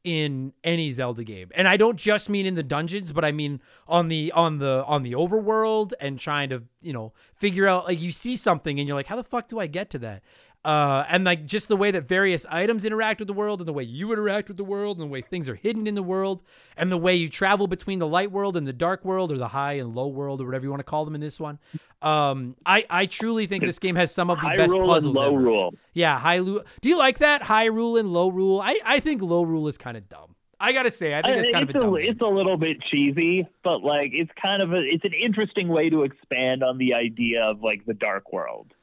in 0.05 0.53
any 0.63 0.91
Zelda 0.91 1.25
game. 1.25 1.49
And 1.53 1.67
I 1.67 1.75
don't 1.75 1.97
just 1.97 2.29
mean 2.29 2.45
in 2.45 2.55
the 2.55 2.63
dungeons, 2.63 3.11
but 3.11 3.25
I 3.25 3.33
mean 3.33 3.59
on 3.89 4.07
the 4.07 4.31
on 4.31 4.59
the 4.59 4.85
on 4.85 5.03
the 5.03 5.13
overworld 5.13 5.91
and 5.99 6.17
trying 6.17 6.49
to, 6.49 6.63
you 6.81 6.93
know, 6.93 7.11
figure 7.35 7.67
out 7.67 7.85
like 7.85 8.01
you 8.01 8.13
see 8.13 8.37
something 8.37 8.79
and 8.79 8.87
you're 8.87 8.95
like, 8.95 9.07
how 9.07 9.17
the 9.17 9.23
fuck 9.23 9.49
do 9.49 9.59
I 9.59 9.67
get 9.67 9.89
to 9.91 9.99
that? 9.99 10.23
Uh, 10.65 11.03
and 11.09 11.25
like 11.25 11.45
just 11.45 11.67
the 11.67 11.75
way 11.75 11.91
that 11.91 12.07
various 12.07 12.45
items 12.49 12.85
interact 12.85 13.19
with 13.19 13.27
the 13.27 13.33
world 13.33 13.59
and 13.59 13.67
the 13.67 13.73
way 13.73 13.83
you 13.83 14.13
interact 14.13 14.47
with 14.47 14.55
the 14.55 14.63
world 14.63 14.97
and 14.97 15.07
the 15.07 15.11
way 15.11 15.21
things 15.21 15.49
are 15.49 15.55
hidden 15.55 15.87
in 15.87 15.93
the 15.93 16.03
world 16.03 16.41
and 16.77 16.89
the 16.89 16.97
way 16.97 17.13
you 17.13 17.27
travel 17.27 17.67
between 17.67 17.99
the 17.99 18.07
light 18.07 18.31
world 18.31 18.55
and 18.55 18.65
the 18.65 18.71
dark 18.71 19.03
world 19.03 19.29
or 19.29 19.37
the 19.37 19.49
high 19.49 19.73
and 19.73 19.93
low 19.93 20.07
world 20.07 20.39
or 20.39 20.45
whatever 20.45 20.63
you 20.63 20.69
want 20.69 20.79
to 20.79 20.85
call 20.85 21.03
them 21.03 21.15
in 21.15 21.21
this 21.21 21.37
one. 21.37 21.59
Um, 22.01 22.55
I, 22.65 22.85
I 22.89 23.05
truly 23.07 23.45
think 23.45 23.65
this 23.65 23.77
game 23.77 23.95
has 23.95 24.13
some 24.13 24.29
of 24.29 24.37
the 24.39 24.47
High 24.47 24.57
best 24.57 24.71
rule 24.71 24.83
and 24.83 24.89
puzzles. 24.91 25.15
low 25.15 25.33
ever. 25.35 25.37
rule. 25.43 25.73
Yeah, 25.93 26.17
high 26.17 26.37
rule. 26.37 26.63
Do 26.79 26.87
you 26.87 26.97
like 26.97 27.19
that 27.19 27.43
high 27.43 27.65
rule 27.65 27.97
and 27.97 28.13
low 28.13 28.29
rule? 28.29 28.61
I, 28.61 28.79
I 28.85 28.99
think 29.01 29.21
low 29.21 29.43
rule 29.43 29.67
is 29.67 29.77
kind 29.77 29.97
of 29.97 30.07
dumb. 30.07 30.35
I 30.61 30.71
gotta 30.71 30.91
say, 30.91 31.13
I 31.13 31.21
think 31.21 31.39
it's 31.39 31.49
kind 31.49 31.63
of 31.63 31.75
a 31.75 31.77
it's 31.77 31.83
dumb. 31.83 31.93
a, 31.93 31.97
it's 31.97 32.21
a 32.21 32.25
little 32.25 32.55
bit 32.55 32.77
cheesy, 32.89 33.45
but 33.65 33.83
like 33.83 34.11
it's 34.13 34.31
kind 34.41 34.61
of 34.61 34.71
a 34.71 34.77
it's 34.77 35.03
an 35.03 35.11
interesting 35.13 35.67
way 35.67 35.89
to 35.89 36.03
expand 36.03 36.63
on 36.63 36.77
the 36.77 36.93
idea 36.93 37.43
of 37.43 37.61
like 37.61 37.85
the 37.85 37.93
dark 37.93 38.31
world. 38.31 38.73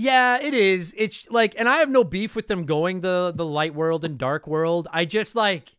Yeah, 0.00 0.38
it 0.40 0.54
is. 0.54 0.94
It's 0.96 1.28
like, 1.28 1.56
and 1.58 1.68
I 1.68 1.78
have 1.78 1.90
no 1.90 2.04
beef 2.04 2.36
with 2.36 2.46
them 2.46 2.66
going 2.66 3.00
the 3.00 3.32
the 3.34 3.44
light 3.44 3.74
world 3.74 4.04
and 4.04 4.16
dark 4.16 4.46
world. 4.46 4.86
I 4.92 5.04
just 5.04 5.34
like, 5.34 5.74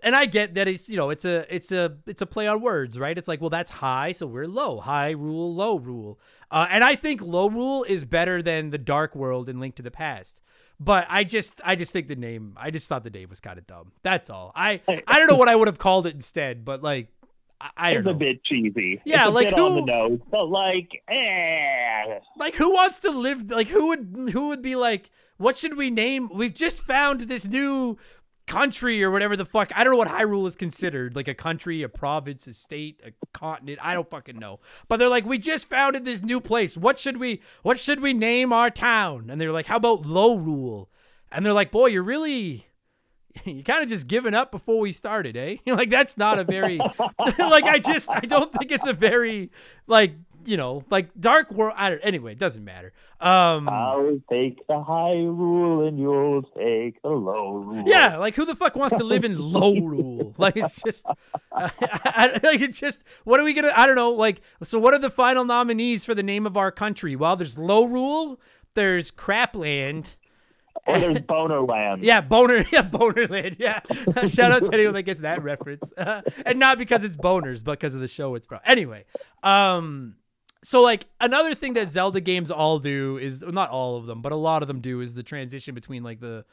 and 0.00 0.16
I 0.16 0.24
get 0.24 0.54
that 0.54 0.66
it's 0.66 0.88
you 0.88 0.96
know 0.96 1.10
it's 1.10 1.26
a 1.26 1.44
it's 1.54 1.70
a 1.70 1.98
it's 2.06 2.22
a 2.22 2.26
play 2.26 2.46
on 2.46 2.62
words, 2.62 2.98
right? 2.98 3.16
It's 3.16 3.28
like, 3.28 3.42
well, 3.42 3.50
that's 3.50 3.70
high, 3.70 4.12
so 4.12 4.26
we're 4.26 4.46
low. 4.46 4.80
High 4.80 5.10
rule, 5.10 5.54
low 5.54 5.76
rule. 5.78 6.18
Uh, 6.50 6.66
and 6.70 6.82
I 6.82 6.94
think 6.94 7.20
low 7.20 7.50
rule 7.50 7.84
is 7.84 8.06
better 8.06 8.40
than 8.40 8.70
the 8.70 8.78
dark 8.78 9.14
world 9.14 9.50
and 9.50 9.60
Link 9.60 9.74
to 9.74 9.82
the 9.82 9.90
Past. 9.90 10.40
But 10.80 11.06
I 11.10 11.24
just 11.24 11.60
I 11.62 11.74
just 11.76 11.92
think 11.92 12.08
the 12.08 12.16
name 12.16 12.54
I 12.56 12.70
just 12.70 12.88
thought 12.88 13.04
the 13.04 13.10
name 13.10 13.28
was 13.28 13.40
kind 13.40 13.58
of 13.58 13.66
dumb. 13.66 13.92
That's 14.02 14.30
all. 14.30 14.50
I 14.54 14.80
I 15.06 15.18
don't 15.18 15.30
know 15.30 15.36
what 15.36 15.50
I 15.50 15.56
would 15.56 15.68
have 15.68 15.78
called 15.78 16.06
it 16.06 16.14
instead, 16.14 16.64
but 16.64 16.82
like 16.82 17.08
I, 17.60 17.70
I 17.76 17.90
don't 17.94 18.00
It's 18.00 18.06
know. 18.06 18.12
a 18.12 18.14
bit 18.14 18.44
cheesy. 18.44 19.00
Yeah, 19.04 19.22
it's 19.22 19.28
a 19.28 19.30
like 19.30 19.50
bit 19.50 19.58
on 19.58 19.70
who- 19.72 19.80
the 19.80 19.86
nose, 19.86 20.20
but 20.30 20.44
like, 20.46 21.02
eh. 21.08 22.18
like 22.36 22.54
who 22.54 22.72
wants 22.72 23.00
to 23.00 23.10
live 23.10 23.50
like 23.50 23.68
who 23.68 23.88
would 23.88 24.30
who 24.32 24.48
would 24.48 24.62
be 24.62 24.76
like 24.76 25.10
what 25.38 25.56
should 25.56 25.76
we 25.76 25.88
name? 25.90 26.28
We've 26.32 26.54
just 26.54 26.82
found 26.82 27.20
this 27.22 27.44
new 27.46 27.96
country 28.46 29.04
or 29.04 29.10
whatever 29.10 29.36
the 29.36 29.44
fuck. 29.44 29.70
I 29.74 29.84
don't 29.84 29.92
know 29.92 29.98
what 29.98 30.08
hyrule 30.08 30.46
is 30.48 30.56
considered. 30.56 31.14
Like 31.14 31.28
a 31.28 31.34
country 31.34 31.82
a 31.82 31.88
province 31.88 32.46
a 32.46 32.54
state 32.54 33.00
a 33.04 33.10
continent. 33.36 33.78
I 33.82 33.92
don't 33.94 34.08
fucking 34.08 34.38
know. 34.38 34.60
But 34.88 34.96
they're 34.96 35.08
like 35.08 35.26
we 35.26 35.38
just 35.38 35.68
founded 35.68 36.04
this 36.04 36.22
new 36.22 36.40
place. 36.40 36.76
What 36.76 36.98
should 36.98 37.18
we 37.18 37.42
what 37.62 37.78
should 37.78 38.00
we 38.00 38.14
name 38.14 38.52
our 38.52 38.70
town? 38.70 39.28
And 39.30 39.40
they're 39.40 39.52
like 39.52 39.66
how 39.66 39.76
about 39.76 40.06
low 40.06 40.36
rule 40.36 40.88
and 41.30 41.44
they're 41.44 41.52
like 41.52 41.70
boy 41.70 41.86
you're 41.86 42.02
really 42.02 42.67
you 43.44 43.62
kind 43.62 43.82
of 43.82 43.88
just 43.88 44.06
giving 44.06 44.34
up 44.34 44.50
before 44.50 44.80
we 44.80 44.92
started, 44.92 45.36
eh? 45.36 45.56
Like, 45.66 45.90
that's 45.90 46.16
not 46.16 46.38
a 46.38 46.44
very, 46.44 46.78
like, 47.38 47.64
I 47.64 47.78
just, 47.78 48.10
I 48.10 48.20
don't 48.20 48.52
think 48.52 48.72
it's 48.72 48.86
a 48.86 48.92
very, 48.92 49.50
like, 49.86 50.14
you 50.44 50.56
know, 50.56 50.82
like 50.88 51.10
Dark 51.20 51.52
World. 51.52 51.74
I 51.76 51.90
don't, 51.90 52.00
anyway, 52.00 52.32
it 52.32 52.38
doesn't 52.38 52.64
matter. 52.64 52.92
Um, 53.20 53.68
I'll 53.68 54.18
take 54.30 54.66
the 54.66 54.82
high 54.82 55.18
rule 55.18 55.86
and 55.86 55.98
you'll 55.98 56.42
take 56.42 57.02
the 57.02 57.10
low 57.10 57.56
rule. 57.56 57.84
yeah, 57.86 58.16
like 58.16 58.34
who 58.34 58.46
the 58.46 58.54
fuck 58.54 58.74
wants 58.74 58.96
to 58.96 59.04
live 59.04 59.24
in 59.24 59.38
low 59.38 59.74
rule? 59.78 60.34
Like 60.38 60.56
it's 60.56 60.80
just, 60.80 61.04
I, 61.52 61.70
I, 61.82 62.40
like 62.42 62.60
it's 62.60 62.78
just, 62.78 63.02
what 63.24 63.40
are 63.40 63.44
we 63.44 63.52
gonna? 63.52 63.72
I 63.76 63.86
don't 63.86 63.96
know. 63.96 64.10
Like, 64.10 64.40
so 64.62 64.78
what 64.78 64.94
are 64.94 64.98
the 64.98 65.10
final 65.10 65.44
nominees 65.44 66.04
for 66.04 66.14
the 66.14 66.22
name 66.22 66.46
of 66.46 66.56
our 66.56 66.70
country? 66.70 67.14
Well, 67.16 67.36
there's 67.36 67.58
low 67.58 67.84
rule, 67.84 68.40
there's 68.74 69.10
crapland. 69.10 70.16
Or 70.88 70.98
there's 70.98 71.20
boner 71.20 71.60
land. 71.60 72.02
Yeah, 72.04 72.20
boner. 72.20 72.64
Yeah, 72.72 72.82
bonerland. 72.82 73.56
Yeah. 73.58 73.80
Shout 74.26 74.52
out 74.52 74.64
to 74.64 74.72
anyone 74.72 74.94
that 74.94 75.02
gets 75.02 75.20
that 75.20 75.42
reference, 75.42 75.92
uh, 75.96 76.22
and 76.46 76.58
not 76.58 76.78
because 76.78 77.04
it's 77.04 77.16
boners, 77.16 77.62
but 77.62 77.78
because 77.78 77.94
of 77.94 78.00
the 78.00 78.08
show 78.08 78.34
it's 78.34 78.46
from. 78.46 78.60
Anyway, 78.64 79.04
um, 79.42 80.16
so 80.62 80.82
like 80.82 81.06
another 81.20 81.54
thing 81.54 81.74
that 81.74 81.88
Zelda 81.88 82.20
games 82.20 82.50
all 82.50 82.78
do 82.78 83.18
is 83.18 83.42
well, 83.42 83.52
not 83.52 83.70
all 83.70 83.96
of 83.96 84.06
them, 84.06 84.22
but 84.22 84.32
a 84.32 84.36
lot 84.36 84.62
of 84.62 84.68
them 84.68 84.80
do 84.80 85.00
is 85.00 85.14
the 85.14 85.22
transition 85.22 85.74
between 85.74 86.02
like 86.02 86.20
the 86.20 86.44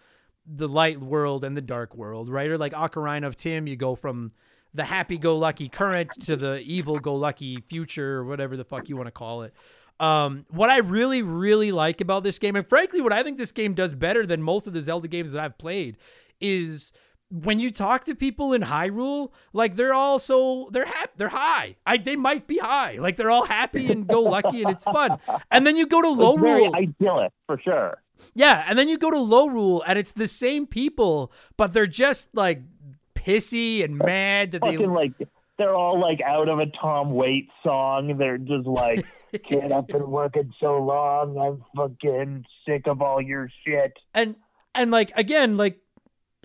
the 0.45 0.67
light 0.67 0.99
world 0.99 1.43
and 1.43 1.57
the 1.57 1.61
dark 1.61 1.95
world, 1.95 2.29
right? 2.29 2.49
Or 2.49 2.57
like 2.57 2.73
Ocarina 2.73 3.25
of 3.25 3.35
Time, 3.35 3.67
you 3.67 3.75
go 3.75 3.95
from 3.95 4.31
the 4.73 4.83
happy-go-lucky 4.83 5.69
current 5.69 6.11
to 6.25 6.35
the 6.35 6.59
evil-go-lucky 6.59 7.61
future, 7.61 8.17
or 8.17 8.25
whatever 8.25 8.57
the 8.57 8.65
fuck 8.65 8.89
you 8.89 8.97
want 8.97 9.07
to 9.07 9.11
call 9.11 9.43
it. 9.43 9.53
Um, 9.99 10.45
what 10.49 10.69
I 10.69 10.77
really, 10.77 11.21
really 11.21 11.71
like 11.71 12.01
about 12.01 12.23
this 12.23 12.37
game, 12.37 12.55
and 12.55 12.67
frankly, 12.67 13.01
what 13.01 13.13
I 13.13 13.23
think 13.23 13.37
this 13.37 13.51
game 13.51 13.73
does 13.73 13.93
better 13.93 14.25
than 14.25 14.41
most 14.41 14.67
of 14.67 14.73
the 14.73 14.81
Zelda 14.81 15.07
games 15.07 15.31
that 15.31 15.41
I've 15.41 15.57
played, 15.57 15.97
is 16.41 16.91
when 17.31 17.59
you 17.59 17.71
talk 17.71 18.05
to 18.05 18.15
people 18.15 18.53
in 18.53 18.61
Hyrule, 18.61 19.31
like 19.53 19.75
they're 19.75 19.93
all 19.93 20.19
so 20.19 20.69
they're 20.71 20.85
happy, 20.85 21.11
they're 21.17 21.29
high. 21.29 21.75
I 21.85 21.97
they 21.97 22.15
might 22.15 22.45
be 22.45 22.57
high, 22.57 22.97
like 22.99 23.17
they're 23.17 23.31
all 23.31 23.45
happy 23.45 23.91
and 23.91 24.07
go 24.07 24.21
lucky, 24.21 24.61
and 24.61 24.71
it's 24.71 24.83
fun. 24.83 25.17
And 25.51 25.65
then 25.65 25.75
you 25.75 25.87
go 25.87 26.01
to 26.01 26.07
Lorule, 26.07 26.73
idyllic 26.73 27.31
for 27.47 27.59
sure. 27.59 28.01
yeah, 28.33 28.63
and 28.67 28.77
then 28.77 28.87
you 28.87 28.97
go 28.97 29.09
to 29.09 29.17
Lorule, 29.17 29.81
and 29.87 29.97
it's 29.97 30.11
the 30.11 30.27
same 30.27 30.67
people, 30.67 31.31
but 31.57 31.73
they're 31.73 31.87
just 31.87 32.35
like 32.35 32.61
pissy 33.15 33.83
and 33.83 33.97
mad 33.97 34.51
that 34.51 34.61
they 34.61 34.75
Fucking 34.75 34.93
like 34.93 35.13
they're 35.57 35.75
all 35.75 35.99
like 35.99 36.21
out 36.21 36.49
of 36.49 36.59
a 36.59 36.65
Tom 36.67 37.13
Waits 37.13 37.51
song. 37.63 38.17
They're 38.17 38.37
just 38.37 38.67
like, 38.67 39.05
"Kid, 39.49 39.71
I've 39.71 39.87
been 39.87 40.09
working 40.09 40.53
so 40.59 40.77
long. 40.77 41.37
I'm 41.37 41.63
fucking 41.75 42.45
sick 42.67 42.87
of 42.87 43.01
all 43.01 43.21
your 43.21 43.49
shit." 43.65 43.93
and 44.13 44.35
and 44.73 44.91
like 44.91 45.11
again 45.15 45.57
like 45.57 45.79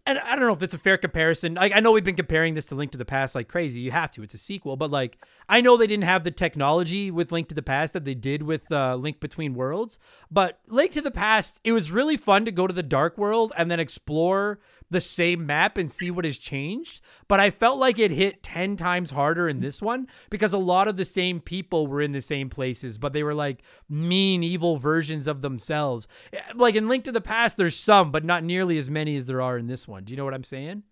and 0.06 0.18
I 0.18 0.34
don't 0.34 0.46
know 0.46 0.54
if 0.54 0.62
it's 0.62 0.74
a 0.74 0.78
fair 0.78 0.96
comparison. 0.96 1.54
Like 1.54 1.72
I 1.74 1.80
know 1.80 1.92
we've 1.92 2.04
been 2.04 2.16
comparing 2.16 2.54
this 2.54 2.66
to 2.66 2.74
Link 2.74 2.92
to 2.92 2.98
the 2.98 3.04
Past 3.04 3.34
like 3.34 3.48
crazy. 3.48 3.80
You 3.80 3.90
have 3.90 4.10
to. 4.12 4.22
It's 4.22 4.34
a 4.34 4.38
sequel, 4.38 4.76
but 4.76 4.90
like 4.90 5.18
I 5.48 5.60
know 5.60 5.76
they 5.76 5.86
didn't 5.86 6.04
have 6.04 6.24
the 6.24 6.30
technology 6.30 7.10
with 7.10 7.32
Link 7.32 7.48
to 7.48 7.54
the 7.54 7.62
Past 7.62 7.92
that 7.92 8.04
they 8.04 8.14
did 8.14 8.42
with 8.42 8.70
uh, 8.72 8.96
Link 8.96 9.20
Between 9.20 9.54
Worlds. 9.54 9.98
But 10.30 10.60
Link 10.68 10.92
to 10.92 11.02
the 11.02 11.10
Past, 11.10 11.60
it 11.64 11.72
was 11.72 11.92
really 11.92 12.16
fun 12.16 12.44
to 12.44 12.52
go 12.52 12.66
to 12.66 12.72
the 12.72 12.82
Dark 12.82 13.18
World 13.18 13.52
and 13.56 13.70
then 13.70 13.80
explore 13.80 14.60
the 14.90 15.00
same 15.00 15.46
map 15.46 15.78
and 15.78 15.90
see 15.90 16.10
what 16.10 16.24
has 16.24 16.36
changed. 16.36 17.00
But 17.28 17.40
I 17.40 17.50
felt 17.50 17.78
like 17.78 17.98
it 17.98 18.10
hit 18.10 18.42
10 18.42 18.76
times 18.76 19.12
harder 19.12 19.48
in 19.48 19.60
this 19.60 19.80
one 19.80 20.08
because 20.30 20.52
a 20.52 20.58
lot 20.58 20.88
of 20.88 20.96
the 20.96 21.04
same 21.04 21.40
people 21.40 21.86
were 21.86 22.00
in 22.00 22.12
the 22.12 22.20
same 22.20 22.50
places, 22.50 22.98
but 22.98 23.12
they 23.12 23.22
were 23.22 23.34
like 23.34 23.62
mean, 23.88 24.42
evil 24.42 24.76
versions 24.78 25.28
of 25.28 25.42
themselves. 25.42 26.08
Eh, 26.32 26.40
Like 26.54 26.74
in 26.74 26.88
Link 26.88 27.04
to 27.04 27.12
the 27.12 27.20
Past, 27.20 27.56
there's 27.56 27.76
some, 27.76 28.10
but 28.10 28.24
not 28.24 28.42
nearly 28.44 28.78
as 28.78 28.90
many 28.90 29.16
as 29.16 29.26
there 29.26 29.40
are 29.40 29.56
in 29.56 29.68
this 29.68 29.86
one. 29.86 30.04
Do 30.04 30.12
you 30.12 30.16
know 30.16 30.24
what 30.24 30.34
I'm 30.34 30.44
saying? 30.44 30.82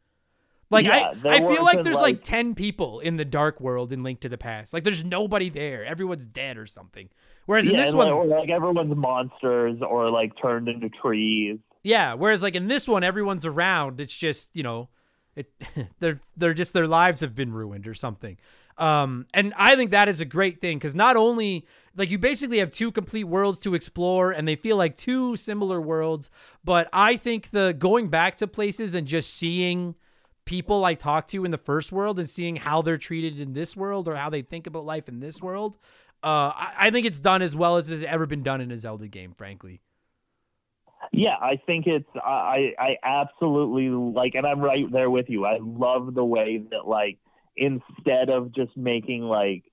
Like 0.71 0.87
Yeah, 0.87 1.13
I, 1.25 1.37
I 1.37 1.39
feel 1.41 1.65
like 1.65 1.83
there's 1.83 1.97
like, 1.97 2.17
like- 2.17 2.25
10 2.25 2.55
people 2.55 3.01
in 3.01 3.17
the 3.17 3.25
dark 3.25 3.61
world 3.61 3.93
in 3.93 4.03
Link 4.03 4.21
to 4.21 4.29
the 4.29 4.39
Past. 4.39 4.73
Like 4.73 4.85
there's 4.85 5.03
nobody 5.03 5.49
there. 5.49 5.85
Everyone's 5.85 6.27
dead 6.27 6.57
or 6.57 6.67
something. 6.67 7.09
Whereas 7.47 7.69
in 7.69 7.77
this 7.77 7.95
one, 7.95 8.11
like, 8.29 8.41
like 8.41 8.51
everyone's 8.51 8.95
monsters 8.95 9.79
or 9.81 10.11
like 10.11 10.33
turned 10.41 10.69
into 10.69 10.91
trees. 10.91 11.59
Yeah, 11.83 12.15
whereas 12.15 12.43
like 12.43 12.55
in 12.55 12.69
this 12.69 12.89
one, 12.89 13.05
everyone's 13.05 13.47
around. 13.47 14.01
It's 14.01 14.17
just 14.17 14.55
you 14.55 14.63
know, 14.63 14.89
it 15.37 15.53
they're 16.01 16.21
they're 16.37 16.55
just 16.55 16.73
their 16.73 16.89
lives 16.89 17.21
have 17.21 17.35
been 17.35 17.53
ruined 17.53 17.87
or 17.87 17.95
something. 17.95 18.37
Um, 18.79 19.27
and 19.35 19.53
I 19.57 19.75
think 19.75 19.91
that 19.91 20.09
is 20.09 20.21
a 20.21 20.25
great 20.25 20.61
thing 20.61 20.79
because 20.79 20.95
not 20.95 21.17
only 21.17 21.67
like 21.97 22.11
you 22.11 22.19
basically 22.19 22.59
have 22.59 22.71
two 22.71 22.93
complete 22.93 23.25
worlds 23.25 23.59
to 23.61 23.75
explore, 23.75 24.31
and 24.31 24.47
they 24.47 24.57
feel 24.57 24.77
like 24.77 24.95
two 24.95 25.37
similar 25.37 25.81
worlds. 25.81 26.31
But 26.65 26.89
I 26.93 27.17
think 27.17 27.51
the 27.51 27.75
going 27.77 28.09
back 28.09 28.37
to 28.39 28.47
places 28.47 28.95
and 28.95 29.07
just 29.07 29.35
seeing 29.35 29.97
people 30.45 30.85
I 30.85 30.95
talk 30.95 31.27
to 31.29 31.45
in 31.45 31.51
the 31.51 31.59
first 31.59 31.93
world 31.93 32.19
and 32.19 32.29
seeing 32.29 32.57
how 32.57 32.81
they're 32.83 32.99
treated 32.99 33.39
in 33.39 33.53
this 33.53 33.77
world 33.77 34.09
or 34.09 34.15
how 34.15 34.31
they 34.31 34.43
think 34.43 34.67
about 34.67 34.87
life 34.87 35.09
in 35.09 35.21
this 35.21 35.43
world, 35.43 35.77
uh, 36.23 36.53
I, 36.55 36.75
I 36.79 36.91
think 36.91 37.05
it's 37.05 37.21
done 37.21 37.43
as 37.43 37.55
well 37.55 37.77
as 37.77 37.91
it's 37.91 38.05
ever 38.05 38.27
been 38.27 38.43
done 38.43 38.61
in 38.61 38.71
a 38.71 38.77
Zelda 38.77 39.09
game. 39.09 39.35
Frankly. 39.37 39.81
Yeah, 41.13 41.37
I 41.41 41.61
think 41.67 41.87
it's 41.87 42.09
I 42.15 42.75
I 42.79 42.97
absolutely 43.03 43.89
like, 43.89 44.35
and 44.35 44.47
I'm 44.47 44.61
right 44.61 44.91
there 44.91 45.11
with 45.11 45.29
you. 45.29 45.45
I 45.45 45.59
love 45.61 46.15
the 46.15 46.25
way 46.25 46.63
that 46.71 46.87
like 46.87 47.19
instead 47.57 48.31
of 48.31 48.55
just 48.55 48.77
making 48.77 49.23
like 49.23 49.65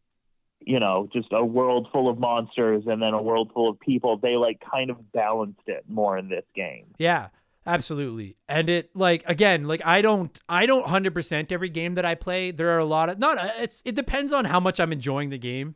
you 0.60 0.80
know 0.80 1.08
just 1.14 1.28
a 1.32 1.44
world 1.44 1.88
full 1.92 2.10
of 2.10 2.18
monsters 2.18 2.84
and 2.88 3.02
then 3.02 3.14
a 3.14 3.22
world 3.22 3.52
full 3.54 3.70
of 3.70 3.80
people, 3.80 4.18
they 4.18 4.36
like 4.36 4.62
kind 4.72 4.90
of 4.90 5.12
balanced 5.12 5.68
it 5.68 5.84
more 5.88 6.18
in 6.18 6.30
this 6.30 6.46
game. 6.56 6.86
Yeah, 6.98 7.28
absolutely. 7.66 8.38
And 8.48 8.70
it 8.70 8.96
like 8.96 9.24
again, 9.26 9.68
like 9.68 9.86
I 9.86 10.02
don't 10.02 10.40
I 10.48 10.66
don't 10.66 10.86
100% 10.86 11.52
every 11.52 11.70
game 11.70 11.96
that 11.96 12.06
I 12.06 12.16
play. 12.16 12.52
There 12.52 12.70
are 12.72 12.80
a 12.80 12.86
lot 12.86 13.10
of 13.10 13.20
not 13.20 13.38
it's 13.60 13.82
it 13.86 13.96
depends 13.96 14.32
on 14.32 14.46
how 14.46 14.60
much 14.60 14.80
I'm 14.80 14.92
enjoying 14.92 15.30
the 15.30 15.38
game. 15.38 15.76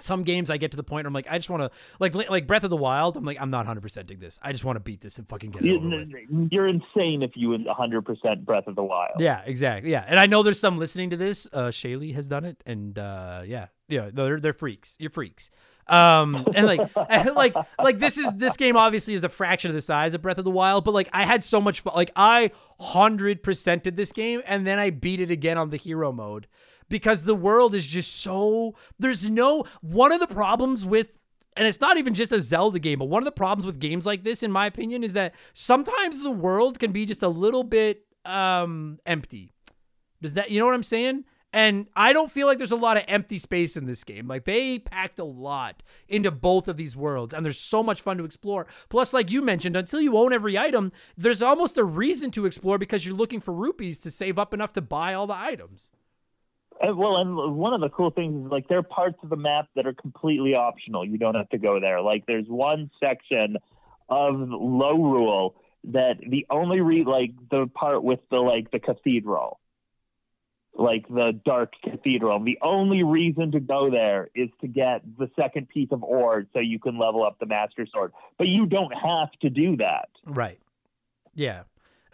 Some 0.00 0.22
games 0.22 0.50
I 0.50 0.56
get 0.56 0.70
to 0.72 0.76
the 0.76 0.82
point 0.82 1.04
where 1.04 1.08
I'm 1.08 1.14
like 1.14 1.26
I 1.30 1.38
just 1.38 1.50
want 1.50 1.62
to 1.62 1.70
like 1.98 2.14
like 2.14 2.46
Breath 2.46 2.64
of 2.64 2.70
the 2.70 2.76
Wild, 2.76 3.16
I'm 3.16 3.24
like 3.24 3.38
I'm 3.40 3.50
not 3.50 3.66
100%ing 3.66 4.18
this. 4.18 4.38
I 4.42 4.52
just 4.52 4.64
want 4.64 4.76
to 4.76 4.80
beat 4.80 5.00
this 5.00 5.18
and 5.18 5.28
fucking 5.28 5.50
get 5.50 5.64
it 5.64 5.76
over 5.76 5.88
with. 5.88 6.08
You, 6.08 6.48
you're 6.50 6.68
insane 6.68 7.22
if 7.22 7.32
you 7.34 7.50
100% 7.50 8.44
Breath 8.44 8.66
of 8.66 8.76
the 8.76 8.82
Wild. 8.82 9.20
Yeah, 9.20 9.42
exactly. 9.44 9.90
Yeah, 9.90 10.04
and 10.06 10.18
I 10.18 10.26
know 10.26 10.42
there's 10.42 10.60
some 10.60 10.78
listening 10.78 11.10
to 11.10 11.16
this. 11.16 11.46
Uh, 11.52 11.66
Shaylee 11.66 12.14
has 12.14 12.28
done 12.28 12.44
it, 12.44 12.62
and 12.66 12.98
uh, 12.98 13.42
yeah, 13.44 13.66
yeah, 13.88 14.10
they're 14.12 14.40
they're 14.40 14.52
freaks. 14.52 14.96
You're 14.98 15.10
freaks. 15.10 15.50
Um, 15.88 16.46
and 16.54 16.66
like, 16.66 16.80
and 17.08 17.34
like, 17.34 17.54
like 17.82 17.98
this 17.98 18.18
is 18.18 18.32
this 18.34 18.56
game 18.56 18.76
obviously 18.76 19.14
is 19.14 19.24
a 19.24 19.28
fraction 19.28 19.70
of 19.70 19.74
the 19.74 19.80
size 19.80 20.14
of 20.14 20.22
Breath 20.22 20.38
of 20.38 20.44
the 20.44 20.50
Wild, 20.50 20.84
but 20.84 20.94
like 20.94 21.08
I 21.12 21.24
had 21.24 21.42
so 21.42 21.60
much 21.60 21.80
fun. 21.80 21.94
Like 21.94 22.12
I 22.14 22.50
hundred 22.78 23.42
percented 23.42 23.96
this 23.96 24.12
game, 24.12 24.42
and 24.46 24.66
then 24.66 24.78
I 24.78 24.90
beat 24.90 25.20
it 25.20 25.30
again 25.30 25.58
on 25.58 25.70
the 25.70 25.76
hero 25.76 26.12
mode 26.12 26.46
because 26.88 27.24
the 27.24 27.34
world 27.34 27.74
is 27.74 27.86
just 27.86 28.16
so. 28.16 28.74
There's 28.98 29.28
no 29.28 29.64
one 29.80 30.12
of 30.12 30.20
the 30.20 30.26
problems 30.26 30.84
with 30.84 31.12
and 31.58 31.66
it's 31.66 31.80
not 31.80 31.96
even 31.96 32.14
just 32.14 32.30
a 32.30 32.40
Zelda 32.40 32.78
game, 32.78 33.00
but 33.00 33.06
one 33.06 33.20
of 33.20 33.24
the 33.24 33.32
problems 33.32 33.66
with 33.66 33.80
games 33.80 34.06
like 34.06 34.22
this, 34.22 34.44
in 34.44 34.52
my 34.52 34.66
opinion, 34.66 35.02
is 35.02 35.14
that 35.14 35.34
sometimes 35.54 36.22
the 36.22 36.30
world 36.30 36.78
can 36.78 36.92
be 36.92 37.04
just 37.04 37.22
a 37.22 37.28
little 37.28 37.64
bit 37.64 38.04
um 38.24 38.98
empty. 39.06 39.52
Does 40.22 40.34
that 40.34 40.50
you 40.50 40.60
know 40.60 40.66
what 40.66 40.74
I'm 40.74 40.82
saying? 40.82 41.24
And 41.52 41.86
I 41.96 42.12
don't 42.12 42.30
feel 42.30 42.46
like 42.46 42.58
there's 42.58 42.72
a 42.72 42.76
lot 42.76 42.98
of 42.98 43.04
empty 43.08 43.38
space 43.38 43.76
in 43.76 43.86
this 43.86 44.04
game. 44.04 44.28
Like 44.28 44.44
they 44.44 44.78
packed 44.78 45.18
a 45.18 45.24
lot 45.24 45.82
into 46.06 46.30
both 46.30 46.68
of 46.68 46.76
these 46.76 46.94
worlds, 46.94 47.32
and 47.32 47.44
there's 47.44 47.58
so 47.58 47.82
much 47.82 48.02
fun 48.02 48.18
to 48.18 48.24
explore. 48.24 48.66
Plus, 48.90 49.14
like 49.14 49.30
you 49.30 49.40
mentioned, 49.40 49.74
until 49.74 50.00
you 50.00 50.16
own 50.16 50.32
every 50.32 50.58
item, 50.58 50.92
there's 51.16 51.42
almost 51.42 51.78
a 51.78 51.84
reason 51.84 52.30
to 52.32 52.44
explore 52.44 52.76
because 52.76 53.06
you're 53.06 53.16
looking 53.16 53.40
for 53.40 53.54
rupees 53.54 53.98
to 54.00 54.10
save 54.10 54.38
up 54.38 54.52
enough 54.52 54.74
to 54.74 54.82
buy 54.82 55.14
all 55.14 55.26
the 55.26 55.36
items. 55.36 55.90
And, 56.80 56.96
well, 56.96 57.16
and 57.16 57.56
one 57.56 57.74
of 57.74 57.80
the 57.80 57.88
cool 57.88 58.10
things 58.10 58.46
is 58.46 58.52
like 58.52 58.68
there 58.68 58.78
are 58.78 58.82
parts 58.82 59.18
of 59.22 59.30
the 59.30 59.36
map 59.36 59.66
that 59.74 59.86
are 59.86 59.94
completely 59.94 60.54
optional. 60.54 61.04
You 61.04 61.18
don't 61.18 61.34
have 61.34 61.48
to 61.50 61.58
go 61.58 61.80
there. 61.80 62.00
Like 62.00 62.24
there's 62.26 62.46
one 62.46 62.90
section 63.00 63.56
of 64.08 64.34
Lorule 64.34 65.54
that 65.84 66.18
the 66.26 66.46
only 66.50 66.80
re 66.80 67.04
like 67.04 67.32
the 67.50 67.66
part 67.66 68.02
with 68.02 68.20
the 68.30 68.36
like 68.36 68.70
the 68.70 68.78
cathedral, 68.78 69.58
like 70.74 71.08
the 71.08 71.40
dark 71.44 71.72
cathedral. 71.82 72.42
The 72.44 72.58
only 72.62 73.02
reason 73.02 73.52
to 73.52 73.60
go 73.60 73.90
there 73.90 74.28
is 74.34 74.48
to 74.60 74.68
get 74.68 75.02
the 75.18 75.30
second 75.36 75.68
piece 75.68 75.88
of 75.90 76.02
ore 76.02 76.46
so 76.52 76.60
you 76.60 76.78
can 76.78 76.98
level 76.98 77.24
up 77.24 77.38
the 77.38 77.46
master 77.46 77.86
sword. 77.92 78.12
But 78.38 78.48
you 78.48 78.66
don't 78.66 78.92
have 78.92 79.30
to 79.42 79.50
do 79.50 79.76
that. 79.78 80.08
Right. 80.24 80.60
Yeah. 81.34 81.62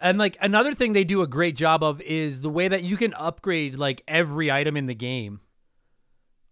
And 0.01 0.17
like 0.17 0.37
another 0.41 0.73
thing 0.73 0.93
they 0.93 1.03
do 1.03 1.21
a 1.21 1.27
great 1.27 1.55
job 1.55 1.83
of 1.83 2.01
is 2.01 2.41
the 2.41 2.49
way 2.49 2.67
that 2.67 2.83
you 2.83 2.97
can 2.97 3.13
upgrade 3.13 3.77
like 3.77 4.03
every 4.07 4.51
item 4.51 4.75
in 4.77 4.85
the 4.87 4.95
game. 4.95 5.39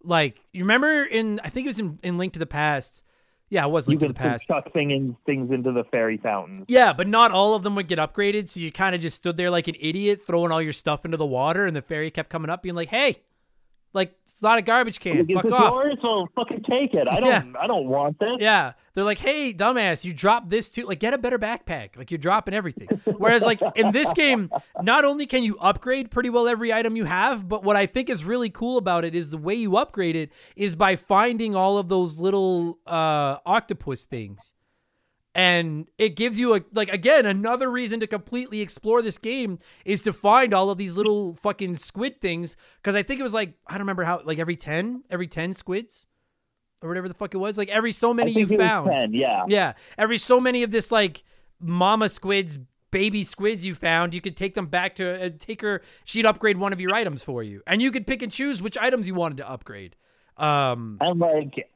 Like 0.02 0.40
you 0.52 0.64
remember 0.64 1.04
in 1.04 1.40
I 1.42 1.48
think 1.48 1.66
it 1.66 1.70
was 1.70 1.78
in, 1.78 1.98
in 2.02 2.18
Link 2.18 2.34
to 2.34 2.38
the 2.38 2.46
Past. 2.46 3.02
Yeah, 3.50 3.66
it 3.66 3.70
was 3.70 3.86
You 3.86 3.90
Link 3.92 4.00
to 4.00 4.08
the 4.08 4.14
Past. 4.14 4.46
chuck 4.46 4.72
things 4.72 5.16
into 5.26 5.72
the 5.72 5.84
fairy 5.90 6.16
fountain. 6.16 6.64
Yeah, 6.66 6.92
but 6.92 7.06
not 7.06 7.30
all 7.30 7.54
of 7.54 7.62
them 7.62 7.74
would 7.76 7.88
get 7.88 7.98
upgraded, 7.98 8.48
so 8.48 8.58
you 8.58 8.72
kind 8.72 8.94
of 8.94 9.00
just 9.00 9.16
stood 9.16 9.36
there 9.36 9.50
like 9.50 9.68
an 9.68 9.76
idiot 9.78 10.22
throwing 10.26 10.50
all 10.50 10.62
your 10.62 10.72
stuff 10.72 11.04
into 11.04 11.16
the 11.16 11.26
water 11.26 11.66
and 11.66 11.76
the 11.76 11.82
fairy 11.82 12.10
kept 12.10 12.30
coming 12.30 12.50
up 12.50 12.62
being 12.62 12.74
like, 12.74 12.88
"Hey, 12.88 13.20
like 13.94 14.14
it's 14.24 14.42
not 14.42 14.58
a 14.58 14.62
garbage 14.62 15.00
can. 15.00 15.30
Is 15.30 15.36
Fuck 15.36 15.52
off." 15.52 15.72
yours? 15.72 15.96
Well, 16.02 16.28
fucking 16.34 16.64
take 16.68 16.92
it. 16.94 17.06
I 17.08 17.20
don't. 17.20 17.56
I 17.56 17.66
don't 17.66 17.86
want 17.86 18.18
this. 18.18 18.36
Yeah. 18.38 18.72
They're 18.94 19.02
like, 19.04 19.18
hey, 19.18 19.52
dumbass, 19.52 20.04
you 20.04 20.12
dropped 20.12 20.50
this 20.50 20.70
too. 20.70 20.84
Like, 20.84 21.00
get 21.00 21.14
a 21.14 21.18
better 21.18 21.38
backpack. 21.38 21.96
Like, 21.96 22.12
you're 22.12 22.18
dropping 22.18 22.54
everything. 22.54 22.86
Whereas, 23.16 23.42
like, 23.42 23.60
in 23.74 23.90
this 23.90 24.12
game, 24.14 24.50
not 24.82 25.04
only 25.04 25.26
can 25.26 25.42
you 25.42 25.58
upgrade 25.58 26.12
pretty 26.12 26.30
well 26.30 26.46
every 26.46 26.72
item 26.72 26.94
you 26.94 27.04
have, 27.04 27.48
but 27.48 27.64
what 27.64 27.74
I 27.74 27.86
think 27.86 28.08
is 28.08 28.24
really 28.24 28.50
cool 28.50 28.76
about 28.78 29.04
it 29.04 29.14
is 29.16 29.30
the 29.30 29.38
way 29.38 29.54
you 29.54 29.76
upgrade 29.76 30.14
it 30.14 30.30
is 30.54 30.76
by 30.76 30.94
finding 30.94 31.56
all 31.56 31.76
of 31.76 31.88
those 31.88 32.20
little 32.20 32.78
uh, 32.86 33.38
octopus 33.44 34.04
things. 34.04 34.54
And 35.34 35.88
it 35.98 36.10
gives 36.10 36.38
you 36.38 36.54
a 36.54 36.60
like 36.72 36.92
again 36.92 37.26
another 37.26 37.70
reason 37.70 37.98
to 38.00 38.06
completely 38.06 38.60
explore 38.60 39.02
this 39.02 39.18
game 39.18 39.58
is 39.84 40.02
to 40.02 40.12
find 40.12 40.54
all 40.54 40.70
of 40.70 40.78
these 40.78 40.96
little 40.96 41.34
fucking 41.36 41.74
squid 41.76 42.20
things. 42.20 42.56
Because 42.76 42.94
I 42.94 43.02
think 43.02 43.18
it 43.18 43.24
was 43.24 43.34
like 43.34 43.54
I 43.66 43.72
don't 43.72 43.80
remember 43.80 44.04
how 44.04 44.22
like 44.24 44.38
every 44.38 44.56
10 44.56 45.02
every 45.10 45.26
10 45.26 45.52
squids 45.54 46.06
or 46.82 46.88
whatever 46.88 47.08
the 47.08 47.14
fuck 47.14 47.34
it 47.34 47.38
was. 47.38 47.58
Like 47.58 47.68
every 47.68 47.90
so 47.90 48.14
many 48.14 48.30
you 48.30 48.46
think 48.46 48.60
it 48.60 48.62
was 48.62 48.68
found. 48.68 48.90
10, 48.90 49.14
yeah. 49.14 49.44
yeah. 49.48 49.72
Every 49.98 50.18
so 50.18 50.40
many 50.40 50.62
of 50.62 50.70
this 50.70 50.92
like 50.92 51.24
mama 51.58 52.08
squids 52.08 52.58
baby 52.92 53.24
squids 53.24 53.66
you 53.66 53.74
found 53.74 54.14
you 54.14 54.20
could 54.20 54.36
take 54.36 54.54
them 54.54 54.66
back 54.66 54.94
to 54.94 55.24
uh, 55.24 55.30
take 55.36 55.62
her 55.62 55.82
she'd 56.04 56.26
upgrade 56.26 56.56
one 56.58 56.72
of 56.72 56.80
your 56.80 56.94
items 56.94 57.24
for 57.24 57.42
you. 57.42 57.60
And 57.66 57.82
you 57.82 57.90
could 57.90 58.06
pick 58.06 58.22
and 58.22 58.30
choose 58.30 58.62
which 58.62 58.78
items 58.78 59.08
you 59.08 59.14
wanted 59.14 59.38
to 59.38 59.50
upgrade. 59.50 59.96
Um 60.36 60.98
And 61.00 61.18
like, 61.18 61.68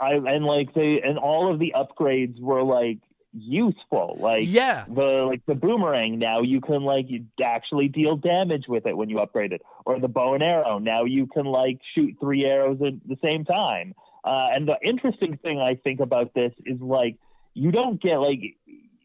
I 0.00 0.12
and 0.14 0.44
like 0.44 0.74
they 0.74 1.00
and 1.04 1.18
all 1.18 1.52
of 1.52 1.58
the 1.58 1.74
upgrades 1.76 2.40
were 2.40 2.62
like 2.62 2.98
useful. 3.32 4.16
Like 4.20 4.44
yeah 4.46 4.84
the 4.88 5.24
like 5.28 5.44
the 5.46 5.54
boomerang 5.54 6.18
now 6.18 6.42
you 6.42 6.60
can 6.60 6.82
like 6.82 7.06
actually 7.44 7.88
deal 7.88 8.16
damage 8.16 8.64
with 8.68 8.86
it 8.86 8.96
when 8.96 9.08
you 9.08 9.18
upgrade 9.20 9.52
it, 9.52 9.62
or 9.84 9.98
the 10.00 10.08
bow 10.08 10.34
and 10.34 10.42
arrow 10.42 10.78
now 10.78 11.04
you 11.04 11.26
can 11.26 11.46
like 11.46 11.78
shoot 11.94 12.16
three 12.20 12.44
arrows 12.44 12.78
at 12.84 12.94
the 13.08 13.16
same 13.22 13.44
time. 13.44 13.94
Uh, 14.24 14.48
and 14.52 14.68
the 14.68 14.76
interesting 14.84 15.36
thing 15.38 15.60
I 15.60 15.76
think 15.76 16.00
about 16.00 16.34
this 16.34 16.52
is 16.66 16.80
like 16.80 17.16
you 17.54 17.70
don't 17.70 18.00
get 18.00 18.16
like 18.16 18.40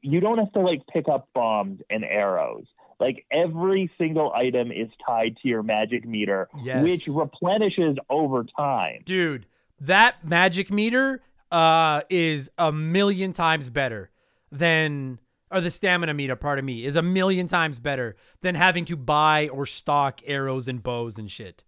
you 0.02 0.20
don't 0.20 0.38
have 0.38 0.52
to 0.54 0.60
like 0.60 0.86
pick 0.88 1.08
up 1.08 1.30
bombs 1.34 1.82
and 1.90 2.04
arrows. 2.04 2.66
Like 3.00 3.26
every 3.32 3.92
single 3.98 4.32
item 4.34 4.72
is 4.72 4.88
tied 5.06 5.38
to 5.42 5.48
your 5.48 5.64
magic 5.64 6.06
meter, 6.06 6.48
Yes. 6.64 6.84
which 6.84 7.08
replenishes 7.08 7.98
over 8.10 8.46
time. 8.58 9.02
Dude, 9.06 9.46
that 9.86 10.28
magic 10.28 10.72
meter 10.72 11.22
uh 11.52 12.02
is 12.10 12.50
a 12.58 12.72
million 12.72 13.34
times 13.34 13.70
better 13.70 14.10
than 14.52 15.20
or 15.54 15.62
the 15.62 15.70
stamina 15.70 16.14
meter, 16.16 16.36
pardon 16.36 16.66
me, 16.66 16.84
is 16.84 16.96
a 16.96 17.02
million 17.04 17.48
times 17.48 17.80
better 17.80 18.16
than 18.42 18.56
having 18.56 18.86
to 18.86 18.96
buy 18.96 19.48
or 19.50 19.68
stock 19.68 20.22
arrows 20.26 20.68
and 20.68 20.82
bows 20.82 21.20
and 21.20 21.30
shit. 21.30 21.64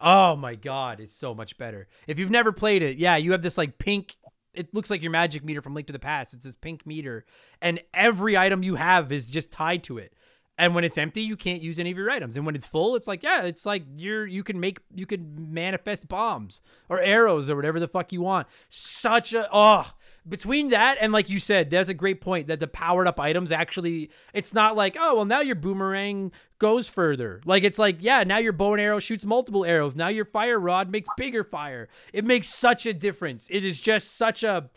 Oh 0.00 0.34
my 0.34 0.56
god, 0.56 0.98
it's 0.98 1.14
so 1.14 1.34
much 1.34 1.56
better. 1.56 1.86
If 2.08 2.18
you've 2.18 2.30
never 2.30 2.50
played 2.50 2.82
it, 2.82 2.98
yeah, 2.98 3.16
you 3.16 3.32
have 3.32 3.42
this 3.42 3.56
like 3.56 3.78
pink 3.78 4.16
it 4.54 4.74
looks 4.74 4.90
like 4.90 5.02
your 5.02 5.12
magic 5.12 5.44
meter 5.44 5.62
from 5.62 5.74
Link 5.74 5.86
to 5.86 5.92
the 5.92 6.00
Past. 6.00 6.34
It's 6.34 6.44
this 6.44 6.56
pink 6.56 6.84
meter 6.84 7.24
and 7.62 7.80
every 7.94 8.36
item 8.36 8.64
you 8.64 8.74
have 8.74 9.12
is 9.12 9.30
just 9.30 9.52
tied 9.52 9.84
to 9.84 9.98
it. 9.98 10.14
And 10.58 10.74
when 10.74 10.82
it's 10.82 10.98
empty, 10.98 11.22
you 11.22 11.36
can't 11.36 11.62
use 11.62 11.78
any 11.78 11.92
of 11.92 11.96
your 11.96 12.10
items. 12.10 12.36
And 12.36 12.44
when 12.44 12.56
it's 12.56 12.66
full, 12.66 12.96
it's 12.96 13.06
like, 13.06 13.22
yeah, 13.22 13.44
it's 13.44 13.64
like 13.64 13.84
you're 13.96 14.26
you 14.26 14.42
can 14.42 14.58
make 14.58 14.80
you 14.92 15.06
can 15.06 15.52
manifest 15.52 16.08
bombs 16.08 16.62
or 16.88 17.00
arrows 17.00 17.48
or 17.48 17.54
whatever 17.54 17.78
the 17.78 17.86
fuck 17.86 18.12
you 18.12 18.22
want. 18.22 18.48
Such 18.68 19.32
a 19.32 19.48
oh 19.52 19.92
between 20.28 20.70
that 20.70 20.98
and 21.00 21.12
like 21.12 21.30
you 21.30 21.38
said, 21.38 21.70
that's 21.70 21.88
a 21.88 21.94
great 21.94 22.20
point 22.20 22.48
that 22.48 22.58
the 22.58 22.66
powered 22.66 23.06
up 23.06 23.20
items 23.20 23.52
actually 23.52 24.10
it's 24.34 24.52
not 24.52 24.74
like, 24.74 24.96
oh 24.98 25.14
well 25.14 25.24
now 25.24 25.40
your 25.40 25.54
boomerang 25.54 26.32
goes 26.58 26.88
further. 26.88 27.40
Like 27.44 27.62
it's 27.62 27.78
like, 27.78 27.98
yeah, 28.00 28.24
now 28.24 28.38
your 28.38 28.52
bow 28.52 28.72
and 28.72 28.80
arrow 28.80 28.98
shoots 28.98 29.24
multiple 29.24 29.64
arrows. 29.64 29.94
Now 29.94 30.08
your 30.08 30.24
fire 30.24 30.58
rod 30.58 30.90
makes 30.90 31.08
bigger 31.16 31.44
fire. 31.44 31.88
It 32.12 32.24
makes 32.24 32.48
such 32.48 32.84
a 32.84 32.92
difference. 32.92 33.46
It 33.48 33.64
is 33.64 33.80
just 33.80 34.16
such 34.16 34.42
a 34.42 34.68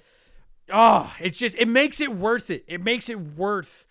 oh, 0.71 1.11
it's 1.19 1.39
just 1.39 1.55
it 1.57 1.67
makes 1.67 1.99
it 1.99 2.15
worth 2.15 2.51
it. 2.51 2.65
It 2.67 2.83
makes 2.83 3.09
it 3.09 3.19
worth 3.19 3.87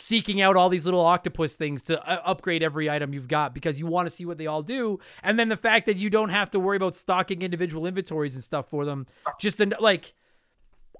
seeking 0.00 0.40
out 0.40 0.56
all 0.56 0.68
these 0.68 0.84
little 0.84 1.00
octopus 1.00 1.54
things 1.54 1.82
to 1.84 2.00
uh, 2.10 2.20
upgrade 2.24 2.62
every 2.62 2.88
item 2.88 3.12
you've 3.12 3.28
got 3.28 3.54
because 3.54 3.78
you 3.78 3.86
want 3.86 4.06
to 4.06 4.10
see 4.10 4.24
what 4.24 4.38
they 4.38 4.46
all 4.46 4.62
do 4.62 4.98
and 5.22 5.38
then 5.38 5.48
the 5.48 5.56
fact 5.56 5.86
that 5.86 5.96
you 5.96 6.10
don't 6.10 6.30
have 6.30 6.50
to 6.50 6.58
worry 6.58 6.76
about 6.76 6.94
stocking 6.94 7.42
individual 7.42 7.86
inventories 7.86 8.34
and 8.34 8.42
stuff 8.42 8.68
for 8.68 8.84
them 8.84 9.06
just 9.38 9.60
like 9.80 10.14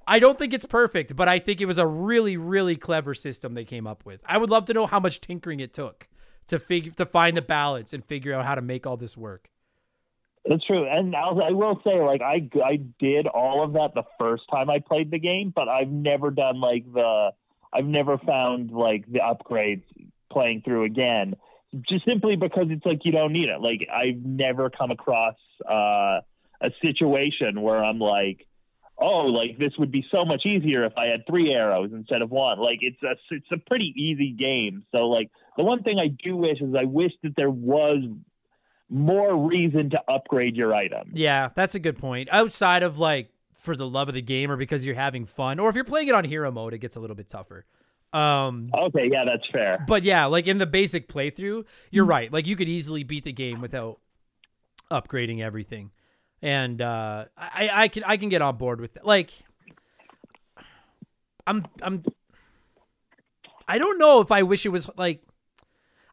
I 0.06 0.18
don't 0.18 0.38
think 0.38 0.52
it's 0.52 0.66
perfect 0.66 1.16
but 1.16 1.28
I 1.28 1.38
think 1.38 1.60
it 1.60 1.66
was 1.66 1.78
a 1.78 1.86
really 1.86 2.36
really 2.36 2.76
clever 2.76 3.14
system 3.14 3.54
they 3.54 3.64
came 3.64 3.86
up 3.86 4.04
with. 4.04 4.20
I 4.26 4.38
would 4.38 4.50
love 4.50 4.66
to 4.66 4.74
know 4.74 4.86
how 4.86 5.00
much 5.00 5.20
tinkering 5.20 5.60
it 5.60 5.72
took 5.72 6.08
to 6.50 6.58
figure 6.58 6.92
to 6.92 7.06
find 7.06 7.36
the 7.36 7.42
balance 7.42 7.92
and 7.92 8.04
figure 8.04 8.34
out 8.34 8.44
how 8.44 8.54
to 8.54 8.62
make 8.62 8.86
all 8.86 8.96
this 8.96 9.16
work. 9.16 9.50
That's 10.48 10.64
true, 10.64 10.86
and 10.88 11.14
I'll, 11.14 11.40
I 11.42 11.50
will 11.50 11.80
say, 11.84 12.00
like 12.00 12.22
I 12.22 12.48
I 12.64 12.76
did 12.98 13.26
all 13.26 13.62
of 13.62 13.74
that 13.74 13.92
the 13.94 14.04
first 14.18 14.44
time 14.50 14.70
I 14.70 14.78
played 14.78 15.10
the 15.10 15.18
game, 15.18 15.52
but 15.54 15.68
I've 15.68 15.90
never 15.90 16.30
done 16.30 16.60
like 16.60 16.90
the 16.92 17.32
I've 17.72 17.86
never 17.86 18.18
found 18.18 18.70
like 18.70 19.10
the 19.10 19.20
upgrades 19.20 19.82
playing 20.32 20.62
through 20.64 20.84
again, 20.84 21.34
just 21.88 22.04
simply 22.04 22.36
because 22.36 22.66
it's 22.68 22.84
like 22.84 23.00
you 23.04 23.12
don't 23.12 23.32
need 23.32 23.48
it. 23.48 23.60
Like 23.60 23.88
I've 23.92 24.24
never 24.24 24.70
come 24.70 24.90
across 24.90 25.36
uh, 25.68 26.20
a 26.60 26.70
situation 26.82 27.62
where 27.62 27.82
I'm 27.82 27.98
like, 27.98 28.46
oh, 28.98 29.26
like 29.26 29.58
this 29.58 29.72
would 29.78 29.90
be 29.90 30.04
so 30.10 30.24
much 30.24 30.44
easier 30.44 30.84
if 30.84 30.92
I 30.96 31.06
had 31.06 31.20
three 31.28 31.52
arrows 31.52 31.90
instead 31.92 32.22
of 32.22 32.30
one. 32.30 32.58
Like 32.58 32.78
it's 32.82 33.02
a 33.02 33.16
it's 33.34 33.50
a 33.52 33.56
pretty 33.56 33.92
easy 33.96 34.32
game. 34.32 34.84
So 34.92 35.08
like 35.08 35.30
the 35.56 35.64
one 35.64 35.82
thing 35.82 35.98
I 35.98 36.08
do 36.08 36.36
wish 36.36 36.60
is 36.60 36.74
I 36.78 36.84
wish 36.84 37.12
that 37.22 37.34
there 37.36 37.50
was 37.50 38.02
more 38.88 39.48
reason 39.48 39.90
to 39.90 40.00
upgrade 40.08 40.56
your 40.56 40.74
items. 40.74 41.12
Yeah, 41.14 41.50
that's 41.54 41.74
a 41.74 41.78
good 41.78 41.98
point. 41.98 42.28
Outside 42.32 42.82
of 42.82 42.98
like 42.98 43.30
for 43.60 43.76
the 43.76 43.86
love 43.86 44.08
of 44.08 44.14
the 44.14 44.22
game 44.22 44.50
or 44.50 44.56
because 44.56 44.84
you're 44.84 44.94
having 44.96 45.24
fun 45.26 45.60
or 45.60 45.68
if 45.68 45.74
you're 45.76 45.84
playing 45.84 46.08
it 46.08 46.14
on 46.14 46.24
hero 46.24 46.50
mode 46.50 46.74
it 46.74 46.78
gets 46.78 46.96
a 46.96 47.00
little 47.00 47.14
bit 47.16 47.28
tougher. 47.28 47.64
Um 48.12 48.70
Okay, 48.74 49.08
yeah, 49.12 49.24
that's 49.24 49.46
fair. 49.52 49.84
but 49.86 50.02
yeah, 50.02 50.24
like 50.24 50.48
in 50.48 50.58
the 50.58 50.66
basic 50.66 51.06
playthrough, 51.08 51.64
you're 51.92 52.04
right. 52.04 52.32
Like 52.32 52.46
you 52.48 52.56
could 52.56 52.68
easily 52.68 53.04
beat 53.04 53.22
the 53.24 53.32
game 53.32 53.60
without 53.60 54.00
upgrading 54.90 55.40
everything. 55.40 55.92
And 56.42 56.82
uh 56.82 57.26
I 57.38 57.70
I 57.72 57.88
can 57.88 58.02
I 58.04 58.16
can 58.16 58.28
get 58.30 58.42
on 58.42 58.56
board 58.56 58.80
with 58.80 58.96
it. 58.96 59.04
Like 59.04 59.30
I'm 61.46 61.66
I'm 61.82 62.02
I 63.68 63.78
don't 63.78 63.98
know 63.98 64.20
if 64.20 64.32
I 64.32 64.42
wish 64.42 64.66
it 64.66 64.70
was 64.70 64.88
like 64.96 65.22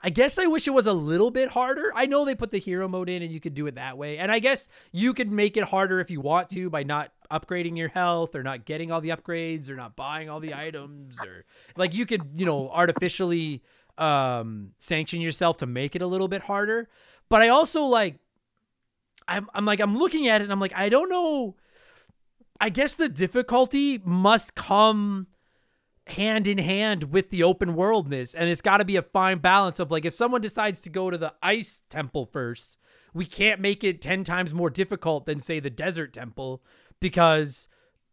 I 0.04 0.12
guess 0.12 0.38
I 0.38 0.46
wish 0.46 0.68
it 0.68 0.72
was 0.72 0.86
a 0.86 0.94
little 0.94 1.32
bit 1.32 1.50
harder. 1.50 1.92
I 1.96 2.06
know 2.06 2.24
they 2.24 2.36
put 2.36 2.52
the 2.52 2.60
hero 2.60 2.88
mode 2.88 3.10
in 3.10 3.24
and 3.24 3.32
you 3.32 3.40
could 3.40 3.56
do 3.56 3.66
it 3.66 3.76
that 3.76 3.98
way. 3.98 4.20
And 4.20 4.32
I 4.32 4.38
guess 4.38 4.70
you 4.92 5.14
could 5.16 5.32
make 5.32 5.58
it 5.58 5.64
harder 5.64 6.00
if 6.00 6.12
you 6.12 6.22
want 6.22 6.50
to 6.52 6.70
by 6.70 6.84
not 6.84 7.12
upgrading 7.30 7.78
your 7.78 7.90
health 7.90 8.36
or 8.36 8.44
not 8.44 8.66
getting 8.66 8.92
all 8.92 9.02
the 9.02 9.10
upgrades 9.10 9.70
or 9.70 9.76
not 9.76 9.96
buying 9.96 10.30
all 10.30 10.40
the 10.40 10.54
items 10.54 11.20
or 11.24 11.46
like 11.76 11.94
you 11.94 12.06
could, 12.06 12.22
you 12.36 12.46
know, 12.46 12.70
artificially 12.70 13.64
um 13.98 14.72
sanction 14.78 15.22
yourself 15.22 15.58
to 15.58 15.66
make 15.66 15.96
it 15.96 16.02
a 16.02 16.08
little 16.08 16.28
bit 16.28 16.44
harder. 16.44 16.88
But 17.30 17.42
I 17.42 17.50
also 17.50 17.84
like 17.84 18.20
I'm 19.28 19.50
I'm 19.54 19.66
like 19.66 19.80
I'm 19.80 19.98
looking 19.98 20.28
at 20.28 20.42
it 20.42 20.46
and 20.46 20.54
I'm 20.54 20.60
like 20.60 20.76
I 20.76 20.90
don't 20.90 21.10
know 21.10 21.56
I 22.60 22.70
guess 22.70 22.94
the 22.94 23.10
difficulty 23.10 24.02
must 24.04 24.56
come 24.56 25.28
hand 26.08 26.48
in 26.48 26.58
hand 26.58 27.12
with 27.12 27.30
the 27.30 27.44
open 27.44 27.76
worldness 27.76 28.34
and 28.34 28.50
it's 28.50 28.62
got 28.62 28.78
to 28.78 28.86
be 28.86 28.96
a 28.96 29.02
fine 29.02 29.40
balance 29.40 29.80
of 29.80 29.92
like 29.92 30.06
if 30.06 30.14
someone 30.14 30.42
decides 30.42 30.80
to 30.82 30.90
go 30.90 31.10
to 31.10 31.18
the 31.18 31.34
ice 31.44 31.82
temple 31.90 32.26
first 32.26 32.78
we 33.14 33.26
can't 33.26 33.60
make 33.60 33.84
it 33.84 34.02
10 34.02 34.24
times 34.24 34.54
more 34.54 34.70
difficult 34.70 35.26
than 35.26 35.42
say 35.42 35.60
the 35.60 35.70
desert 35.70 36.14
temple 36.14 36.62
because 37.00 37.68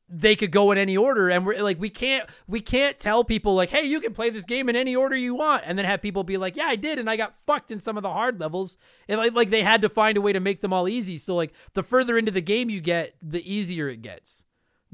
they 0.08 0.36
could 0.36 0.50
go 0.50 0.70
in 0.70 0.76
any 0.76 0.96
order 0.96 1.30
and 1.30 1.46
we're 1.46 1.62
like 1.62 1.80
we 1.80 1.88
can't 1.88 2.28
we 2.46 2.60
can't 2.60 2.98
tell 2.98 3.24
people 3.24 3.54
like 3.54 3.70
hey 3.70 3.84
you 3.84 4.00
can 4.00 4.12
play 4.12 4.28
this 4.28 4.44
game 4.44 4.68
in 4.68 4.76
any 4.76 4.94
order 4.94 5.16
you 5.16 5.34
want 5.34 5.62
and 5.64 5.78
then 5.78 5.86
have 5.86 6.02
people 6.02 6.22
be 6.22 6.36
like 6.36 6.56
yeah 6.56 6.66
I 6.66 6.76
did 6.76 6.98
and 6.98 7.08
I 7.08 7.16
got 7.16 7.34
fucked 7.46 7.70
in 7.70 7.80
some 7.80 7.96
of 7.96 8.02
the 8.02 8.12
hard 8.12 8.38
levels 8.38 8.76
and 9.08 9.18
like, 9.18 9.32
like 9.32 9.50
they 9.50 9.62
had 9.62 9.80
to 9.80 9.88
find 9.88 10.18
a 10.18 10.20
way 10.20 10.32
to 10.34 10.40
make 10.40 10.60
them 10.60 10.74
all 10.74 10.88
easy 10.88 11.16
so 11.16 11.34
like 11.34 11.54
the 11.72 11.82
further 11.82 12.18
into 12.18 12.30
the 12.30 12.42
game 12.42 12.68
you 12.68 12.80
get 12.80 13.14
the 13.22 13.50
easier 13.50 13.88
it 13.88 14.02
gets 14.02 14.44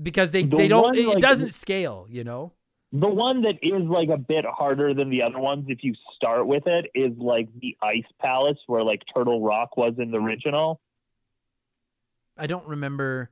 because 0.00 0.30
they 0.30 0.44
The 0.44 0.56
they 0.56 0.68
don't 0.68 0.82
one, 0.82 0.96
it, 0.96 1.06
like, 1.06 1.18
doesn't 1.18 1.52
scale 1.52 2.06
you 2.08 2.22
know 2.22 2.52
The 2.92 3.08
one 3.08 3.42
that 3.42 3.58
is 3.62 3.82
like 3.88 4.08
a 4.08 4.16
bit 4.16 4.44
harder 4.44 4.94
than 4.94 5.10
the 5.10 5.22
other 5.22 5.38
ones, 5.38 5.66
if 5.68 5.84
you 5.84 5.94
start 6.16 6.46
with 6.46 6.66
it, 6.66 6.86
is 6.94 7.12
like 7.18 7.48
the 7.60 7.76
Ice 7.82 8.10
Palace, 8.20 8.58
where 8.66 8.82
like 8.82 9.02
Turtle 9.14 9.40
Rock 9.40 9.76
was 9.76 9.94
in 9.98 10.10
the 10.10 10.18
original. 10.18 10.80
I 12.36 12.48
don't 12.48 12.66
remember. 12.66 13.30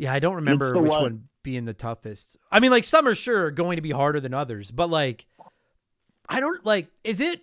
Yeah, 0.00 0.14
I 0.14 0.18
don't 0.18 0.36
remember 0.36 0.80
which 0.80 0.88
one- 0.90 1.02
one 1.02 1.28
being 1.42 1.66
the 1.66 1.74
toughest. 1.74 2.38
I 2.50 2.58
mean, 2.58 2.70
like 2.70 2.84
some 2.84 3.06
are 3.06 3.14
sure 3.14 3.50
going 3.50 3.76
to 3.76 3.82
be 3.82 3.90
harder 3.90 4.18
than 4.18 4.32
others, 4.32 4.70
but 4.70 4.88
like, 4.88 5.26
I 6.26 6.40
don't 6.40 6.64
like. 6.64 6.88
Is 7.04 7.20
it? 7.20 7.42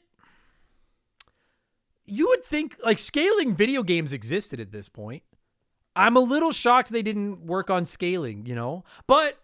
You 2.06 2.30
would 2.30 2.44
think 2.46 2.78
like 2.84 2.98
scaling 2.98 3.54
video 3.56 3.84
games 3.84 4.12
existed 4.12 4.60
at 4.60 4.72
this 4.72 4.90
point. 4.90 5.22
I'm 5.96 6.16
a 6.16 6.20
little 6.20 6.52
shocked 6.52 6.92
they 6.92 7.04
didn't 7.04 7.46
work 7.46 7.70
on 7.70 7.86
scaling, 7.86 8.48
you 8.48 8.56
know. 8.56 8.84
But 9.06 9.38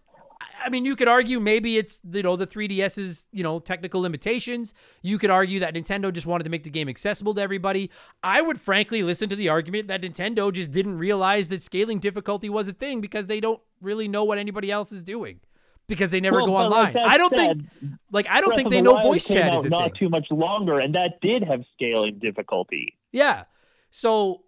I- 0.65 0.69
mean, 0.69 0.85
you 0.85 0.95
could 0.95 1.07
argue 1.07 1.39
maybe 1.39 1.77
it's 1.77 2.01
you 2.11 2.23
know 2.23 2.35
the 2.35 2.47
3DS's 2.47 3.25
you 3.31 3.43
know 3.43 3.59
technical 3.59 4.01
limitations. 4.01 4.73
You 5.01 5.17
could 5.17 5.29
argue 5.29 5.59
that 5.59 5.73
Nintendo 5.73 6.11
just 6.11 6.25
wanted 6.25 6.43
to 6.45 6.49
make 6.49 6.63
the 6.63 6.69
game 6.69 6.89
accessible 6.89 7.33
to 7.35 7.41
everybody. 7.41 7.91
I 8.23 8.41
would 8.41 8.59
frankly 8.59 9.03
listen 9.03 9.29
to 9.29 9.35
the 9.35 9.49
argument 9.49 9.87
that 9.89 10.01
Nintendo 10.01 10.51
just 10.51 10.71
didn't 10.71 10.97
realize 10.97 11.49
that 11.49 11.61
scaling 11.61 11.99
difficulty 11.99 12.49
was 12.49 12.67
a 12.67 12.73
thing 12.73 13.01
because 13.01 13.27
they 13.27 13.39
don't 13.39 13.61
really 13.81 14.07
know 14.07 14.23
what 14.23 14.37
anybody 14.37 14.71
else 14.71 14.91
is 14.91 15.03
doing 15.03 15.39
because 15.87 16.11
they 16.11 16.21
never 16.21 16.37
Well, 16.37 16.47
go 16.47 16.53
but 16.53 16.71
like 16.71 16.95
online. 16.95 17.05
I 17.09 17.17
don't 17.17 17.29
said, 17.29 17.69
think 17.81 17.93
like 18.11 18.27
I 18.29 18.39
don't 18.41 18.49
Breath 18.49 18.57
think 18.57 18.69
they 18.69 18.77
the 18.77 18.81
know 18.83 18.93
Wild 18.93 19.03
voice 19.03 19.25
chat 19.25 19.53
is 19.53 19.65
not 19.65 19.83
thing. 19.91 19.93
too 19.99 20.09
much 20.09 20.27
longer, 20.31 20.79
and 20.79 20.95
that 20.95 21.19
did 21.21 21.43
have 21.43 21.63
scaling 21.75 22.19
difficulty. 22.19 22.95
Yeah. 23.11 23.43
So, 23.91 24.41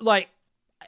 like, 0.00 0.28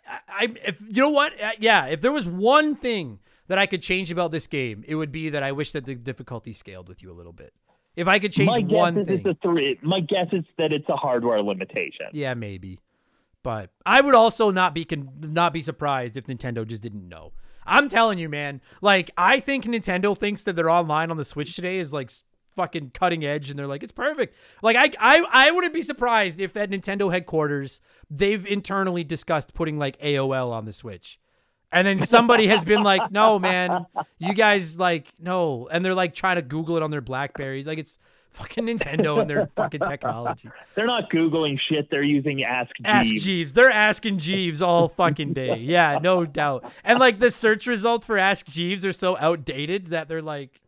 I, 0.06 0.18
I 0.28 0.54
if 0.66 0.80
you 0.80 1.00
know 1.02 1.08
what, 1.10 1.32
Uh, 1.40 1.52
yeah, 1.60 1.86
if 1.86 2.00
there 2.00 2.12
was 2.12 2.26
one 2.26 2.74
thing 2.74 3.20
that 3.52 3.58
I 3.58 3.66
could 3.66 3.82
change 3.82 4.10
about 4.10 4.30
this 4.30 4.46
game, 4.46 4.82
it 4.88 4.94
would 4.94 5.12
be 5.12 5.28
that 5.28 5.42
I 5.42 5.52
wish 5.52 5.72
that 5.72 5.84
the 5.84 5.94
difficulty 5.94 6.54
scaled 6.54 6.88
with 6.88 7.02
you 7.02 7.10
a 7.10 7.12
little 7.12 7.34
bit. 7.34 7.52
If 7.96 8.08
I 8.08 8.18
could 8.18 8.32
change 8.32 8.46
my 8.48 8.62
guess 8.62 8.72
one 8.72 8.96
is 8.96 9.06
thing, 9.06 9.16
it's 9.18 9.26
a 9.26 9.34
three. 9.42 9.78
My 9.82 10.00
guess 10.00 10.28
is 10.32 10.44
that 10.56 10.72
it's 10.72 10.88
a 10.88 10.96
hardware 10.96 11.42
limitation. 11.42 12.06
yeah, 12.12 12.32
maybe. 12.32 12.78
But 13.42 13.68
I 13.84 14.00
would 14.00 14.14
also 14.14 14.50
not 14.50 14.74
be 14.74 14.86
con- 14.86 15.10
not 15.20 15.52
be 15.52 15.60
surprised 15.60 16.16
if 16.16 16.24
Nintendo 16.26 16.66
just 16.66 16.82
didn't 16.82 17.06
know. 17.06 17.32
I'm 17.66 17.90
telling 17.90 18.18
you, 18.18 18.30
man. 18.30 18.62
Like, 18.80 19.10
I 19.18 19.38
think 19.40 19.64
Nintendo 19.66 20.16
thinks 20.16 20.44
that 20.44 20.56
their 20.56 20.70
online 20.70 21.10
on 21.10 21.18
the 21.18 21.24
Switch 21.24 21.54
today 21.54 21.76
is 21.78 21.92
like 21.92 22.06
s- 22.06 22.24
fucking 22.56 22.92
cutting 22.94 23.22
edge, 23.26 23.50
and 23.50 23.58
they're 23.58 23.66
like, 23.66 23.82
it's 23.82 23.92
perfect. 23.92 24.34
Like, 24.62 24.76
I 24.76 24.90
I 24.98 25.26
I 25.30 25.50
wouldn't 25.50 25.74
be 25.74 25.82
surprised 25.82 26.40
if 26.40 26.56
at 26.56 26.70
Nintendo 26.70 27.12
headquarters 27.12 27.80
they've 28.10 28.46
internally 28.46 29.04
discussed 29.04 29.52
putting 29.54 29.78
like 29.78 29.98
AOL 29.98 30.50
on 30.52 30.64
the 30.64 30.72
Switch. 30.72 31.18
And 31.72 31.86
then 31.86 31.98
somebody 32.00 32.46
has 32.48 32.62
been 32.64 32.82
like, 32.82 33.10
"No, 33.10 33.38
man, 33.38 33.86
you 34.18 34.34
guys 34.34 34.78
like 34.78 35.08
no," 35.18 35.68
and 35.72 35.84
they're 35.84 35.94
like 35.94 36.14
trying 36.14 36.36
to 36.36 36.42
Google 36.42 36.76
it 36.76 36.82
on 36.82 36.90
their 36.90 37.00
Blackberries. 37.00 37.66
Like 37.66 37.78
it's 37.78 37.98
Fucking 38.32 38.64
Nintendo 38.64 39.20
and 39.20 39.28
their 39.28 39.46
fucking 39.56 39.80
technology. 39.80 40.48
They're 40.74 40.86
not 40.86 41.10
googling 41.10 41.58
shit. 41.68 41.88
They're 41.90 42.02
using 42.02 42.42
Ask 42.42 42.70
Jeeves. 42.76 42.86
Ask 42.88 43.14
Jeeves. 43.26 43.52
They're 43.52 43.70
asking 43.70 44.18
Jeeves 44.20 44.62
all 44.62 44.88
fucking 44.88 45.34
day. 45.34 45.56
Yeah, 45.58 45.98
no 46.02 46.24
doubt. 46.24 46.72
And 46.82 46.98
like 46.98 47.18
the 47.20 47.30
search 47.30 47.66
results 47.66 48.06
for 48.06 48.16
Ask 48.16 48.46
Jeeves 48.46 48.86
are 48.86 48.92
so 48.94 49.18
outdated 49.18 49.88
that 49.88 50.08
they're 50.08 50.22
like 50.22 50.60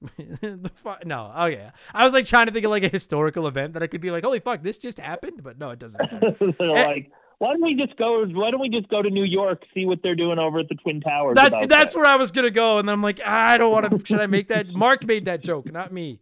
the 0.18 0.70
fu- 0.76 0.90
no, 1.08 1.32
oh 1.34 1.46
yeah. 1.46 1.70
I 1.94 2.04
was 2.04 2.12
like 2.12 2.26
trying 2.26 2.46
to 2.46 2.52
think 2.52 2.64
of 2.64 2.70
like 2.70 2.84
a 2.84 2.88
historical 2.88 3.46
event 3.48 3.72
that 3.72 3.82
I 3.82 3.86
could 3.86 4.00
be 4.00 4.10
like, 4.10 4.22
holy 4.22 4.38
fuck, 4.40 4.62
this 4.62 4.78
just 4.78 4.98
happened, 5.00 5.42
but 5.42 5.58
no, 5.58 5.70
it 5.70 5.78
doesn't 5.78 6.00
matter. 6.12 6.36
they're 6.58 6.70
Eh. 6.76 6.86
like, 6.86 7.10
why 7.38 7.52
don't 7.52 7.62
we 7.62 7.74
just 7.74 7.96
go? 7.96 8.24
Why 8.26 8.50
don't 8.50 8.60
we 8.60 8.68
just 8.68 8.88
go 8.88 9.00
to 9.00 9.10
New 9.10 9.24
York, 9.24 9.62
see 9.72 9.86
what 9.86 10.02
they're 10.02 10.16
doing 10.16 10.38
over 10.38 10.58
at 10.58 10.68
the 10.68 10.74
Twin 10.74 11.00
Towers? 11.00 11.36
That's 11.36 11.66
that's 11.68 11.90
this? 11.90 11.94
where 11.94 12.06
I 12.06 12.16
was 12.16 12.32
gonna 12.32 12.50
go, 12.50 12.78
and 12.78 12.90
I'm 12.90 13.02
like, 13.02 13.20
ah, 13.24 13.48
I 13.48 13.58
don't 13.58 13.70
want 13.70 13.90
to. 13.90 14.04
Should 14.04 14.20
I 14.20 14.26
make 14.26 14.48
that? 14.48 14.68
Mark 14.72 15.04
made 15.04 15.26
that 15.26 15.42
joke, 15.42 15.70
not 15.70 15.92
me. 15.92 16.20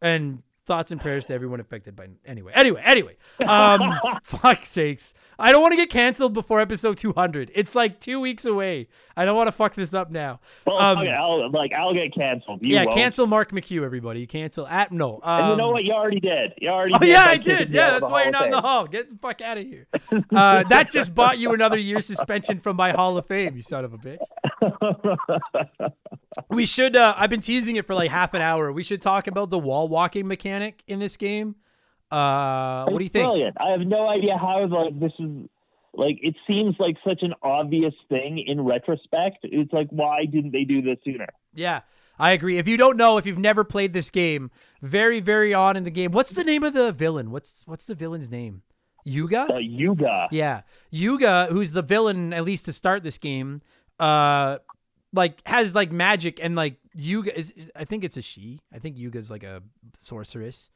And 0.00 0.42
thoughts 0.66 0.90
and 0.90 1.00
prayers 1.00 1.26
to 1.26 1.34
everyone 1.34 1.60
affected 1.60 1.94
by. 1.94 2.08
Anyway, 2.24 2.52
anyway, 2.54 2.82
anyway. 2.84 3.16
Um, 3.46 3.80
fuck 4.22 4.64
sakes, 4.64 5.14
I 5.38 5.52
don't 5.52 5.60
want 5.62 5.72
to 5.72 5.76
get 5.76 5.90
canceled 5.90 6.32
before 6.32 6.60
episode 6.60 6.96
200. 6.96 7.50
It's 7.54 7.74
like 7.74 8.00
two 8.00 8.20
weeks 8.20 8.44
away. 8.44 8.88
I 9.16 9.24
don't 9.24 9.36
want 9.36 9.48
to 9.48 9.52
fuck 9.52 9.74
this 9.74 9.94
up 9.94 10.10
now. 10.10 10.40
Well, 10.66 10.78
Um, 10.78 10.98
okay, 10.98 11.10
I'll, 11.10 11.50
like 11.50 11.72
I'll 11.72 11.92
get 11.94 12.14
canceled. 12.14 12.64
You 12.64 12.74
yeah, 12.74 12.84
won't. 12.84 12.96
cancel 12.96 13.26
Mark 13.26 13.52
McHugh, 13.52 13.84
everybody. 13.84 14.26
Cancel 14.26 14.66
at 14.66 14.90
no. 14.92 15.20
Um, 15.22 15.40
And 15.40 15.50
you 15.52 15.56
know 15.56 15.70
what? 15.70 15.84
You 15.84 15.92
already 15.92 16.20
did. 16.20 16.54
You 16.58 16.68
already. 16.70 16.94
Oh 16.94 16.98
did 16.98 17.08
yeah, 17.08 17.24
I 17.24 17.36
did. 17.36 17.70
Yeah, 17.70 17.98
that's 17.98 18.10
why 18.10 18.22
you're 18.22 18.32
not 18.32 18.46
in 18.46 18.50
the 18.50 18.60
hall. 18.60 18.86
Get 18.86 19.10
the 19.10 19.18
fuck 19.18 19.40
out 19.40 19.58
of 19.58 19.66
here. 19.66 19.86
Uh, 20.34 20.64
that 20.64 20.90
just 20.90 21.14
bought 21.14 21.38
you 21.38 21.52
another 21.52 21.78
year 21.78 22.00
suspension 22.00 22.58
from 22.60 22.76
my 22.76 22.92
Hall 22.92 23.16
of 23.16 23.26
Fame, 23.26 23.56
you 23.56 23.62
son 23.62 23.84
of 23.84 23.92
a 23.92 23.98
bitch. 23.98 24.18
We 26.50 26.66
should. 26.66 26.96
Uh, 26.96 27.14
I've 27.16 27.30
been 27.30 27.40
teasing 27.40 27.76
it 27.76 27.86
for 27.86 27.94
like 27.94 28.10
half 28.10 28.34
an 28.34 28.42
hour. 28.42 28.72
We 28.72 28.82
should 28.82 29.00
talk 29.00 29.26
about 29.26 29.50
the 29.50 29.58
wall 29.58 29.88
walking 29.88 30.26
mechanic 30.26 30.82
in 30.86 30.98
this 30.98 31.16
game. 31.16 31.56
Uh, 32.10 32.84
what 32.86 32.98
do 32.98 33.04
you 33.04 33.10
think? 33.10 33.26
Brilliant. 33.26 33.56
I 33.60 33.70
have 33.70 33.80
no 33.80 34.08
idea 34.08 34.36
how 34.38 34.66
like 34.66 34.98
this 34.98 35.12
is. 35.18 35.48
Like 35.96 36.18
it 36.22 36.34
seems 36.46 36.74
like 36.80 36.96
such 37.06 37.22
an 37.22 37.34
obvious 37.42 37.94
thing 38.08 38.42
in 38.44 38.60
retrospect. 38.60 39.38
It's 39.44 39.72
like 39.72 39.88
why 39.90 40.24
didn't 40.24 40.50
they 40.50 40.64
do 40.64 40.82
this 40.82 40.98
sooner? 41.04 41.28
Yeah, 41.54 41.82
I 42.18 42.32
agree. 42.32 42.58
If 42.58 42.66
you 42.66 42.76
don't 42.76 42.96
know, 42.96 43.16
if 43.16 43.26
you've 43.26 43.38
never 43.38 43.62
played 43.62 43.92
this 43.92 44.10
game, 44.10 44.50
very, 44.82 45.20
very 45.20 45.54
on 45.54 45.76
in 45.76 45.84
the 45.84 45.90
game. 45.90 46.10
What's 46.10 46.30
the 46.30 46.42
name 46.42 46.64
of 46.64 46.74
the 46.74 46.90
villain? 46.90 47.30
What's 47.30 47.62
what's 47.66 47.84
the 47.84 47.94
villain's 47.94 48.28
name? 48.28 48.62
Yuga. 49.04 49.46
Uh, 49.52 49.58
Yuga. 49.58 50.28
Yeah, 50.30 50.62
Yuga, 50.90 51.48
who's 51.50 51.72
the 51.72 51.82
villain 51.82 52.32
at 52.32 52.44
least 52.44 52.64
to 52.64 52.72
start 52.72 53.02
this 53.02 53.18
game, 53.18 53.62
uh, 54.00 54.58
like 55.12 55.46
has 55.46 55.74
like 55.74 55.92
magic 55.92 56.40
and 56.42 56.56
like 56.56 56.76
Yuga 56.94 57.36
is. 57.36 57.52
I 57.74 57.84
think 57.84 58.04
it's 58.04 58.16
a 58.16 58.22
she. 58.22 58.60
I 58.72 58.78
think 58.78 58.98
Yuga's 58.98 59.30
like 59.30 59.42
a 59.42 59.62
sorceress. 59.98 60.70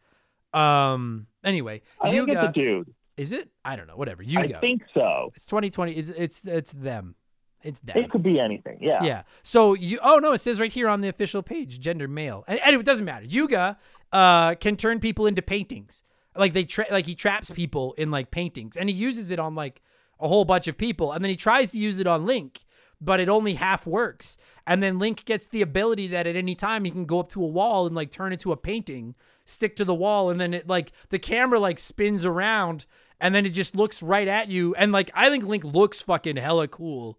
Um. 0.53 1.27
Anyway, 1.45 1.82
I 2.01 2.11
think 2.11 2.28
Yuga 2.28 2.45
it's 2.45 2.51
a 2.51 2.53
dude. 2.53 2.95
is 3.16 3.32
it? 3.32 3.51
I 3.65 3.77
don't 3.77 3.86
know. 3.86 3.97
Whatever. 3.97 4.23
Yuga. 4.23 4.57
I 4.57 4.61
think 4.61 4.82
so. 4.95 5.32
it's 5.35 5.47
2020. 5.47 5.93
It's 5.93 6.09
it's 6.11 6.45
it's 6.45 6.73
them. 6.73 7.15
It's 7.62 7.81
them. 7.81 7.99
It 7.99 8.11
could 8.11 8.23
be 8.23 8.39
anything. 8.39 8.78
Yeah. 8.81 9.03
Yeah. 9.03 9.23
So 9.43 9.74
you 9.74 9.99
oh 10.03 10.19
no, 10.19 10.32
it 10.32 10.39
says 10.39 10.61
right 10.61 10.73
here 10.73 10.89
on 10.89 11.01
the 11.01 11.09
official 11.09 11.43
page, 11.43 11.81
gender 11.81 12.09
male. 12.09 12.45
And 12.47 12.61
anyway, 12.61 12.81
it 12.81 12.86
doesn't 12.86 13.05
matter. 13.05 13.27
Yuga 13.27 13.78
uh 14.12 14.55
can 14.55 14.77
turn 14.77 15.01
people 15.01 15.27
into 15.27 15.43
paintings. 15.43 16.03
Like 16.36 16.53
they 16.53 16.65
tra- 16.65 16.86
like 16.90 17.07
he 17.07 17.15
traps 17.15 17.51
people 17.51 17.95
in 17.95 18.11
like 18.11 18.31
paintings 18.31 18.77
and 18.77 18.89
he 18.89 18.95
uses 18.95 19.31
it 19.31 19.39
on 19.40 19.55
like 19.55 19.82
a 20.20 20.28
whole 20.28 20.45
bunch 20.45 20.69
of 20.69 20.78
people 20.78 21.12
and 21.12 21.23
then 21.24 21.31
he 21.31 21.36
tries 21.36 21.73
to 21.73 21.78
use 21.78 21.99
it 21.99 22.07
on 22.07 22.27
Link, 22.27 22.61
but 23.01 23.20
it 23.20 23.29
only 23.29 23.55
half 23.55 23.87
works. 23.87 24.37
And 24.66 24.83
then 24.83 24.99
Link 24.99 25.25
gets 25.25 25.47
the 25.47 25.62
ability 25.62 26.09
that 26.09 26.27
at 26.27 26.37
any 26.37 26.55
time 26.55 26.85
he 26.85 26.91
can 26.91 27.07
go 27.07 27.20
up 27.20 27.29
to 27.29 27.43
a 27.43 27.47
wall 27.47 27.87
and 27.87 27.95
like 27.95 28.11
turn 28.11 28.33
into 28.33 28.53
a 28.53 28.57
painting, 28.57 29.15
stick 29.45 29.77
to 29.77 29.85
the 29.85 29.95
wall 29.95 30.31
and 30.31 30.41
then 30.41 30.53
it 30.55 30.66
like 30.69 30.93
the 31.09 31.19
camera 31.19 31.59
like 31.59 31.79
spins 31.79 32.25
around 32.25 32.85
and 33.20 33.35
then 33.35 33.47
it 33.47 33.51
just 33.51 33.75
looks 33.75 34.03
right 34.03 34.29
at 34.29 34.49
you 34.49 34.75
and 34.75 34.93
like 34.93 35.11
I 35.15 35.31
think 35.31 35.45
Link 35.45 35.65
looks 35.65 36.01
fucking 36.01 36.37
hella 36.37 36.69
cool 36.69 37.19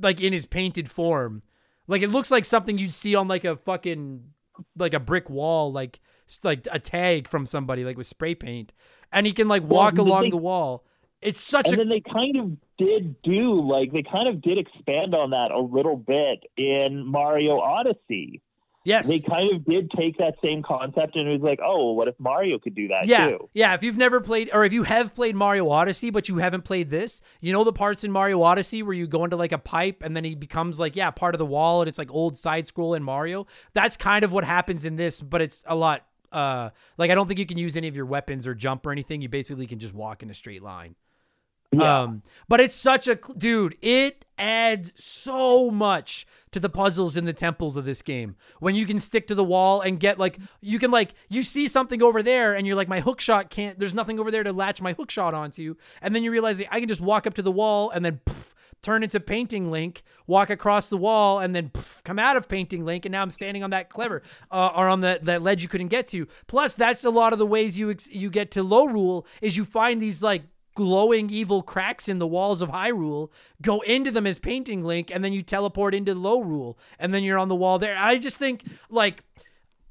like 0.00 0.20
in 0.20 0.32
his 0.32 0.46
painted 0.46 0.90
form. 0.90 1.42
Like 1.86 2.02
it 2.02 2.08
looks 2.08 2.30
like 2.30 2.44
something 2.44 2.78
you'd 2.78 2.92
see 2.92 3.14
on 3.14 3.28
like 3.28 3.44
a 3.44 3.56
fucking 3.56 4.24
like 4.76 4.94
a 4.94 5.00
brick 5.00 5.28
wall, 5.30 5.70
like 5.72 6.00
like 6.42 6.66
a 6.72 6.78
tag 6.78 7.28
from 7.28 7.46
somebody 7.46 7.84
like 7.84 7.96
with 7.96 8.06
spray 8.06 8.34
paint, 8.34 8.72
and 9.12 9.26
he 9.26 9.32
can 9.32 9.48
like 9.48 9.62
walk 9.62 9.94
the 9.96 10.02
along 10.02 10.22
thing- 10.22 10.30
the 10.30 10.36
wall. 10.38 10.84
It's 11.22 11.40
such 11.40 11.66
And 11.66 11.74
a 11.74 11.76
then 11.78 11.88
they 11.88 12.00
kind 12.00 12.36
of 12.36 12.56
did 12.78 13.20
do 13.22 13.60
like 13.60 13.90
they 13.92 14.02
kind 14.02 14.28
of 14.28 14.42
did 14.42 14.58
expand 14.58 15.14
on 15.14 15.30
that 15.30 15.50
a 15.50 15.58
little 15.60 15.96
bit 15.96 16.44
in 16.56 17.04
Mario 17.06 17.58
Odyssey. 17.58 18.42
yes, 18.84 19.08
They 19.08 19.20
kind 19.20 19.52
of 19.54 19.64
did 19.64 19.90
take 19.90 20.18
that 20.18 20.34
same 20.44 20.62
concept 20.62 21.16
and 21.16 21.26
it 21.26 21.32
was 21.32 21.40
like, 21.40 21.58
oh, 21.64 21.92
what 21.92 22.06
if 22.06 22.14
Mario 22.20 22.58
could 22.58 22.74
do 22.74 22.88
that 22.88 23.06
yeah, 23.06 23.30
too? 23.30 23.48
yeah. 23.54 23.74
If 23.74 23.82
you've 23.82 23.96
never 23.96 24.20
played, 24.20 24.50
or 24.52 24.64
if 24.64 24.72
you 24.74 24.82
have 24.84 25.14
played 25.14 25.34
Mario 25.34 25.68
Odyssey, 25.70 26.10
but 26.10 26.28
you 26.28 26.36
haven't 26.36 26.62
played 26.62 26.90
this, 26.90 27.22
you 27.40 27.52
know 27.52 27.64
the 27.64 27.72
parts 27.72 28.04
in 28.04 28.12
Mario 28.12 28.42
Odyssey 28.42 28.82
where 28.82 28.94
you 28.94 29.06
go 29.06 29.24
into 29.24 29.36
like 29.36 29.52
a 29.52 29.58
pipe 29.58 30.02
and 30.04 30.14
then 30.14 30.22
he 30.22 30.34
becomes 30.34 30.78
like 30.78 30.94
yeah 30.94 31.10
part 31.10 31.34
of 31.34 31.38
the 31.38 31.46
wall 31.46 31.80
and 31.80 31.88
it's 31.88 31.98
like 31.98 32.10
old 32.12 32.36
side 32.36 32.66
scroll 32.66 32.94
in 32.94 33.02
Mario. 33.02 33.46
That's 33.72 33.96
kind 33.96 34.22
of 34.22 34.32
what 34.32 34.44
happens 34.44 34.84
in 34.84 34.96
this, 34.96 35.20
but 35.22 35.40
it's 35.40 35.64
a 35.66 35.74
lot. 35.74 36.06
Uh, 36.30 36.68
like 36.98 37.10
I 37.10 37.14
don't 37.14 37.26
think 37.26 37.38
you 37.38 37.46
can 37.46 37.56
use 37.56 37.76
any 37.76 37.88
of 37.88 37.96
your 37.96 38.04
weapons 38.04 38.46
or 38.46 38.54
jump 38.54 38.84
or 38.84 38.92
anything. 38.92 39.22
You 39.22 39.28
basically 39.30 39.66
can 39.66 39.78
just 39.78 39.94
walk 39.94 40.22
in 40.22 40.28
a 40.28 40.34
straight 40.34 40.62
line. 40.62 40.94
Yeah. 41.72 42.02
Um, 42.02 42.22
but 42.48 42.60
it's 42.60 42.74
such 42.74 43.08
a 43.08 43.16
dude. 43.36 43.76
It 43.82 44.24
adds 44.38 44.92
so 44.96 45.70
much 45.70 46.26
to 46.52 46.60
the 46.60 46.68
puzzles 46.68 47.16
in 47.16 47.24
the 47.24 47.32
temples 47.32 47.76
of 47.76 47.84
this 47.84 48.02
game 48.02 48.36
when 48.60 48.74
you 48.74 48.86
can 48.86 49.00
stick 49.00 49.26
to 49.26 49.34
the 49.34 49.44
wall 49.44 49.80
and 49.80 49.98
get 49.98 50.18
like 50.18 50.38
you 50.60 50.78
can 50.78 50.90
like 50.90 51.14
you 51.28 51.42
see 51.42 51.66
something 51.68 52.02
over 52.02 52.22
there 52.22 52.54
and 52.54 52.66
you're 52.66 52.76
like 52.76 52.88
my 52.88 53.00
hook 53.00 53.20
shot 53.20 53.50
can't. 53.50 53.78
There's 53.78 53.94
nothing 53.94 54.18
over 54.18 54.30
there 54.30 54.42
to 54.42 54.52
latch 54.52 54.80
my 54.80 54.92
hook 54.92 55.10
shot 55.10 55.34
onto, 55.34 55.74
and 56.00 56.14
then 56.14 56.22
you 56.22 56.30
realize 56.30 56.62
I 56.70 56.80
can 56.80 56.88
just 56.88 57.00
walk 57.00 57.26
up 57.26 57.34
to 57.34 57.42
the 57.42 57.52
wall 57.52 57.90
and 57.90 58.04
then. 58.04 58.20
poof, 58.24 58.54
Turn 58.82 59.02
into 59.02 59.18
painting 59.18 59.70
link, 59.70 60.02
walk 60.28 60.48
across 60.48 60.90
the 60.90 60.98
wall, 60.98 61.40
and 61.40 61.56
then 61.56 61.70
poof, 61.70 62.02
come 62.04 62.18
out 62.20 62.36
of 62.36 62.46
painting 62.46 62.84
link, 62.84 63.04
and 63.04 63.10
now 63.10 63.22
I'm 63.22 63.30
standing 63.32 63.64
on 63.64 63.70
that 63.70 63.88
clever, 63.88 64.22
uh, 64.50 64.70
or 64.76 64.88
on 64.88 65.00
that 65.00 65.24
that 65.24 65.42
ledge 65.42 65.62
you 65.62 65.68
couldn't 65.68 65.88
get 65.88 66.06
to. 66.08 66.28
Plus, 66.46 66.74
that's 66.74 67.02
a 67.04 67.10
lot 67.10 67.32
of 67.32 67.40
the 67.40 67.46
ways 67.46 67.76
you 67.78 67.90
ex- 67.90 68.08
you 68.08 68.30
get 68.30 68.50
to 68.52 68.62
Lorule 68.62 69.24
is 69.40 69.56
you 69.56 69.64
find 69.64 70.00
these 70.00 70.22
like 70.22 70.42
glowing 70.76 71.28
evil 71.30 71.62
cracks 71.62 72.08
in 72.08 72.20
the 72.20 72.26
walls 72.26 72.62
of 72.62 72.68
Hyrule, 72.70 73.30
go 73.60 73.80
into 73.80 74.12
them 74.12 74.26
as 74.28 74.38
painting 74.38 74.84
link, 74.84 75.10
and 75.12 75.24
then 75.24 75.32
you 75.32 75.42
teleport 75.42 75.92
into 75.94 76.14
Lorule, 76.14 76.76
and 77.00 77.12
then 77.12 77.24
you're 77.24 77.38
on 77.38 77.48
the 77.48 77.56
wall 77.56 77.80
there. 77.80 77.96
I 77.98 78.18
just 78.18 78.38
think 78.38 78.62
like 78.88 79.24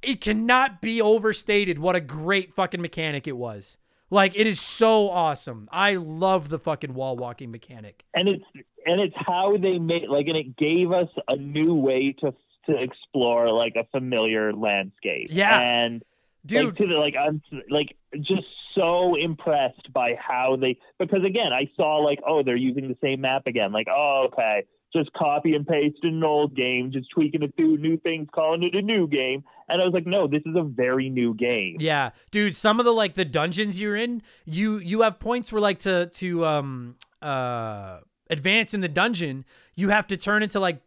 it 0.02 0.22
cannot 0.22 0.80
be 0.82 1.02
overstated 1.02 1.80
what 1.80 1.96
a 1.98 2.00
great 2.00 2.54
fucking 2.54 2.82
mechanic 2.82 3.28
it 3.28 3.36
was. 3.36 3.78
Like 4.10 4.38
it 4.38 4.48
is 4.48 4.62
so 4.62 5.10
awesome. 5.10 5.68
I 5.72 5.96
love 5.96 6.48
the 6.50 6.60
fucking 6.60 6.94
wall 6.94 7.18
walking 7.18 7.52
mechanic. 7.52 8.06
and 8.14 8.30
it's 8.30 8.46
and 8.86 9.02
it's 9.02 9.16
how 9.18 9.58
they 9.58 9.80
made 9.80 10.08
like 10.08 10.28
and 10.28 10.38
it 10.38 10.56
gave 10.56 10.92
us 10.92 11.10
a 11.28 11.36
new 11.36 11.74
way 11.74 12.16
to 12.22 12.34
to 12.68 12.82
explore 12.82 13.52
like 13.52 13.76
a 13.76 13.84
familiar 13.92 14.54
landscape 14.54 15.28
Yeah. 15.32 15.60
and 15.60 16.04
Dude, 16.46 16.66
like 16.66 16.76
to 16.78 16.88
the 16.88 16.94
like 16.94 17.16
i'm 17.16 17.42
like 17.72 17.96
just 18.22 18.46
so 18.76 19.16
impressed 19.16 19.92
by 19.94 20.14
how 20.20 20.58
they 20.60 20.78
because 21.00 21.24
again 21.26 21.52
i 21.54 21.70
saw 21.76 21.98
like 21.98 22.20
oh 22.28 22.44
they're 22.44 22.56
using 22.56 22.88
the 22.88 22.98
same 23.02 23.22
map 23.22 23.48
again. 23.48 23.72
Like 23.72 23.88
oh 23.90 24.28
okay 24.32 24.66
just 24.94 25.12
copy 25.14 25.56
and 25.56 25.68
paste 25.68 25.98
an 26.04 26.24
old 26.24 26.56
game 26.56 26.90
just 26.92 27.10
tweaking 27.14 27.44
it 27.44 27.54
through 27.58 27.78
new 27.78 27.98
things 27.98 28.28
calling 28.34 28.64
it 28.64 28.76
a 28.76 28.82
new 28.82 29.08
game. 29.08 29.44
And 29.68 29.82
i 29.82 29.86
was 29.86 29.94
like 29.94 30.06
no 30.06 30.28
this 30.28 30.44
is 30.46 30.56
a 30.56 30.64
very 30.64 31.10
new 31.10 31.34
game. 31.34 31.78
Yeah, 31.80 32.12
dude, 32.32 32.56
some 32.56 32.80
of 32.80 32.86
the 32.86 32.94
like 32.94 33.16
the 33.16 33.26
dungeons 33.26 33.80
you're 33.80 33.96
in, 33.96 34.22
you 34.46 34.78
you 34.78 35.02
have 35.02 35.20
points 35.20 35.52
where 35.52 35.62
like 35.62 35.80
to 35.80 36.08
to 36.08 36.46
um 36.46 36.96
uh 37.22 38.00
advance 38.30 38.74
in 38.74 38.82
the 38.82 38.88
dungeon, 38.88 39.46
you 39.76 39.90
have 39.90 40.08
to 40.08 40.18
turn 40.18 40.44
into 40.44 40.60
like 40.60 40.82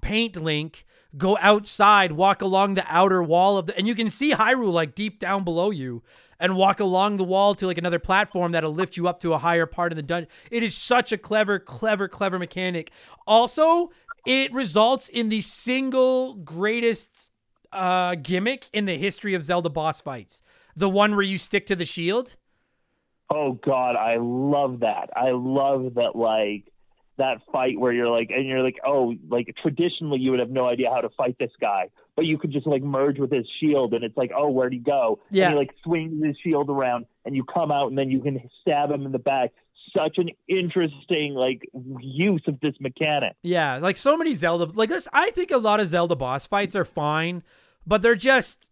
paint 0.00 0.36
link, 0.36 0.84
go 1.16 1.38
outside, 1.40 2.12
walk 2.12 2.42
along 2.42 2.74
the 2.74 2.84
outer 2.88 3.22
wall 3.22 3.58
of 3.58 3.66
the 3.66 3.76
and 3.76 3.86
you 3.86 3.94
can 3.94 4.10
see 4.10 4.32
Hyrule 4.32 4.72
like 4.72 4.94
deep 4.94 5.18
down 5.18 5.44
below 5.44 5.70
you 5.70 6.02
and 6.38 6.56
walk 6.56 6.80
along 6.80 7.16
the 7.16 7.24
wall 7.24 7.54
to 7.54 7.66
like 7.66 7.78
another 7.78 7.98
platform 7.98 8.52
that'll 8.52 8.74
lift 8.74 8.96
you 8.96 9.08
up 9.08 9.20
to 9.20 9.32
a 9.32 9.38
higher 9.38 9.66
part 9.66 9.92
of 9.92 9.96
the 9.96 10.02
dungeon. 10.02 10.28
It 10.50 10.62
is 10.62 10.76
such 10.76 11.12
a 11.12 11.18
clever 11.18 11.58
clever 11.58 12.08
clever 12.08 12.38
mechanic. 12.38 12.90
Also, 13.26 13.90
it 14.26 14.52
results 14.52 15.08
in 15.08 15.28
the 15.28 15.40
single 15.40 16.34
greatest 16.34 17.30
uh, 17.72 18.14
gimmick 18.16 18.68
in 18.72 18.86
the 18.86 18.96
history 18.96 19.34
of 19.34 19.44
Zelda 19.44 19.70
boss 19.70 20.00
fights. 20.00 20.42
The 20.76 20.88
one 20.88 21.12
where 21.12 21.22
you 21.22 21.38
stick 21.38 21.66
to 21.66 21.76
the 21.76 21.84
shield. 21.84 22.36
Oh 23.30 23.52
God, 23.52 23.96
I 23.96 24.16
love 24.20 24.80
that. 24.80 25.10
I 25.16 25.30
love 25.30 25.94
that 25.94 26.14
like 26.14 26.72
that 27.16 27.38
fight 27.52 27.78
where 27.78 27.92
you're 27.92 28.08
like 28.08 28.30
and 28.30 28.46
you're 28.46 28.62
like, 28.62 28.76
oh, 28.84 29.14
like 29.28 29.54
traditionally 29.62 30.20
you 30.20 30.30
would 30.30 30.40
have 30.40 30.50
no 30.50 30.66
idea 30.66 30.90
how 30.90 31.00
to 31.00 31.08
fight 31.10 31.36
this 31.38 31.52
guy. 31.60 31.90
But 32.16 32.26
you 32.26 32.38
could 32.38 32.52
just 32.52 32.66
like 32.66 32.82
merge 32.82 33.18
with 33.18 33.32
his 33.32 33.46
shield 33.60 33.92
and 33.92 34.04
it's 34.04 34.16
like, 34.16 34.30
oh, 34.36 34.48
where'd 34.50 34.72
he 34.72 34.78
go? 34.78 35.18
Yeah. 35.30 35.46
And 35.46 35.54
he 35.54 35.58
like 35.58 35.74
swings 35.82 36.24
his 36.24 36.36
shield 36.42 36.70
around 36.70 37.06
and 37.24 37.34
you 37.34 37.44
come 37.44 37.72
out 37.72 37.88
and 37.88 37.98
then 37.98 38.10
you 38.10 38.20
can 38.20 38.48
stab 38.60 38.90
him 38.90 39.04
in 39.04 39.12
the 39.12 39.18
back. 39.18 39.52
Such 39.96 40.18
an 40.18 40.30
interesting 40.48 41.34
like 41.34 41.68
use 42.00 42.42
of 42.46 42.58
this 42.60 42.74
mechanic. 42.80 43.34
Yeah, 43.42 43.78
like 43.78 43.96
so 43.96 44.16
many 44.16 44.34
Zelda. 44.34 44.64
Like 44.64 44.88
this, 44.88 45.06
I 45.12 45.30
think 45.30 45.50
a 45.50 45.56
lot 45.56 45.78
of 45.78 45.88
Zelda 45.88 46.16
boss 46.16 46.46
fights 46.46 46.74
are 46.74 46.84
fine, 46.84 47.42
but 47.86 48.02
they're 48.02 48.16
just. 48.16 48.70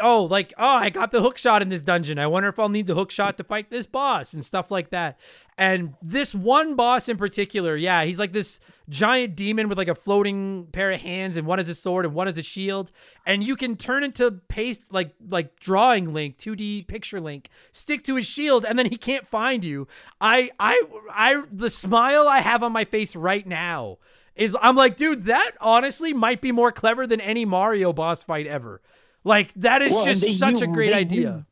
Oh, 0.00 0.24
like, 0.24 0.52
oh, 0.58 0.76
I 0.76 0.90
got 0.90 1.10
the 1.10 1.20
hook 1.20 1.38
shot 1.38 1.62
in 1.62 1.68
this 1.68 1.82
dungeon. 1.82 2.18
I 2.18 2.26
wonder 2.26 2.48
if 2.48 2.58
I'll 2.58 2.68
need 2.68 2.86
the 2.86 2.94
hook 2.94 3.10
shot 3.10 3.38
to 3.38 3.44
fight 3.44 3.70
this 3.70 3.86
boss 3.86 4.34
and 4.34 4.44
stuff 4.44 4.70
like 4.70 4.90
that. 4.90 5.18
And 5.56 5.94
this 6.02 6.34
one 6.34 6.74
boss 6.74 7.08
in 7.08 7.16
particular, 7.16 7.76
yeah, 7.76 8.04
he's 8.04 8.18
like 8.18 8.32
this 8.32 8.60
giant 8.88 9.36
demon 9.36 9.68
with 9.68 9.78
like 9.78 9.88
a 9.88 9.94
floating 9.94 10.66
pair 10.72 10.90
of 10.90 11.00
hands, 11.00 11.36
and 11.36 11.46
one 11.46 11.60
is 11.60 11.68
a 11.68 11.74
sword 11.74 12.04
and 12.04 12.14
one 12.14 12.28
is 12.28 12.38
a 12.38 12.42
shield. 12.42 12.90
And 13.26 13.42
you 13.42 13.56
can 13.56 13.76
turn 13.76 14.04
into 14.04 14.30
paste 14.48 14.92
like 14.92 15.14
like 15.28 15.58
drawing 15.60 16.12
link, 16.12 16.38
2D 16.38 16.86
picture 16.86 17.20
link, 17.20 17.50
stick 17.72 18.02
to 18.04 18.16
his 18.16 18.26
shield, 18.26 18.64
and 18.64 18.78
then 18.78 18.86
he 18.86 18.96
can't 18.96 19.26
find 19.26 19.64
you. 19.64 19.86
I 20.20 20.50
I 20.58 20.82
I 21.10 21.44
the 21.50 21.70
smile 21.70 22.26
I 22.26 22.40
have 22.40 22.62
on 22.62 22.72
my 22.72 22.84
face 22.84 23.14
right 23.14 23.46
now 23.46 23.98
is 24.36 24.56
I'm 24.60 24.76
like, 24.76 24.96
dude, 24.96 25.24
that 25.24 25.52
honestly 25.60 26.12
might 26.12 26.40
be 26.40 26.52
more 26.52 26.72
clever 26.72 27.06
than 27.06 27.20
any 27.20 27.44
Mario 27.44 27.92
boss 27.92 28.24
fight 28.24 28.46
ever. 28.46 28.80
Like 29.24 29.52
that 29.54 29.82
is 29.82 29.92
Well, 29.92 30.04
just 30.04 30.38
such 30.38 30.62
a 30.62 30.66
great 30.66 30.90
they 30.90 30.98
idea. 30.98 31.46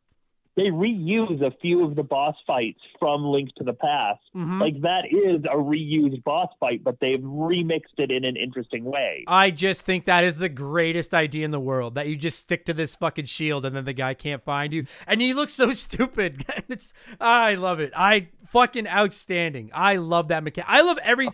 They 0.54 0.64
reuse 0.64 1.40
a 1.40 1.50
few 1.62 1.82
of 1.82 1.96
the 1.96 2.02
boss 2.02 2.36
fights 2.46 2.80
from 2.98 3.24
Link 3.24 3.54
to 3.56 3.64
the 3.64 3.72
Past. 3.72 4.20
Mhm. 4.36 4.60
Like 4.60 4.82
that 4.82 5.06
is 5.10 5.42
a 5.44 5.56
reused 5.56 6.22
boss 6.24 6.50
fight, 6.60 6.84
but 6.84 7.00
they've 7.00 7.18
remixed 7.20 7.96
it 7.96 8.10
in 8.10 8.26
an 8.26 8.36
interesting 8.36 8.84
way. 8.84 9.24
I 9.26 9.50
just 9.50 9.86
think 9.86 10.04
that 10.04 10.24
is 10.24 10.36
the 10.36 10.50
greatest 10.50 11.14
idea 11.14 11.46
in 11.46 11.52
the 11.52 11.60
world 11.60 11.94
that 11.94 12.06
you 12.06 12.16
just 12.16 12.38
stick 12.38 12.66
to 12.66 12.74
this 12.74 12.94
fucking 12.96 13.24
shield 13.24 13.64
and 13.64 13.74
then 13.74 13.86
the 13.86 13.94
guy 13.94 14.12
can't 14.12 14.44
find 14.44 14.74
you. 14.74 14.84
And 15.06 15.22
you 15.22 15.34
look 15.34 15.48
so 15.48 15.72
stupid. 15.72 16.44
it's 16.68 16.92
I 17.18 17.54
love 17.54 17.80
it. 17.80 17.94
I 17.96 18.28
fucking 18.48 18.86
outstanding. 18.88 19.70
I 19.72 19.96
love 19.96 20.28
that 20.28 20.44
mechanic. 20.44 20.68
I 20.68 20.82
love 20.82 20.98
every 21.02 21.30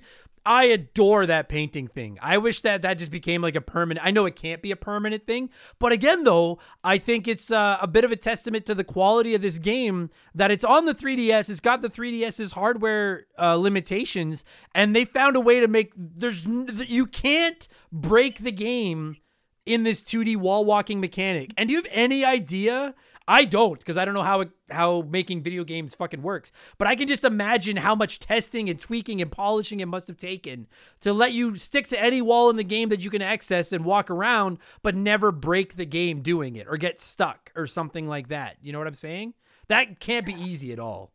I 0.48 0.64
adore 0.64 1.26
that 1.26 1.50
painting 1.50 1.88
thing. 1.88 2.18
I 2.22 2.38
wish 2.38 2.62
that 2.62 2.80
that 2.80 2.94
just 2.94 3.10
became 3.10 3.42
like 3.42 3.54
a 3.54 3.60
permanent. 3.60 4.06
I 4.06 4.10
know 4.10 4.24
it 4.24 4.34
can't 4.34 4.62
be 4.62 4.70
a 4.70 4.76
permanent 4.76 5.26
thing, 5.26 5.50
but 5.78 5.92
again, 5.92 6.24
though, 6.24 6.58
I 6.82 6.96
think 6.96 7.28
it's 7.28 7.50
uh, 7.50 7.76
a 7.82 7.86
bit 7.86 8.02
of 8.02 8.12
a 8.12 8.16
testament 8.16 8.64
to 8.64 8.74
the 8.74 8.82
quality 8.82 9.34
of 9.34 9.42
this 9.42 9.58
game 9.58 10.08
that 10.34 10.50
it's 10.50 10.64
on 10.64 10.86
the 10.86 10.94
3DS. 10.94 11.50
It's 11.50 11.60
got 11.60 11.82
the 11.82 11.90
3DS's 11.90 12.52
hardware 12.52 13.26
uh, 13.38 13.56
limitations, 13.56 14.42
and 14.74 14.96
they 14.96 15.04
found 15.04 15.36
a 15.36 15.40
way 15.40 15.60
to 15.60 15.68
make 15.68 15.92
there's 15.94 16.42
you 16.46 17.04
can't 17.04 17.68
break 17.92 18.38
the 18.38 18.52
game 18.52 19.18
in 19.66 19.82
this 19.82 20.02
2D 20.02 20.38
wall 20.38 20.64
walking 20.64 20.98
mechanic. 20.98 21.52
And 21.58 21.68
do 21.68 21.74
you 21.74 21.78
have 21.78 21.92
any 21.92 22.24
idea? 22.24 22.94
I 23.28 23.44
don't 23.44 23.78
because 23.78 23.98
I 23.98 24.06
don't 24.06 24.14
know 24.14 24.22
how 24.22 24.40
it, 24.40 24.50
how 24.70 25.02
making 25.02 25.42
video 25.42 25.62
games 25.62 25.94
fucking 25.94 26.22
works. 26.22 26.50
But 26.78 26.88
I 26.88 26.96
can 26.96 27.06
just 27.06 27.24
imagine 27.24 27.76
how 27.76 27.94
much 27.94 28.18
testing 28.18 28.70
and 28.70 28.80
tweaking 28.80 29.20
and 29.20 29.30
polishing 29.30 29.80
it 29.80 29.86
must 29.86 30.08
have 30.08 30.16
taken 30.16 30.66
to 31.02 31.12
let 31.12 31.32
you 31.32 31.54
stick 31.56 31.86
to 31.88 32.02
any 32.02 32.22
wall 32.22 32.48
in 32.48 32.56
the 32.56 32.64
game 32.64 32.88
that 32.88 33.00
you 33.00 33.10
can 33.10 33.20
access 33.20 33.70
and 33.70 33.84
walk 33.84 34.10
around, 34.10 34.58
but 34.82 34.94
never 34.96 35.30
break 35.30 35.76
the 35.76 35.84
game 35.84 36.22
doing 36.22 36.56
it 36.56 36.66
or 36.68 36.78
get 36.78 36.98
stuck 36.98 37.52
or 37.54 37.66
something 37.66 38.08
like 38.08 38.28
that. 38.28 38.56
You 38.62 38.72
know 38.72 38.78
what 38.78 38.88
I'm 38.88 38.94
saying? 38.94 39.34
That 39.68 40.00
can't 40.00 40.24
be 40.24 40.32
easy 40.32 40.72
at 40.72 40.78
all. 40.78 41.12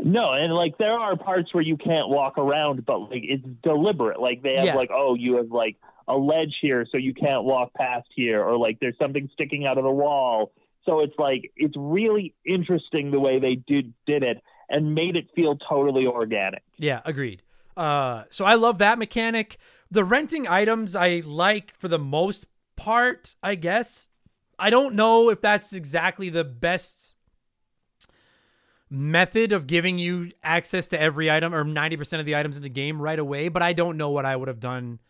No, 0.00 0.32
and 0.32 0.52
like 0.52 0.78
there 0.78 0.92
are 0.92 1.16
parts 1.16 1.54
where 1.54 1.62
you 1.62 1.76
can't 1.76 2.08
walk 2.08 2.38
around, 2.38 2.84
but 2.84 2.98
like 2.98 3.22
it's 3.22 3.44
deliberate. 3.62 4.20
Like 4.20 4.42
they 4.42 4.56
have 4.56 4.66
Yeah. 4.66 4.74
like, 4.74 4.90
oh, 4.92 5.14
you 5.14 5.36
have 5.36 5.50
like 5.50 5.76
a 6.08 6.16
ledge 6.16 6.56
here, 6.60 6.86
so 6.90 6.98
you 6.98 7.14
can't 7.14 7.44
walk 7.44 7.74
past 7.74 8.08
here, 8.14 8.42
or 8.42 8.56
like 8.56 8.78
there's 8.80 8.96
something 8.98 9.28
sticking 9.32 9.66
out 9.66 9.78
of 9.78 9.84
the 9.84 9.90
wall. 9.90 10.52
So 10.88 11.00
it's 11.00 11.18
like 11.18 11.52
it's 11.54 11.74
really 11.76 12.34
interesting 12.46 13.10
the 13.10 13.20
way 13.20 13.38
they 13.38 13.56
did 13.56 13.92
did 14.06 14.22
it 14.22 14.42
and 14.70 14.94
made 14.94 15.16
it 15.16 15.26
feel 15.36 15.58
totally 15.68 16.06
organic. 16.06 16.62
Yeah, 16.78 17.02
agreed. 17.04 17.42
Uh, 17.76 18.24
so 18.30 18.46
I 18.46 18.54
love 18.54 18.78
that 18.78 18.98
mechanic. 18.98 19.58
The 19.90 20.02
renting 20.02 20.48
items 20.48 20.94
I 20.94 21.22
like 21.26 21.74
for 21.78 21.88
the 21.88 21.98
most 21.98 22.46
part, 22.74 23.34
I 23.42 23.54
guess. 23.54 24.08
I 24.58 24.70
don't 24.70 24.94
know 24.94 25.28
if 25.28 25.42
that's 25.42 25.74
exactly 25.74 26.30
the 26.30 26.44
best 26.44 27.14
method 28.88 29.52
of 29.52 29.66
giving 29.66 29.98
you 29.98 30.32
access 30.42 30.88
to 30.88 31.00
every 31.00 31.30
item 31.30 31.54
or 31.54 31.64
90% 31.64 32.18
of 32.18 32.24
the 32.24 32.34
items 32.34 32.56
in 32.56 32.62
the 32.62 32.70
game 32.70 33.00
right 33.00 33.18
away, 33.18 33.48
but 33.48 33.62
I 33.62 33.74
don't 33.74 33.98
know 33.98 34.08
what 34.08 34.24
I 34.24 34.34
would 34.34 34.48
have 34.48 34.60
done 34.60 35.00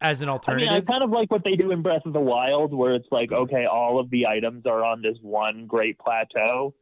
as 0.00 0.22
an 0.22 0.28
I 0.28 0.30
mean, 0.30 0.32
alternative. 0.34 0.72
I 0.72 0.80
kind 0.80 1.02
of 1.04 1.10
like 1.10 1.30
what 1.30 1.44
they 1.44 1.56
do 1.56 1.70
in 1.70 1.82
Breath 1.82 2.06
of 2.06 2.12
the 2.12 2.20
Wild, 2.20 2.74
where 2.74 2.94
it's 2.94 3.08
like, 3.10 3.32
okay, 3.32 3.66
all 3.66 3.98
of 3.98 4.10
the 4.10 4.26
items 4.26 4.66
are 4.66 4.84
on 4.84 5.02
this 5.02 5.16
one 5.22 5.66
great 5.66 5.98
plateau, 5.98 6.74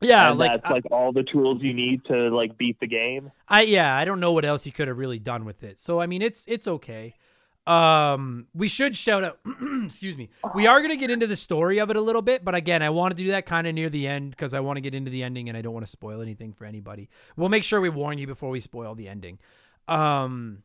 yeah, 0.00 0.30
like 0.30 0.52
that's 0.52 0.66
I- 0.66 0.72
like 0.72 0.84
all 0.90 1.12
the 1.12 1.24
tools 1.24 1.58
you 1.62 1.74
need 1.74 2.04
to 2.06 2.28
like 2.28 2.56
beat 2.56 2.78
the 2.80 2.86
game. 2.86 3.32
I 3.48 3.62
yeah, 3.62 3.96
I 3.96 4.04
don't 4.04 4.20
know 4.20 4.32
what 4.32 4.44
else 4.44 4.64
he 4.64 4.70
could 4.70 4.88
have 4.88 4.98
really 4.98 5.18
done 5.18 5.44
with 5.44 5.62
it. 5.62 5.78
So 5.78 6.00
I 6.00 6.06
mean, 6.06 6.22
it's 6.22 6.44
it's 6.46 6.68
okay. 6.68 7.14
Um, 7.66 8.46
we 8.54 8.68
should 8.68 8.96
shout 8.96 9.24
out. 9.24 9.40
excuse 9.86 10.16
me. 10.16 10.30
We 10.54 10.66
are 10.66 10.80
gonna 10.80 10.96
get 10.96 11.10
into 11.10 11.26
the 11.26 11.36
story 11.36 11.80
of 11.80 11.90
it 11.90 11.96
a 11.96 12.00
little 12.00 12.22
bit, 12.22 12.44
but 12.44 12.54
again, 12.54 12.82
I 12.82 12.90
want 12.90 13.16
to 13.16 13.22
do 13.22 13.30
that 13.32 13.44
kind 13.44 13.66
of 13.66 13.74
near 13.74 13.90
the 13.90 14.06
end 14.06 14.30
because 14.30 14.54
I 14.54 14.60
want 14.60 14.76
to 14.76 14.80
get 14.80 14.94
into 14.94 15.10
the 15.10 15.22
ending 15.22 15.48
and 15.48 15.58
I 15.58 15.62
don't 15.62 15.74
want 15.74 15.84
to 15.84 15.90
spoil 15.90 16.22
anything 16.22 16.52
for 16.52 16.64
anybody. 16.64 17.10
We'll 17.36 17.50
make 17.50 17.64
sure 17.64 17.80
we 17.80 17.88
warn 17.90 18.18
you 18.18 18.26
before 18.26 18.50
we 18.50 18.60
spoil 18.60 18.94
the 18.94 19.08
ending. 19.08 19.38
Um, 19.86 20.62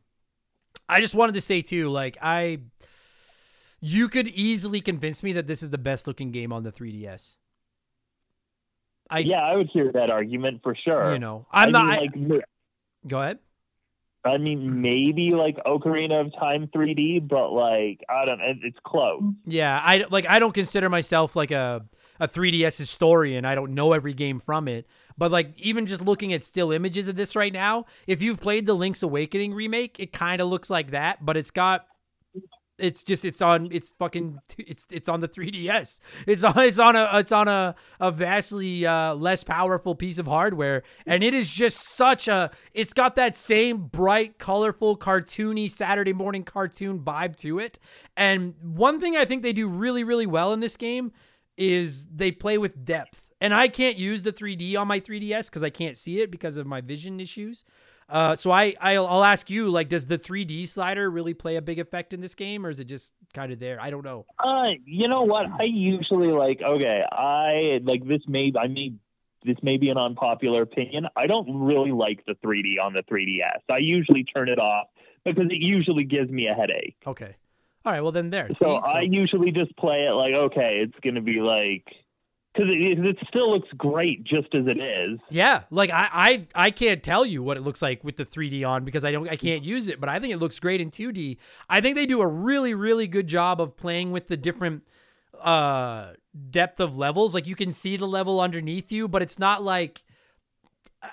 I 0.88 1.00
just 1.00 1.14
wanted 1.14 1.32
to 1.32 1.40
say 1.40 1.62
too, 1.62 1.88
like 1.90 2.16
I, 2.20 2.58
you 3.80 4.08
could 4.08 4.28
easily 4.28 4.80
convince 4.80 5.22
me 5.22 5.32
that 5.34 5.46
this 5.46 5.62
is 5.62 5.70
the 5.70 5.78
best 5.78 6.06
looking 6.06 6.30
game 6.30 6.52
on 6.52 6.62
the 6.62 6.72
3ds. 6.72 7.34
I 9.10 9.18
yeah, 9.20 9.42
I 9.42 9.54
would 9.56 9.68
hear 9.72 9.92
that 9.92 10.08
argument 10.10 10.60
for 10.62 10.74
sure. 10.74 11.12
you 11.12 11.18
know 11.18 11.46
I'm 11.52 11.68
I 11.68 11.70
not. 11.72 12.00
mean, 12.00 12.00
like, 12.00 12.16
m- 12.16 12.40
go 13.06 13.20
ahead. 13.20 13.38
I 14.24 14.38
mean, 14.38 14.80
maybe 14.80 15.32
like 15.32 15.56
Ocarina 15.66 16.24
of 16.24 16.32
Time 16.40 16.68
3D, 16.68 17.28
but 17.28 17.50
like 17.50 18.00
I 18.08 18.24
don't. 18.24 18.40
It's 18.40 18.78
close. 18.82 19.22
Yeah, 19.44 19.78
I 19.82 20.06
like 20.10 20.26
I 20.26 20.38
don't 20.38 20.54
consider 20.54 20.88
myself 20.88 21.36
like 21.36 21.50
a 21.50 21.84
a 22.18 22.26
3DS 22.26 22.78
historian. 22.78 23.44
I 23.44 23.54
don't 23.54 23.74
know 23.74 23.92
every 23.92 24.14
game 24.14 24.40
from 24.40 24.66
it, 24.68 24.86
but 25.16 25.30
like 25.30 25.58
even 25.58 25.86
just 25.86 26.02
looking 26.02 26.32
at 26.32 26.44
still 26.44 26.72
images 26.72 27.08
of 27.08 27.16
this 27.16 27.36
right 27.36 27.52
now, 27.52 27.86
if 28.06 28.22
you've 28.22 28.40
played 28.40 28.66
the 28.66 28.74
Link's 28.74 29.02
Awakening 29.02 29.54
remake, 29.54 29.98
it 30.00 30.12
kind 30.12 30.40
of 30.40 30.48
looks 30.48 30.70
like 30.70 30.90
that, 30.90 31.24
but 31.24 31.36
it's 31.36 31.50
got 31.50 31.86
it's 32.78 33.04
just 33.04 33.24
it's 33.24 33.40
on 33.40 33.68
it's 33.70 33.92
fucking 33.98 34.38
it's 34.58 34.86
it's 34.90 35.08
on 35.08 35.20
the 35.20 35.28
3DS. 35.34 36.00
It's 36.26 36.44
on 36.44 36.58
it's 36.58 36.78
on 36.78 36.96
a 36.96 37.08
it's 37.14 37.32
on 37.32 37.48
a 37.48 37.74
a 38.00 38.10
vastly 38.10 38.86
uh, 38.86 39.14
less 39.14 39.44
powerful 39.44 39.94
piece 39.94 40.18
of 40.18 40.26
hardware, 40.26 40.82
and 41.06 41.22
it 41.22 41.34
is 41.34 41.48
just 41.48 41.94
such 41.94 42.28
a 42.28 42.50
it's 42.72 42.92
got 42.92 43.16
that 43.16 43.36
same 43.36 43.86
bright, 43.86 44.38
colorful, 44.38 44.96
cartoony 44.96 45.70
Saturday 45.70 46.12
morning 46.12 46.44
cartoon 46.44 47.00
vibe 47.00 47.36
to 47.36 47.58
it. 47.58 47.78
And 48.16 48.54
one 48.62 49.00
thing 49.00 49.16
I 49.16 49.24
think 49.24 49.42
they 49.42 49.52
do 49.52 49.68
really 49.68 50.04
really 50.04 50.26
well 50.26 50.52
in 50.52 50.60
this 50.60 50.76
game 50.76 51.12
is 51.56 52.06
they 52.06 52.32
play 52.32 52.58
with 52.58 52.84
depth. 52.84 53.23
And 53.40 53.52
I 53.52 53.68
can't 53.68 53.96
use 53.96 54.22
the 54.22 54.32
3D 54.32 54.76
on 54.78 54.88
my 54.88 55.00
3DS 55.00 55.46
because 55.46 55.62
I 55.62 55.70
can't 55.70 55.96
see 55.96 56.20
it 56.20 56.30
because 56.30 56.56
of 56.56 56.66
my 56.66 56.80
vision 56.80 57.20
issues. 57.20 57.64
Uh, 58.08 58.34
so 58.34 58.50
I 58.50 58.74
I'll, 58.80 59.06
I'll 59.06 59.24
ask 59.24 59.48
you 59.48 59.70
like, 59.70 59.88
does 59.88 60.06
the 60.06 60.18
3D 60.18 60.68
slider 60.68 61.10
really 61.10 61.34
play 61.34 61.56
a 61.56 61.62
big 61.62 61.78
effect 61.78 62.12
in 62.12 62.20
this 62.20 62.34
game, 62.34 62.66
or 62.66 62.70
is 62.70 62.80
it 62.80 62.84
just 62.84 63.14
kind 63.32 63.52
of 63.52 63.58
there? 63.58 63.80
I 63.80 63.90
don't 63.90 64.04
know. 64.04 64.26
Uh, 64.38 64.72
you 64.84 65.08
know 65.08 65.22
what? 65.22 65.50
I 65.50 65.64
usually 65.64 66.28
like. 66.28 66.60
Okay, 66.62 67.02
I 67.10 67.80
like 67.82 68.06
this. 68.06 68.20
May 68.28 68.52
I 68.60 68.66
may 68.66 68.92
this 69.44 69.56
may 69.62 69.78
be 69.78 69.88
an 69.88 69.96
unpopular 69.98 70.62
opinion. 70.62 71.06
I 71.16 71.26
don't 71.26 71.64
really 71.64 71.92
like 71.92 72.24
the 72.26 72.34
3D 72.44 72.82
on 72.82 72.92
the 72.92 73.02
3DS. 73.10 73.60
I 73.70 73.78
usually 73.78 74.24
turn 74.24 74.48
it 74.48 74.58
off 74.58 74.88
because 75.24 75.46
it 75.46 75.60
usually 75.60 76.04
gives 76.04 76.30
me 76.30 76.46
a 76.48 76.54
headache. 76.54 76.96
Okay, 77.06 77.36
all 77.84 77.92
right. 77.92 78.00
Well 78.00 78.12
then 78.12 78.30
there. 78.30 78.48
So 78.56 78.80
See? 78.82 78.90
I 78.90 79.00
usually 79.00 79.50
just 79.50 79.76
play 79.76 80.06
it 80.06 80.12
like, 80.12 80.34
okay, 80.34 80.82
it's 80.82 80.98
gonna 81.02 81.22
be 81.22 81.40
like, 81.40 81.86
because 82.54 82.70
it, 82.70 83.04
it 83.04 83.18
still 83.28 83.52
looks 83.52 83.68
great 83.76 84.22
just 84.22 84.54
as 84.54 84.66
it 84.66 84.78
is. 84.78 85.18
Yeah, 85.28 85.62
like 85.70 85.90
I, 85.90 86.08
I 86.12 86.66
I 86.66 86.70
can't 86.70 87.02
tell 87.02 87.26
you 87.26 87.42
what 87.42 87.56
it 87.56 87.62
looks 87.62 87.82
like 87.82 88.04
with 88.04 88.16
the 88.16 88.24
3D 88.24 88.66
on 88.66 88.84
because 88.84 89.04
I 89.04 89.12
don't 89.12 89.28
I 89.28 89.36
can't 89.36 89.64
use 89.64 89.88
it, 89.88 90.00
but 90.00 90.08
I 90.08 90.20
think 90.20 90.32
it 90.32 90.38
looks 90.38 90.58
great 90.60 90.80
in 90.80 90.90
2D. 90.90 91.38
I 91.68 91.80
think 91.80 91.96
they 91.96 92.06
do 92.06 92.20
a 92.20 92.26
really 92.26 92.74
really 92.74 93.06
good 93.06 93.26
job 93.26 93.60
of 93.60 93.76
playing 93.76 94.12
with 94.12 94.28
the 94.28 94.36
different 94.36 94.82
uh 95.40 96.12
depth 96.50 96.80
of 96.80 96.96
levels. 96.96 97.34
Like 97.34 97.46
you 97.46 97.56
can 97.56 97.72
see 97.72 97.96
the 97.96 98.06
level 98.06 98.40
underneath 98.40 98.92
you, 98.92 99.08
but 99.08 99.22
it's 99.22 99.38
not 99.38 99.62
like 99.62 100.04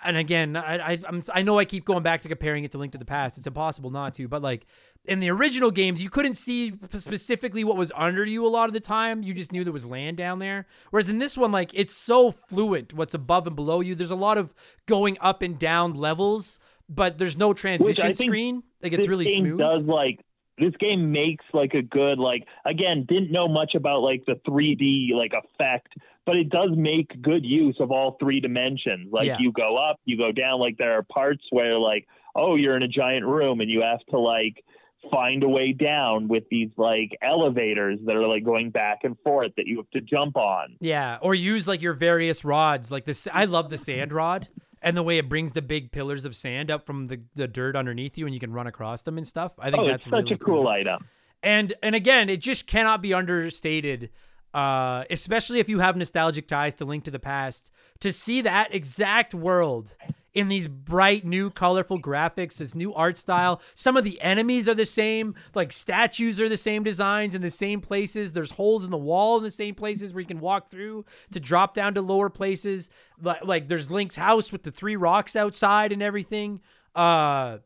and 0.03 0.17
again, 0.17 0.55
I, 0.55 0.93
I 0.93 0.99
I'm 1.07 1.21
I 1.33 1.41
know 1.41 1.59
I 1.59 1.65
keep 1.65 1.85
going 1.85 2.03
back 2.03 2.21
to 2.21 2.29
comparing 2.29 2.63
it 2.63 2.71
to 2.71 2.77
Link 2.77 2.91
to 2.93 2.97
the 2.97 3.05
Past. 3.05 3.37
It's 3.37 3.47
impossible 3.47 3.91
not 3.91 4.13
to, 4.15 4.27
but 4.27 4.41
like 4.41 4.65
in 5.05 5.19
the 5.19 5.29
original 5.29 5.71
games, 5.71 6.01
you 6.01 6.09
couldn't 6.09 6.35
see 6.35 6.73
specifically 6.97 7.63
what 7.63 7.75
was 7.77 7.91
under 7.95 8.23
you 8.23 8.45
a 8.45 8.49
lot 8.49 8.69
of 8.69 8.73
the 8.73 8.79
time. 8.79 9.23
You 9.23 9.33
just 9.33 9.51
knew 9.51 9.63
there 9.63 9.73
was 9.73 9.85
land 9.85 10.17
down 10.17 10.39
there. 10.39 10.67
Whereas 10.91 11.09
in 11.09 11.17
this 11.17 11.37
one, 11.37 11.51
like 11.51 11.71
it's 11.73 11.95
so 11.95 12.31
fluent 12.49 12.93
what's 12.93 13.13
above 13.13 13.47
and 13.47 13.55
below 13.55 13.79
you. 13.81 13.95
There's 13.95 14.11
a 14.11 14.15
lot 14.15 14.37
of 14.37 14.53
going 14.85 15.17
up 15.19 15.41
and 15.41 15.57
down 15.57 15.93
levels, 15.95 16.59
but 16.87 17.17
there's 17.17 17.35
no 17.37 17.53
transition 17.53 18.13
screen. 18.13 18.63
Like 18.83 18.93
it's 18.93 19.07
really 19.07 19.25
game 19.25 19.45
smooth. 19.45 19.59
does 19.59 19.83
like 19.83 20.19
this 20.57 20.73
game 20.79 21.11
makes 21.11 21.45
like 21.53 21.73
a 21.73 21.81
good 21.81 22.19
like 22.19 22.45
again 22.65 23.05
didn't 23.07 23.31
know 23.31 23.47
much 23.47 23.73
about 23.73 24.01
like 24.01 24.23
the 24.27 24.35
3D 24.47 25.13
like 25.13 25.31
effect 25.33 25.93
but 26.23 26.35
it 26.35 26.49
does 26.49 26.69
make 26.75 27.19
good 27.21 27.43
use 27.43 27.75
of 27.79 27.89
all 27.89 28.17
three 28.19 28.39
dimensions 28.39 29.11
like 29.11 29.25
Yeah. 29.25 29.37
you 29.39 29.51
go 29.51 29.77
up 29.77 29.99
you 30.05 30.17
go 30.17 30.31
down 30.31 30.59
like 30.59 30.77
there 30.77 30.91
are 30.97 31.03
parts 31.03 31.43
where 31.49 31.79
like 31.79 32.05
oh 32.35 32.55
you're 32.55 32.75
in 32.75 32.83
a 32.83 32.87
giant 32.87 33.25
room 33.25 33.59
and 33.61 33.71
you 33.71 33.81
have 33.81 34.05
to 34.11 34.19
like 34.19 34.63
find 35.09 35.43
a 35.43 35.49
way 35.49 35.73
down 35.73 36.27
with 36.27 36.43
these 36.49 36.69
like 36.77 37.17
elevators 37.21 37.99
that 38.05 38.15
are 38.15 38.27
like 38.27 38.43
going 38.43 38.69
back 38.69 38.99
and 39.03 39.17
forth 39.23 39.51
that 39.57 39.67
you 39.67 39.77
have 39.77 39.89
to 39.91 40.01
jump 40.01 40.37
on. 40.37 40.75
Yeah, 40.79 41.17
or 41.21 41.33
use 41.33 41.67
like 41.67 41.81
your 41.81 41.93
various 41.93 42.45
rods. 42.45 42.91
Like 42.91 43.05
this, 43.05 43.27
I 43.31 43.45
love 43.45 43.69
the 43.69 43.77
sand 43.77 44.11
rod 44.11 44.47
and 44.81 44.97
the 44.97 45.03
way 45.03 45.17
it 45.17 45.29
brings 45.29 45.51
the 45.51 45.61
big 45.61 45.91
pillars 45.91 46.25
of 46.25 46.35
sand 46.35 46.71
up 46.71 46.85
from 46.85 47.07
the, 47.07 47.21
the 47.35 47.47
dirt 47.47 47.75
underneath 47.75 48.17
you, 48.17 48.25
and 48.25 48.33
you 48.33 48.39
can 48.39 48.51
run 48.51 48.67
across 48.67 49.03
them 49.03 49.17
and 49.17 49.27
stuff. 49.27 49.53
I 49.59 49.69
think 49.69 49.83
oh, 49.83 49.87
that's 49.87 50.05
it's 50.05 50.11
such 50.11 50.23
really 50.25 50.35
a 50.35 50.37
cool 50.37 50.67
item. 50.67 51.07
And 51.43 51.73
and 51.81 51.95
again, 51.95 52.29
it 52.29 52.37
just 52.37 52.67
cannot 52.67 53.01
be 53.01 53.13
understated, 53.13 54.09
uh, 54.53 55.05
especially 55.09 55.59
if 55.59 55.69
you 55.69 55.79
have 55.79 55.95
nostalgic 55.95 56.47
ties 56.47 56.75
to 56.75 56.85
Link 56.85 57.05
to 57.05 57.11
the 57.11 57.19
Past, 57.19 57.71
to 58.01 58.11
see 58.11 58.41
that 58.41 58.73
exact 58.73 59.33
world 59.33 59.95
in 60.33 60.47
these 60.47 60.67
bright, 60.67 61.25
new, 61.25 61.49
colorful 61.49 62.01
graphics, 62.01 62.57
this 62.57 62.73
new 62.73 62.93
art 62.93 63.17
style. 63.17 63.61
Some 63.75 63.97
of 63.97 64.03
the 64.03 64.19
enemies 64.21 64.69
are 64.69 64.73
the 64.73 64.85
same, 64.85 65.35
like 65.53 65.73
statues 65.73 66.39
are 66.39 66.49
the 66.49 66.57
same 66.57 66.83
designs 66.83 67.35
in 67.35 67.41
the 67.41 67.49
same 67.49 67.81
places. 67.81 68.33
There's 68.33 68.51
holes 68.51 68.83
in 68.83 68.91
the 68.91 68.97
wall 68.97 69.37
in 69.37 69.43
the 69.43 69.51
same 69.51 69.75
places 69.75 70.13
where 70.13 70.21
you 70.21 70.27
can 70.27 70.39
walk 70.39 70.71
through 70.71 71.05
to 71.31 71.39
drop 71.39 71.73
down 71.73 71.93
to 71.95 72.01
lower 72.01 72.29
places. 72.29 72.89
Like, 73.21 73.45
like 73.45 73.67
there's 73.67 73.91
Link's 73.91 74.15
house 74.15 74.51
with 74.51 74.63
the 74.63 74.71
three 74.71 74.95
rocks 74.95 75.35
outside 75.35 75.91
and 75.91 76.01
everything. 76.01 76.61
Uh, 76.95 77.59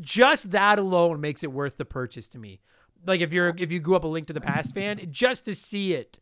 just 0.00 0.50
that 0.52 0.78
alone 0.78 1.20
makes 1.20 1.44
it 1.44 1.52
worth 1.52 1.76
the 1.76 1.84
purchase 1.84 2.28
to 2.30 2.38
me 2.38 2.60
like 3.06 3.20
if 3.20 3.32
you're 3.32 3.54
if 3.58 3.72
you 3.72 3.80
grew 3.80 3.96
up 3.96 4.04
a 4.04 4.08
Link 4.08 4.26
to 4.28 4.32
the 4.32 4.40
Past 4.40 4.74
fan, 4.74 5.00
just 5.10 5.44
to 5.46 5.54
see 5.54 5.94
it, 5.94 6.18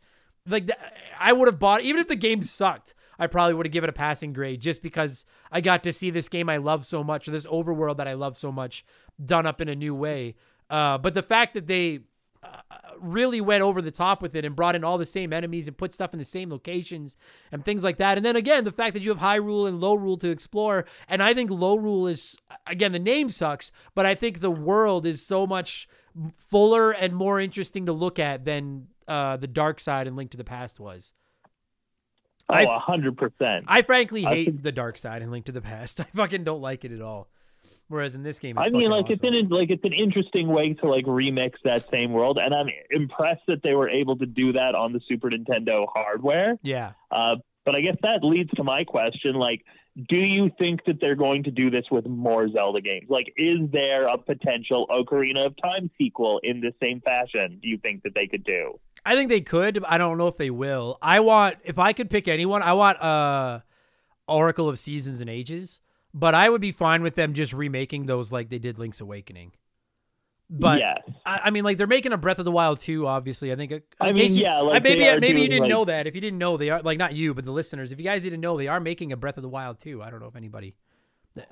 like 0.46 0.70
I 1.18 1.32
would 1.32 1.48
have 1.48 1.58
bought 1.58 1.82
even 1.82 2.00
if 2.00 2.08
the 2.08 2.16
game 2.16 2.42
sucked. 2.42 2.94
I 3.20 3.26
probably 3.26 3.54
would 3.54 3.66
have 3.66 3.72
given 3.72 3.88
it 3.88 3.90
a 3.90 3.92
passing 3.92 4.32
grade 4.32 4.60
just 4.60 4.82
because 4.82 5.26
I 5.52 5.60
got 5.60 5.84
to 5.84 5.92
see 5.92 6.10
this 6.10 6.28
game 6.28 6.48
I 6.48 6.56
love 6.56 6.86
so 6.86 7.04
much, 7.04 7.28
or 7.28 7.32
this 7.32 7.46
overworld 7.46 7.98
that 7.98 8.08
I 8.08 8.14
love 8.14 8.36
so 8.36 8.50
much, 8.50 8.84
done 9.22 9.46
up 9.46 9.60
in 9.60 9.68
a 9.68 9.74
new 9.76 9.94
way. 9.94 10.34
Uh, 10.70 10.96
but 10.96 11.14
the 11.14 11.22
fact 11.22 11.54
that 11.54 11.66
they 11.66 12.00
uh, 12.42 12.56
really 12.98 13.40
went 13.40 13.62
over 13.62 13.82
the 13.82 13.90
top 13.90 14.22
with 14.22 14.34
it 14.34 14.44
and 14.46 14.56
brought 14.56 14.74
in 14.74 14.84
all 14.84 14.96
the 14.96 15.04
same 15.04 15.32
enemies 15.32 15.68
and 15.68 15.76
put 15.76 15.92
stuff 15.92 16.14
in 16.14 16.18
the 16.18 16.24
same 16.24 16.50
locations 16.50 17.18
and 17.52 17.64
things 17.64 17.84
like 17.84 17.98
that. 17.98 18.16
And 18.16 18.24
then 18.24 18.36
again, 18.36 18.64
the 18.64 18.72
fact 18.72 18.94
that 18.94 19.02
you 19.02 19.10
have 19.10 19.18
Hyrule 19.18 19.68
and 19.68 19.82
Lorule 19.82 20.18
to 20.20 20.30
explore. 20.30 20.86
And 21.06 21.22
I 21.22 21.34
think 21.34 21.50
Lorule 21.50 22.10
is, 22.10 22.38
again, 22.66 22.92
the 22.92 22.98
name 22.98 23.28
sucks, 23.28 23.70
but 23.94 24.06
I 24.06 24.14
think 24.14 24.40
the 24.40 24.50
world 24.50 25.04
is 25.04 25.24
so 25.24 25.46
much 25.46 25.86
fuller 26.38 26.92
and 26.92 27.14
more 27.14 27.38
interesting 27.38 27.84
to 27.86 27.92
look 27.92 28.18
at 28.18 28.46
than 28.46 28.86
uh, 29.06 29.36
the 29.36 29.46
dark 29.46 29.78
side 29.78 30.06
and 30.06 30.16
Link 30.16 30.30
to 30.30 30.38
the 30.38 30.44
Past 30.44 30.80
was. 30.80 31.12
Oh, 32.52 32.78
hundred 32.78 33.16
percent. 33.16 33.64
I 33.68 33.82
frankly 33.82 34.22
hate 34.22 34.46
think... 34.46 34.62
the 34.62 34.72
dark 34.72 34.96
side 34.96 35.22
and 35.22 35.30
Link 35.30 35.46
to 35.46 35.52
the 35.52 35.60
Past. 35.60 36.00
I 36.00 36.04
fucking 36.14 36.44
don't 36.44 36.60
like 36.60 36.84
it 36.84 36.92
at 36.92 37.00
all. 37.00 37.28
Whereas 37.88 38.14
in 38.14 38.22
this 38.22 38.38
game, 38.38 38.56
I 38.56 38.70
mean, 38.70 38.88
like 38.88 39.06
awesome. 39.06 39.18
it's 39.32 39.36
an 39.42 39.48
like 39.48 39.70
it's 39.70 39.84
an 39.84 39.92
interesting 39.92 40.46
way 40.46 40.74
to 40.74 40.88
like 40.88 41.06
remix 41.06 41.54
that 41.64 41.90
same 41.90 42.12
world, 42.12 42.38
and 42.38 42.54
I'm 42.54 42.68
impressed 42.90 43.42
that 43.48 43.64
they 43.64 43.74
were 43.74 43.88
able 43.88 44.16
to 44.18 44.26
do 44.26 44.52
that 44.52 44.76
on 44.76 44.92
the 44.92 45.00
Super 45.08 45.28
Nintendo 45.28 45.86
hardware. 45.92 46.56
Yeah. 46.62 46.92
Uh, 47.10 47.36
but 47.64 47.74
I 47.74 47.80
guess 47.80 47.96
that 48.02 48.22
leads 48.22 48.50
to 48.52 48.62
my 48.62 48.84
question: 48.84 49.34
like, 49.34 49.64
do 50.08 50.16
you 50.16 50.50
think 50.58 50.84
that 50.86 51.00
they're 51.00 51.16
going 51.16 51.44
to 51.44 51.50
do 51.50 51.70
this 51.70 51.84
with 51.90 52.06
more 52.06 52.48
Zelda 52.50 52.80
games? 52.80 53.06
Like, 53.08 53.32
is 53.36 53.58
there 53.72 54.06
a 54.06 54.16
potential 54.16 54.86
Ocarina 54.90 55.46
of 55.46 55.54
Time 55.60 55.90
sequel 55.98 56.40
in 56.42 56.60
the 56.60 56.72
same 56.80 57.00
fashion? 57.00 57.58
Do 57.62 57.68
you 57.68 57.78
think 57.78 58.02
that 58.04 58.14
they 58.14 58.26
could 58.26 58.44
do? 58.44 58.78
I 59.04 59.14
think 59.14 59.28
they 59.28 59.40
could. 59.40 59.82
I 59.84 59.98
don't 59.98 60.18
know 60.18 60.28
if 60.28 60.36
they 60.36 60.50
will. 60.50 60.98
I 61.02 61.20
want 61.20 61.56
if 61.64 61.78
I 61.78 61.92
could 61.92 62.10
pick 62.10 62.28
anyone, 62.28 62.62
I 62.62 62.72
want 62.74 63.00
uh 63.02 63.60
Oracle 64.26 64.68
of 64.68 64.78
Seasons 64.78 65.20
and 65.20 65.28
Ages 65.28 65.80
but 66.12 66.34
I 66.34 66.48
would 66.48 66.60
be 66.60 66.72
fine 66.72 67.02
with 67.02 67.14
them 67.14 67.34
just 67.34 67.52
remaking 67.52 68.06
those 68.06 68.32
like 68.32 68.48
they 68.48 68.58
did 68.58 68.78
Link's 68.78 69.00
Awakening. 69.00 69.52
But 70.52 70.80
yes. 70.80 70.98
I, 71.24 71.42
I, 71.44 71.50
mean, 71.50 71.62
like 71.62 71.78
they're 71.78 71.86
making 71.86 72.12
a 72.12 72.16
Breath 72.16 72.40
of 72.40 72.44
the 72.44 72.50
Wild 72.50 72.80
too. 72.80 73.06
Obviously, 73.06 73.52
I 73.52 73.56
think. 73.56 73.72
Uh, 73.72 73.78
I 74.00 74.10
mean, 74.10 74.34
you, 74.34 74.42
yeah, 74.42 74.58
like 74.58 74.82
maybe 74.82 75.02
maybe 75.20 75.42
you 75.42 75.48
didn't 75.48 75.62
like, 75.62 75.70
know 75.70 75.84
that. 75.84 76.08
If 76.08 76.16
you 76.16 76.20
didn't 76.20 76.38
know, 76.38 76.56
they 76.56 76.70
are 76.70 76.82
like 76.82 76.98
not 76.98 77.14
you, 77.14 77.34
but 77.34 77.44
the 77.44 77.52
listeners. 77.52 77.92
If 77.92 77.98
you 77.98 78.04
guys 78.04 78.24
didn't 78.24 78.40
know, 78.40 78.56
they 78.56 78.66
are 78.66 78.80
making 78.80 79.12
a 79.12 79.16
Breath 79.16 79.36
of 79.36 79.42
the 79.42 79.48
Wild 79.48 79.78
too. 79.78 80.02
I 80.02 80.10
don't 80.10 80.18
know 80.18 80.26
if 80.26 80.34
anybody. 80.34 80.74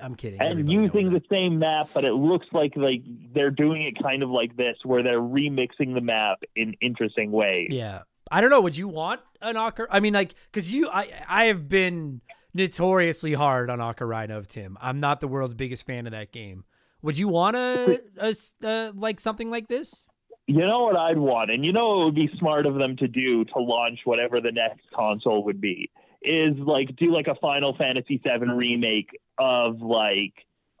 I'm 0.01 0.15
kidding. 0.15 0.41
And 0.41 0.69
using 0.69 1.13
the 1.13 1.21
same 1.29 1.59
map, 1.59 1.89
but 1.93 2.03
it 2.03 2.13
looks 2.13 2.47
like 2.51 2.75
like 2.75 3.01
they're 3.33 3.51
doing 3.51 3.83
it 3.83 4.01
kind 4.03 4.21
of 4.21 4.29
like 4.29 4.57
this, 4.57 4.75
where 4.83 5.01
they're 5.01 5.21
remixing 5.21 5.93
the 5.93 6.01
map 6.01 6.43
in 6.57 6.75
interesting 6.81 7.31
ways. 7.31 7.69
Yeah, 7.71 8.01
I 8.29 8.41
don't 8.41 8.49
know. 8.49 8.59
Would 8.61 8.75
you 8.75 8.89
want 8.89 9.21
an 9.41 9.55
Ocar? 9.55 9.87
I 9.89 10.01
mean, 10.01 10.13
like, 10.13 10.35
because 10.51 10.73
you, 10.73 10.89
I, 10.89 11.09
I 11.27 11.45
have 11.45 11.69
been 11.69 12.19
notoriously 12.53 13.33
hard 13.33 13.69
on 13.69 13.79
Ocarina 13.79 14.37
of 14.37 14.47
Tim. 14.47 14.77
I'm 14.81 14.99
not 14.99 15.21
the 15.21 15.27
world's 15.27 15.53
biggest 15.53 15.85
fan 15.85 16.05
of 16.05 16.11
that 16.11 16.33
game. 16.33 16.65
Would 17.01 17.17
you 17.17 17.27
want 17.27 17.55
a, 17.55 18.01
a, 18.17 18.35
a 18.63 18.91
like 18.95 19.19
something 19.19 19.49
like 19.49 19.67
this? 19.67 20.07
You 20.47 20.65
know 20.65 20.83
what 20.83 20.95
I'd 20.95 21.17
want, 21.17 21.51
and 21.51 21.63
you 21.63 21.71
know 21.71 22.01
it 22.01 22.05
would 22.05 22.15
be 22.15 22.29
smart 22.39 22.65
of 22.65 22.75
them 22.75 22.97
to 22.97 23.07
do 23.07 23.45
to 23.45 23.59
launch 23.59 23.99
whatever 24.05 24.41
the 24.41 24.51
next 24.51 24.81
console 24.93 25.43
would 25.45 25.61
be, 25.61 25.91
is 26.23 26.57
like 26.57 26.95
do 26.95 27.13
like 27.13 27.27
a 27.27 27.35
Final 27.35 27.75
Fantasy 27.77 28.17
VII 28.23 28.49
remake 28.51 29.09
of 29.37 29.79
like 29.81 30.33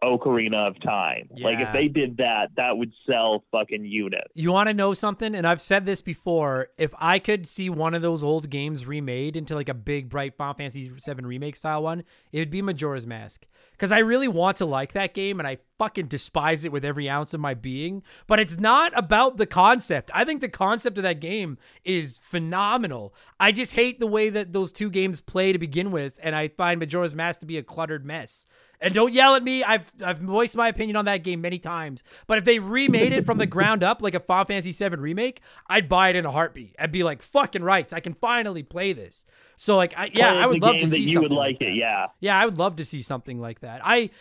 Ocarina 0.03 0.67
of 0.67 0.79
Time. 0.81 1.29
Yeah. 1.35 1.47
Like 1.47 1.59
if 1.59 1.73
they 1.73 1.87
did 1.87 2.17
that, 2.17 2.49
that 2.55 2.77
would 2.77 2.91
sell 3.05 3.43
fucking 3.51 3.85
units. 3.85 4.29
You 4.33 4.51
want 4.51 4.67
to 4.67 4.73
know 4.73 4.93
something? 4.93 5.35
And 5.35 5.45
I've 5.45 5.61
said 5.61 5.85
this 5.85 6.01
before. 6.01 6.69
If 6.77 6.93
I 6.97 7.19
could 7.19 7.47
see 7.47 7.69
one 7.69 7.93
of 7.93 8.01
those 8.01 8.23
old 8.23 8.49
games 8.49 8.85
remade 8.85 9.35
into 9.35 9.55
like 9.55 9.69
a 9.69 9.73
big, 9.73 10.09
bright 10.09 10.35
Final 10.35 10.53
Fantasy 10.53 10.89
VII 10.89 11.23
remake 11.23 11.55
style 11.55 11.83
one, 11.83 12.03
it 12.31 12.39
would 12.39 12.49
be 12.49 12.61
Majora's 12.61 13.07
Mask. 13.07 13.47
Because 13.71 13.91
I 13.91 13.99
really 13.99 14.27
want 14.27 14.57
to 14.57 14.65
like 14.65 14.93
that 14.93 15.13
game, 15.13 15.39
and 15.39 15.47
I 15.47 15.57
fucking 15.77 16.07
despise 16.07 16.65
it 16.65 16.71
with 16.71 16.83
every 16.83 17.09
ounce 17.09 17.33
of 17.33 17.39
my 17.39 17.53
being. 17.53 18.03
But 18.27 18.39
it's 18.39 18.59
not 18.59 18.91
about 18.97 19.37
the 19.37 19.45
concept. 19.45 20.11
I 20.13 20.25
think 20.25 20.41
the 20.41 20.49
concept 20.49 20.97
of 20.97 21.03
that 21.03 21.21
game 21.21 21.57
is 21.85 22.19
phenomenal. 22.21 23.13
I 23.39 23.51
just 23.51 23.73
hate 23.73 23.99
the 23.99 24.07
way 24.07 24.29
that 24.29 24.51
those 24.51 24.71
two 24.71 24.89
games 24.89 25.21
play 25.21 25.53
to 25.53 25.59
begin 25.59 25.91
with, 25.91 26.19
and 26.21 26.35
I 26.35 26.49
find 26.49 26.79
Majora's 26.79 27.15
Mask 27.15 27.39
to 27.39 27.45
be 27.45 27.57
a 27.57 27.63
cluttered 27.63 28.05
mess. 28.05 28.45
And 28.81 28.93
don't 28.93 29.13
yell 29.13 29.35
at 29.35 29.43
me. 29.43 29.63
I've 29.63 29.91
I've 30.03 30.19
voiced 30.19 30.55
my 30.55 30.67
opinion 30.69 30.95
on 30.95 31.05
that 31.05 31.23
game 31.23 31.41
many 31.41 31.59
times. 31.59 32.03
But 32.27 32.37
if 32.37 32.45
they 32.45 32.59
remade 32.59 33.13
it 33.13 33.25
from 33.25 33.37
the 33.37 33.45
ground 33.45 33.83
up, 33.83 34.01
like 34.01 34.15
a 34.15 34.19
Final 34.19 34.45
Fantasy 34.45 34.71
VII 34.71 34.95
remake, 34.95 35.41
I'd 35.67 35.89
buy 35.89 36.09
it 36.09 36.15
in 36.15 36.25
a 36.25 36.31
heartbeat. 36.31 36.75
I'd 36.79 36.91
be 36.91 37.03
like, 37.03 37.21
"Fucking 37.21 37.63
rights! 37.63 37.91
I 37.91 37.99
can 37.99 38.13
finally 38.13 38.63
play 38.63 38.93
this." 38.93 39.25
So 39.57 39.75
like, 39.75 39.93
I, 39.97 40.09
yeah, 40.13 40.33
I 40.33 40.47
would 40.47 40.61
love 40.61 40.75
to 40.75 40.87
see 40.87 41.07
something. 41.07 41.07
you 41.07 41.21
would 41.21 41.31
like, 41.31 41.59
like 41.59 41.69
it. 41.69 41.75
Yeah, 41.75 42.07
yeah, 42.21 42.39
I 42.39 42.45
would 42.45 42.57
love 42.57 42.77
to 42.77 42.85
see 42.85 43.01
something 43.01 43.39
like 43.41 43.59
that. 43.59 43.81
I 43.83 44.11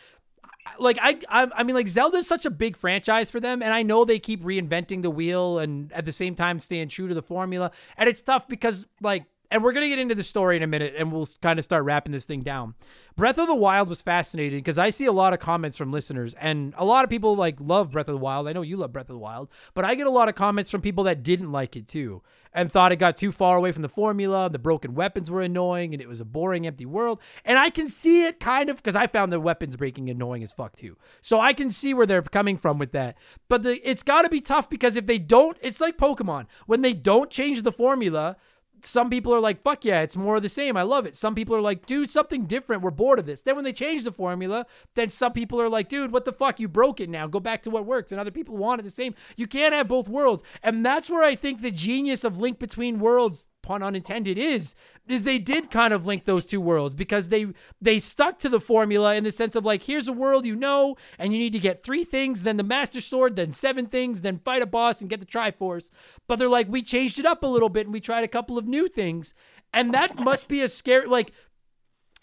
like 0.79 0.99
I, 1.01 1.19
I 1.29 1.49
I 1.57 1.63
mean 1.63 1.75
like 1.75 1.89
Zelda's 1.89 2.27
such 2.27 2.45
a 2.45 2.51
big 2.51 2.77
franchise 2.77 3.31
for 3.31 3.41
them 3.41 3.63
and 3.63 3.73
I 3.73 3.83
know 3.83 4.05
they 4.05 4.19
keep 4.19 4.43
reinventing 4.43 5.03
the 5.03 5.11
wheel 5.11 5.59
and 5.59 5.93
at 5.93 6.05
the 6.05 6.13
same 6.13 6.35
time 6.35 6.61
staying 6.61 6.89
true 6.89 7.09
to 7.09 7.15
the 7.15 7.23
formula 7.23 7.71
and 7.97 8.09
it's 8.09 8.23
tough 8.23 8.49
because 8.49 8.87
like 9.01 9.25
and 9.51 9.63
we're 9.63 9.73
going 9.73 9.85
to 9.85 9.89
get 9.89 9.99
into 9.99 10.15
the 10.15 10.23
story 10.23 10.57
in 10.57 10.63
a 10.63 10.67
minute 10.67 10.95
and 10.97 11.11
we'll 11.13 11.29
kind 11.41 11.59
of 11.59 11.65
start 11.65 11.85
wrapping 11.85 12.13
this 12.13 12.25
thing 12.25 12.43
down. 12.43 12.75
Breath 13.17 13.39
of 13.39 13.47
the 13.47 13.55
Wild 13.55 13.89
was 13.89 14.03
fascinating 14.03 14.59
because 14.59 14.79
I 14.79 14.91
see 14.91 15.07
a 15.07 15.13
lot 15.13 15.33
of 15.33 15.41
comments 15.41 15.77
from 15.77 15.91
listeners 15.91 16.35
and 16.35 16.75
a 16.77 16.85
lot 16.85 17.05
of 17.05 17.11
people 17.11 17.35
like 17.35 17.57
love 17.59 17.91
Breath 17.91 18.09
of 18.09 18.15
the 18.15 18.19
Wild. 18.19 18.47
I 18.47 18.53
know 18.53 18.63
you 18.63 18.77
love 18.77 18.93
Breath 18.93 19.09
of 19.09 19.15
the 19.15 19.19
Wild, 19.19 19.49
but 19.75 19.85
I 19.85 19.95
get 19.95 20.07
a 20.07 20.11
lot 20.11 20.29
of 20.29 20.35
comments 20.35 20.71
from 20.71 20.83
people 20.83 21.05
that 21.05 21.23
didn't 21.23 21.51
like 21.51 21.77
it 21.77 21.89
too 21.89 22.23
and 22.53 22.71
thought 22.71 22.93
it 22.93 22.97
got 22.97 23.17
too 23.17 23.33
far 23.33 23.57
away 23.57 23.73
from 23.73 23.83
the 23.83 23.89
formula. 23.89 24.49
The 24.51 24.59
broken 24.59 24.95
weapons 24.95 25.31
were 25.31 25.43
annoying 25.43 25.95
and 25.95 26.03
it 26.03 26.09
was 26.09 26.21
a 26.21 26.25
boring, 26.25 26.67
empty 26.67 26.87
world. 26.87 27.21
And 27.45 27.59
I 27.59 27.71
can 27.71 27.89
see 27.89 28.25
it 28.25 28.41
kind 28.41 28.71
of 28.71 28.77
because 28.77 28.97
I 28.97 29.07
found 29.07 29.33
the 29.33 29.41
weapons 29.41 29.77
breaking 29.77 30.11
annoying 30.11 30.43
as 30.43 30.53
fuck 30.53 30.77
too. 30.77 30.97
So 31.21 31.41
I 31.41 31.53
can 31.53 31.71
see 31.71 31.95
where 31.95 32.07
they're 32.07 32.23
coming 32.23 32.57
from 32.57 32.79
with 32.79 32.93
that. 32.93 33.17
But 33.49 33.63
the, 33.63 33.89
it's 33.89 34.03
got 34.03 34.23
to 34.23 34.29
be 34.29 34.41
tough 34.41 34.71
because 34.71 34.97
if 34.97 35.07
they 35.07 35.19
don't, 35.19 35.57
it's 35.61 35.81
like 35.81 35.97
Pokemon. 35.97 36.47
When 36.67 36.83
they 36.83 36.93
don't 36.93 37.31
change 37.31 37.63
the 37.63 37.73
formula, 37.73 38.37
some 38.83 39.11
people 39.11 39.35
are 39.35 39.41
like, 39.41 39.63
fuck 39.63 39.85
yeah, 39.85 40.01
it's 40.01 40.17
more 40.17 40.37
of 40.37 40.43
the 40.43 40.49
same. 40.49 40.77
I 40.77 40.83
love 40.83 41.07
it. 41.07 41.17
Some 41.17 41.35
people 41.35 41.57
are 41.57 41.61
like, 41.61 41.87
dude, 41.87 42.11
something 42.11 42.47
different. 42.47 42.83
We're 42.83 42.91
bored 42.91 43.19
of 43.19 43.27
this. 43.27 43.43
Then 43.43 43.57
when 43.57 43.65
they 43.65 43.73
change 43.73 44.05
the 44.05 44.13
formula, 44.13 44.67
then 44.95 45.11
some 45.11 45.33
people 45.33 45.61
are 45.61 45.69
like, 45.69 45.89
dude, 45.89 46.13
what 46.13 46.25
the 46.25 46.33
fuck? 46.33 46.61
You 46.61 46.69
broke 46.69 47.01
it 47.01 47.09
now. 47.11 47.27
Go 47.27 47.41
back 47.41 47.63
to 47.63 47.71
what 47.71 47.87
works. 47.87 48.13
And 48.13 48.21
other 48.21 48.31
people 48.31 48.57
want 48.57 48.81
it 48.81 48.85
the 48.85 48.91
same. 48.91 49.15
You 49.37 49.47
can't 49.47 49.75
have 49.75 49.89
both 49.89 50.09
worlds. 50.09 50.43
And 50.63 50.85
that's 50.85 51.11
where 51.11 51.23
I 51.23 51.35
think 51.35 51.63
the 51.63 51.71
genius 51.71 52.25
of 52.25 52.39
Link 52.39 52.59
Between 52.59 52.99
Worlds 52.99 53.47
pun 53.69 53.83
unintended 53.83 54.39
is 54.39 54.75
is 55.07 55.25
they 55.25 55.39
did 55.39 55.71
kind 55.71 55.93
of 55.93 56.07
link 56.07 56.25
those 56.25 56.47
two 56.47 56.59
worlds 56.59 56.95
because 56.95 57.29
they 57.29 57.47
they 57.83 57.99
stuck 57.99 58.39
to 58.39 58.49
the 58.49 58.61
formula 58.61 59.15
in 59.15 59.25
the 59.25 59.31
sense 59.31 59.55
of 59.55 59.63
like 59.63 59.83
here's 59.83 60.09
a 60.09 60.13
world 60.13 60.47
you 60.47 60.57
know 60.57 60.97
and 61.19 61.35
you 61.35 61.39
need 61.39 61.53
to 61.53 61.59
get 61.59 61.85
three 61.85 62.03
things 62.03 62.45
then 62.45 62.57
the 62.57 62.63
master 62.63 62.99
sword 62.99 63.37
then 63.37 63.51
seven 63.51 63.85
things 63.85 64.23
then 64.23 64.39
fight 64.39 64.63
a 64.63 64.67
boss 64.67 65.03
and 65.03 65.11
get 65.11 65.21
the 65.21 65.27
triforce 65.27 65.91
but 66.27 66.39
they're 66.39 66.49
like 66.49 66.67
we 66.71 66.81
changed 66.81 67.19
it 67.19 67.27
up 67.27 67.43
a 67.43 67.47
little 67.47 67.69
bit 67.69 67.87
and 67.87 67.93
we 67.93 68.01
tried 68.01 68.25
a 68.25 68.29
couple 68.29 68.57
of 68.57 68.67
new 68.67 68.89
things 68.89 69.35
and 69.75 69.93
that 69.93 70.19
must 70.19 70.49
be 70.49 70.63
a 70.63 70.69
scary 70.69 71.07
like 71.07 71.31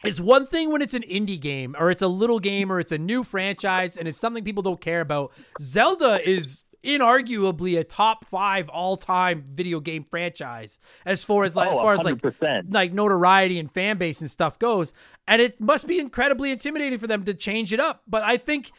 it's 0.04 0.20
one 0.20 0.46
thing 0.46 0.72
when 0.72 0.82
it's 0.82 0.94
an 0.94 1.04
indie 1.04 1.40
game 1.40 1.76
or 1.80 1.90
it's 1.90 2.02
a 2.02 2.08
little 2.08 2.40
game 2.40 2.72
or 2.72 2.80
it's 2.80 2.92
a 2.92 2.98
new 2.98 3.24
franchise 3.24 3.98
and 3.98 4.08
it's 4.08 4.18
something 4.18 4.44
people 4.44 4.62
don't 4.62 4.82
care 4.82 5.02
about. 5.02 5.32
Zelda 5.60 6.20
is 6.28 6.65
inarguably 6.86 7.80
a 7.80 7.84
top 7.84 8.26
five 8.26 8.70
all 8.70 8.98
time 8.98 9.44
video 9.54 9.80
game 9.80 10.04
franchise 10.04 10.80
as 11.06 11.24
far 11.24 11.44
as 11.44 11.56
like 11.56 11.70
oh, 11.70 11.74
as 11.74 11.78
far 11.80 11.98
100%. 11.98 11.98
as 12.00 12.42
like 12.42 12.64
like 12.70 12.94
notoriety 12.94 13.60
and 13.60 13.72
fan 13.72 13.98
base 13.98 14.22
and 14.22 14.30
stuff 14.30 14.60
goes. 14.60 14.94
And 15.28 15.42
it 15.42 15.60
must 15.60 15.88
be 15.88 16.00
incredibly 16.00 16.52
intimidating 16.52 17.00
for 17.00 17.08
them 17.08 17.24
to 17.26 17.34
change 17.34 17.74
it 17.74 17.80
up. 17.80 18.04
But 18.08 18.24
I 18.24 18.38
think 18.38 18.72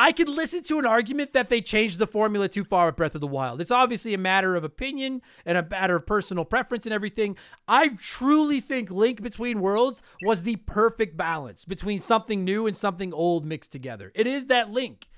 I 0.00 0.12
could 0.12 0.28
listen 0.28 0.62
to 0.62 0.78
an 0.78 0.86
argument 0.86 1.32
that 1.32 1.48
they 1.48 1.60
changed 1.60 1.98
the 1.98 2.06
formula 2.06 2.48
too 2.48 2.62
far 2.62 2.86
with 2.86 2.94
Breath 2.94 3.16
of 3.16 3.20
the 3.20 3.26
Wild. 3.26 3.60
It's 3.60 3.72
obviously 3.72 4.14
a 4.14 4.18
matter 4.18 4.54
of 4.54 4.62
opinion 4.62 5.22
and 5.44 5.58
a 5.58 5.66
matter 5.68 5.96
of 5.96 6.06
personal 6.06 6.44
preference 6.44 6.86
and 6.86 6.92
everything. 6.92 7.36
I 7.66 7.88
truly 7.98 8.60
think 8.60 8.92
Link 8.92 9.20
Between 9.20 9.60
Worlds 9.60 10.00
was 10.22 10.44
the 10.44 10.54
perfect 10.54 11.16
balance 11.16 11.64
between 11.64 11.98
something 11.98 12.44
new 12.44 12.68
and 12.68 12.76
something 12.76 13.12
old 13.12 13.44
mixed 13.44 13.72
together. 13.72 14.12
It 14.14 14.28
is 14.28 14.46
that 14.46 14.70
Link. 14.70 15.08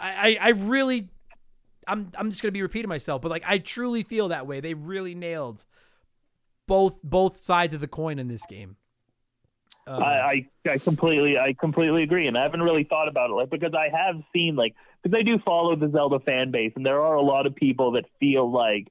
I, 0.00 0.38
I, 0.40 0.46
I 0.48 0.48
really, 0.50 1.10
I'm, 1.86 2.10
I'm 2.16 2.30
just 2.30 2.42
gonna 2.42 2.52
be 2.52 2.62
repeating 2.62 2.88
myself, 2.88 3.22
but 3.22 3.30
like 3.30 3.44
I 3.46 3.58
truly 3.58 4.02
feel 4.02 4.28
that 4.28 4.46
way. 4.46 4.60
They 4.60 4.74
really 4.74 5.14
nailed 5.14 5.66
both 6.66 7.02
both 7.02 7.40
sides 7.40 7.74
of 7.74 7.80
the 7.80 7.88
coin 7.88 8.18
in 8.18 8.28
this 8.28 8.44
game. 8.46 8.76
Um, 9.86 10.02
I, 10.02 10.46
I 10.66 10.70
I 10.72 10.78
completely 10.78 11.38
I 11.38 11.54
completely 11.58 12.02
agree, 12.02 12.26
and 12.26 12.36
I 12.36 12.42
haven't 12.42 12.62
really 12.62 12.84
thought 12.84 13.08
about 13.08 13.30
it 13.30 13.34
like 13.34 13.50
because 13.50 13.72
I 13.74 13.88
have 13.96 14.16
seen 14.32 14.56
like 14.56 14.74
because 15.02 15.16
I 15.16 15.22
do 15.22 15.38
follow 15.44 15.76
the 15.76 15.90
Zelda 15.90 16.18
fan 16.20 16.50
base, 16.50 16.72
and 16.76 16.84
there 16.84 17.00
are 17.02 17.14
a 17.14 17.22
lot 17.22 17.46
of 17.46 17.54
people 17.54 17.92
that 17.92 18.04
feel 18.18 18.50
like 18.50 18.88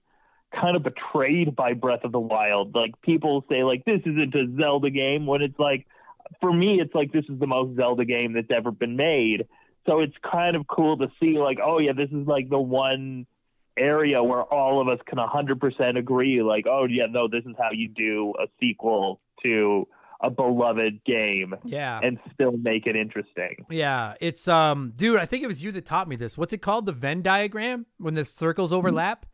kind 0.53 0.77
of 0.77 0.83
betrayed 0.83 1.55
by 1.55 1.73
Breath 1.73 2.03
of 2.03 2.11
the 2.11 2.19
Wild. 2.19 2.73
Like 2.75 2.99
people 3.01 3.43
say 3.49 3.63
like 3.63 3.83
this 3.85 4.01
isn't 4.05 4.33
a 4.35 4.55
Zelda 4.57 4.89
game 4.89 5.25
when 5.25 5.41
it's 5.41 5.59
like 5.59 5.85
for 6.39 6.53
me 6.53 6.79
it's 6.79 6.95
like 6.95 7.11
this 7.11 7.25
is 7.29 7.39
the 7.39 7.47
most 7.47 7.75
Zelda 7.75 8.05
game 8.05 8.33
that's 8.33 8.51
ever 8.51 8.71
been 8.71 8.95
made. 8.95 9.47
So 9.85 9.99
it's 9.99 10.15
kind 10.29 10.55
of 10.55 10.67
cool 10.67 10.97
to 10.97 11.07
see 11.19 11.37
like 11.37 11.59
oh 11.63 11.79
yeah 11.79 11.93
this 11.93 12.09
is 12.09 12.27
like 12.27 12.49
the 12.49 12.59
one 12.59 13.25
area 13.77 14.23
where 14.23 14.43
all 14.43 14.81
of 14.81 14.87
us 14.87 14.99
can 15.05 15.17
100% 15.17 15.97
agree 15.97 16.41
like 16.41 16.65
oh 16.65 16.87
yeah 16.89 17.07
no 17.09 17.27
this 17.27 17.43
is 17.45 17.55
how 17.57 17.71
you 17.71 17.89
do 17.89 18.33
a 18.41 18.47
sequel 18.59 19.19
to 19.43 19.85
a 20.21 20.29
beloved 20.29 21.03
game 21.05 21.55
yeah. 21.63 21.99
and 22.01 22.19
still 22.33 22.53
make 22.53 22.87
it 22.87 22.95
interesting. 22.95 23.65
Yeah, 23.69 24.15
it's 24.19 24.47
um, 24.47 24.93
dude. 24.95 25.19
I 25.19 25.25
think 25.25 25.43
it 25.43 25.47
was 25.47 25.63
you 25.63 25.71
that 25.73 25.85
taught 25.85 26.07
me 26.07 26.15
this. 26.15 26.37
What's 26.37 26.53
it 26.53 26.59
called? 26.59 26.85
The 26.85 26.91
Venn 26.91 27.21
diagram 27.21 27.85
when 27.97 28.13
the 28.13 28.25
circles 28.25 28.71
overlap. 28.71 29.25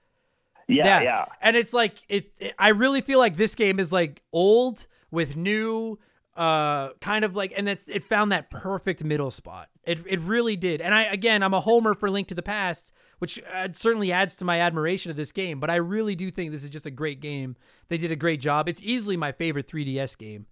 Yeah, 0.68 0.86
Yeah. 0.86 1.02
yeah. 1.02 1.26
And 1.42 1.56
it's 1.56 1.74
like 1.74 2.04
it, 2.08 2.32
it. 2.40 2.56
I 2.58 2.70
really 2.70 3.02
feel 3.02 3.20
like 3.20 3.38
this 3.38 3.56
game 3.56 3.80
is 3.80 3.92
like 3.92 4.22
old 4.32 4.88
with 5.12 5.36
new, 5.36 6.00
uh, 6.36 6.90
kind 7.02 7.26
of 7.26 7.36
like, 7.36 7.54
and 7.56 7.68
that's 7.68 7.90
it 7.90 8.04
found 8.04 8.32
that 8.32 8.50
perfect 8.50 9.04
middle 9.04 9.32
spot. 9.32 9.70
It 9.84 10.00
it 10.06 10.20
really 10.22 10.56
did. 10.56 10.80
And 10.82 10.94
I 10.94 11.04
again, 11.04 11.42
I'm 11.42 11.54
a 11.54 11.62
homer 11.62 11.96
for 11.96 12.10
Link 12.10 12.28
to 12.28 12.36
the 12.36 12.44
Past, 12.44 12.94
which 13.20 13.42
uh, 13.54 13.70
certainly 13.74 14.12
adds 14.12 14.36
to 14.38 14.46
my 14.46 14.60
admiration 14.60 15.10
of 15.10 15.18
this 15.18 15.32
game. 15.32 15.60
But 15.60 15.70
I 15.70 15.76
really 15.78 16.16
do 16.16 16.30
think 16.30 16.52
this 16.52 16.64
is 16.64 16.70
just 16.70 16.86
a 16.86 16.92
great 16.92 17.20
game. 17.20 17.56
They 17.90 17.98
did 17.98 18.12
a 18.12 18.16
great 18.16 18.42
job. 18.42 18.70
It's 18.70 18.82
easily 18.84 19.18
my 19.18 19.32
favorite 19.32 19.68
3DS 19.68 20.18
game. 20.18 20.46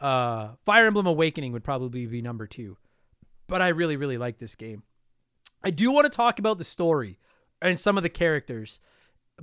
Uh, 0.00 0.50
Fire 0.64 0.86
Emblem 0.86 1.06
Awakening 1.06 1.52
would 1.52 1.64
probably 1.64 2.06
be 2.06 2.22
number 2.22 2.46
two, 2.46 2.76
but 3.48 3.60
I 3.60 3.68
really 3.68 3.96
really 3.96 4.18
like 4.18 4.38
this 4.38 4.54
game. 4.54 4.82
I 5.64 5.70
do 5.70 5.90
want 5.90 6.04
to 6.04 6.16
talk 6.16 6.38
about 6.38 6.58
the 6.58 6.64
story 6.64 7.18
and 7.60 7.80
some 7.80 7.96
of 7.96 8.02
the 8.02 8.08
characters. 8.08 8.78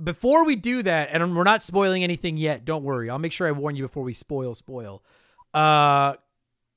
Before 0.02 0.44
we 0.44 0.56
do 0.56 0.82
that, 0.82 1.10
and 1.12 1.36
we're 1.36 1.44
not 1.44 1.62
spoiling 1.62 2.02
anything 2.02 2.36
yet, 2.36 2.64
don't 2.64 2.82
worry. 2.82 3.10
I'll 3.10 3.18
make 3.18 3.32
sure 3.32 3.46
I 3.46 3.52
warn 3.52 3.76
you 3.76 3.82
before 3.82 4.02
we 4.04 4.14
spoil 4.14 4.54
spoil. 4.54 5.04
Uh 5.52 6.14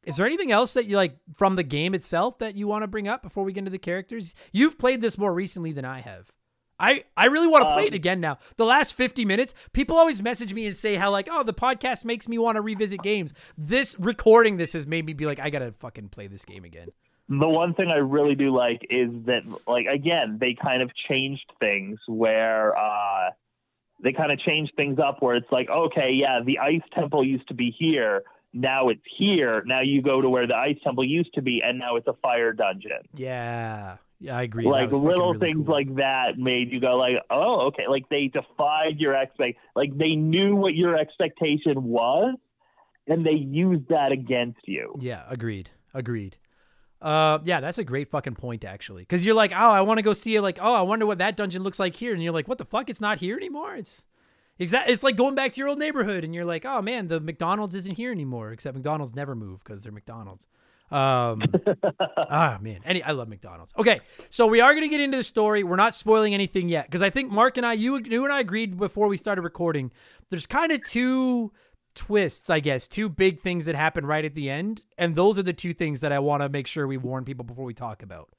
is 0.08 0.16
there 0.16 0.26
anything 0.26 0.52
else 0.52 0.74
that 0.74 0.86
you 0.86 0.96
like 0.96 1.18
from 1.36 1.56
the 1.56 1.64
game 1.64 1.94
itself 1.94 2.40
that 2.40 2.56
you 2.56 2.68
want 2.68 2.84
to 2.84 2.88
bring 2.88 3.08
up 3.08 3.22
before 3.22 3.44
we 3.44 3.54
get 3.54 3.60
into 3.60 3.72
the 3.72 3.78
characters? 3.78 4.34
You've 4.52 4.78
played 4.78 5.02
this 5.02 5.18
more 5.18 5.34
recently 5.34 5.72
than 5.74 5.86
I 5.86 6.00
have. 6.02 6.32
I, 6.80 7.04
I 7.16 7.26
really 7.26 7.48
want 7.48 7.68
to 7.68 7.74
play 7.74 7.86
it 7.86 7.94
Um, 7.94 7.96
again 7.96 8.22
now. 8.22 8.38
The 8.58 8.66
last 8.66 8.94
50 8.94 9.26
minutes, 9.26 9.54
people 9.74 9.98
always 9.98 10.22
message 10.22 10.54
me 10.54 10.68
and 10.68 10.76
say 10.76 10.96
how 10.96 11.12
like, 11.12 11.28
"Oh, 11.30 11.44
the 11.44 11.54
podcast 11.54 12.06
makes 12.06 12.28
me 12.28 12.38
want 12.38 12.56
to 12.56 12.62
revisit 12.62 13.02
games." 13.02 13.34
This 13.58 13.96
recording 14.00 14.58
this 14.58 14.74
has 14.74 14.86
made 14.86 15.06
me 15.06 15.14
be 15.14 15.26
like, 15.26 15.40
"I 15.40 15.50
got 15.50 15.60
to 15.60 15.72
fucking 15.72 16.10
play 16.10 16.28
this 16.28 16.46
game 16.46 16.64
again." 16.66 16.90
The 17.30 17.48
one 17.48 17.74
thing 17.74 17.90
I 17.90 17.98
really 17.98 18.36
do 18.36 18.56
like 18.56 18.86
is 18.90 19.10
that, 19.26 19.42
like, 19.68 19.86
again, 19.88 20.38
they 20.40 20.54
kind 20.54 20.82
of 20.82 20.92
changed 21.10 21.52
things 21.60 22.00
where 22.08 22.78
uh, 22.78 23.32
they 24.04 24.14
kind 24.14 24.32
of 24.32 24.40
changed 24.40 24.74
things 24.78 24.98
up 25.00 25.18
where 25.22 25.36
it's 25.36 25.52
like, 25.52 25.70
okay, 25.70 26.12
yeah, 26.14 26.40
the 26.46 26.60
ice 26.60 26.84
temple 26.94 27.26
used 27.26 27.48
to 27.50 27.54
be 27.54 27.76
here. 27.78 28.24
Now 28.54 28.90
it's 28.90 29.02
here. 29.18 29.64
Now 29.66 29.82
you 29.82 30.02
go 30.02 30.22
to 30.22 30.30
where 30.30 30.48
the 30.48 30.56
ice 30.56 30.78
temple 30.84 31.04
used 31.04 31.34
to 31.36 31.42
be, 31.42 31.62
and 31.64 31.78
now 31.78 31.96
it's 31.96 32.08
a 32.08 32.14
fire 32.22 32.54
dungeon. 32.54 33.04
Yeah. 33.16 33.98
Yeah, 34.20 34.36
I 34.36 34.44
agree. 34.44 34.66
Like 34.66 34.92
little 34.92 35.34
really 35.34 35.40
things 35.40 35.66
cool. 35.66 35.76
like 35.76 35.96
that 35.98 36.40
made 36.40 36.72
you 36.72 36.80
go 36.80 36.96
like, 36.96 37.18
oh, 37.30 37.68
okay. 37.68 37.88
Like 37.88 38.10
they 38.10 38.28
defied 38.28 38.98
your 38.98 39.14
expect, 39.14 39.60
like 39.76 39.96
they 39.96 40.16
knew 40.16 40.56
what 40.56 40.74
your 40.74 40.98
expectation 40.98 41.84
was, 41.84 42.36
and 43.08 43.26
they 43.26 43.32
used 43.32 43.90
that 43.90 44.12
against 44.12 44.60
you. 44.66 44.96
Yeah, 45.00 45.24
agreed. 45.30 45.70
Agreed. 45.94 46.38
Uh, 47.00 47.38
yeah, 47.44 47.60
that's 47.60 47.78
a 47.78 47.84
great 47.84 48.10
fucking 48.10 48.34
point 48.34 48.66
actually, 48.66 49.04
because 49.04 49.24
you're 49.24 49.36
like, 49.36 49.52
oh, 49.52 49.70
I 49.70 49.82
want 49.82 50.00
to 50.00 50.02
go 50.02 50.14
see 50.14 50.36
it. 50.36 50.42
Like, 50.42 50.58
oh, 50.60 50.74
I 50.74 50.82
wonder 50.82 51.06
what 51.06 51.20
that 51.20 51.38
dungeon 51.38 51.62
looks 51.62 51.80
like 51.80 51.96
here, 51.96 52.12
and 52.12 52.24
you're 52.24 52.34
like, 52.34 52.48
what 52.48 52.58
the 52.58 52.66
fuck? 52.66 52.90
It's 52.90 53.02
not 53.02 53.20
here 53.20 53.38
anymore. 53.38 53.76
It's 53.76 54.04
exact. 54.60 54.90
It's 54.90 55.04
like 55.04 55.16
going 55.16 55.36
back 55.36 55.54
to 55.54 55.60
your 55.60 55.70
old 55.70 55.80
neighborhood, 55.80 56.24
and 56.24 56.34
you're 56.34 56.46
like, 56.46 56.66
oh 56.66 56.82
man, 56.82 57.08
the 57.08 57.20
McDonald's 57.20 57.76
isn't 57.76 57.96
here 57.96 58.12
anymore. 58.12 58.52
Except 58.52 58.76
McDonald's 58.76 59.16
never 59.16 59.36
move 59.36 59.64
because 59.64 59.82
they're 59.82 59.92
McDonald's. 59.92 60.48
Um, 60.90 61.44
ah 62.30 62.58
man, 62.62 62.80
any 62.86 63.04
I 63.04 63.12
love 63.12 63.28
McDonald's. 63.28 63.74
Okay, 63.78 64.00
so 64.30 64.48
we 64.48 64.62
are 64.62 64.74
gonna 64.74 64.88
get 64.88 65.02
into 65.02 65.18
the 65.18 65.24
story. 65.24 65.64
We're 65.64 65.76
not 65.76 65.96
spoiling 65.96 66.34
anything 66.34 66.70
yet 66.70 66.86
because 66.86 67.02
I 67.02 67.10
think 67.10 67.32
Mark 67.32 67.58
and 67.58 67.66
I, 67.66 67.74
you, 67.74 67.98
you 67.98 68.24
and 68.24 68.34
I 68.34 68.40
agreed 68.40 68.78
before 68.78 69.08
we 69.08 69.18
started 69.18 69.42
recording. 69.42 69.92
There's 70.30 70.46
kind 70.46 70.72
of 70.72 70.82
two 70.84 71.52
twists, 71.94 72.50
I 72.50 72.60
guess, 72.60 72.88
two 72.88 73.10
big 73.10 73.42
things 73.42 73.66
that 73.66 73.76
happen 73.76 74.06
right 74.06 74.24
at 74.24 74.36
the 74.36 74.50
end, 74.50 74.84
and 74.98 75.16
those 75.16 75.38
are 75.38 75.44
the 75.44 75.54
two 75.54 75.74
things 75.74 76.02
that 76.02 76.12
I 76.14 76.20
want 76.20 76.42
to 76.42 76.50
make 76.50 76.68
sure 76.68 76.88
we 76.88 76.98
warn 76.98 77.26
people 77.26 77.44
before 77.44 77.66
we 77.66 77.74
talk 77.74 78.02
about. 78.02 78.30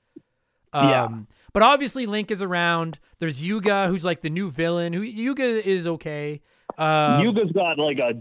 Um, 0.73 0.89
Yeah. 0.89 1.09
But 1.53 1.63
obviously, 1.63 2.07
Link 2.07 2.31
is 2.31 2.43
around. 2.43 2.99
There's 3.19 3.43
Yuga, 3.43 3.89
who's 3.89 4.05
like 4.05 4.21
the 4.21 4.31
new 4.31 4.51
villain. 4.51 4.93
Who 4.93 5.03
Yuga 5.03 5.67
is 5.67 5.87
okay. 5.87 6.41
Um, 6.77 7.23
Yuga's 7.23 7.51
got 7.53 7.79
like 7.79 7.99
a 7.99 8.13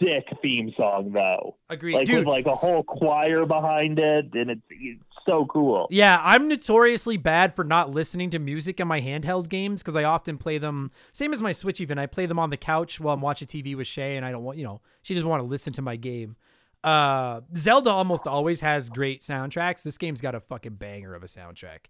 sick 0.00 0.28
theme 0.42 0.72
song 0.76 1.12
though, 1.12 1.56
agreed, 1.70 1.94
like 1.94 2.06
dude. 2.06 2.18
with 2.18 2.26
like 2.26 2.46
a 2.46 2.54
whole 2.54 2.82
choir 2.82 3.46
behind 3.46 3.98
it, 3.98 4.34
and 4.34 4.50
it's, 4.50 4.62
it's 4.70 5.02
so 5.24 5.46
cool. 5.46 5.86
Yeah, 5.90 6.20
I'm 6.22 6.48
notoriously 6.48 7.16
bad 7.16 7.54
for 7.54 7.64
not 7.64 7.90
listening 7.90 8.30
to 8.30 8.38
music 8.38 8.80
in 8.80 8.88
my 8.88 9.00
handheld 9.00 9.48
games 9.48 9.82
because 9.82 9.96
I 9.96 10.04
often 10.04 10.38
play 10.38 10.58
them. 10.58 10.90
Same 11.12 11.32
as 11.32 11.40
my 11.40 11.52
Switch, 11.52 11.80
even 11.80 11.98
I 11.98 12.06
play 12.06 12.26
them 12.26 12.38
on 12.38 12.50
the 12.50 12.56
couch 12.56 13.00
while 13.00 13.14
I'm 13.14 13.20
watching 13.20 13.48
TV 13.48 13.76
with 13.76 13.86
Shay, 13.86 14.16
and 14.16 14.26
I 14.26 14.30
don't 14.30 14.44
want 14.44 14.58
you 14.58 14.64
know 14.64 14.80
she 15.02 15.14
doesn't 15.14 15.28
want 15.28 15.42
to 15.42 15.46
listen 15.46 15.72
to 15.74 15.82
my 15.82 15.96
game. 15.96 16.36
Uh, 16.84 17.40
Zelda 17.56 17.90
almost 17.90 18.26
always 18.26 18.60
has 18.60 18.88
great 18.88 19.20
soundtracks. 19.20 19.82
This 19.82 19.98
game's 19.98 20.20
got 20.20 20.34
a 20.34 20.40
fucking 20.40 20.74
banger 20.74 21.14
of 21.14 21.22
a 21.22 21.26
soundtrack, 21.26 21.86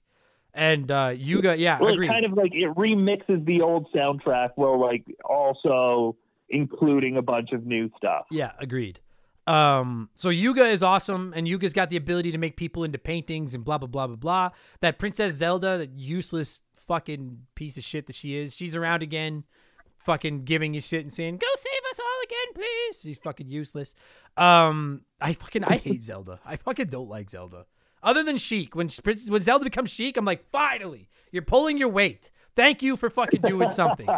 and 0.54 0.90
uh, 0.90 1.12
Yuga, 1.14 1.56
yeah, 1.58 1.78
Well, 1.78 1.92
agreed. 1.92 2.08
kind 2.08 2.24
of 2.24 2.32
like 2.32 2.52
it 2.54 2.74
remixes 2.74 3.44
the 3.44 3.60
old 3.60 3.86
soundtrack 3.92 4.50
while 4.56 4.80
like 4.80 5.04
also 5.24 6.16
including 6.48 7.16
a 7.18 7.22
bunch 7.22 7.52
of 7.52 7.66
new 7.66 7.90
stuff. 7.98 8.24
Yeah, 8.30 8.52
agreed. 8.58 9.00
Um, 9.46 10.08
so 10.14 10.28
Yuga 10.30 10.66
is 10.66 10.82
awesome, 10.82 11.32
and 11.36 11.46
Yuga's 11.48 11.72
got 11.72 11.90
the 11.90 11.96
ability 11.96 12.32
to 12.32 12.38
make 12.38 12.56
people 12.56 12.84
into 12.84 12.98
paintings 12.98 13.54
and 13.54 13.64
blah 13.64 13.78
blah 13.78 13.88
blah 13.88 14.06
blah 14.06 14.16
blah. 14.16 14.50
That 14.80 14.98
Princess 14.98 15.34
Zelda, 15.34 15.78
that 15.78 15.90
useless 15.98 16.62
fucking 16.86 17.42
piece 17.54 17.76
of 17.76 17.84
shit 17.84 18.06
that 18.06 18.16
she 18.16 18.34
is, 18.36 18.54
she's 18.54 18.74
around 18.74 19.02
again, 19.02 19.44
fucking 19.98 20.44
giving 20.44 20.74
you 20.74 20.80
shit 20.80 21.02
and 21.02 21.12
saying, 21.12 21.38
"Go 21.38 21.46
save 21.56 21.90
us 21.90 22.00
all 22.00 22.22
again, 22.24 22.54
please." 22.54 23.00
She's 23.02 23.18
fucking 23.18 23.48
useless. 23.48 23.94
Um, 24.36 25.02
I 25.20 25.32
fucking 25.34 25.64
I 25.64 25.76
hate 25.76 26.02
Zelda. 26.02 26.40
I 26.44 26.56
fucking 26.56 26.88
don't 26.88 27.08
like 27.08 27.30
Zelda. 27.30 27.66
Other 28.02 28.22
than 28.22 28.38
Sheik, 28.38 28.74
when 28.76 28.90
when 29.28 29.42
Zelda 29.42 29.64
becomes 29.64 29.90
Sheik, 29.90 30.16
I'm 30.16 30.24
like, 30.24 30.48
finally, 30.50 31.08
you're 31.32 31.42
pulling 31.42 31.78
your 31.78 31.88
weight. 31.88 32.30
Thank 32.54 32.82
you 32.82 32.96
for 32.96 33.10
fucking 33.10 33.42
doing 33.42 33.68
something. 33.68 34.08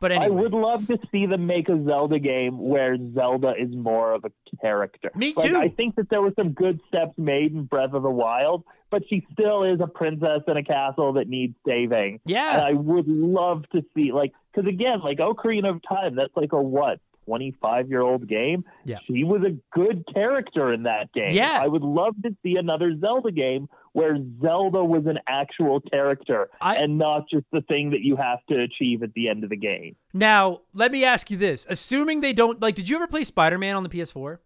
But 0.00 0.12
anyway, 0.12 0.26
I 0.26 0.28
would 0.28 0.52
love 0.52 0.86
to 0.88 0.98
see 1.10 1.26
them 1.26 1.46
make 1.46 1.68
a 1.68 1.84
Zelda 1.84 2.18
game 2.18 2.58
where 2.58 2.96
Zelda 3.14 3.54
is 3.58 3.74
more 3.74 4.12
of 4.12 4.24
a 4.24 4.30
character. 4.60 5.10
Me 5.14 5.32
Like, 5.36 5.50
too. 5.50 5.56
I 5.56 5.68
think 5.68 5.96
that 5.96 6.10
there 6.10 6.22
were 6.22 6.32
some 6.36 6.52
good 6.52 6.80
steps 6.88 7.14
made 7.16 7.52
in 7.52 7.64
Breath 7.64 7.92
of 7.92 8.02
the 8.02 8.10
Wild, 8.10 8.64
but 8.90 9.02
she 9.08 9.26
still 9.32 9.62
is 9.64 9.80
a 9.80 9.86
princess 9.86 10.42
in 10.46 10.56
a 10.56 10.62
castle 10.62 11.14
that 11.14 11.28
needs 11.28 11.54
saving. 11.66 12.20
Yeah. 12.24 12.54
And 12.54 12.62
I 12.62 12.72
would 12.72 13.08
love 13.08 13.64
to 13.72 13.84
see, 13.94 14.12
like, 14.12 14.32
because 14.52 14.68
again, 14.68 15.00
like 15.00 15.18
Ocarina 15.18 15.70
of 15.70 15.80
Time, 15.88 16.14
that's 16.16 16.36
like 16.36 16.52
a 16.52 16.62
what, 16.62 17.00
25 17.26 17.88
year 17.88 18.00
old 18.00 18.26
game? 18.28 18.64
Yeah. 18.84 18.98
She 19.06 19.24
was 19.24 19.42
a 19.42 19.56
good 19.76 20.04
character 20.12 20.72
in 20.72 20.84
that 20.84 21.12
game. 21.12 21.30
Yeah. 21.30 21.58
I 21.60 21.66
would 21.66 21.82
love 21.82 22.14
to 22.22 22.34
see 22.42 22.56
another 22.56 22.96
Zelda 22.98 23.32
game 23.32 23.68
where 23.96 24.18
Zelda 24.42 24.84
was 24.84 25.06
an 25.06 25.18
actual 25.26 25.80
character 25.80 26.50
I- 26.60 26.76
and 26.76 26.98
not 26.98 27.30
just 27.30 27.46
the 27.50 27.62
thing 27.62 27.90
that 27.92 28.00
you 28.02 28.14
have 28.16 28.40
to 28.50 28.60
achieve 28.60 29.02
at 29.02 29.14
the 29.14 29.26
end 29.30 29.42
of 29.42 29.48
the 29.48 29.56
game. 29.56 29.96
Now, 30.12 30.60
let 30.74 30.92
me 30.92 31.02
ask 31.02 31.30
you 31.30 31.38
this. 31.38 31.66
Assuming 31.70 32.20
they 32.20 32.34
don't 32.34 32.60
like 32.60 32.74
did 32.74 32.90
you 32.90 32.96
ever 32.96 33.06
play 33.06 33.24
Spider-Man 33.24 33.74
on 33.74 33.82
the 33.84 33.88
PS4? 33.88 34.38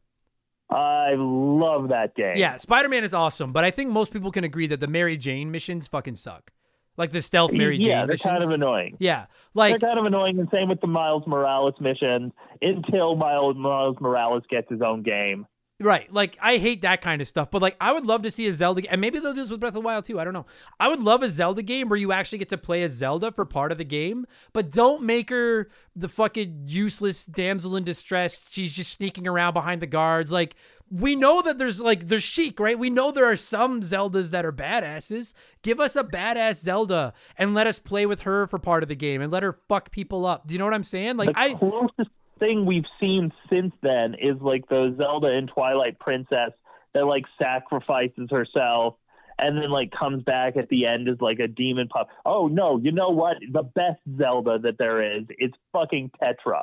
I 0.71 1.15
love 1.17 1.89
that 1.89 2.15
game. 2.15 2.37
Yeah, 2.37 2.59
Spider-Man 2.59 3.03
is 3.03 3.13
awesome, 3.13 3.53
but 3.53 3.65
I 3.65 3.73
think 3.73 3.91
most 3.91 4.13
people 4.13 4.31
can 4.31 4.45
agree 4.45 4.69
that 4.69 4.79
the 4.79 4.87
Mary 4.87 5.17
Jane 5.17 5.51
missions 5.51 5.89
fucking 5.89 6.15
suck. 6.15 6.53
Like 6.97 7.11
the 7.11 7.21
stealth 7.23 7.53
Mary 7.53 7.79
Jane 7.79 7.89
yeah, 7.89 7.99
they're 8.01 8.15
missions. 8.15 8.31
kind 8.31 8.43
of 8.45 8.51
annoying. 8.51 8.97
yeah. 9.01 9.27
Like 9.55 9.81
they're 9.81 9.89
kind 9.89 9.99
of 9.99 10.05
annoying, 10.05 10.39
and 10.39 10.49
same 10.53 10.69
with 10.69 10.81
the 10.81 10.87
Miles 10.87 11.25
Morales 11.27 11.75
missions 11.81 12.31
until 12.63 13.17
Miles, 13.17 13.57
Miles 13.57 13.97
Morales 14.01 14.45
gets 14.49 14.71
his 14.71 14.81
own 14.81 15.03
game. 15.03 15.45
Right. 15.81 16.13
Like 16.13 16.37
I 16.43 16.59
hate 16.59 16.83
that 16.83 17.01
kind 17.01 17.23
of 17.23 17.29
stuff, 17.29 17.51
but 17.51 17.63
like 17.63 17.75
I 17.81 17.91
would 17.93 18.07
love 18.07 18.23
to 18.23 18.31
see 18.31 18.47
a 18.47 18.53
Zelda 18.53 18.83
and 18.91 19.01
maybe 19.01 19.19
they'll 19.19 19.33
do 19.33 19.41
this 19.41 19.51
with 19.51 19.61
Breath 19.61 19.71
of 19.71 19.75
the 19.75 19.81
Wild 19.81 20.05
too. 20.05 20.21
I 20.21 20.25
don't 20.25 20.35
know. 20.35 20.45
I 20.79 20.89
would 20.89 21.01
love 21.01 21.23
a 21.23 21.31
Zelda 21.31 21.63
game 21.63 21.89
where 21.89 21.99
you 21.99 22.13
actually 22.13 22.37
get 22.37 22.51
to 22.51 22.59
play 22.59 22.83
as 22.83 22.93
Zelda 22.93 23.33
for 23.33 23.47
part 23.47 23.73
of 23.73 23.79
the 23.79 23.85
game, 23.85 24.27
but 24.53 24.71
don't 24.71 25.03
make 25.03 25.31
her 25.31 25.71
the 25.97 26.09
fucking 26.09 26.65
useless 26.67 27.25
damsel 27.25 27.77
in 27.77 27.85
distress. 27.85 28.51
She's 28.53 28.73
just 28.73 28.93
sneaking 28.93 29.27
around 29.27 29.55
behind 29.55 29.81
the 29.81 29.87
guards. 29.87 30.31
Like 30.31 30.55
we 30.91 31.17
know 31.17 31.41
that 31.41 31.57
there's 31.57 31.81
like 31.81 32.09
there's 32.09 32.25
Sheik, 32.25 32.61
right? 32.61 32.79
We 32.79 32.91
know 32.91 33.11
there 33.11 33.31
are 33.31 33.37
some 33.37 33.81
Zeldas 33.81 34.33
that 34.33 34.45
are 34.45 34.53
badasses. 34.53 35.33
Give 35.63 35.81
us 35.81 35.97
a 35.97 36.05
badass 36.05 36.57
Zelda 36.57 37.15
and 37.39 37.55
let 37.55 37.67
us 37.67 37.79
play 37.79 38.05
with 38.05 38.23
her 38.23 38.47
for 38.49 38.59
part 38.59 38.83
of 38.83 38.91
the 38.91 38.95
game 38.95 39.23
and 39.23 39.33
let 39.33 39.43
her 39.43 39.59
fuck 39.67 39.91
people 39.93 40.27
up. 40.27 40.47
Do 40.47 40.55
you 40.55 40.59
know 40.59 40.67
what 40.67 40.75
I'm 40.75 40.83
saying? 40.83 41.17
Like 41.17 41.31
the 41.31 41.39
I 41.39 41.55
closest 41.55 42.11
thing 42.41 42.67
we've 42.67 42.87
seen 42.99 43.33
since 43.49 43.73
then 43.83 44.15
is 44.15 44.41
like 44.41 44.69
the 44.69 44.95
Zelda 44.99 45.29
and 45.29 45.49
Twilight 45.49 46.01
Princess 46.01 46.51
that 46.95 47.05
like 47.05 47.25
sacrifices 47.39 48.29
herself 48.31 48.97
and 49.39 49.57
then 49.57 49.71
like 49.71 49.93
comes 49.93 50.23
back 50.25 50.57
at 50.57 50.69
the 50.69 50.87
end 50.87 51.09
as 51.09 51.21
like 51.21 51.39
a 51.39 51.47
demon 51.47 51.89
pup. 51.89 52.09
Oh 52.27 52.49
no, 52.49 52.79
you 52.79 52.93
know 52.93 53.11
what? 53.11 53.37
The 53.53 53.63
best 53.63 54.01
Zelda 54.19 54.59
that 54.61 54.79
there 54.79 55.19
is 55.19 55.25
is 55.39 55.53
fucking 55.73 56.11
Tetra 56.21 56.63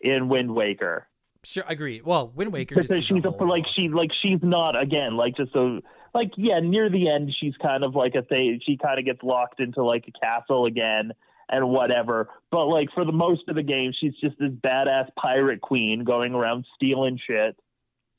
in 0.00 0.28
Wind 0.28 0.54
Waker. 0.54 1.06
sure 1.44 1.64
I 1.68 1.72
agree. 1.72 2.00
Well, 2.02 2.32
Wind 2.34 2.52
Waker 2.52 2.74
Because 2.74 3.04
she's 3.04 3.24
a, 3.24 3.30
like 3.30 3.64
she 3.72 3.88
like 3.88 4.10
she's 4.22 4.40
not 4.42 4.80
again 4.80 5.16
like 5.16 5.36
just 5.36 5.52
so 5.52 5.80
like 6.14 6.32
yeah 6.36 6.60
near 6.60 6.90
the 6.90 7.08
end 7.08 7.32
she's 7.38 7.56
kind 7.62 7.84
of 7.84 7.94
like 7.94 8.14
a 8.14 8.22
thing 8.22 8.60
she 8.64 8.76
kind 8.76 8.98
of 8.98 9.04
gets 9.04 9.22
locked 9.22 9.60
into 9.60 9.84
like 9.84 10.06
a 10.08 10.12
castle 10.18 10.66
again 10.66 11.12
and 11.50 11.68
whatever. 11.68 12.28
But 12.50 12.66
like 12.66 12.88
for 12.94 13.04
the 13.04 13.12
most 13.12 13.48
of 13.48 13.56
the 13.56 13.62
game 13.62 13.92
she's 13.98 14.14
just 14.20 14.38
this 14.38 14.50
badass 14.50 15.08
pirate 15.16 15.60
queen 15.60 16.04
going 16.04 16.34
around 16.34 16.64
stealing 16.76 17.18
shit. 17.26 17.56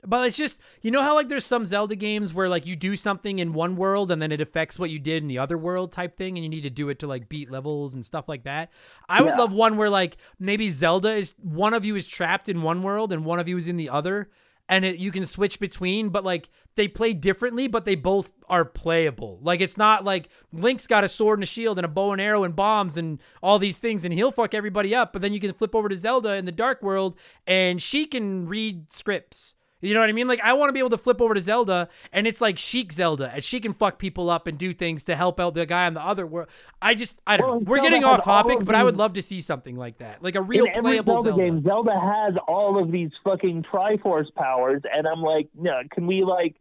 But 0.04 0.26
it's 0.26 0.36
just 0.36 0.60
you 0.80 0.90
know 0.90 1.02
how 1.02 1.14
like 1.14 1.28
there's 1.28 1.44
some 1.44 1.64
Zelda 1.64 1.94
games 1.94 2.34
where 2.34 2.48
like 2.48 2.66
you 2.66 2.74
do 2.74 2.96
something 2.96 3.38
in 3.38 3.52
one 3.52 3.76
world 3.76 4.10
and 4.10 4.20
then 4.20 4.32
it 4.32 4.40
affects 4.40 4.78
what 4.78 4.90
you 4.90 4.98
did 4.98 5.22
in 5.22 5.28
the 5.28 5.38
other 5.38 5.56
world 5.56 5.92
type 5.92 6.16
thing 6.16 6.36
and 6.36 6.44
you 6.44 6.50
need 6.50 6.62
to 6.62 6.70
do 6.70 6.88
it 6.88 6.98
to 7.00 7.06
like 7.06 7.28
beat 7.28 7.50
levels 7.50 7.94
and 7.94 8.04
stuff 8.04 8.28
like 8.28 8.44
that. 8.44 8.72
I 9.08 9.22
would 9.22 9.36
love 9.36 9.52
one 9.52 9.76
where 9.76 9.90
like 9.90 10.16
maybe 10.40 10.68
Zelda 10.68 11.12
is 11.12 11.34
one 11.38 11.72
of 11.72 11.84
you 11.84 11.94
is 11.94 12.06
trapped 12.06 12.48
in 12.48 12.62
one 12.62 12.82
world 12.82 13.12
and 13.12 13.24
one 13.24 13.38
of 13.38 13.48
you 13.48 13.56
is 13.56 13.68
in 13.68 13.76
the 13.76 13.90
other 13.90 14.28
and 14.68 14.84
it, 14.84 14.98
you 14.98 15.10
can 15.10 15.24
switch 15.24 15.58
between 15.60 16.08
but 16.08 16.24
like 16.24 16.48
they 16.74 16.88
play 16.88 17.12
differently 17.12 17.68
but 17.68 17.84
they 17.84 17.94
both 17.94 18.30
are 18.48 18.64
playable. 18.64 19.38
Like 19.42 19.60
it's 19.60 19.76
not 19.76 20.04
like 20.04 20.28
Link's 20.52 20.86
got 20.86 21.04
a 21.04 21.08
sword 21.08 21.38
and 21.38 21.44
a 21.44 21.46
shield 21.46 21.78
and 21.78 21.84
a 21.84 21.88
bow 21.88 22.12
and 22.12 22.20
arrow 22.20 22.44
and 22.44 22.54
bombs 22.54 22.96
and 22.96 23.20
all 23.42 23.58
these 23.58 23.78
things 23.78 24.04
and 24.04 24.14
he'll 24.14 24.32
fuck 24.32 24.54
everybody 24.54 24.94
up 24.94 25.12
but 25.12 25.22
then 25.22 25.32
you 25.32 25.40
can 25.40 25.52
flip 25.52 25.74
over 25.74 25.88
to 25.88 25.96
Zelda 25.96 26.34
in 26.34 26.44
the 26.44 26.52
dark 26.52 26.82
world 26.82 27.16
and 27.46 27.82
she 27.82 28.06
can 28.06 28.46
read 28.46 28.92
scripts. 28.92 29.54
You 29.82 29.94
know 29.94 30.00
what 30.00 30.08
I 30.08 30.12
mean? 30.12 30.28
Like 30.28 30.40
I 30.42 30.52
want 30.54 30.68
to 30.68 30.72
be 30.72 30.78
able 30.78 30.90
to 30.90 30.98
flip 30.98 31.20
over 31.20 31.34
to 31.34 31.40
Zelda 31.40 31.88
and 32.12 32.26
it's 32.26 32.40
like 32.40 32.56
Sheik 32.56 32.92
Zelda 32.92 33.30
and 33.34 33.42
she 33.44 33.60
can 33.60 33.74
fuck 33.74 33.98
people 33.98 34.30
up 34.30 34.46
and 34.46 34.56
do 34.56 34.72
things 34.72 35.04
to 35.04 35.16
help 35.16 35.38
out 35.40 35.54
the 35.54 35.66
guy 35.66 35.86
on 35.86 35.94
the 35.94 36.00
other 36.00 36.26
world. 36.26 36.48
I 36.80 36.94
just 36.94 37.20
I 37.26 37.36
don't 37.36 37.46
Well, 37.48 37.60
know. 37.60 37.64
We're 37.66 37.76
Zelda 37.78 37.90
getting 37.90 38.04
off 38.04 38.24
topic, 38.24 38.64
but 38.64 38.74
I 38.74 38.84
would 38.84 38.96
love 38.96 39.14
to 39.14 39.22
see 39.22 39.40
something 39.40 39.76
like 39.76 39.98
that. 39.98 40.22
Like 40.22 40.36
a 40.36 40.40
real 40.40 40.64
in 40.64 40.70
every 40.70 40.82
playable 40.82 41.14
Zelda, 41.22 41.28
Zelda. 41.30 41.42
game 41.42 41.62
Zelda 41.64 42.00
has 42.00 42.34
all 42.48 42.80
of 42.82 42.90
these 42.92 43.10
fucking 43.24 43.64
Triforce 43.64 44.32
powers 44.34 44.82
and 44.94 45.06
I'm 45.06 45.20
like 45.20 45.48
no 45.58 45.82
can 45.90 46.06
we 46.06 46.22
like 46.24 46.54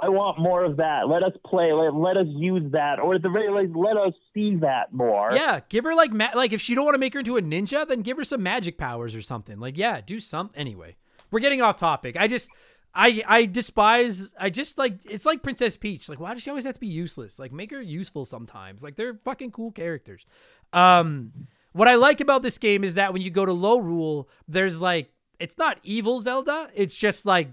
I 0.00 0.10
want 0.10 0.38
more 0.38 0.62
of 0.62 0.76
that 0.76 1.08
let 1.08 1.24
us 1.24 1.32
play 1.44 1.72
let, 1.72 1.92
let 1.94 2.16
us 2.16 2.26
use 2.28 2.70
that 2.70 3.00
or 3.00 3.16
at 3.16 3.22
the 3.22 3.28
very 3.30 3.50
least 3.50 3.76
let 3.76 3.96
us 3.96 4.12
see 4.32 4.54
that 4.56 4.92
more 4.92 5.32
Yeah, 5.32 5.58
give 5.68 5.82
her 5.82 5.94
like 5.96 6.12
ma- 6.12 6.30
like 6.36 6.52
if 6.52 6.60
she 6.60 6.76
don't 6.76 6.84
want 6.84 6.94
to 6.94 6.98
make 7.00 7.14
her 7.14 7.18
into 7.18 7.36
a 7.36 7.42
ninja, 7.42 7.88
then 7.88 8.02
give 8.02 8.16
her 8.18 8.22
some 8.22 8.40
magic 8.42 8.78
powers 8.78 9.16
or 9.16 9.22
something. 9.22 9.58
Like 9.58 9.76
yeah, 9.76 10.00
do 10.00 10.20
some 10.20 10.50
anyway. 10.54 10.94
We're 11.30 11.40
getting 11.40 11.62
off 11.62 11.76
topic. 11.76 12.16
I 12.16 12.26
just 12.26 12.50
I 12.94 13.22
I 13.26 13.44
despise 13.46 14.32
I 14.38 14.50
just 14.50 14.78
like 14.78 14.98
it's 15.04 15.26
like 15.26 15.42
Princess 15.42 15.76
Peach. 15.76 16.08
Like 16.08 16.20
why 16.20 16.34
does 16.34 16.42
she 16.42 16.50
always 16.50 16.64
have 16.64 16.74
to 16.74 16.80
be 16.80 16.86
useless? 16.86 17.38
Like 17.38 17.52
make 17.52 17.70
her 17.70 17.82
useful 17.82 18.24
sometimes. 18.24 18.82
Like 18.82 18.96
they're 18.96 19.14
fucking 19.24 19.52
cool 19.52 19.72
characters. 19.72 20.24
Um 20.72 21.32
what 21.72 21.88
I 21.88 21.96
like 21.96 22.20
about 22.20 22.42
this 22.42 22.58
game 22.58 22.82
is 22.82 22.94
that 22.94 23.12
when 23.12 23.22
you 23.22 23.30
go 23.30 23.44
to 23.44 23.52
Lorule, 23.52 24.26
there's 24.46 24.80
like 24.80 25.12
it's 25.38 25.58
not 25.58 25.78
evil 25.82 26.20
Zelda, 26.20 26.68
it's 26.74 26.94
just 26.94 27.26
like 27.26 27.50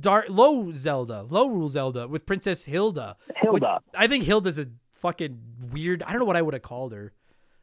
dark 0.00 0.26
low 0.28 0.72
Zelda, 0.72 1.26
Lorule 1.28 1.70
Zelda 1.70 2.08
with 2.08 2.26
Princess 2.26 2.64
Hilda. 2.64 3.16
Hilda. 3.36 3.80
I 3.94 4.06
think 4.06 4.24
Hilda's 4.24 4.58
a 4.58 4.66
fucking 4.94 5.38
weird. 5.72 6.02
I 6.02 6.10
don't 6.10 6.18
know 6.18 6.26
what 6.26 6.36
I 6.36 6.42
would 6.42 6.54
have 6.54 6.62
called 6.62 6.92
her, 6.92 7.12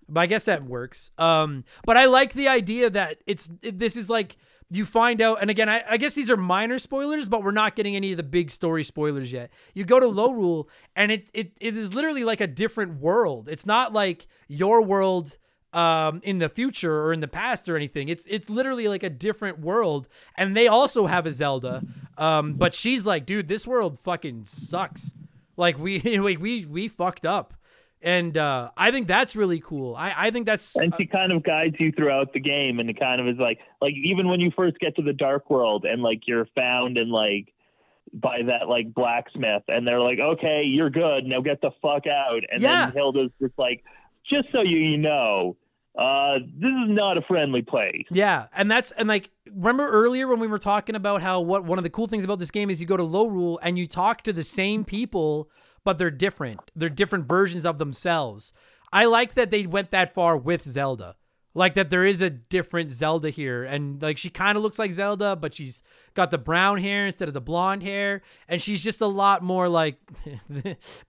but 0.07 0.21
I 0.21 0.25
guess 0.25 0.45
that 0.45 0.63
works. 0.63 1.11
Um, 1.17 1.65
but 1.85 1.97
I 1.97 2.05
like 2.05 2.33
the 2.33 2.47
idea 2.47 2.89
that 2.89 3.17
it's 3.25 3.49
this 3.61 3.97
is 3.97 4.09
like 4.09 4.37
you 4.75 4.85
find 4.85 5.21
out, 5.21 5.39
and 5.41 5.49
again, 5.49 5.69
I, 5.69 5.83
I 5.89 5.97
guess 5.97 6.13
these 6.13 6.29
are 6.29 6.37
minor 6.37 6.79
spoilers, 6.79 7.27
but 7.27 7.43
we're 7.43 7.51
not 7.51 7.75
getting 7.75 7.95
any 7.95 8.11
of 8.11 8.17
the 8.17 8.23
big 8.23 8.51
story 8.51 8.83
spoilers 8.83 9.31
yet. 9.31 9.51
You 9.73 9.85
go 9.85 9.99
to 9.99 10.05
Lorule, 10.19 10.67
and 10.95 11.11
it 11.11 11.29
it, 11.33 11.51
it 11.59 11.77
is 11.77 11.93
literally 11.93 12.23
like 12.23 12.41
a 12.41 12.47
different 12.47 12.99
world. 12.99 13.47
It's 13.49 13.65
not 13.65 13.93
like 13.93 14.27
your 14.47 14.81
world 14.81 15.37
um 15.73 16.21
in 16.23 16.37
the 16.37 16.49
future 16.49 17.03
or 17.03 17.13
in 17.13 17.19
the 17.19 17.27
past 17.27 17.67
or 17.67 17.75
anything 17.75 18.07
it's 18.07 18.27
it's 18.27 18.47
literally 18.47 18.87
like 18.87 19.01
a 19.01 19.09
different 19.09 19.59
world 19.59 20.07
and 20.37 20.55
they 20.55 20.67
also 20.67 21.07
have 21.07 21.25
a 21.25 21.31
zelda 21.31 21.81
um 22.19 22.53
but 22.53 22.75
she's 22.75 23.07
like 23.07 23.25
dude 23.25 23.47
this 23.47 23.65
world 23.65 23.99
fucking 23.99 24.45
sucks 24.45 25.13
like 25.57 25.79
we 25.79 25.99
like 26.19 26.39
we 26.39 26.65
we 26.65 26.87
fucked 26.87 27.25
up 27.25 27.55
and 28.03 28.37
uh 28.37 28.69
i 28.77 28.91
think 28.91 29.07
that's 29.07 29.35
really 29.35 29.59
cool. 29.59 29.95
I 29.95 30.13
i 30.27 30.31
think 30.31 30.45
that's 30.45 30.75
and 30.75 30.93
she 30.97 31.05
kind 31.07 31.31
of 31.31 31.41
guides 31.43 31.75
you 31.79 31.91
throughout 31.91 32.33
the 32.33 32.39
game 32.39 32.79
and 32.79 32.89
it 32.89 32.99
kind 32.99 33.19
of 33.21 33.27
is 33.27 33.37
like 33.37 33.59
like 33.81 33.93
even 33.95 34.27
when 34.27 34.39
you 34.39 34.51
first 34.55 34.77
get 34.79 34.95
to 34.97 35.01
the 35.01 35.13
dark 35.13 35.49
world 35.49 35.85
and 35.85 36.01
like 36.03 36.27
you're 36.27 36.45
found 36.53 36.97
and 36.97 37.09
like 37.11 37.53
by 38.13 38.43
that 38.43 38.67
like 38.67 38.93
blacksmith 38.93 39.63
and 39.67 39.87
they're 39.87 40.01
like 40.01 40.19
okay 40.19 40.63
you're 40.63 40.89
good. 40.89 41.25
Now 41.25 41.41
get 41.41 41.61
the 41.61 41.71
fuck 41.81 42.05
out. 42.05 42.41
And 42.51 42.61
Yeah. 42.61 42.85
then 42.85 42.91
hilda's 42.93 43.31
just 43.41 43.57
like 43.57 43.83
just 44.29 44.49
so 44.51 44.61
you, 44.61 44.77
you 44.77 44.97
know 44.97 45.55
uh 45.97 46.39
this 46.39 46.69
is 46.69 46.89
not 46.89 47.17
a 47.17 47.21
friendly 47.21 47.61
place. 47.61 48.05
Yeah, 48.11 48.47
and 48.55 48.69
that's 48.69 48.91
and 48.91 49.07
like 49.07 49.29
remember 49.51 49.87
earlier 49.89 50.27
when 50.27 50.39
we 50.39 50.47
were 50.47 50.59
talking 50.59 50.95
about 50.95 51.21
how 51.21 51.39
what 51.39 51.63
one 51.65 51.77
of 51.77 51.83
the 51.83 51.89
cool 51.89 52.07
things 52.07 52.23
about 52.23 52.39
this 52.39 52.51
game 52.51 52.69
is 52.69 52.81
you 52.81 52.87
go 52.87 52.97
to 52.97 53.03
Lorule 53.03 53.57
and 53.61 53.77
you 53.79 53.87
talk 53.87 54.23
to 54.23 54.33
the 54.33 54.43
same 54.43 54.83
people 54.85 55.49
but 55.83 55.97
they're 55.97 56.11
different. 56.11 56.71
They're 56.75 56.89
different 56.89 57.27
versions 57.27 57.65
of 57.65 57.77
themselves. 57.77 58.53
I 58.91 59.05
like 59.05 59.33
that 59.33 59.51
they 59.51 59.65
went 59.65 59.91
that 59.91 60.13
far 60.13 60.37
with 60.37 60.63
Zelda. 60.63 61.15
Like 61.55 61.75
that 61.75 61.89
there 61.91 62.05
is 62.05 62.21
a 62.21 62.31
different 62.31 62.91
Zelda 62.91 63.29
here 63.29 63.63
and 63.63 64.01
like 64.01 64.17
she 64.17 64.31
kind 64.31 64.57
of 64.57 64.63
looks 64.63 64.79
like 64.79 64.91
Zelda 64.91 65.35
but 65.35 65.53
she's 65.53 65.83
got 66.15 66.31
the 66.31 66.39
brown 66.39 66.79
hair 66.79 67.05
instead 67.05 67.27
of 67.27 67.35
the 67.35 67.41
blonde 67.41 67.83
hair 67.83 68.23
and 68.47 68.59
she's 68.59 68.83
just 68.83 69.01
a 69.01 69.05
lot 69.07 69.43
more 69.43 69.69
like 69.69 69.99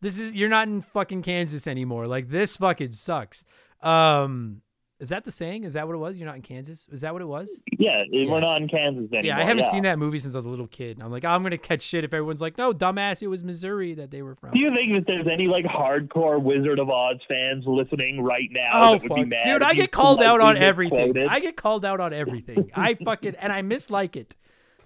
this 0.03 0.19
is 0.19 0.33
you're 0.35 0.51
not 0.51 0.69
in 0.69 0.83
fucking 0.83 1.23
Kansas 1.23 1.67
anymore. 1.67 2.05
Like 2.07 2.29
this 2.29 2.59
fucking 2.59 2.93
sucks. 2.93 3.43
Um 3.81 4.61
is 5.01 5.09
that 5.09 5.25
the 5.25 5.33
saying? 5.33 5.65
Is 5.65 5.73
that 5.75 5.87
what 5.87 5.95
it 5.95 5.99
was? 5.99 6.17
You're 6.17 6.27
not 6.27 6.37
in 6.37 6.43
Kansas? 6.43 6.89
Is 6.91 7.01
that 7.01 7.13
what 7.13 7.21
it 7.21 7.27
was? 7.27 7.61
yeah, 7.79 8.05
we're 8.11 8.41
not 8.41 8.63
in 8.63 8.69
kansas 8.69 9.13
anymore 9.13 9.23
Yeah, 9.25 9.39
I 9.39 9.45
haven't 9.45 9.65
seen 9.67 9.83
that 9.83 9.99
movie 9.99 10.19
since 10.19 10.35
I 10.35 10.39
was 10.39 10.47
a 10.47 10.49
little 10.49 10.67
kid. 10.67 11.01
I'm 11.03 11.11
like, 11.11 11.25
I'm 11.25 11.43
gonna 11.43 11.59
catch 11.59 11.83
shit 11.83 12.05
if 12.05 12.15
everyone's 12.15 12.41
like, 12.41 12.57
no, 12.57 12.73
dumbass, 12.73 13.23
it 13.23 13.27
was 13.27 13.45
Missouri 13.45 13.95
that 13.95 14.11
they 14.11 14.23
were 14.23 14.35
from. 14.35 14.53
do 14.53 14.59
you 14.59 14.71
think 14.75 14.93
that 14.93 15.05
there's 15.07 15.27
any 15.31 15.47
like 15.47 15.65
hardcore 15.65 16.41
Wizard 16.41 16.79
of 16.79 16.89
Oz 16.91 17.17
fans 17.29 17.65
listening 17.67 18.23
right 18.23 18.49
now 18.51 18.69
Oh 18.73 18.99
fuck, 18.99 19.17
be 19.17 19.25
mad 19.25 19.45
dude! 19.45 19.63
I 19.63 19.75
get 19.75 19.91
called 19.91 20.23
out 20.23 20.41
on 20.41 20.57
everything. 20.57 21.09
misquoted? 21.09 21.29
I 21.29 21.41
get 21.41 21.57
called 21.57 21.85
out 21.85 22.01
on 22.01 22.13
everything. 22.13 22.71
I 22.75 22.95
fucking 23.05 23.35
and 23.37 23.53
I 23.53 23.63
mislike 23.63 24.17
it. 24.17 24.37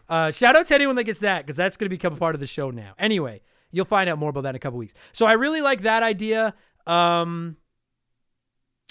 Uh, 0.08 0.30
shout 0.30 0.56
out 0.56 0.66
to 0.68 0.74
anyone 0.74 0.96
that 0.96 1.04
gets 1.04 1.20
that 1.20 1.44
because 1.44 1.56
that's 1.56 1.76
gonna 1.76 1.90
become 1.90 2.14
a 2.14 2.16
part 2.16 2.34
of 2.34 2.40
the 2.40 2.46
show 2.46 2.70
now. 2.70 2.94
Anyway, 2.98 3.42
you'll 3.70 3.84
find 3.84 4.08
out 4.08 4.18
more 4.18 4.30
about 4.30 4.42
that 4.42 4.50
in 4.50 4.56
a 4.56 4.60
couple 4.60 4.78
weeks. 4.78 4.94
So 5.12 5.26
I 5.26 5.34
really 5.34 5.60
like 5.60 5.82
that 5.82 6.02
idea. 6.02 6.54
Um, 6.86 7.56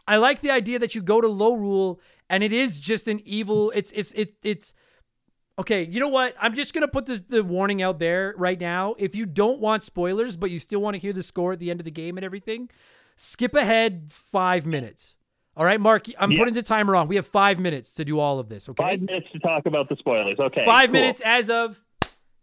I 0.08 0.18
like 0.18 0.42
the 0.42 0.52
idea 0.52 0.80
that 0.80 0.96
you 0.96 1.02
go 1.02 1.20
to 1.22 1.28
Lorule 1.28 2.00
and 2.30 2.44
it 2.44 2.54
is 2.54 2.80
just 2.80 3.08
an 3.08 3.22
evil. 3.26 3.72
It's 3.76 3.92
it's 3.92 4.12
it, 4.14 4.36
it's 4.44 4.74
okay. 5.60 5.84
You 5.86 6.00
know 6.00 6.08
what? 6.08 6.36
I'm 6.40 6.54
just 6.56 6.74
gonna 6.74 6.88
put 6.88 7.06
this 7.06 7.22
the 7.28 7.44
warning 7.44 7.82
out 7.82 8.00
there 8.00 8.34
right 8.38 8.60
now. 8.60 8.96
If 8.98 9.16
you 9.16 9.26
don't 9.26 9.60
want 9.60 9.84
spoilers, 9.84 10.38
but 10.38 10.50
you 10.52 10.60
still 10.60 10.80
want 10.80 10.96
to 10.96 11.00
hear 11.00 11.14
the 11.14 11.24
score 11.24 11.54
at 11.54 11.60
the 11.60 11.70
end 11.72 11.80
of 11.82 11.86
the 11.86 11.92
game 11.92 12.18
and 12.18 12.24
everything, 12.26 12.70
skip 13.18 13.54
ahead 13.54 14.12
five 14.12 14.66
minutes. 14.66 15.18
All 15.56 15.66
right, 15.66 15.82
Mark. 15.82 16.06
I'm 16.20 16.32
Yeah. 16.32 16.38
putting 16.40 16.54
the 16.54 16.62
timer 16.62 16.96
on. 16.96 17.08
We 17.08 17.16
have 17.16 17.26
five 17.28 17.60
minutes 17.60 17.94
to 17.96 18.06
do 18.06 18.20
all 18.20 18.38
of 18.40 18.48
this. 18.48 18.70
Okay. 18.70 18.84
five 18.84 19.02
minutes 19.02 19.28
to 19.34 19.40
talk 19.40 19.66
about 19.66 19.90
the 19.90 19.96
spoilers 19.98 20.38
okay 20.40 20.64
Five 20.66 20.86
cool. 20.90 20.94
minutes 20.94 21.20
as 21.26 21.50
of 21.50 21.84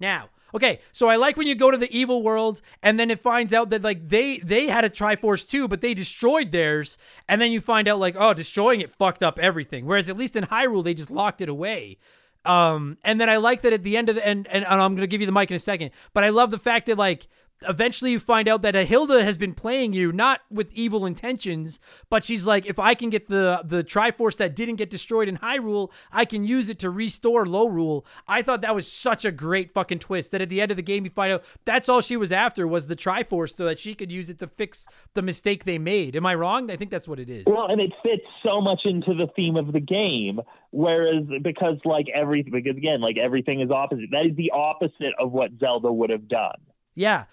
now. 0.00 0.28
Okay, 0.54 0.78
so 0.92 1.08
I 1.08 1.16
like 1.16 1.36
when 1.36 1.48
you 1.48 1.56
go 1.56 1.72
to 1.72 1.76
the 1.76 1.90
evil 1.96 2.22
world 2.22 2.60
and 2.80 2.98
then 2.98 3.10
it 3.10 3.18
finds 3.18 3.52
out 3.52 3.70
that 3.70 3.82
like 3.82 4.08
they 4.08 4.38
they 4.38 4.68
had 4.68 4.84
a 4.84 4.90
Triforce 4.90 5.48
too, 5.48 5.66
but 5.66 5.80
they 5.80 5.94
destroyed 5.94 6.52
theirs, 6.52 6.96
and 7.28 7.40
then 7.40 7.50
you 7.50 7.60
find 7.60 7.88
out 7.88 7.98
like 7.98 8.14
oh, 8.16 8.32
destroying 8.32 8.80
it 8.80 8.94
fucked 8.94 9.22
up 9.22 9.38
everything. 9.40 9.84
Whereas 9.84 10.08
at 10.08 10.16
least 10.16 10.36
in 10.36 10.44
Hyrule 10.44 10.84
they 10.84 10.94
just 10.94 11.10
locked 11.10 11.40
it 11.40 11.48
away. 11.48 11.98
Um, 12.44 12.98
and 13.02 13.20
then 13.20 13.30
I 13.30 13.38
like 13.38 13.62
that 13.62 13.72
at 13.72 13.82
the 13.82 13.96
end 13.96 14.08
of 14.08 14.16
the 14.16 14.26
and, 14.26 14.46
and 14.46 14.64
and 14.64 14.80
I'm 14.80 14.94
gonna 14.94 15.08
give 15.08 15.20
you 15.20 15.26
the 15.26 15.32
mic 15.32 15.50
in 15.50 15.56
a 15.56 15.60
second, 15.60 15.90
but 16.12 16.22
I 16.22 16.28
love 16.28 16.52
the 16.52 16.58
fact 16.58 16.86
that 16.86 16.98
like 16.98 17.26
eventually 17.68 18.12
you 18.12 18.20
find 18.20 18.48
out 18.48 18.62
that 18.62 18.74
Hilda 18.74 19.24
has 19.24 19.38
been 19.38 19.54
playing 19.54 19.92
you 19.92 20.12
not 20.12 20.40
with 20.50 20.72
evil 20.72 21.06
intentions, 21.06 21.80
but 22.10 22.24
she's 22.24 22.46
like, 22.46 22.66
if 22.66 22.78
I 22.78 22.94
can 22.94 23.10
get 23.10 23.28
the 23.28 23.62
the 23.64 23.82
Triforce 23.84 24.36
that 24.38 24.54
didn't 24.54 24.76
get 24.76 24.90
destroyed 24.90 25.28
in 25.28 25.38
Hyrule, 25.38 25.90
I 26.12 26.24
can 26.24 26.44
use 26.44 26.68
it 26.68 26.78
to 26.80 26.90
restore 26.90 27.44
Lorule. 27.44 28.04
I 28.28 28.42
thought 28.42 28.62
that 28.62 28.74
was 28.74 28.90
such 28.90 29.24
a 29.24 29.32
great 29.32 29.72
fucking 29.72 30.00
twist 30.00 30.30
that 30.32 30.42
at 30.42 30.48
the 30.48 30.60
end 30.60 30.70
of 30.70 30.76
the 30.76 30.82
game 30.82 31.04
you 31.04 31.10
find 31.10 31.32
out 31.32 31.44
that's 31.64 31.88
all 31.88 32.00
she 32.00 32.16
was 32.16 32.32
after 32.32 32.66
was 32.66 32.86
the 32.86 32.96
Triforce 32.96 33.54
so 33.54 33.64
that 33.64 33.78
she 33.78 33.94
could 33.94 34.10
use 34.10 34.30
it 34.30 34.38
to 34.40 34.46
fix 34.46 34.86
the 35.14 35.22
mistake 35.22 35.64
they 35.64 35.78
made. 35.78 36.16
Am 36.16 36.26
I 36.26 36.34
wrong? 36.34 36.70
I 36.70 36.76
think 36.76 36.90
that's 36.90 37.08
what 37.08 37.18
it 37.18 37.30
is. 37.30 37.44
Well, 37.46 37.66
and 37.66 37.80
it 37.80 37.92
fits 38.02 38.24
so 38.42 38.60
much 38.60 38.80
into 38.84 39.14
the 39.14 39.26
theme 39.34 39.56
of 39.56 39.72
the 39.72 39.80
game. 39.80 40.40
Whereas, 40.70 41.24
because 41.42 41.76
like 41.84 42.06
everything, 42.12 42.52
because 42.52 42.76
again, 42.76 43.00
like 43.00 43.16
everything 43.16 43.60
is 43.60 43.70
opposite. 43.70 44.06
That 44.10 44.26
is 44.26 44.36
the 44.36 44.50
opposite 44.52 45.14
of 45.20 45.30
what 45.30 45.52
Zelda 45.60 45.92
would 45.92 46.10
have 46.10 46.26
done. 46.26 46.56
Yeah. 46.96 47.24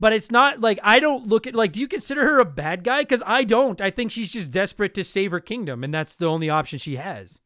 But 0.00 0.12
it's 0.12 0.30
not 0.30 0.60
like 0.60 0.78
I 0.82 1.00
don't 1.00 1.26
look 1.26 1.46
at 1.46 1.54
like 1.54 1.72
do 1.72 1.80
you 1.80 1.88
consider 1.88 2.22
her 2.22 2.38
a 2.38 2.44
bad 2.44 2.84
guy 2.84 3.04
cuz 3.04 3.22
I 3.26 3.44
don't. 3.44 3.80
I 3.80 3.90
think 3.90 4.10
she's 4.10 4.30
just 4.30 4.50
desperate 4.50 4.94
to 4.94 5.04
save 5.04 5.30
her 5.30 5.40
kingdom 5.40 5.82
and 5.84 5.92
that's 5.92 6.16
the 6.16 6.26
only 6.26 6.48
option 6.50 6.78
she 6.78 6.96
has. 6.96 7.40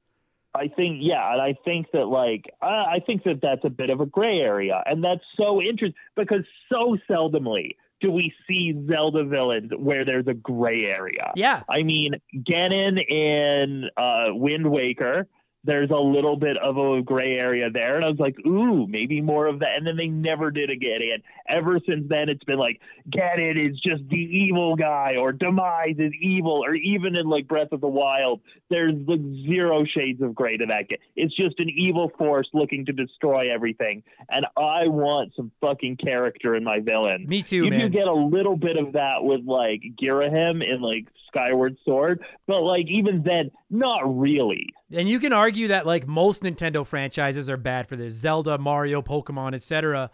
I 0.54 0.68
think 0.68 0.98
yeah, 1.00 1.32
and 1.32 1.40
I 1.40 1.54
think 1.64 1.86
that 1.92 2.06
like 2.06 2.52
uh, 2.60 2.66
I 2.66 3.00
think 3.06 3.24
that 3.24 3.40
that's 3.40 3.64
a 3.64 3.70
bit 3.70 3.88
of 3.88 4.00
a 4.00 4.06
gray 4.06 4.38
area, 4.40 4.82
and 4.84 5.02
that's 5.02 5.24
so 5.36 5.62
interesting 5.62 5.94
because 6.14 6.44
so 6.68 6.98
seldomly 7.08 7.76
do 8.02 8.10
we 8.10 8.34
see 8.46 8.74
Zelda 8.88 9.24
villains 9.24 9.70
where 9.76 10.04
there's 10.04 10.26
a 10.26 10.34
gray 10.34 10.84
area. 10.84 11.32
Yeah, 11.36 11.62
I 11.70 11.82
mean 11.82 12.16
Ganon 12.36 12.98
in 13.08 13.88
uh, 13.96 14.34
Wind 14.34 14.70
Waker 14.70 15.26
there's 15.64 15.90
a 15.90 15.96
little 15.96 16.36
bit 16.36 16.56
of 16.56 16.76
a 16.76 17.02
gray 17.02 17.34
area 17.34 17.70
there. 17.70 17.96
And 17.96 18.04
I 18.04 18.08
was 18.08 18.18
like, 18.18 18.36
ooh, 18.46 18.86
maybe 18.88 19.20
more 19.20 19.46
of 19.46 19.60
that. 19.60 19.76
And 19.76 19.86
then 19.86 19.96
they 19.96 20.08
never 20.08 20.50
did 20.50 20.70
again. 20.70 21.00
And 21.12 21.22
ever 21.48 21.78
since 21.86 22.08
then, 22.08 22.28
it's 22.28 22.42
been 22.44 22.58
like, 22.58 22.80
Ganon 23.10 23.70
is 23.70 23.78
just 23.80 24.02
the 24.08 24.16
evil 24.16 24.74
guy, 24.74 25.14
or 25.16 25.32
Demise 25.32 25.96
is 25.98 26.12
evil, 26.20 26.64
or 26.64 26.74
even 26.74 27.14
in 27.14 27.26
like 27.26 27.46
Breath 27.46 27.72
of 27.72 27.80
the 27.80 27.88
Wild, 27.88 28.40
there's 28.70 28.94
like 29.06 29.20
zero 29.46 29.84
shades 29.84 30.20
of 30.20 30.34
gray 30.34 30.56
to 30.56 30.66
that. 30.66 30.86
It's 31.14 31.34
just 31.36 31.60
an 31.60 31.70
evil 31.70 32.10
force 32.18 32.48
looking 32.52 32.84
to 32.86 32.92
destroy 32.92 33.52
everything. 33.52 34.02
And 34.30 34.46
I 34.56 34.88
want 34.88 35.32
some 35.36 35.52
fucking 35.60 35.98
character 35.98 36.56
in 36.56 36.64
my 36.64 36.80
villain. 36.80 37.26
Me 37.28 37.42
too, 37.42 37.64
you 37.64 37.70
man. 37.70 37.80
You 37.80 37.88
get 37.88 38.08
a 38.08 38.12
little 38.12 38.56
bit 38.56 38.76
of 38.76 38.94
that 38.94 39.22
with 39.22 39.44
like 39.46 39.82
Ghirahim 40.00 40.62
in 40.62 40.80
like 40.80 41.06
Skyward 41.32 41.76
Sword, 41.84 42.22
but 42.46 42.60
like 42.60 42.86
even 42.88 43.22
then, 43.22 43.50
not 43.70 44.00
really. 44.18 44.66
And 44.92 45.08
you 45.08 45.18
can 45.18 45.32
argue 45.32 45.68
that 45.68 45.86
like 45.86 46.06
most 46.06 46.42
Nintendo 46.42 46.86
franchises 46.86 47.48
are 47.48 47.56
bad 47.56 47.88
for 47.88 47.96
this 47.96 48.12
Zelda, 48.14 48.58
Mario, 48.58 49.02
Pokemon, 49.02 49.54
etc. 49.54 50.10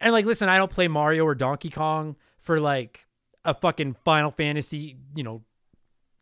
And 0.00 0.12
like, 0.12 0.26
listen, 0.26 0.48
I 0.48 0.58
don't 0.58 0.70
play 0.70 0.88
Mario 0.88 1.24
or 1.24 1.34
Donkey 1.34 1.70
Kong 1.70 2.16
for 2.38 2.58
like 2.60 3.06
a 3.44 3.54
fucking 3.54 3.94
Final 4.04 4.30
Fantasy, 4.30 4.96
you 5.14 5.22
know, 5.22 5.42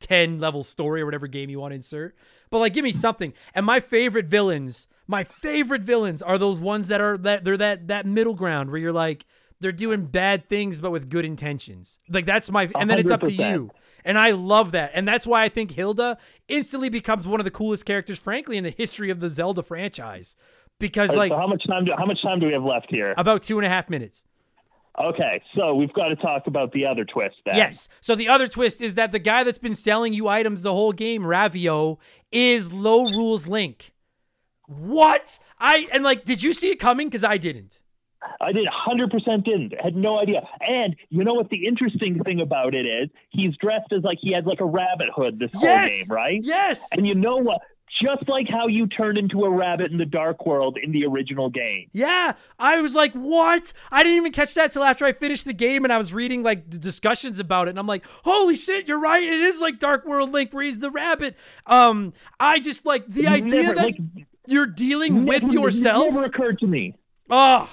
10 0.01 0.41
level 0.41 0.63
story 0.63 1.01
or 1.01 1.07
whatever 1.07 1.27
game 1.27 1.49
you 1.51 1.59
want 1.59 1.73
to 1.73 1.77
insert. 1.77 2.15
But 2.51 2.59
like 2.59 2.75
give 2.75 2.85
me 2.85 2.93
something. 2.93 3.33
And 3.55 3.65
my 3.65 3.81
favorite 3.81 4.27
villains, 4.27 4.87
my 5.07 5.25
favorite 5.25 5.83
villains 5.83 6.23
are 6.23 6.39
those 6.39 6.61
ones 6.61 6.89
that 6.89 7.01
are 7.01 7.17
that 7.19 7.45
they're 7.45 7.57
that 7.57 7.89
that 7.89 8.07
middle 8.07 8.35
ground 8.35 8.71
where 8.71 8.79
you're 8.79 8.93
like 8.93 9.25
they're 9.61 9.73
doing 9.73 10.05
bad 10.05 10.49
things 10.49 10.81
but 10.81 10.91
with 10.91 11.09
good 11.09 11.25
intentions. 11.25 11.99
Like 12.09 12.27
that's 12.27 12.51
my 12.51 12.71
and 12.79 12.91
then 12.91 12.99
it's 12.99 13.11
up 13.11 13.21
to 13.23 13.31
100%. 13.31 13.51
you. 13.51 13.71
And 14.07 14.17
I 14.17 14.31
love 14.31 14.73
that. 14.73 14.93
And 14.95 15.07
that's 15.07 15.27
why 15.27 15.43
I 15.43 15.49
think 15.49 15.73
Hilda 15.73 16.17
instantly 16.49 16.89
becomes 16.89 17.27
one 17.27 17.41
of 17.41 17.45
the 17.45 17.51
coolest 17.51 17.85
characters, 17.85 18.19
frankly, 18.19 18.57
in 18.57 18.65
the 18.65 18.71
history 18.71 19.11
of 19.11 19.21
the 19.21 19.29
Zelda 19.29 19.63
franchise. 19.63 20.37
Because, 20.79 21.11
right, 21.11 21.19
like, 21.19 21.33
so 21.33 21.37
how 21.37 21.47
much 21.47 21.67
time 21.67 21.85
do 21.85 21.93
how 21.97 22.07
much 22.07 22.23
time 22.23 22.39
do 22.39 22.47
we 22.47 22.53
have 22.53 22.63
left 22.63 22.87
here? 22.89 23.15
about 23.17 23.43
two 23.43 23.59
and 23.59 23.67
a 23.67 23.69
half 23.69 23.91
minutes. 23.91 24.23
Okay, 24.99 25.43
so 25.55 25.75
we've 25.75 25.93
got 25.93 26.09
to 26.09 26.17
talk 26.17 26.47
about 26.47 26.73
the 26.73 26.87
other 26.87 27.05
twist 27.05 27.37
then. 27.45 27.57
Yes. 27.57 27.89
So 28.01 28.15
the 28.15 28.29
other 28.29 28.47
twist 28.47 28.81
is 28.81 28.95
that 28.95 29.13
the 29.13 29.19
guy 29.19 29.45
that's 29.45 29.59
been 29.59 29.75
selling 29.75 30.15
you 30.15 30.29
items 30.29 30.63
the 30.63 30.73
whole 30.73 30.93
game, 30.93 31.23
Ravio, 31.23 31.99
is 32.33 32.71
Lorule's 32.71 33.47
Link. 33.47 33.93
What? 34.67 35.39
I 35.59 35.87
and 35.93 36.03
like, 36.03 36.25
did 36.25 36.43
you 36.43 36.53
see 36.53 36.71
it 36.71 36.77
coming? 36.77 37.09
Because 37.09 37.25
I 37.25 37.37
didn't. 37.37 37.83
I 38.41 38.53
did 38.53 38.67
100% 38.67 39.45
didn't. 39.45 39.75
Had 39.81 39.97
no 39.97 40.19
idea. 40.19 40.41
And 40.61 40.97
you 41.11 41.25
know 41.25 41.35
what 41.35 41.51
the 41.51 41.67
interesting 41.67 42.23
thing 42.25 42.41
about 42.41 42.75
it 42.75 42.87
is? 42.87 43.09
He's 43.31 43.57
dressed 43.57 43.93
as 43.93 44.03
like 44.03 44.19
he 44.21 44.33
had 44.33 44.47
like 44.47 44.61
a 44.61 44.67
rabbit 44.67 45.09
hood 45.15 45.39
this 45.39 45.51
whole 45.55 45.63
Yes. 45.65 45.91
game, 45.91 46.15
right? 46.15 46.41
Yes. 46.43 46.87
And 46.93 47.07
you 47.07 47.15
know 47.15 47.37
what? 47.37 47.61
Just 48.03 48.29
like 48.29 48.47
how 48.49 48.67
you 48.67 48.87
turned 48.89 49.17
into 49.17 49.45
a 49.45 49.51
rabbit 49.51 49.91
in 49.91 49.97
the 49.97 50.05
Dark 50.05 50.45
World 50.45 50.77
in 50.83 50.93
the 50.93 51.07
original 51.07 51.49
game. 51.49 51.89
Yeah, 51.95 52.33
I 52.59 52.79
was 52.83 52.95
like, 52.95 53.13
"What?" 53.15 53.73
I 53.91 54.03
didn't 54.03 54.19
even 54.19 54.33
catch 54.33 54.53
that 54.55 54.73
till 54.73 54.83
after 54.85 55.07
I 55.07 55.13
finished 55.13 55.47
the 55.47 55.55
game, 55.55 55.83
and 55.85 55.91
I 55.93 55.97
was 55.97 56.13
reading 56.13 56.43
like 56.43 56.69
the 56.69 56.77
discussions 56.79 57.39
about 57.39 57.69
it, 57.69 57.71
and 57.71 57.79
I'm 57.79 57.87
like, 57.87 58.05
"Holy 58.25 58.55
shit, 58.57 58.87
you're 58.87 59.01
right! 59.01 59.23
It 59.23 59.41
is 59.41 59.61
like 59.63 59.79
Dark 59.79 60.05
World 60.05 60.31
Link, 60.33 60.53
where 60.53 60.65
he's 60.65 60.81
the 60.81 60.91
rabbit." 60.91 61.37
Um, 61.65 62.13
I 62.39 62.59
just 62.59 62.85
like 62.85 63.07
the 63.07 63.29
idea 63.29 63.63
Never, 63.63 63.75
that 63.77 63.85
like, 63.85 63.99
you're 64.47 64.67
dealing 64.67 65.25
with 65.25 65.43
never- 65.45 65.55
yourself. 65.55 66.05
Never 66.13 66.25
occurred 66.25 66.59
to 66.59 66.67
me. 66.67 66.93
Oh, 67.31 67.71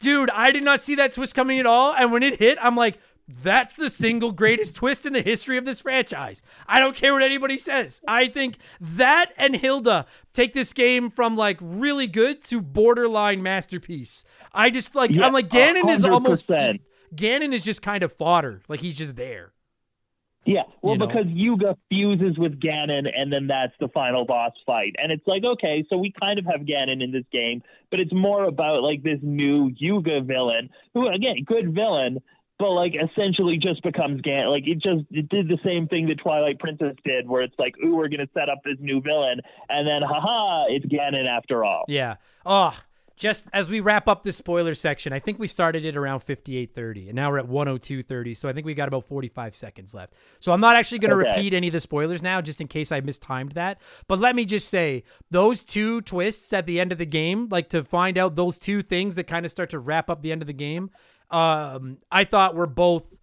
dude, 0.00 0.30
I 0.30 0.50
did 0.50 0.64
not 0.64 0.80
see 0.80 0.96
that 0.96 1.12
twist 1.12 1.34
coming 1.34 1.60
at 1.60 1.66
all, 1.66 1.94
and 1.94 2.10
when 2.12 2.22
it 2.22 2.38
hit, 2.38 2.58
I'm 2.60 2.76
like. 2.76 2.98
That's 3.32 3.76
the 3.76 3.90
single 3.90 4.32
greatest 4.32 4.74
twist 4.74 5.06
in 5.06 5.12
the 5.12 5.22
history 5.22 5.56
of 5.56 5.64
this 5.64 5.78
franchise. 5.78 6.42
I 6.66 6.80
don't 6.80 6.96
care 6.96 7.12
what 7.12 7.22
anybody 7.22 7.58
says. 7.58 8.00
I 8.08 8.26
think 8.26 8.58
that 8.80 9.32
and 9.36 9.54
Hilda 9.54 10.06
take 10.32 10.52
this 10.52 10.72
game 10.72 11.12
from 11.12 11.36
like 11.36 11.56
really 11.60 12.08
good 12.08 12.42
to 12.46 12.60
borderline 12.60 13.40
masterpiece. 13.40 14.24
I 14.52 14.70
just 14.70 14.96
like 14.96 15.12
Yeah, 15.12 15.26
I'm 15.26 15.32
like 15.32 15.48
Ganon 15.48 15.88
is 15.94 16.04
almost 16.04 16.48
100%. 16.48 16.58
just, 16.58 16.78
Ganon 17.14 17.54
is 17.54 17.62
just 17.62 17.82
kind 17.82 18.02
of 18.02 18.12
fodder. 18.12 18.62
Like 18.66 18.80
he's 18.80 18.96
just 18.96 19.14
there. 19.14 19.52
Yeah, 20.46 20.62
well, 20.80 20.94
You 20.94 20.98
know? 20.98 21.06
because 21.06 21.26
Yuga 21.26 21.76
fuses 21.90 22.38
with 22.38 22.58
Ganon, 22.60 23.06
and 23.14 23.30
then 23.32 23.46
that's 23.46 23.74
the 23.78 23.88
final 23.88 24.24
boss 24.24 24.52
fight. 24.64 24.96
And 25.00 25.12
it's 25.12 25.26
like, 25.26 25.44
okay, 25.44 25.84
so 25.88 25.98
we 25.98 26.12
kind 26.18 26.38
of 26.38 26.46
have 26.46 26.62
Ganon 26.62 27.02
in 27.02 27.12
this 27.12 27.26
game, 27.30 27.62
but 27.90 28.00
it's 28.00 28.12
more 28.12 28.44
about 28.44 28.82
like 28.82 29.02
this 29.02 29.18
new 29.22 29.70
Yuga 29.76 30.22
villain, 30.22 30.70
who 30.94 31.08
again, 31.08 31.44
good 31.44 31.74
villain, 31.74 32.20
but 32.58 32.70
like 32.70 32.94
essentially 32.94 33.58
just 33.58 33.82
becomes 33.82 34.22
Ganon. 34.22 34.50
Like 34.50 34.66
it 34.66 34.76
just 34.76 35.04
it 35.10 35.28
did 35.28 35.48
the 35.48 35.58
same 35.64 35.88
thing 35.88 36.08
that 36.08 36.18
Twilight 36.18 36.58
Princess 36.58 36.96
did, 37.04 37.28
where 37.28 37.42
it's 37.42 37.58
like, 37.58 37.74
ooh, 37.84 37.96
we're 37.96 38.08
gonna 38.08 38.28
set 38.32 38.48
up 38.48 38.60
this 38.64 38.76
new 38.80 39.02
villain, 39.02 39.40
and 39.68 39.86
then 39.86 40.00
haha, 40.02 40.64
it's 40.68 40.86
Ganon 40.86 41.26
after 41.28 41.64
all. 41.64 41.84
Yeah. 41.86 42.16
Oh, 42.46 42.74
just 43.20 43.44
as 43.52 43.68
we 43.68 43.80
wrap 43.80 44.08
up 44.08 44.24
this 44.24 44.38
spoiler 44.38 44.74
section, 44.74 45.12
I 45.12 45.18
think 45.18 45.38
we 45.38 45.46
started 45.46 45.84
it 45.84 45.94
around 45.94 46.20
58:30 46.20 47.08
and 47.08 47.14
now 47.14 47.30
we're 47.30 47.38
at 47.38 47.46
102:30, 47.48 48.34
so 48.34 48.48
I 48.48 48.54
think 48.54 48.64
we 48.64 48.72
got 48.72 48.88
about 48.88 49.06
45 49.06 49.54
seconds 49.54 49.92
left. 49.92 50.14
So 50.40 50.52
I'm 50.52 50.60
not 50.60 50.74
actually 50.74 51.00
going 51.00 51.10
to 51.10 51.16
Okay. 51.18 51.28
repeat 51.28 51.52
any 51.52 51.66
of 51.66 51.74
the 51.74 51.80
spoilers 51.80 52.22
now 52.22 52.40
just 52.40 52.62
in 52.62 52.66
case 52.66 52.90
I 52.90 53.00
mistimed 53.00 53.52
that. 53.52 53.78
But 54.08 54.20
let 54.20 54.34
me 54.34 54.46
just 54.46 54.68
say, 54.70 55.04
those 55.30 55.62
two 55.64 56.00
twists 56.00 56.50
at 56.54 56.64
the 56.64 56.80
end 56.80 56.92
of 56.92 56.98
the 56.98 57.04
game, 57.04 57.46
like 57.50 57.68
to 57.68 57.84
find 57.84 58.16
out 58.16 58.36
those 58.36 58.56
two 58.56 58.80
things 58.80 59.16
that 59.16 59.24
kind 59.24 59.44
of 59.44 59.52
start 59.52 59.68
to 59.70 59.78
wrap 59.78 60.08
up 60.08 60.22
the 60.22 60.32
end 60.32 60.40
of 60.42 60.46
the 60.46 60.54
game, 60.54 60.90
um 61.30 61.98
I 62.10 62.24
thought 62.24 62.54
were 62.56 62.66
both 62.66 63.16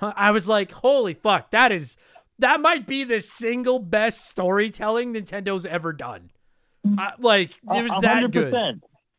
I 0.00 0.30
was 0.30 0.46
like, 0.48 0.70
"Holy 0.70 1.14
fuck, 1.14 1.50
that 1.50 1.72
is 1.72 1.96
that 2.38 2.60
might 2.60 2.86
be 2.86 3.02
the 3.02 3.20
single 3.20 3.80
best 3.80 4.28
storytelling 4.30 5.12
Nintendo's 5.12 5.66
ever 5.66 5.92
done." 5.92 6.30
Uh, 6.98 7.10
like 7.18 7.50
it 7.74 7.82
was 7.82 7.92
A 7.96 8.00
that 8.02 8.30
good. 8.30 8.52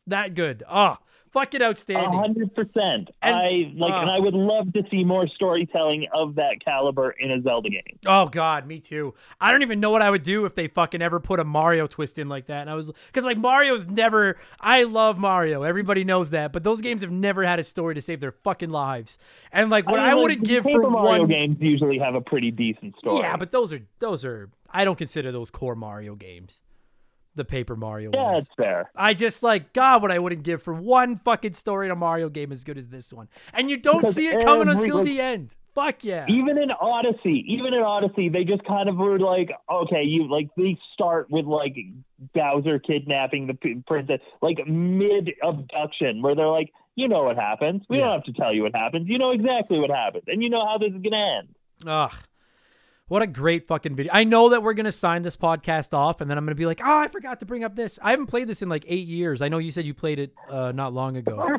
That 0.06 0.34
good. 0.34 0.62
Oh, 0.68 0.98
fucking 1.36 1.60
outstanding. 1.60 2.18
hundred 2.18 2.54
percent. 2.54 3.10
And- 3.20 3.36
I 3.36 3.72
like, 3.74 3.92
and 3.92 4.08
uh. 4.08 4.12
I 4.12 4.18
would 4.18 4.34
love 4.34 4.72
to 4.72 4.82
see 4.90 5.04
more 5.04 5.28
storytelling 5.28 6.06
of 6.14 6.36
that 6.36 6.64
caliber 6.64 7.10
in 7.10 7.30
a 7.30 7.42
Zelda 7.42 7.68
game. 7.68 7.98
Oh 8.06 8.26
god, 8.26 8.66
me 8.66 8.80
too. 8.80 9.14
I 9.40 9.52
don't 9.52 9.62
even 9.62 9.78
know 9.78 9.90
what 9.90 10.02
I 10.02 10.10
would 10.10 10.22
do 10.22 10.46
if 10.46 10.54
they 10.54 10.68
fucking 10.68 11.02
ever 11.02 11.20
put 11.20 11.38
a 11.38 11.44
Mario 11.44 11.86
twist 11.86 12.18
in 12.18 12.28
like 12.28 12.46
that. 12.46 12.62
And 12.62 12.70
I 12.70 12.74
was 12.74 12.90
because 13.06 13.24
like 13.24 13.36
Mario's 13.36 13.86
never. 13.86 14.38
I 14.60 14.84
love 14.84 15.18
Mario. 15.18 15.62
Everybody 15.62 16.04
knows 16.04 16.30
that, 16.30 16.52
but 16.52 16.64
those 16.64 16.80
games 16.80 17.02
have 17.02 17.12
never 17.12 17.44
had 17.44 17.58
a 17.58 17.64
story 17.64 17.94
to 17.94 18.00
save 18.00 18.20
their 18.20 18.32
fucking 18.32 18.70
lives. 18.70 19.18
And 19.52 19.68
like 19.68 19.86
what 19.86 20.00
I, 20.00 20.08
mean, 20.08 20.16
like, 20.16 20.22
wouldn't 20.22 20.44
give 20.44 20.64
for 20.64 20.90
Mario 20.90 21.20
one. 21.20 21.28
games 21.28 21.56
usually 21.60 21.98
have 21.98 22.14
a 22.14 22.20
pretty 22.22 22.50
decent 22.50 22.96
story. 22.98 23.20
Yeah, 23.20 23.36
but 23.36 23.52
those 23.52 23.72
are 23.72 23.82
those 23.98 24.24
are. 24.24 24.48
I 24.70 24.84
don't 24.84 24.96
consider 24.98 25.32
those 25.32 25.50
core 25.50 25.76
Mario 25.76 26.14
games. 26.14 26.60
The 27.36 27.44
Paper 27.44 27.76
Mario 27.76 28.10
yeah, 28.12 28.32
ones. 28.32 28.46
it's 28.46 28.54
fair. 28.56 28.90
I 28.96 29.14
just 29.14 29.42
like 29.42 29.72
God, 29.72 30.02
what 30.02 30.10
I 30.10 30.18
wouldn't 30.18 30.42
give 30.42 30.62
for 30.62 30.74
one 30.74 31.18
fucking 31.18 31.52
story 31.52 31.86
in 31.86 31.92
a 31.92 31.96
Mario 31.96 32.28
game 32.28 32.50
as 32.50 32.64
good 32.64 32.78
as 32.78 32.88
this 32.88 33.12
one. 33.12 33.28
And 33.52 33.70
you 33.70 33.76
don't 33.76 34.00
Because 34.00 34.14
see 34.16 34.26
it 34.26 34.42
coming 34.42 34.68
every- 34.68 34.82
until 34.82 34.96
like- 34.98 35.04
the 35.06 35.20
end. 35.20 35.50
Fuck 35.74 36.04
yeah. 36.04 36.24
Even 36.26 36.56
in 36.56 36.70
Odyssey, 36.70 37.44
even 37.48 37.74
in 37.74 37.82
Odyssey, 37.82 38.30
they 38.30 38.44
just 38.44 38.64
kind 38.64 38.88
of 38.88 38.96
were 38.96 39.18
like, 39.18 39.50
okay, 39.70 40.02
you 40.02 40.26
like 40.26 40.48
they 40.56 40.78
start 40.94 41.28
with 41.30 41.44
like 41.44 41.76
Bowser 42.34 42.78
kidnapping 42.78 43.46
the 43.46 43.82
princess, 43.86 44.20
like 44.40 44.66
mid 44.66 45.34
abduction, 45.42 46.22
where 46.22 46.34
they're 46.34 46.48
like, 46.48 46.72
you 46.94 47.08
know 47.08 47.24
what 47.24 47.36
happens. 47.36 47.82
We 47.90 47.98
Yeah. 47.98 48.04
don't 48.04 48.12
have 48.14 48.24
to 48.24 48.32
tell 48.32 48.54
you 48.54 48.62
what 48.62 48.74
happens. 48.74 49.06
You 49.06 49.18
know 49.18 49.32
exactly 49.32 49.78
what 49.78 49.90
happens, 49.90 50.24
and 50.28 50.42
you 50.42 50.48
know 50.48 50.64
how 50.66 50.78
this 50.78 50.92
is 50.94 51.02
gonna 51.02 51.40
end. 51.40 51.48
Ugh. 51.86 52.12
What 53.08 53.22
a 53.22 53.26
great 53.28 53.68
fucking 53.68 53.94
video. 53.94 54.12
I 54.12 54.24
know 54.24 54.48
that 54.48 54.64
we're 54.64 54.74
going 54.74 54.86
to 54.86 54.92
sign 54.92 55.22
this 55.22 55.36
podcast 55.36 55.94
off 55.94 56.20
and 56.20 56.28
then 56.28 56.36
I'm 56.36 56.44
going 56.44 56.56
to 56.56 56.58
be 56.58 56.66
like, 56.66 56.80
oh, 56.84 56.98
I 56.98 57.06
forgot 57.06 57.38
to 57.38 57.46
bring 57.46 57.62
up 57.62 57.76
this. 57.76 58.00
I 58.02 58.10
haven't 58.10 58.26
played 58.26 58.48
this 58.48 58.62
in 58.62 58.68
like 58.68 58.84
eight 58.88 59.06
years. 59.06 59.42
I 59.42 59.48
know 59.48 59.58
you 59.58 59.70
said 59.70 59.84
you 59.86 59.94
played 59.94 60.18
it 60.18 60.32
uh, 60.50 60.72
not 60.72 60.92
long 60.92 61.16
ago. 61.16 61.48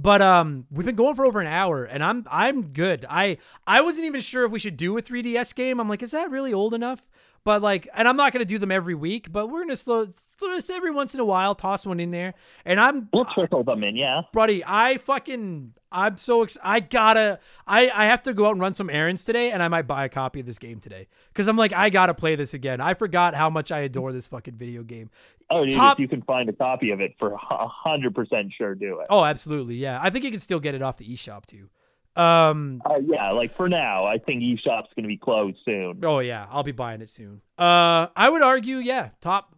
But 0.00 0.22
um, 0.22 0.64
we've 0.70 0.86
been 0.86 0.94
going 0.94 1.16
for 1.16 1.26
over 1.26 1.40
an 1.40 1.48
hour, 1.48 1.84
and 1.84 2.04
I'm 2.04 2.24
I'm 2.30 2.68
good. 2.68 3.04
I 3.10 3.38
I 3.66 3.80
wasn't 3.80 4.06
even 4.06 4.20
sure 4.20 4.44
if 4.44 4.52
we 4.52 4.60
should 4.60 4.76
do 4.76 4.96
a 4.96 5.02
3DS 5.02 5.52
game. 5.56 5.80
I'm 5.80 5.88
like, 5.88 6.04
is 6.04 6.12
that 6.12 6.30
really 6.30 6.54
old 6.54 6.72
enough? 6.72 7.04
But 7.44 7.62
like, 7.62 7.88
and 7.94 8.06
I'm 8.06 8.16
not 8.16 8.32
gonna 8.32 8.44
do 8.44 8.58
them 8.58 8.70
every 8.70 8.94
week, 8.94 9.32
but 9.32 9.46
we're 9.48 9.60
gonna 9.60 9.76
slow 9.76 10.08
just 10.40 10.70
every 10.70 10.90
once 10.90 11.14
in 11.14 11.20
a 11.20 11.24
while 11.24 11.54
toss 11.54 11.86
one 11.86 11.98
in 12.00 12.10
there. 12.10 12.34
And 12.64 12.78
I'm 12.78 13.08
We'll 13.12 13.24
trickle 13.24 13.64
them 13.64 13.82
in, 13.84 13.96
yeah. 13.96 14.22
buddy, 14.32 14.62
I 14.66 14.98
fucking 14.98 15.72
I'm 15.90 16.18
so 16.18 16.42
ex- 16.42 16.58
I 16.62 16.80
gotta 16.80 17.38
I 17.66 17.88
I 17.90 18.04
have 18.06 18.22
to 18.24 18.34
go 18.34 18.46
out 18.46 18.52
and 18.52 18.60
run 18.60 18.74
some 18.74 18.90
errands 18.90 19.24
today, 19.24 19.50
and 19.50 19.62
I 19.62 19.68
might 19.68 19.86
buy 19.86 20.04
a 20.04 20.08
copy 20.10 20.40
of 20.40 20.46
this 20.46 20.58
game 20.58 20.80
today 20.80 21.08
because 21.32 21.48
I'm 21.48 21.56
like 21.56 21.72
I 21.72 21.88
gotta 21.88 22.12
play 22.12 22.34
this 22.36 22.52
again. 22.52 22.80
I 22.82 22.92
forgot 22.94 23.34
how 23.34 23.48
much 23.48 23.72
I 23.72 23.80
adore 23.80 24.12
this 24.12 24.26
fucking 24.28 24.54
video 24.54 24.82
game. 24.82 25.08
Oh, 25.48 25.64
dude, 25.64 25.74
Top- 25.74 25.96
if 25.96 26.00
you 26.00 26.08
can 26.08 26.20
find 26.22 26.48
a 26.50 26.52
copy 26.52 26.90
of 26.90 27.00
it 27.00 27.14
for 27.18 27.32
a 27.32 27.38
hundred 27.38 28.14
percent 28.14 28.52
sure, 28.56 28.74
do 28.74 29.00
it. 29.00 29.06
Oh, 29.08 29.24
absolutely, 29.24 29.76
yeah. 29.76 29.98
I 30.02 30.10
think 30.10 30.24
you 30.26 30.30
can 30.30 30.40
still 30.40 30.60
get 30.60 30.74
it 30.74 30.82
off 30.82 30.98
the 30.98 31.06
eShop 31.08 31.46
too. 31.46 31.70
Um, 32.16 32.82
Uh, 32.84 32.98
yeah, 33.04 33.30
like 33.30 33.56
for 33.56 33.68
now, 33.68 34.04
I 34.06 34.18
think 34.18 34.42
eShop's 34.42 34.92
going 34.94 35.02
to 35.04 35.08
be 35.08 35.16
closed 35.16 35.58
soon. 35.64 36.00
Oh 36.04 36.18
yeah, 36.18 36.46
I'll 36.50 36.62
be 36.64 36.72
buying 36.72 37.00
it 37.00 37.10
soon. 37.10 37.40
Uh, 37.56 38.08
I 38.16 38.28
would 38.28 38.42
argue, 38.42 38.76
yeah, 38.76 39.10
top. 39.20 39.54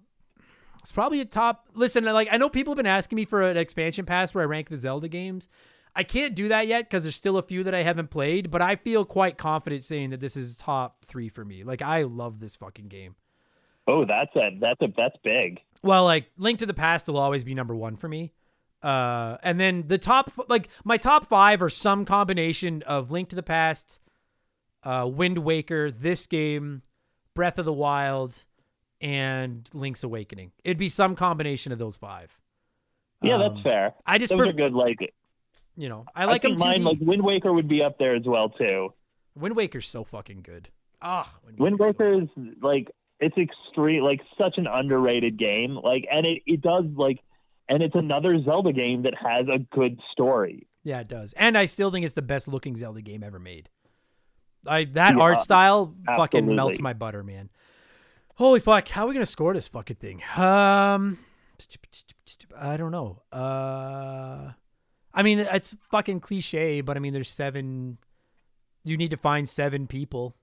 It's 0.80 0.92
probably 0.92 1.20
a 1.20 1.24
top. 1.24 1.68
Listen, 1.74 2.04
like 2.04 2.28
I 2.30 2.36
know 2.36 2.48
people 2.48 2.72
have 2.72 2.76
been 2.76 2.86
asking 2.86 3.16
me 3.16 3.24
for 3.24 3.42
an 3.42 3.56
expansion 3.56 4.04
pass 4.06 4.34
where 4.34 4.42
I 4.42 4.46
rank 4.46 4.68
the 4.68 4.78
Zelda 4.78 5.08
games. 5.08 5.48
I 5.94 6.04
can't 6.04 6.36
do 6.36 6.48
that 6.48 6.66
yet 6.68 6.88
because 6.88 7.02
there's 7.02 7.16
still 7.16 7.36
a 7.36 7.42
few 7.42 7.64
that 7.64 7.74
I 7.74 7.82
haven't 7.82 8.10
played, 8.10 8.50
but 8.50 8.62
I 8.62 8.76
feel 8.76 9.04
quite 9.04 9.36
confident 9.36 9.82
saying 9.82 10.10
that 10.10 10.20
this 10.20 10.36
is 10.36 10.56
top 10.56 11.04
three 11.06 11.28
for 11.28 11.44
me. 11.44 11.64
Like 11.64 11.82
I 11.82 12.02
love 12.02 12.40
this 12.40 12.56
fucking 12.56 12.88
game. 12.88 13.16
Oh, 13.86 14.04
that's 14.04 14.34
a 14.36 14.56
that's 14.60 14.80
a 14.82 14.88
that's 14.96 15.16
big. 15.24 15.60
Well, 15.82 16.04
like 16.04 16.30
Link 16.38 16.60
to 16.60 16.66
the 16.66 16.74
Past 16.74 17.08
will 17.08 17.18
always 17.18 17.42
be 17.44 17.54
number 17.54 17.74
one 17.74 17.96
for 17.96 18.08
me. 18.08 18.32
Uh, 18.82 19.36
and 19.42 19.60
then 19.60 19.84
the 19.88 19.98
top, 19.98 20.32
like 20.48 20.68
my 20.84 20.96
top 20.96 21.26
five 21.28 21.60
are 21.62 21.68
some 21.70 22.04
combination 22.04 22.82
of 22.84 23.10
Link 23.10 23.28
to 23.28 23.36
the 23.36 23.42
Past, 23.42 24.00
uh, 24.84 25.08
Wind 25.10 25.38
Waker, 25.38 25.90
this 25.90 26.26
game, 26.26 26.82
Breath 27.34 27.58
of 27.58 27.64
the 27.66 27.72
Wild, 27.72 28.44
and 29.00 29.68
Link's 29.72 30.02
Awakening. 30.02 30.52
It'd 30.64 30.78
be 30.78 30.88
some 30.88 31.14
combination 31.16 31.72
of 31.72 31.78
those 31.78 31.96
five. 31.96 32.38
Yeah, 33.22 33.34
Um, 33.34 33.40
that's 33.54 33.62
fair. 33.62 33.94
I 34.06 34.18
just, 34.18 34.30
Those 34.30 34.48
are 34.48 34.52
good. 34.52 34.72
Like 34.72 35.12
you 35.76 35.88
know, 35.88 36.04
I 36.14 36.24
like 36.24 36.42
them 36.42 36.52
think 36.52 36.60
mine. 36.60 36.84
Like 36.84 36.98
Wind 37.00 37.22
Waker 37.22 37.52
would 37.52 37.68
be 37.68 37.82
up 37.82 37.98
there 37.98 38.14
as 38.14 38.24
well 38.24 38.48
too. 38.48 38.92
Wind 39.34 39.56
Waker's 39.56 39.88
so 39.88 40.04
fucking 40.04 40.42
good. 40.42 40.68
Ah, 41.02 41.32
Wind 41.58 41.78
Waker's 41.78 41.96
so- 41.96 42.02
Waker 42.02 42.22
is 42.22 42.28
like 42.62 42.90
it's 43.20 43.36
extreme, 43.36 44.02
like 44.02 44.20
such 44.38 44.56
an 44.56 44.66
underrated 44.66 45.38
game. 45.38 45.74
Like, 45.76 46.06
and 46.10 46.24
it 46.26 46.42
it 46.46 46.60
does 46.62 46.84
like, 46.96 47.20
and 47.70 47.82
it's 47.82 47.94
another 47.94 48.42
Zelda 48.42 48.72
game 48.72 49.02
that 49.02 49.14
has 49.14 49.46
a 49.48 49.58
good 49.74 49.98
story. 50.12 50.66
Yeah, 50.82 51.00
it 51.00 51.08
does. 51.08 51.32
And 51.34 51.56
I 51.56 51.66
still 51.66 51.90
think 51.90 52.04
it's 52.04 52.14
the 52.14 52.20
best 52.22 52.48
looking 52.48 52.76
Zelda 52.76 53.00
game 53.00 53.22
ever 53.22 53.38
made. 53.38 53.70
I 54.66 54.84
that 54.84 55.14
Yeah, 55.16 55.22
art 55.22 55.40
style 55.40 55.94
fucking 56.04 56.54
melts 56.54 56.80
my 56.80 56.92
butter, 56.92 57.22
man. 57.22 57.48
Holy 58.34 58.60
fuck, 58.60 58.88
how 58.88 59.04
are 59.04 59.08
we 59.08 59.14
gonna 59.14 59.24
score 59.24 59.54
this 59.54 59.68
fucking 59.68 59.96
thing? 59.96 60.22
Um 60.36 61.18
I 62.58 62.76
don't 62.76 62.90
know. 62.90 63.22
Uh 63.32 64.52
I 65.14 65.22
mean 65.22 65.38
it's 65.38 65.76
fucking 65.90 66.20
cliche, 66.20 66.80
but 66.80 66.96
I 66.96 67.00
mean 67.00 67.12
there's 67.12 67.30
seven 67.30 67.98
you 68.84 68.96
need 68.96 69.10
to 69.10 69.16
find 69.16 69.48
seven 69.48 69.86
people. 69.86 70.34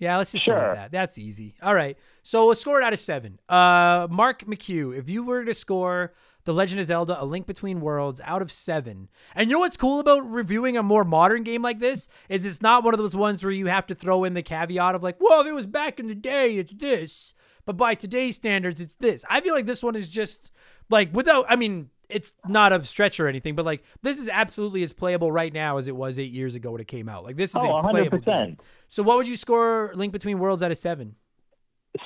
Yeah, 0.00 0.16
let's 0.16 0.32
just 0.32 0.46
go 0.46 0.54
with 0.54 0.76
that. 0.76 0.90
That's 0.90 1.18
easy. 1.18 1.54
All 1.62 1.74
right. 1.74 1.96
So 2.22 2.46
we'll 2.46 2.54
score 2.54 2.80
it 2.80 2.84
out 2.84 2.92
of 2.92 2.98
seven. 2.98 3.38
Uh 3.48 4.08
Mark 4.10 4.44
McHugh, 4.46 4.98
if 4.98 5.08
you 5.08 5.24
were 5.24 5.44
to 5.44 5.54
score 5.54 6.14
The 6.44 6.54
Legend 6.54 6.80
of 6.80 6.86
Zelda, 6.86 7.22
A 7.22 7.24
Link 7.24 7.46
Between 7.46 7.80
Worlds 7.82 8.20
out 8.24 8.40
of 8.40 8.50
seven. 8.50 9.08
And 9.34 9.50
you 9.50 9.56
know 9.56 9.60
what's 9.60 9.76
cool 9.76 10.00
about 10.00 10.28
reviewing 10.28 10.76
a 10.78 10.82
more 10.82 11.04
modern 11.04 11.42
game 11.42 11.60
like 11.62 11.80
this? 11.80 12.08
Is 12.30 12.46
it's 12.46 12.62
not 12.62 12.82
one 12.82 12.94
of 12.94 12.98
those 12.98 13.14
ones 13.14 13.44
where 13.44 13.52
you 13.52 13.66
have 13.66 13.86
to 13.88 13.94
throw 13.94 14.24
in 14.24 14.34
the 14.34 14.42
caveat 14.42 14.94
of 14.94 15.02
like, 15.02 15.18
whoa, 15.18 15.42
if 15.42 15.46
it 15.46 15.52
was 15.52 15.66
back 15.66 16.00
in 16.00 16.06
the 16.08 16.14
day, 16.14 16.56
it's 16.56 16.72
this. 16.72 17.34
But 17.66 17.76
by 17.76 17.94
today's 17.94 18.36
standards, 18.36 18.80
it's 18.80 18.94
this. 18.96 19.24
I 19.28 19.42
feel 19.42 19.54
like 19.54 19.66
this 19.66 19.82
one 19.82 19.96
is 19.96 20.08
just 20.08 20.50
like 20.88 21.14
without 21.14 21.44
I 21.46 21.56
mean, 21.56 21.90
it's 22.10 22.34
not 22.46 22.72
a 22.72 22.82
stretch 22.84 23.18
or 23.20 23.28
anything, 23.28 23.54
but 23.54 23.64
like 23.64 23.82
this 24.02 24.18
is 24.18 24.28
absolutely 24.28 24.82
as 24.82 24.92
playable 24.92 25.30
right 25.32 25.52
now 25.52 25.78
as 25.78 25.88
it 25.88 25.96
was 25.96 26.18
eight 26.18 26.32
years 26.32 26.54
ago 26.54 26.72
when 26.72 26.80
it 26.80 26.88
came 26.88 27.08
out. 27.08 27.24
Like 27.24 27.36
this 27.36 27.50
is 27.50 27.56
Oh, 27.56 27.76
a 27.78 27.82
playable 27.88 28.18
100%. 28.18 28.24
game. 28.24 28.56
So 28.88 29.02
what 29.02 29.16
would 29.16 29.28
you 29.28 29.36
score 29.36 29.92
Link 29.94 30.12
Between 30.12 30.38
Worlds 30.38 30.62
out 30.62 30.70
of 30.70 30.78
seven? 30.78 31.16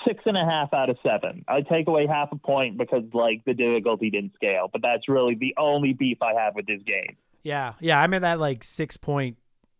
Six 0.06 0.22
and 0.24 0.36
a 0.36 0.44
half 0.44 0.72
out 0.72 0.88
of 0.88 0.96
seven. 1.02 1.44
I 1.46 1.60
take 1.60 1.88
away 1.88 2.06
half 2.06 2.32
a 2.32 2.36
point 2.36 2.78
because 2.78 3.02
like 3.12 3.44
the 3.44 3.52
difficulty 3.52 4.08
didn't 4.10 4.34
scale, 4.34 4.70
but 4.72 4.80
that's 4.80 5.08
really 5.08 5.34
the 5.34 5.54
only 5.58 5.92
beef 5.92 6.22
I 6.22 6.32
have 6.34 6.54
with 6.54 6.66
this 6.66 6.80
game. 6.86 7.16
Yeah, 7.42 7.74
yeah, 7.80 8.00
I'm 8.00 8.14
at 8.14 8.22
that 8.22 8.40
like 8.40 8.64
six 8.64 8.96
point 8.96 9.36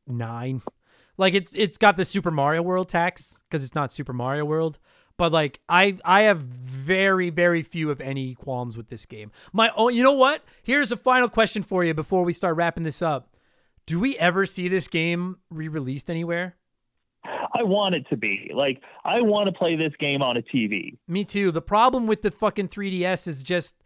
nine. 0.07 0.61
Like 1.17 1.33
it's 1.33 1.55
it's 1.55 1.79
got 1.79 1.97
the 1.97 2.05
Super 2.05 2.31
Mario 2.31 2.61
World 2.61 2.89
tax 2.91 3.43
because 3.49 3.65
it's 3.65 3.75
not 3.75 3.91
Super 3.93 4.13
Mario 4.13 4.45
World. 4.45 4.79
But 5.17 5.33
like 5.33 5.61
I 5.69 5.99
I 6.05 6.23
have 6.23 6.41
very 6.41 7.31
very 7.31 7.63
few 7.63 7.91
of 7.91 8.01
any 8.01 8.35
qualms 8.35 8.77
with 8.77 8.89
this 8.89 9.07
game. 9.07 9.31
My 9.53 9.71
oh 9.77 9.89
you 9.89 10.03
know 10.03 10.13
what? 10.13 10.43
Here's 10.63 10.91
a 10.91 10.97
final 10.97 11.29
question 11.29 11.63
for 11.63 11.85
you 11.85 11.95
before 11.95 12.25
we 12.25 12.33
start 12.33 12.57
wrapping 12.57 12.85
this 12.85 13.01
up. 13.01 13.29
Do 13.87 14.01
we 14.01 14.17
ever 14.19 14.47
see 14.47 14.69
this 14.69 14.89
game 14.89 15.39
re-released 15.51 16.09
anywhere? 16.09 16.57
I 17.25 17.63
want 17.63 17.95
it 17.95 18.07
to 18.11 18.17
be 18.17 18.51
like 18.55 18.83
I 19.05 19.21
want 19.21 19.47
to 19.47 19.53
play 19.53 19.77
this 19.77 19.93
game 20.01 20.21
on 20.21 20.37
a 20.37 20.43
TV. 20.43 20.97
Me 21.07 21.25
too. 21.25 21.53
The 21.53 21.63
problem 21.63 22.07
with 22.07 22.23
the 22.23 22.31
fucking 22.31 22.69
3DS 22.69 23.29
is 23.29 23.43
just 23.43 23.77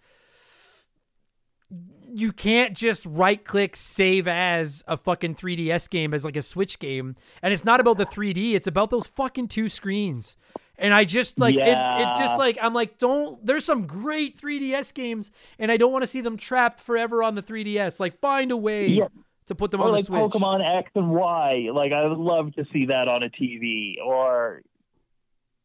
you 2.11 2.33
can't 2.33 2.75
just 2.75 3.05
right 3.05 3.45
click 3.45 3.77
save 3.77 4.27
as 4.27 4.83
a 4.89 4.97
fucking 4.97 5.35
3DS 5.35 5.91
game 5.91 6.15
as 6.15 6.25
like 6.25 6.37
a 6.37 6.43
Switch 6.43 6.79
game. 6.79 7.17
And 7.43 7.53
it's 7.53 7.65
not 7.65 7.81
about 7.81 7.99
the 7.99 8.07
3D, 8.07 8.55
it's 8.55 8.67
about 8.67 8.91
those 8.91 9.07
fucking 9.07 9.49
two 9.49 9.69
screens. 9.69 10.37
And 10.81 10.95
I 10.95 11.05
just 11.05 11.39
like 11.41 11.57
it, 11.57 11.61
it 11.67 12.19
just 12.19 12.39
like 12.39 12.57
I'm 12.63 12.73
like 12.73 12.99
don't 12.99 13.45
there's 13.45 13.65
some 13.65 13.87
great 13.87 14.39
3DS 14.41 14.95
games 14.95 15.33
and 15.59 15.73
I 15.73 15.77
don't 15.77 15.91
want 15.93 16.03
to 16.03 16.07
see 16.07 16.21
them 16.21 16.37
trapped 16.37 16.81
forever 16.81 17.23
on 17.23 17.35
the 17.35 17.43
3DS. 17.43 17.99
Like 17.99 18.21
find 18.21 18.53
a 18.53 18.57
way 18.57 18.87
Yeah. 18.87 19.09
to 19.47 19.55
put 19.57 19.73
them 19.73 19.81
or 19.81 19.87
on 19.87 19.93
like 19.93 20.03
the 20.03 20.07
Switch. 20.07 20.21
Pokemon 20.21 20.79
X 20.79 20.91
and 20.95 21.11
Y. 21.11 21.71
Like 21.73 21.93
I 21.93 22.07
would 22.07 22.19
love 22.19 22.55
to 22.55 22.65
see 22.73 22.87
that 22.87 23.09
on 23.09 23.25
a 23.25 23.29
TV. 23.29 23.97
Or 24.05 24.63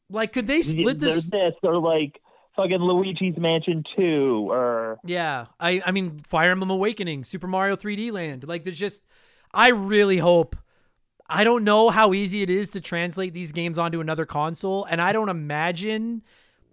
Like 0.10 0.34
could 0.34 0.48
they 0.48 0.64
split 0.64 1.00
this 1.00 1.26
this 1.26 1.54
or 1.62 1.78
like 1.78 2.20
fucking 2.56 2.80
Luigi's 2.80 3.38
Mansion 3.38 3.84
2 3.96 4.52
or 4.52 4.98
Yeah, 5.06 5.46
I 5.60 5.82
I 5.86 5.92
mean 5.92 6.22
Fire 6.28 6.52
Emblem 6.52 6.72
Awakening, 6.72 7.24
Super 7.24 7.48
Mario 7.48 7.76
3D 7.76 8.12
Land. 8.12 8.48
Like 8.48 8.64
there's 8.64 8.80
just 8.80 9.04
I 9.54 9.70
really 9.70 10.18
hope 10.18 10.56
I 11.28 11.44
don't 11.44 11.64
know 11.64 11.90
how 11.90 12.14
easy 12.14 12.42
it 12.42 12.50
is 12.50 12.70
to 12.72 12.82
translate 12.82 13.34
these 13.34 13.52
games 13.52 13.80
onto 13.80 14.02
another 14.02 14.26
console 14.26 14.86
and 14.86 15.02
I 15.02 15.14
don't 15.14 15.30
imagine 15.30 16.22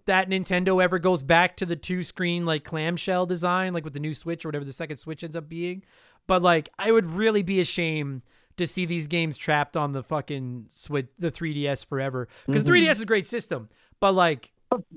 that 0.05 0.29
Nintendo 0.29 0.83
ever 0.83 0.99
goes 0.99 1.23
back 1.23 1.57
to 1.57 1.65
the 1.65 1.75
two 1.75 2.03
screen 2.03 2.45
like 2.45 2.63
clamshell 2.63 3.25
design 3.25 3.73
like 3.73 3.83
with 3.83 3.93
the 3.93 3.99
new 3.99 4.13
Switch 4.13 4.43
or 4.43 4.49
whatever 4.49 4.65
the 4.65 4.73
second 4.73 4.97
Switch 4.97 5.23
ends 5.23 5.35
up 5.35 5.47
being. 5.47 5.83
But 6.27 6.41
like 6.41 6.69
I 6.77 6.91
would 6.91 7.11
really 7.11 7.43
be 7.43 7.59
ashamed 7.59 8.21
to 8.57 8.67
see 8.67 8.85
these 8.85 9.07
games 9.07 9.37
trapped 9.37 9.77
on 9.77 9.91
the 9.91 10.03
fucking 10.03 10.67
Switch 10.69 11.07
the 11.19 11.31
3DS 11.31 11.85
forever. 11.85 12.27
Because 12.45 12.63
3DS 12.63 12.79
mm-hmm. 12.79 12.91
is 12.91 13.01
a 13.01 13.05
great 13.05 13.27
system, 13.27 13.69
but 13.99 14.13
like 14.13 14.51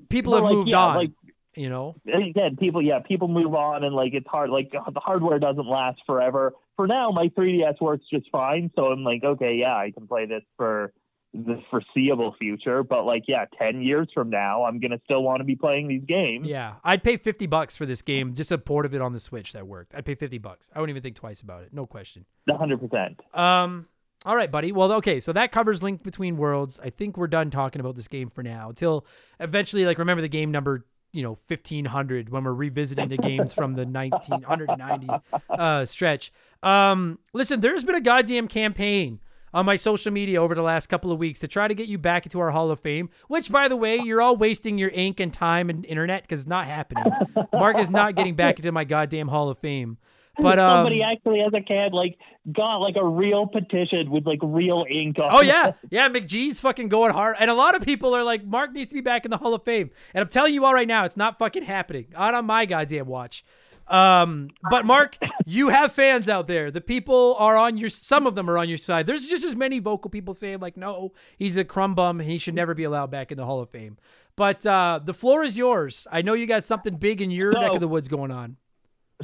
people 0.08 0.32
but, 0.32 0.36
have 0.36 0.44
like, 0.44 0.52
moved 0.52 0.68
yeah, 0.68 0.78
on, 0.78 0.96
like 0.96 1.10
you 1.56 1.68
know. 1.68 1.96
again, 2.06 2.56
people, 2.56 2.82
yeah, 2.82 3.00
people 3.00 3.28
move 3.28 3.54
on, 3.54 3.84
and 3.84 3.94
like 3.94 4.14
it's 4.14 4.26
hard. 4.26 4.50
Like 4.50 4.70
the 4.72 5.00
hardware 5.00 5.38
doesn't 5.38 5.66
last 5.66 6.00
forever. 6.06 6.52
For 6.76 6.86
now, 6.86 7.10
my 7.10 7.28
3DS 7.28 7.80
works 7.80 8.04
just 8.12 8.30
fine, 8.30 8.70
so 8.74 8.86
I'm 8.86 9.04
like, 9.04 9.22
okay, 9.24 9.54
yeah, 9.54 9.76
I 9.76 9.92
can 9.92 10.06
play 10.06 10.26
this 10.26 10.42
for 10.56 10.92
the 11.32 11.60
foreseeable 11.70 12.34
future. 12.38 12.82
But 12.82 13.04
like, 13.04 13.24
yeah, 13.26 13.44
ten 13.58 13.82
years 13.82 14.08
from 14.14 14.30
now, 14.30 14.64
I'm 14.64 14.80
gonna 14.80 15.00
still 15.04 15.22
want 15.22 15.40
to 15.40 15.44
be 15.44 15.56
playing 15.56 15.88
these 15.88 16.04
games. 16.06 16.46
Yeah, 16.48 16.74
I'd 16.84 17.02
pay 17.02 17.16
fifty 17.16 17.46
bucks 17.46 17.76
for 17.76 17.86
this 17.86 18.02
game, 18.02 18.34
just 18.34 18.52
a 18.52 18.58
port 18.58 18.86
of 18.86 18.94
it 18.94 19.00
on 19.00 19.12
the 19.12 19.20
Switch 19.20 19.52
that 19.52 19.66
worked. 19.66 19.94
I'd 19.94 20.04
pay 20.04 20.14
fifty 20.14 20.38
bucks. 20.38 20.70
I 20.74 20.80
wouldn't 20.80 20.90
even 20.90 21.02
think 21.02 21.16
twice 21.16 21.40
about 21.40 21.62
it, 21.62 21.72
no 21.72 21.86
question. 21.86 22.24
hundred 22.48 22.80
percent. 22.80 23.20
Um, 23.34 23.86
all 24.24 24.36
right, 24.36 24.50
buddy. 24.50 24.72
Well, 24.72 24.90
okay, 24.92 25.20
so 25.20 25.32
that 25.34 25.52
covers 25.52 25.82
Link 25.82 26.02
Between 26.02 26.38
Worlds. 26.38 26.80
I 26.82 26.88
think 26.88 27.18
we're 27.18 27.26
done 27.26 27.50
talking 27.50 27.80
about 27.80 27.94
this 27.94 28.08
game 28.08 28.30
for 28.30 28.42
now. 28.42 28.70
Until 28.70 29.06
eventually, 29.38 29.84
like, 29.84 29.98
remember 29.98 30.22
the 30.22 30.28
game 30.28 30.50
number, 30.50 30.86
you 31.14 31.22
know, 31.22 31.38
fifteen 31.46 31.84
hundred 31.84 32.28
when 32.28 32.44
we're 32.44 32.52
revisiting 32.52 33.08
the 33.08 33.16
games 33.16 33.54
from 33.54 33.74
the 33.74 33.86
nineteen 33.86 34.42
hundred 34.42 34.68
and 34.68 34.78
ninety 34.78 35.08
uh, 35.48 35.84
stretch. 35.84 36.32
Um, 36.62 37.18
listen, 37.32 37.60
there's 37.60 37.84
been 37.84 37.94
a 37.94 38.00
goddamn 38.00 38.48
campaign 38.48 39.20
on 39.52 39.64
my 39.64 39.76
social 39.76 40.12
media 40.12 40.42
over 40.42 40.54
the 40.54 40.62
last 40.62 40.88
couple 40.88 41.12
of 41.12 41.18
weeks 41.18 41.38
to 41.38 41.46
try 41.46 41.68
to 41.68 41.74
get 41.74 41.86
you 41.86 41.96
back 41.96 42.26
into 42.26 42.40
our 42.40 42.50
Hall 42.50 42.70
of 42.72 42.80
Fame. 42.80 43.08
Which, 43.28 43.52
by 43.52 43.68
the 43.68 43.76
way, 43.76 43.96
you're 43.96 44.20
all 44.20 44.36
wasting 44.36 44.76
your 44.76 44.90
ink 44.90 45.20
and 45.20 45.32
time 45.32 45.70
and 45.70 45.86
internet 45.86 46.22
because 46.22 46.40
it's 46.40 46.48
not 46.48 46.66
happening. 46.66 47.04
Mark 47.52 47.78
is 47.78 47.90
not 47.90 48.16
getting 48.16 48.34
back 48.34 48.58
into 48.58 48.72
my 48.72 48.84
goddamn 48.84 49.28
Hall 49.28 49.48
of 49.48 49.58
Fame. 49.58 49.98
But 50.38 50.58
um, 50.58 50.78
somebody 50.78 51.02
actually 51.02 51.40
as 51.40 51.52
a 51.54 51.60
kid 51.60 51.92
like 51.92 52.18
got 52.52 52.76
like 52.78 52.96
a 52.96 53.04
real 53.06 53.46
petition 53.46 54.10
with 54.10 54.26
like 54.26 54.40
real 54.42 54.84
ink 54.90 55.16
on 55.20 55.28
Oh 55.32 55.42
yeah, 55.42 55.72
yeah. 55.90 56.08
McGee's 56.08 56.60
fucking 56.60 56.88
going 56.88 57.12
hard, 57.12 57.36
and 57.38 57.50
a 57.50 57.54
lot 57.54 57.74
of 57.74 57.82
people 57.82 58.14
are 58.14 58.22
like, 58.24 58.44
Mark 58.44 58.72
needs 58.72 58.88
to 58.88 58.94
be 58.94 59.00
back 59.00 59.24
in 59.24 59.30
the 59.30 59.38
Hall 59.38 59.54
of 59.54 59.62
Fame. 59.64 59.90
And 60.12 60.22
I'm 60.22 60.28
telling 60.28 60.54
you 60.54 60.64
all 60.64 60.74
right 60.74 60.88
now, 60.88 61.04
it's 61.04 61.16
not 61.16 61.38
fucking 61.38 61.62
happening. 61.64 62.06
Not 62.12 62.34
on 62.34 62.46
my 62.46 62.66
goddamn 62.66 63.06
watch. 63.06 63.44
Um, 63.86 64.48
but 64.70 64.86
Mark, 64.86 65.18
you 65.46 65.68
have 65.68 65.92
fans 65.92 66.28
out 66.28 66.46
there. 66.46 66.70
The 66.70 66.80
people 66.80 67.36
are 67.38 67.56
on 67.56 67.76
your. 67.76 67.90
Some 67.90 68.26
of 68.26 68.34
them 68.34 68.48
are 68.48 68.58
on 68.58 68.68
your 68.68 68.78
side. 68.78 69.06
There's 69.06 69.28
just 69.28 69.44
as 69.44 69.54
many 69.54 69.78
vocal 69.78 70.10
people 70.10 70.34
saying 70.34 70.60
like, 70.60 70.76
no, 70.76 71.12
he's 71.38 71.56
a 71.56 71.64
crumb 71.64 71.94
bum. 71.94 72.20
He 72.20 72.38
should 72.38 72.54
never 72.54 72.74
be 72.74 72.84
allowed 72.84 73.10
back 73.10 73.30
in 73.30 73.36
the 73.36 73.44
Hall 73.44 73.60
of 73.60 73.70
Fame. 73.70 73.98
But 74.36 74.64
uh, 74.66 75.00
the 75.04 75.14
floor 75.14 75.44
is 75.44 75.56
yours. 75.56 76.06
I 76.10 76.22
know 76.22 76.32
you 76.32 76.46
got 76.46 76.64
something 76.64 76.96
big 76.96 77.20
in 77.22 77.30
your 77.30 77.52
So- 77.52 77.60
neck 77.60 77.72
of 77.74 77.80
the 77.80 77.88
woods 77.88 78.08
going 78.08 78.30
on. 78.30 78.56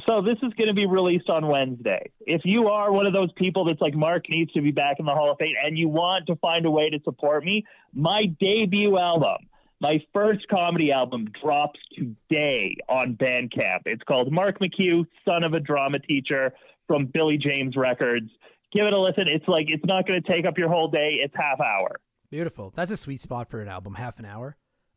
So 0.07 0.21
this 0.21 0.37
is 0.41 0.53
going 0.53 0.67
to 0.67 0.73
be 0.73 0.85
released 0.85 1.29
on 1.29 1.47
Wednesday. 1.47 2.11
If 2.21 2.41
you 2.45 2.67
are 2.67 2.91
one 2.91 3.05
of 3.05 3.13
those 3.13 3.31
people 3.33 3.65
that's 3.65 3.81
like 3.81 3.93
Mark 3.93 4.29
needs 4.29 4.51
to 4.53 4.61
be 4.61 4.71
back 4.71 4.97
in 4.99 5.05
the 5.05 5.11
Hall 5.11 5.31
of 5.31 5.37
Fame 5.37 5.53
and 5.63 5.77
you 5.77 5.89
want 5.89 6.27
to 6.27 6.35
find 6.37 6.65
a 6.65 6.71
way 6.71 6.89
to 6.89 6.99
support 7.03 7.43
me, 7.43 7.65
my 7.93 8.25
debut 8.39 8.97
album, 8.97 9.47
my 9.81 9.99
first 10.13 10.47
comedy 10.47 10.91
album 10.91 11.27
drops 11.41 11.79
today 11.95 12.77
on 12.87 13.15
Bandcamp. 13.15 13.81
It's 13.85 14.03
called 14.03 14.31
Mark 14.31 14.59
McHugh, 14.59 15.05
Son 15.25 15.43
of 15.43 15.53
a 15.53 15.59
Drama 15.59 15.99
Teacher 15.99 16.53
from 16.87 17.07
Billy 17.07 17.37
James 17.37 17.75
Records. 17.75 18.29
Give 18.71 18.85
it 18.85 18.93
a 18.93 18.99
listen. 18.99 19.27
It's 19.27 19.47
like 19.47 19.65
it's 19.67 19.83
not 19.85 20.07
going 20.07 20.21
to 20.21 20.31
take 20.31 20.45
up 20.45 20.57
your 20.57 20.69
whole 20.69 20.87
day. 20.87 21.17
It's 21.21 21.33
half 21.35 21.59
hour. 21.59 21.99
Beautiful. 22.29 22.71
That's 22.75 22.91
a 22.91 22.97
sweet 22.97 23.19
spot 23.19 23.49
for 23.49 23.59
an 23.59 23.67
album, 23.67 23.95
half 23.95 24.19
an 24.19 24.25
hour. 24.25 24.55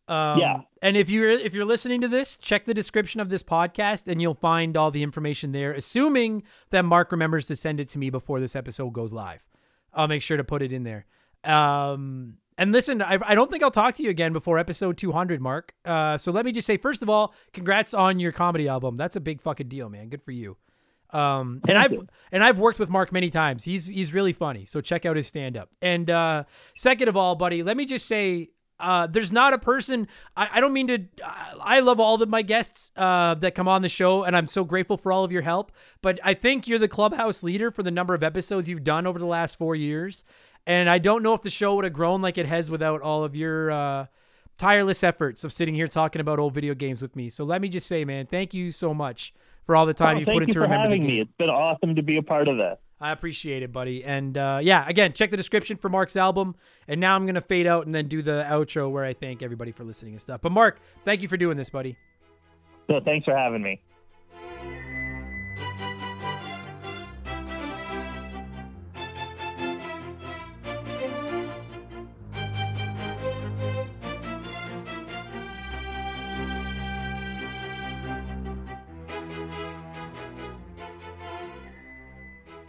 Um, 0.09 0.39
Yeah. 0.39 0.60
And 0.82 0.97
if 0.97 1.09
you're 1.09 1.31
if 1.31 1.55
you're 1.55 1.64
listening 1.64 2.01
to 2.02 2.09
this, 2.09 2.36
check 2.36 2.64
the 2.66 2.74
description 2.74 3.20
of 3.20 3.31
this 3.31 3.43
podcast, 3.43 4.06
and 4.06 4.20
you'll 4.20 4.35
find 4.35 4.76
all 4.76 4.90
the 4.90 5.02
information 5.02 5.52
there. 5.52 5.72
Assuming 5.72 6.43
that 6.70 6.85
Mark 6.85 7.10
remembers 7.10 7.47
to 7.47 7.56
send 7.56 7.81
it 7.81 7.89
to 7.89 7.98
me 7.98 8.10
before 8.10 8.40
this 8.40 8.55
episode 8.55 8.90
goes 8.93 9.12
live, 9.12 9.40
I'll 9.93 10.09
make 10.09 10.22
sure 10.22 10.36
to 10.36 10.44
put 10.44 10.60
it 10.62 10.72
in 10.72 10.82
there. 10.85 11.06
Um, 11.44 12.39
and 12.56 12.70
listen, 12.70 13.02
I, 13.02 13.18
I 13.24 13.35
don't 13.35 13.51
think 13.51 13.62
I'll 13.62 13.70
talk 13.70 13.94
to 13.97 14.02
you 14.02 14.10
again 14.10 14.32
before 14.32 14.59
episode 14.59 14.97
200, 14.97 15.40
Mark. 15.40 15.74
Uh, 15.85 16.18
so 16.18 16.31
let 16.31 16.44
me 16.44 16.52
just 16.52 16.66
say, 16.66 16.76
first 16.76 17.02
of 17.02 17.09
all, 17.09 17.35
congrats 17.52 17.94
on 17.94 18.20
your 18.20 18.31
comedy 18.32 18.68
album. 18.68 18.97
That's 18.97 19.16
a 19.16 19.20
big 19.20 19.40
fucking 19.40 19.68
deal, 19.68 19.89
man. 19.89 20.09
Good 20.09 20.22
for 20.22 20.31
you. 20.31 20.56
Um, 21.10 21.60
and 21.68 21.78
I've 21.78 21.98
and 22.32 22.43
I've 22.43 22.59
worked 22.59 22.78
with 22.78 22.90
Mark 22.90 23.12
many 23.12 23.31
times. 23.31 23.64
He's 23.64 23.86
he's 23.86 24.12
really 24.12 24.32
funny. 24.32 24.64
So 24.66 24.81
check 24.81 25.06
out 25.06 25.16
his 25.16 25.26
stand 25.28 25.56
up. 25.56 25.70
And 25.81 26.10
uh, 26.10 26.44
second 26.76 27.09
of 27.09 27.16
all, 27.16 27.36
buddy, 27.36 27.62
let 27.62 27.76
me 27.76 27.86
just 27.86 28.06
say. 28.06 28.51
Uh, 28.85 29.06
there's 29.06 29.32
not 29.32 29.55
a 29.55 29.59
person. 29.59 30.06
I, 30.36 30.48
I 30.52 30.61
don't 30.61 30.74
mean 30.74 30.89
to. 30.89 30.98
I 31.61 31.81
love 31.81 31.98
all 31.98 32.23
of 32.23 32.28
my 32.28 32.43
guests 32.43 32.93
uh, 32.97 33.35
that 33.36 33.55
come 33.55 33.66
on 33.66 33.81
the 33.81 33.89
show, 33.89 34.24
and 34.24 34.36
I'm 34.36 34.47
so 34.47 34.62
grateful 34.62 34.98
for 34.98 35.11
all 35.11 35.24
of 35.24 35.32
your 35.32 35.40
help. 35.40 35.73
But 36.02 36.20
I 36.23 36.35
think 36.35 36.69
you're 36.69 36.78
the 36.78 36.86
clubhouse 36.86 37.43
leader 37.43 37.70
for 37.70 37.82
the 37.82 37.90
number 37.90 38.15
of 38.15 38.23
episodes 38.23 38.69
you've 38.69 38.85
done 38.85 39.06
over 39.06 39.19
the 39.19 39.27
last 39.27 39.56
four 39.56 39.74
years. 39.74 40.23
And 40.66 40.89
I 40.90 40.98
don't 40.98 41.23
know 41.23 41.32
if 41.35 41.43
the 41.43 41.51
show 41.51 41.74
would 41.77 41.85
have 41.85 41.94
grown 41.94 42.20
like 42.20 42.36
it 42.36 42.47
has 42.47 42.70
without 42.70 43.01
all 43.01 43.24
of 43.24 43.35
your 43.35 43.70
uh, 43.70 44.06
tireless 44.59 45.02
efforts 45.02 45.44
of 45.44 45.52
sitting 45.52 45.74
here 45.74 45.89
talking 45.89 46.20
about 46.20 46.39
old 46.39 46.55
video 46.55 46.74
games 46.74 47.01
with 47.01 47.16
me. 47.16 47.31
So 47.31 47.44
let 47.44 47.62
me 47.62 47.69
just 47.69 47.86
say, 47.86 48.05
man, 48.05 48.27
thank 48.27 48.52
you 48.52 48.70
so 48.70 48.93
much 48.93 49.32
for 49.66 49.77
all 49.77 49.86
the 49.86 49.94
time 49.94 50.16
Oh, 50.16 50.20
you 50.20 50.27
put 50.27 50.35
you 50.35 50.40
into 50.43 50.52
for 50.55 50.61
remember 50.61 50.82
having 50.82 51.06
me. 51.06 51.20
It's 51.20 51.32
been 51.39 51.51
awesome 51.51 51.94
to 51.97 52.02
be 52.02 52.19
a 52.19 52.23
part 52.23 52.48
of 52.48 52.56
this. 52.59 52.78
I 53.01 53.11
appreciate 53.12 53.62
it, 53.62 53.73
buddy. 53.73 54.05
And 54.05 54.37
uh, 54.39 54.61
yeah, 54.62 54.85
again, 54.89 55.12
check 55.12 55.31
the 55.31 55.37
description 55.37 55.77
for 55.77 55.89
Mark's 55.89 56.16
album. 56.16 56.55
And 56.89 57.01
now 57.01 57.16
I'm 57.16 57.27
gonna 57.27 57.41
fade 57.41 57.66
out 57.66 57.87
and 57.87 57.95
then 57.95 58.09
do 58.09 58.23
the 58.23 58.45
outro 58.49 58.91
where 58.91 59.05
I 59.05 59.15
thank 59.15 59.43
everybody 59.43 59.73
for 59.73 59.85
listening 59.85 60.12
and 60.12 60.21
stuff. 60.21 60.41
But 60.41 60.53
Mark, 60.53 60.81
thank 61.05 61.23
you 61.23 61.29
for 61.29 61.37
doing 61.37 61.57
this, 61.57 61.71
buddy. 61.71 61.97
So 62.87 63.01
thanks 63.05 63.25
for 63.25 63.37
having 63.37 63.62
me. 63.62 63.81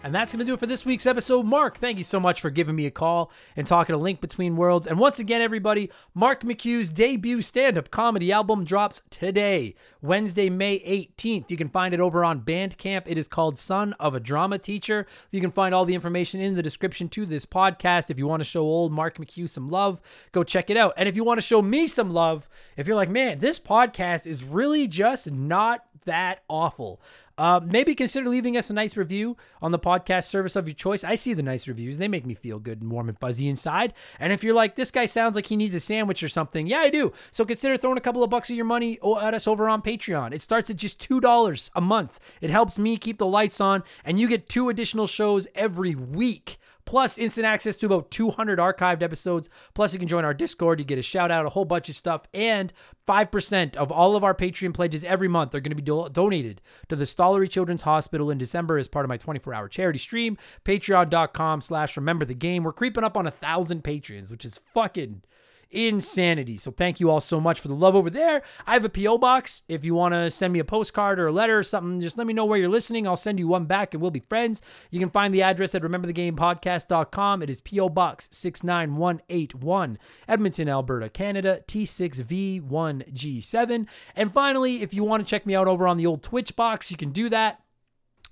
And 0.06 0.14
that's 0.14 0.32
going 0.32 0.38
to 0.38 0.46
do 0.46 0.54
it 0.54 0.60
for 0.60 0.68
this 0.68 0.86
week's 0.86 1.08
episode. 1.08 1.48
Mark, 1.48 1.80
thank 1.80 1.98
you 1.98 2.04
so 2.04 2.20
much 2.20 2.40
for 2.40 2.52
giving 2.52 2.76
me 2.76 2.86
a 2.86 2.92
call 2.92 3.32
and 3.56 3.66
talking 3.66 3.96
a 3.96 3.98
link 3.98 4.22
between 4.22 4.56
worlds. 4.56 4.86
And 4.86 5.00
once 5.00 5.18
again, 5.18 5.42
everybody, 5.42 5.90
Mark 6.14 6.44
McHugh's 6.44 6.92
debut 6.92 7.42
stand 7.42 7.76
up 7.76 7.90
comedy 7.90 8.32
album 8.32 8.66
drops 8.66 9.02
today, 9.10 9.74
Wednesday, 10.04 10.48
May 10.48 10.78
18th. 10.82 11.50
You 11.50 11.58
can 11.58 11.70
find 11.70 11.92
it 11.92 12.00
over 12.00 12.24
on 12.24 12.42
Bandcamp. 12.42 13.06
It 13.08 13.18
is 13.18 13.28
called 13.28 13.58
Son 13.58 13.94
of 13.94 14.14
a 14.14 14.20
Drama 14.20 14.60
Teacher. 14.60 15.08
You 15.32 15.42
can 15.42 15.50
find 15.50 15.74
all 15.74 15.86
the 15.86 15.96
information 15.96 16.40
in 16.40 16.54
the 16.54 16.62
description 16.62 17.10
to 17.10 17.26
this 17.26 17.48
podcast. 17.48 18.12
If 18.12 18.20
you 18.20 18.28
want 18.28 18.42
to 18.42 18.48
show 18.48 18.62
old 18.62 18.92
Mark 18.92 19.18
McHugh 19.18 19.50
some 19.50 19.72
love, 19.72 20.02
go 20.32 20.44
check 20.44 20.70
it 20.70 20.78
out. 20.78 20.94
And 20.98 21.10
if 21.10 21.16
you 21.16 21.24
want 21.24 21.40
to 21.40 21.48
show 21.48 21.64
me 21.64 21.88
some 21.88 22.12
love, 22.12 22.48
if 22.78 22.86
you're 22.86 22.96
like, 22.96 23.10
man, 23.10 23.40
this 23.40 23.58
podcast 23.58 24.28
is 24.28 24.44
really 24.44 24.88
just 24.88 25.32
not 25.32 25.84
that 26.06 26.44
awful. 26.48 27.02
Uh, 27.38 27.60
maybe 27.64 27.94
consider 27.94 28.30
leaving 28.30 28.56
us 28.56 28.70
a 28.70 28.74
nice 28.74 28.96
review 28.96 29.36
on 29.62 29.72
the 29.72 29.80
podcast 29.80 30.26
service 30.26 30.56
of 30.56 30.68
your 30.68 30.74
choice. 30.74 31.04
I 31.04 31.16
see 31.16 31.34
the 31.34 31.44
nice 31.44 31.68
reviews. 31.68 31.98
They 31.98 32.08
make 32.08 32.26
me 32.26 32.34
feel 32.34 32.60
good 32.60 32.82
and 32.82 32.90
warm 32.90 33.10
and 33.10 33.20
fuzzy 33.20 33.50
inside. 33.50 33.94
And 34.20 34.32
if 34.32 34.44
you're 34.44 34.56
like, 34.56 34.76
this 34.76 34.92
guy 34.92 35.06
sounds 35.06 35.36
like 35.36 35.48
he 35.48 35.58
needs 35.58 35.74
a 35.76 35.80
sandwich 35.82 36.24
or 36.24 36.30
something, 36.30 36.66
yeah, 36.66 36.80
I 36.80 36.90
do. 36.90 37.12
So 37.32 37.44
consider 37.44 37.76
throwing 37.76 37.98
a 37.98 38.02
couple 38.02 38.24
of 38.24 38.30
bucks 38.30 38.50
of 38.50 38.56
your 38.56 38.66
money 38.66 38.98
at 39.22 39.34
us 39.34 39.48
over 39.48 39.68
on 39.68 39.82
Patreon. 39.82 40.34
It 40.34 40.42
starts 40.42 40.70
at 40.70 40.78
just 40.78 41.00
$2 41.08 41.70
a 41.76 41.82
month. 41.82 42.20
It 42.40 42.52
helps 42.52 42.78
me 42.78 42.96
keep 42.96 43.18
the 43.18 43.26
lights 43.26 43.60
on, 43.60 43.84
and 44.06 44.18
you 44.20 44.30
get 44.30 44.48
two 44.48 44.70
additional 44.70 45.08
shows 45.08 45.46
every 45.56 45.94
week 45.94 46.58
plus 46.86 47.18
instant 47.18 47.46
access 47.46 47.76
to 47.78 47.86
about 47.86 48.12
200 48.12 48.60
archived 48.60 49.02
episodes. 49.02 49.50
Plus, 49.74 49.94
you 49.94 50.00
can 50.00 50.08
join 50.08 50.24
our 50.24 50.34
Discord. 50.34 50.80
You 50.80 50.86
get 50.86 51.00
a 51.00 51.04
shout 51.04 51.32
out, 51.32 51.46
a 51.46 51.50
whole 51.50 51.66
bunch 51.66 51.90
of 51.90 51.96
stuff, 51.96 52.24
and 52.34 52.72
5% 53.08 53.76
of 53.76 53.92
all 53.92 54.16
of 54.16 54.24
our 54.24 54.34
Patreon 54.34 54.74
pledges 54.74 55.04
every 55.04 55.28
month 55.28 55.54
are 55.54 55.60
going 55.60 55.72
to 55.72 55.76
be 55.76 55.82
do- 55.82 56.10
donated 56.12 56.62
to 56.90 56.96
the 56.96 57.06
Stollery 57.06 57.50
Children's 57.50 57.84
Hospital 57.84 58.30
in 58.30 58.38
December 58.38 58.78
as 58.78 58.88
part 58.88 59.06
of 59.06 59.10
my 59.10 59.18
24-hour 59.18 59.68
charity 59.70 60.00
stream. 60.00 60.38
Patreon.com 60.64 61.62
slash 61.62 61.98
remember 61.98 62.26
the 62.26 62.34
game. 62.34 62.64
We're 62.64 62.74
creeping 62.74 63.04
up 63.04 63.18
on 63.18 63.28
a 63.28 63.32
thousand 63.32 63.84
patrons, 63.84 64.32
which 64.32 64.46
is 64.46 64.60
fucking 64.74 65.24
insanity. 65.72 66.58
So 66.58 66.72
thank 66.72 67.00
you 67.00 67.10
all 67.10 67.20
so 67.20 67.42
much 67.42 67.60
for 67.60 67.68
the 67.68 67.76
love 67.76 67.96
over 67.96 68.10
there. 68.10 68.42
I 68.66 68.74
have 68.74 68.86
a 68.86 68.90
PO 68.90 69.18
box. 69.18 69.64
If 69.68 69.84
you 69.86 69.94
want 69.96 70.14
to 70.14 70.32
send 70.32 70.54
me 70.54 70.60
a 70.60 70.66
postcard 70.66 71.20
or 71.20 71.28
a 71.28 71.32
letter 71.32 71.60
or 71.60 71.64
something, 71.64 72.02
just 72.02 72.18
let 72.18 72.28
me 72.28 72.34
know 72.34 72.46
where 72.46 72.58
you're 72.58 72.70
listening. 72.70 73.08
I'll 73.08 73.16
send 73.16 73.40
you 73.40 73.48
one 73.48 73.66
back 73.66 73.94
and 73.94 74.02
we'll 74.02 74.12
be 74.12 74.20
friends. 74.20 74.62
You 74.92 75.00
can 75.00 75.10
find 75.10 75.34
the 75.34 75.42
address 75.42 75.74
at 75.76 75.82
rememberthegamepodcast.com. 75.82 77.44
It 77.44 77.50
is 77.50 77.62
PO 77.62 77.90
Box 77.90 78.28
69181, 78.32 79.98
Edmonton, 80.28 80.70
Alberta, 80.70 81.10
Canada, 81.10 81.62
T6V1G7. 81.68 83.88
And 84.16 84.34
finally, 84.34 84.82
if 84.82 84.94
you 84.94 85.04
want 85.04 85.26
to 85.26 85.30
check 85.30 85.46
me 85.46 85.56
out 85.56 85.68
over 85.68 85.88
on 85.88 85.98
the 85.98 86.06
old 86.06 86.24
Twitch 86.24 86.56
box, 86.56 86.92
you 86.92 86.98
can 86.98 87.12
do 87.12 87.30
that. 87.30 87.60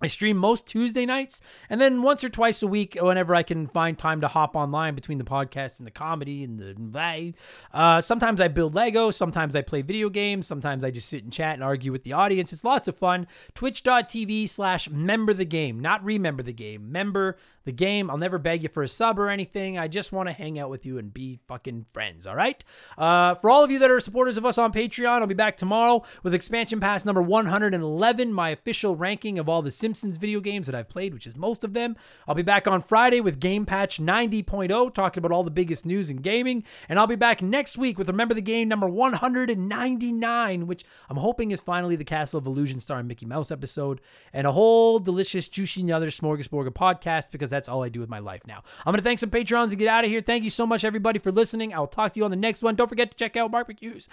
I 0.03 0.07
stream 0.07 0.35
most 0.35 0.67
Tuesday 0.67 1.05
nights, 1.05 1.39
and 1.69 1.79
then 1.79 2.01
once 2.01 2.25
or 2.25 2.29
twice 2.29 2.61
a 2.61 2.67
week, 2.67 2.97
whenever 2.99 3.33
I 3.33 3.41
can 3.41 3.67
find 3.67 3.97
time 3.97 4.19
to 4.19 4.27
hop 4.27 4.53
online 4.53 4.95
between 4.95 5.17
the 5.17 5.23
podcast 5.23 5.79
and 5.79 5.87
the 5.87 5.91
comedy 5.91 6.43
and 6.43 6.59
the. 6.59 7.33
Uh, 7.73 8.01
sometimes 8.01 8.41
I 8.41 8.49
build 8.49 8.75
Lego, 8.75 9.11
sometimes 9.11 9.55
I 9.55 9.61
play 9.61 9.81
video 9.81 10.09
games, 10.09 10.45
sometimes 10.45 10.83
I 10.83 10.91
just 10.91 11.07
sit 11.07 11.23
and 11.23 11.31
chat 11.31 11.53
and 11.53 11.63
argue 11.63 11.93
with 11.93 12.03
the 12.03 12.11
audience. 12.11 12.51
It's 12.51 12.65
lots 12.65 12.89
of 12.89 12.97
fun. 12.97 13.27
Twitch.tv 13.55 14.49
slash 14.49 14.89
member 14.89 15.33
the 15.33 15.45
game, 15.45 15.79
not 15.79 16.03
remember 16.03 16.43
the 16.43 16.51
game. 16.51 16.91
Member 16.91 17.37
the 17.65 17.71
game. 17.71 18.09
I'll 18.09 18.17
never 18.17 18.37
beg 18.37 18.63
you 18.63 18.69
for 18.69 18.83
a 18.83 18.87
sub 18.87 19.19
or 19.19 19.29
anything. 19.29 19.77
I 19.77 19.87
just 19.87 20.11
want 20.11 20.29
to 20.29 20.33
hang 20.33 20.57
out 20.57 20.69
with 20.69 20.85
you 20.85 20.97
and 20.97 21.13
be 21.13 21.39
fucking 21.47 21.85
friends, 21.93 22.25
all 22.25 22.35
right? 22.35 22.63
Uh, 22.97 23.35
for 23.35 23.49
all 23.49 23.63
of 23.63 23.71
you 23.71 23.79
that 23.79 23.91
are 23.91 23.99
supporters 23.99 24.37
of 24.37 24.45
us 24.45 24.57
on 24.57 24.73
Patreon, 24.73 25.21
I'll 25.21 25.27
be 25.27 25.33
back 25.33 25.57
tomorrow 25.57 26.03
with 26.23 26.33
expansion 26.33 26.79
pass 26.79 27.05
number 27.05 27.21
111, 27.21 28.33
my 28.33 28.49
official 28.49 28.95
ranking 28.95 29.37
of 29.37 29.47
all 29.47 29.61
the 29.61 29.71
Simpsons 29.71 30.17
video 30.17 30.39
games 30.39 30.65
that 30.67 30.75
I've 30.75 30.89
played, 30.89 31.13
which 31.13 31.27
is 31.27 31.35
most 31.35 31.63
of 31.63 31.73
them. 31.73 31.95
I'll 32.27 32.35
be 32.35 32.41
back 32.41 32.67
on 32.67 32.81
Friday 32.81 33.21
with 33.21 33.39
Game 33.39 33.65
Patch 33.65 33.99
90.0, 33.99 34.93
talking 34.93 35.19
about 35.21 35.35
all 35.35 35.43
the 35.43 35.51
biggest 35.51 35.85
news 35.85 36.09
in 36.09 36.17
gaming. 36.17 36.63
And 36.89 36.97
I'll 36.97 37.07
be 37.07 37.15
back 37.15 37.41
next 37.41 37.77
week 37.77 37.97
with 37.97 38.07
Remember 38.07 38.33
the 38.33 38.41
Game 38.41 38.67
number 38.67 38.87
199, 38.87 40.67
which 40.67 40.85
I'm 41.09 41.17
hoping 41.17 41.51
is 41.51 41.61
finally 41.61 41.95
the 41.95 42.03
Castle 42.03 42.39
of 42.39 42.45
Illusion 42.45 42.79
starring 42.79 43.07
Mickey 43.07 43.25
Mouse 43.25 43.51
episode, 43.51 44.01
and 44.31 44.47
a 44.47 44.51
whole 44.51 44.99
delicious, 44.99 45.47
juicy, 45.47 45.83
other 45.91 46.09
smorgasbord 46.09 46.67
of 46.67 46.73
podcast 46.73 47.31
because 47.31 47.49
that's 47.53 47.69
all 47.69 47.83
I 47.83 47.89
do 47.89 47.99
with 47.99 48.09
my 48.09 48.19
life 48.19 48.41
now. 48.47 48.63
I'm 48.85 48.91
going 48.91 48.97
to 48.97 49.03
thank 49.03 49.19
some 49.19 49.29
Patrons 49.29 49.71
and 49.71 49.79
get 49.79 49.87
out 49.87 50.03
of 50.03 50.09
here. 50.09 50.21
Thank 50.21 50.43
you 50.43 50.49
so 50.49 50.65
much, 50.65 50.83
everybody, 50.83 51.19
for 51.19 51.31
listening. 51.31 51.73
I'll 51.73 51.87
talk 51.87 52.13
to 52.13 52.19
you 52.19 52.25
on 52.25 52.31
the 52.31 52.37
next 52.37 52.63
one. 52.63 52.75
Don't 52.75 52.89
forget 52.89 53.11
to 53.11 53.17
check 53.17 53.37
out 53.37 53.51
McHugh's 53.51 54.09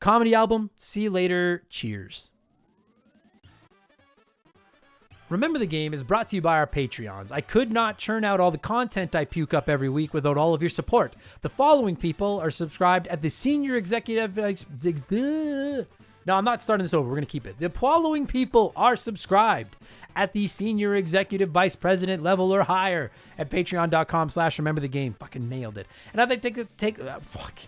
comedy 0.00 0.34
album. 0.34 0.70
See 0.76 1.02
you 1.02 1.10
later. 1.10 1.64
Cheers. 1.70 2.30
Remember 5.30 5.58
the 5.58 5.66
Game 5.66 5.94
is 5.94 6.02
brought 6.02 6.28
to 6.28 6.36
you 6.36 6.42
by 6.42 6.58
our 6.58 6.66
Patreons. 6.66 7.32
I 7.32 7.40
could 7.40 7.72
not 7.72 7.96
churn 7.96 8.24
out 8.24 8.40
all 8.40 8.50
the 8.50 8.58
content 8.58 9.16
I 9.16 9.24
puke 9.24 9.54
up 9.54 9.70
every 9.70 9.88
week 9.88 10.12
without 10.12 10.36
all 10.36 10.52
of 10.52 10.62
your 10.62 10.68
support. 10.68 11.16
The 11.40 11.48
following 11.48 11.96
people 11.96 12.38
are 12.40 12.50
subscribed 12.50 13.08
at 13.08 13.22
the 13.22 13.30
senior 13.30 13.74
executive. 13.76 14.38
No, 16.26 16.36
I'm 16.36 16.44
not 16.44 16.62
starting 16.62 16.84
this 16.84 16.94
over. 16.94 17.08
We're 17.08 17.16
going 17.16 17.26
to 17.26 17.30
keep 17.30 17.46
it. 17.46 17.58
The 17.58 17.70
following 17.70 18.26
people 18.26 18.72
are 18.76 18.96
subscribed 18.96 19.76
at 20.16 20.32
the 20.32 20.46
senior 20.46 20.94
executive 20.94 21.50
vice 21.50 21.76
president 21.76 22.22
level 22.22 22.52
or 22.54 22.62
higher 22.62 23.10
at 23.38 23.50
patreon.com 23.50 24.28
slash 24.30 24.58
remember 24.58 24.80
the 24.80 24.88
game. 24.88 25.14
Fucking 25.14 25.48
nailed 25.48 25.76
it. 25.76 25.86
And 26.12 26.20
I'd 26.20 26.30
like 26.30 26.42
to 26.42 26.50
take, 26.50 26.76
take 26.76 27.00
uh, 27.00 27.20
fuck. 27.20 27.58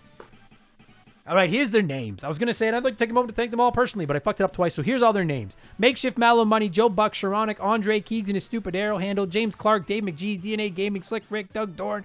All 1.29 1.35
right, 1.35 1.51
here's 1.51 1.73
their 1.73 1.83
names. 1.83 2.23
I 2.23 2.29
was 2.29 2.39
going 2.39 2.47
to 2.47 2.55
say 2.55 2.69
and 2.69 2.77
I'd 2.77 2.85
like 2.85 2.95
to 2.95 2.99
take 2.99 3.11
a 3.11 3.13
moment 3.13 3.31
to 3.31 3.35
thank 3.35 3.51
them 3.51 3.59
all 3.59 3.73
personally, 3.73 4.07
but 4.07 4.15
I 4.15 4.21
fucked 4.21 4.41
it 4.41 4.45
up 4.45 4.53
twice. 4.53 4.75
So 4.75 4.83
here's 4.83 5.03
all 5.03 5.13
their 5.13 5.25
names 5.25 5.57
Makeshift 5.77 6.17
Mallow 6.17 6.45
Money, 6.45 6.69
Joe 6.69 6.89
Buck, 6.89 7.15
Sharonic, 7.15 7.57
Andre 7.61 8.01
Keegs 8.01 8.29
and 8.29 8.37
his 8.37 8.45
stupid 8.45 8.77
arrow 8.77 8.99
handle, 8.99 9.27
James 9.27 9.57
Clark, 9.57 9.87
Dave 9.87 10.05
McGee, 10.05 10.41
DNA 10.41 10.73
Gaming, 10.73 11.03
Slick 11.03 11.25
Rick, 11.29 11.53
Doug 11.53 11.77
Dorn, 11.77 12.05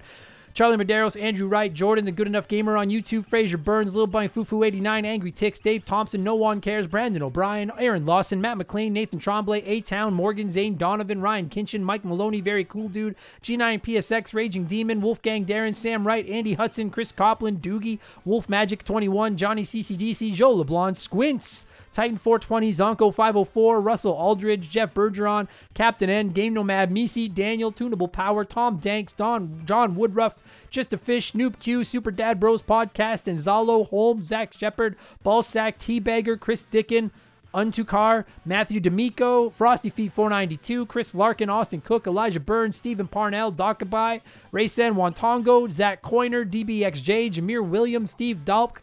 Charlie 0.54 0.76
Medeiros, 0.76 1.20
Andrew 1.20 1.48
Wright, 1.48 1.72
Jordan, 1.72 2.04
the 2.04 2.12
Good 2.12 2.26
Enough 2.26 2.46
Gamer 2.46 2.76
on 2.76 2.90
YouTube, 2.90 3.24
Fraser 3.26 3.56
Burns, 3.56 3.94
Lil 3.94 4.06
Bunny 4.06 4.28
Fufu 4.28 4.66
89, 4.66 5.06
Angry 5.06 5.32
Ticks, 5.32 5.58
Dave 5.58 5.84
Thompson, 5.84 6.22
No 6.22 6.34
One 6.34 6.60
Cares, 6.60 6.86
Brandon 6.86 7.22
O'Brien, 7.22 7.72
Aaron 7.78 8.04
Lawson, 8.04 8.40
Matt 8.40 8.58
McLean, 8.58 8.92
Nathan 8.92 9.18
Tremblay, 9.18 9.62
A 9.64 9.80
Town, 9.80 10.12
Morgan 10.12 10.50
Zane, 10.50 10.76
Donovan, 10.76 11.22
Ryan 11.22 11.48
Kinchin, 11.48 11.80
Mike 11.80 12.04
Maloney, 12.04 12.42
Very 12.42 12.64
Cool 12.64 12.88
Dude, 12.88 13.16
G9 13.42 13.82
PSX, 13.82 14.34
Raging 14.34 14.64
Demon, 14.64 15.00
Wolfgang 15.00 15.46
Darren, 15.46 15.74
Sam 15.74 16.06
Wright, 16.06 16.26
Andy 16.28 16.52
Hudson, 16.52 16.90
Chris 16.90 17.12
Copland, 17.12 17.62
Doogie, 17.62 17.98
Wolf 18.26 18.48
Magic 18.48 18.84
21, 18.84 19.38
Johnny 19.38 19.62
CCDC, 19.62 20.34
Joe 20.34 20.52
LeBlanc, 20.52 20.98
Squints, 20.98 21.66
Titan 21.92 22.16
420, 22.16 22.72
Zonko 22.72 23.14
504, 23.14 23.80
Russell 23.80 24.12
Aldridge, 24.12 24.70
Jeff 24.70 24.94
Bergeron, 24.94 25.46
Captain 25.74 26.08
N, 26.08 26.30
Game 26.30 26.54
Nomad, 26.54 26.90
Misi, 26.90 27.28
Daniel, 27.28 27.70
Tunable 27.70 28.08
Power, 28.08 28.44
Tom 28.44 28.78
Danks, 28.78 29.12
Don, 29.12 29.62
John 29.66 29.94
Woodruff, 29.94 30.34
Just 30.70 30.92
a 30.94 30.98
Fish, 30.98 31.32
Snoop 31.32 31.58
Q, 31.58 31.84
Super 31.84 32.10
Dad 32.10 32.40
Bros 32.40 32.62
Podcast, 32.62 33.28
and 33.28 33.38
Zalo, 33.38 33.88
Holmes, 33.88 34.24
Zach 34.24 34.54
Shepard, 34.54 34.96
Ballsack, 35.24 35.76
Teabagger, 35.76 36.40
Chris 36.40 36.64
Dickin, 36.70 37.10
Untukar, 37.52 38.24
Matthew 38.46 38.80
D'Amico, 38.80 39.50
Frosty 39.50 39.90
Feet 39.90 40.12
492, 40.12 40.86
Chris 40.86 41.14
Larkin, 41.14 41.50
Austin 41.50 41.82
Cook, 41.82 42.06
Elijah 42.06 42.40
Burns, 42.40 42.76
Stephen 42.76 43.06
Parnell, 43.06 43.52
Dakabai, 43.52 44.22
Raysen 44.52 44.94
Wantongo, 44.94 45.70
Zach 45.70 46.00
Coiner, 46.00 46.44
DBXJ, 46.44 47.32
Jameer 47.32 47.62
Williams, 47.66 48.10
Steve 48.10 48.38
Dalk, 48.44 48.78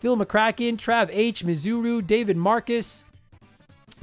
Phil 0.00 0.16
McCracken, 0.16 0.76
Trav 0.76 1.08
H, 1.12 1.44
Mizuru, 1.44 2.04
David 2.04 2.36
Marcus, 2.36 3.04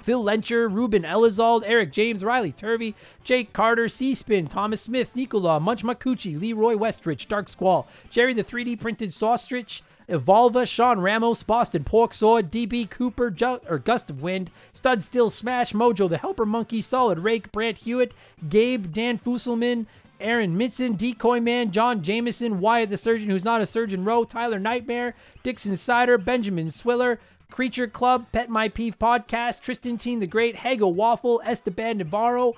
Phil 0.02 0.24
Lencher, 0.24 0.72
Ruben 0.72 1.04
Elizald, 1.04 1.64
Eric 1.66 1.92
James, 1.92 2.24
Riley 2.24 2.52
Turvey, 2.52 2.96
Jake 3.24 3.52
Carter, 3.52 3.90
C-Spin, 3.90 4.48
Thomas 4.48 4.82
Smith, 4.82 5.14
Nicola, 5.16 5.60
Munch 5.60 5.84
Makuchi, 5.84 6.40
Leroy 6.40 6.76
Westrich, 6.76 7.28
Dark 7.28 7.50
Squall, 7.50 7.88
Jerry 8.10 8.34
the 8.34 8.44
3D 8.44 8.80
Printed 8.80 9.10
Saustrich, 9.10 9.82
Evolva, 10.08 10.66
Sean 10.66 11.00
Ramos, 11.00 11.44
Boston 11.44 11.84
Pork 11.84 12.14
Sword, 12.14 12.50
DB 12.50 12.90
Cooper, 12.90 13.30
Ju- 13.30 13.60
or 13.68 13.80
Gust 13.80 14.10
of 14.10 14.22
Wind, 14.22 14.50
Stud 14.72 15.04
Still 15.04 15.30
Smash, 15.30 15.74
Mojo 15.74 16.08
the 16.08 16.18
Helper 16.20 16.46
Monkey, 16.46 16.80
Solid 16.80 17.20
Rake, 17.20 17.52
Brant 17.52 17.80
Hewitt, 17.80 18.14
Gabe, 18.48 18.94
Dan 18.94 19.20
Fusselman, 19.20 19.88
Aaron 20.20 20.58
Mitson, 20.58 20.98
Decoy 20.98 21.40
Man, 21.40 21.72
John 21.72 22.02
Jameson, 22.02 22.60
Wyatt 22.60 22.90
the 22.90 22.98
Surgeon 22.98 23.30
Who's 23.30 23.44
Not 23.44 23.62
a 23.62 23.66
Surgeon 23.66 24.04
Rowe, 24.04 24.24
Tyler 24.24 24.60
Nightmare, 24.60 25.16
Dixon 25.44 25.78
Cider, 25.78 26.18
Benjamin 26.18 26.68
Swiller, 26.68 27.20
Creature 27.52 27.88
Club, 27.88 28.28
Pet 28.32 28.50
My 28.50 28.70
Peeve 28.70 29.00
Podcast, 29.00 29.62
Tristan 29.62 29.98
Teen 29.98 30.20
the 30.20 30.28
Great, 30.28 30.58
Hagel 30.58 30.94
Waffle, 30.94 31.42
Esteban 31.46 31.98
Navarro, 31.98 32.54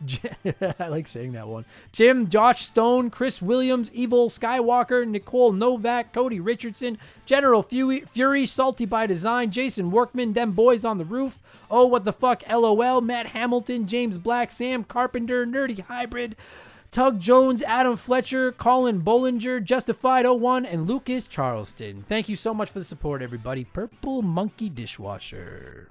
I 0.78 0.88
like 0.88 1.06
saying 1.06 1.32
that 1.32 1.48
one. 1.48 1.64
Jim, 1.92 2.28
Josh 2.28 2.66
Stone, 2.66 3.10
Chris 3.10 3.40
Williams, 3.40 3.92
Evil 3.92 4.28
Skywalker, 4.28 5.06
Nicole 5.06 5.52
Novak, 5.52 6.12
Cody 6.12 6.38
Richardson, 6.40 6.98
General 7.24 7.62
Fury, 7.62 8.00
Fury, 8.00 8.46
Salty 8.46 8.84
by 8.84 9.06
Design, 9.06 9.50
Jason 9.50 9.90
Workman, 9.90 10.34
Them 10.34 10.52
Boys 10.52 10.84
on 10.84 10.98
the 10.98 11.04
Roof, 11.04 11.40
Oh 11.70 11.86
What 11.86 12.04
the 12.04 12.12
Fuck, 12.12 12.42
LOL, 12.48 13.00
Matt 13.00 13.28
Hamilton, 13.28 13.86
James 13.86 14.18
Black, 14.18 14.50
Sam 14.50 14.84
Carpenter, 14.84 15.46
Nerdy 15.46 15.80
Hybrid, 15.80 16.36
Tug 16.90 17.18
Jones, 17.20 17.62
Adam 17.62 17.96
Fletcher, 17.96 18.52
Colin 18.52 19.02
Bollinger, 19.02 19.62
Justified 19.62 20.26
01, 20.26 20.66
and 20.66 20.86
Lucas 20.86 21.26
Charleston. 21.26 22.04
Thank 22.08 22.28
you 22.28 22.36
so 22.36 22.54
much 22.54 22.70
for 22.70 22.78
the 22.78 22.84
support, 22.84 23.22
everybody. 23.22 23.64
Purple 23.64 24.22
Monkey 24.22 24.68
Dishwasher. 24.68 25.90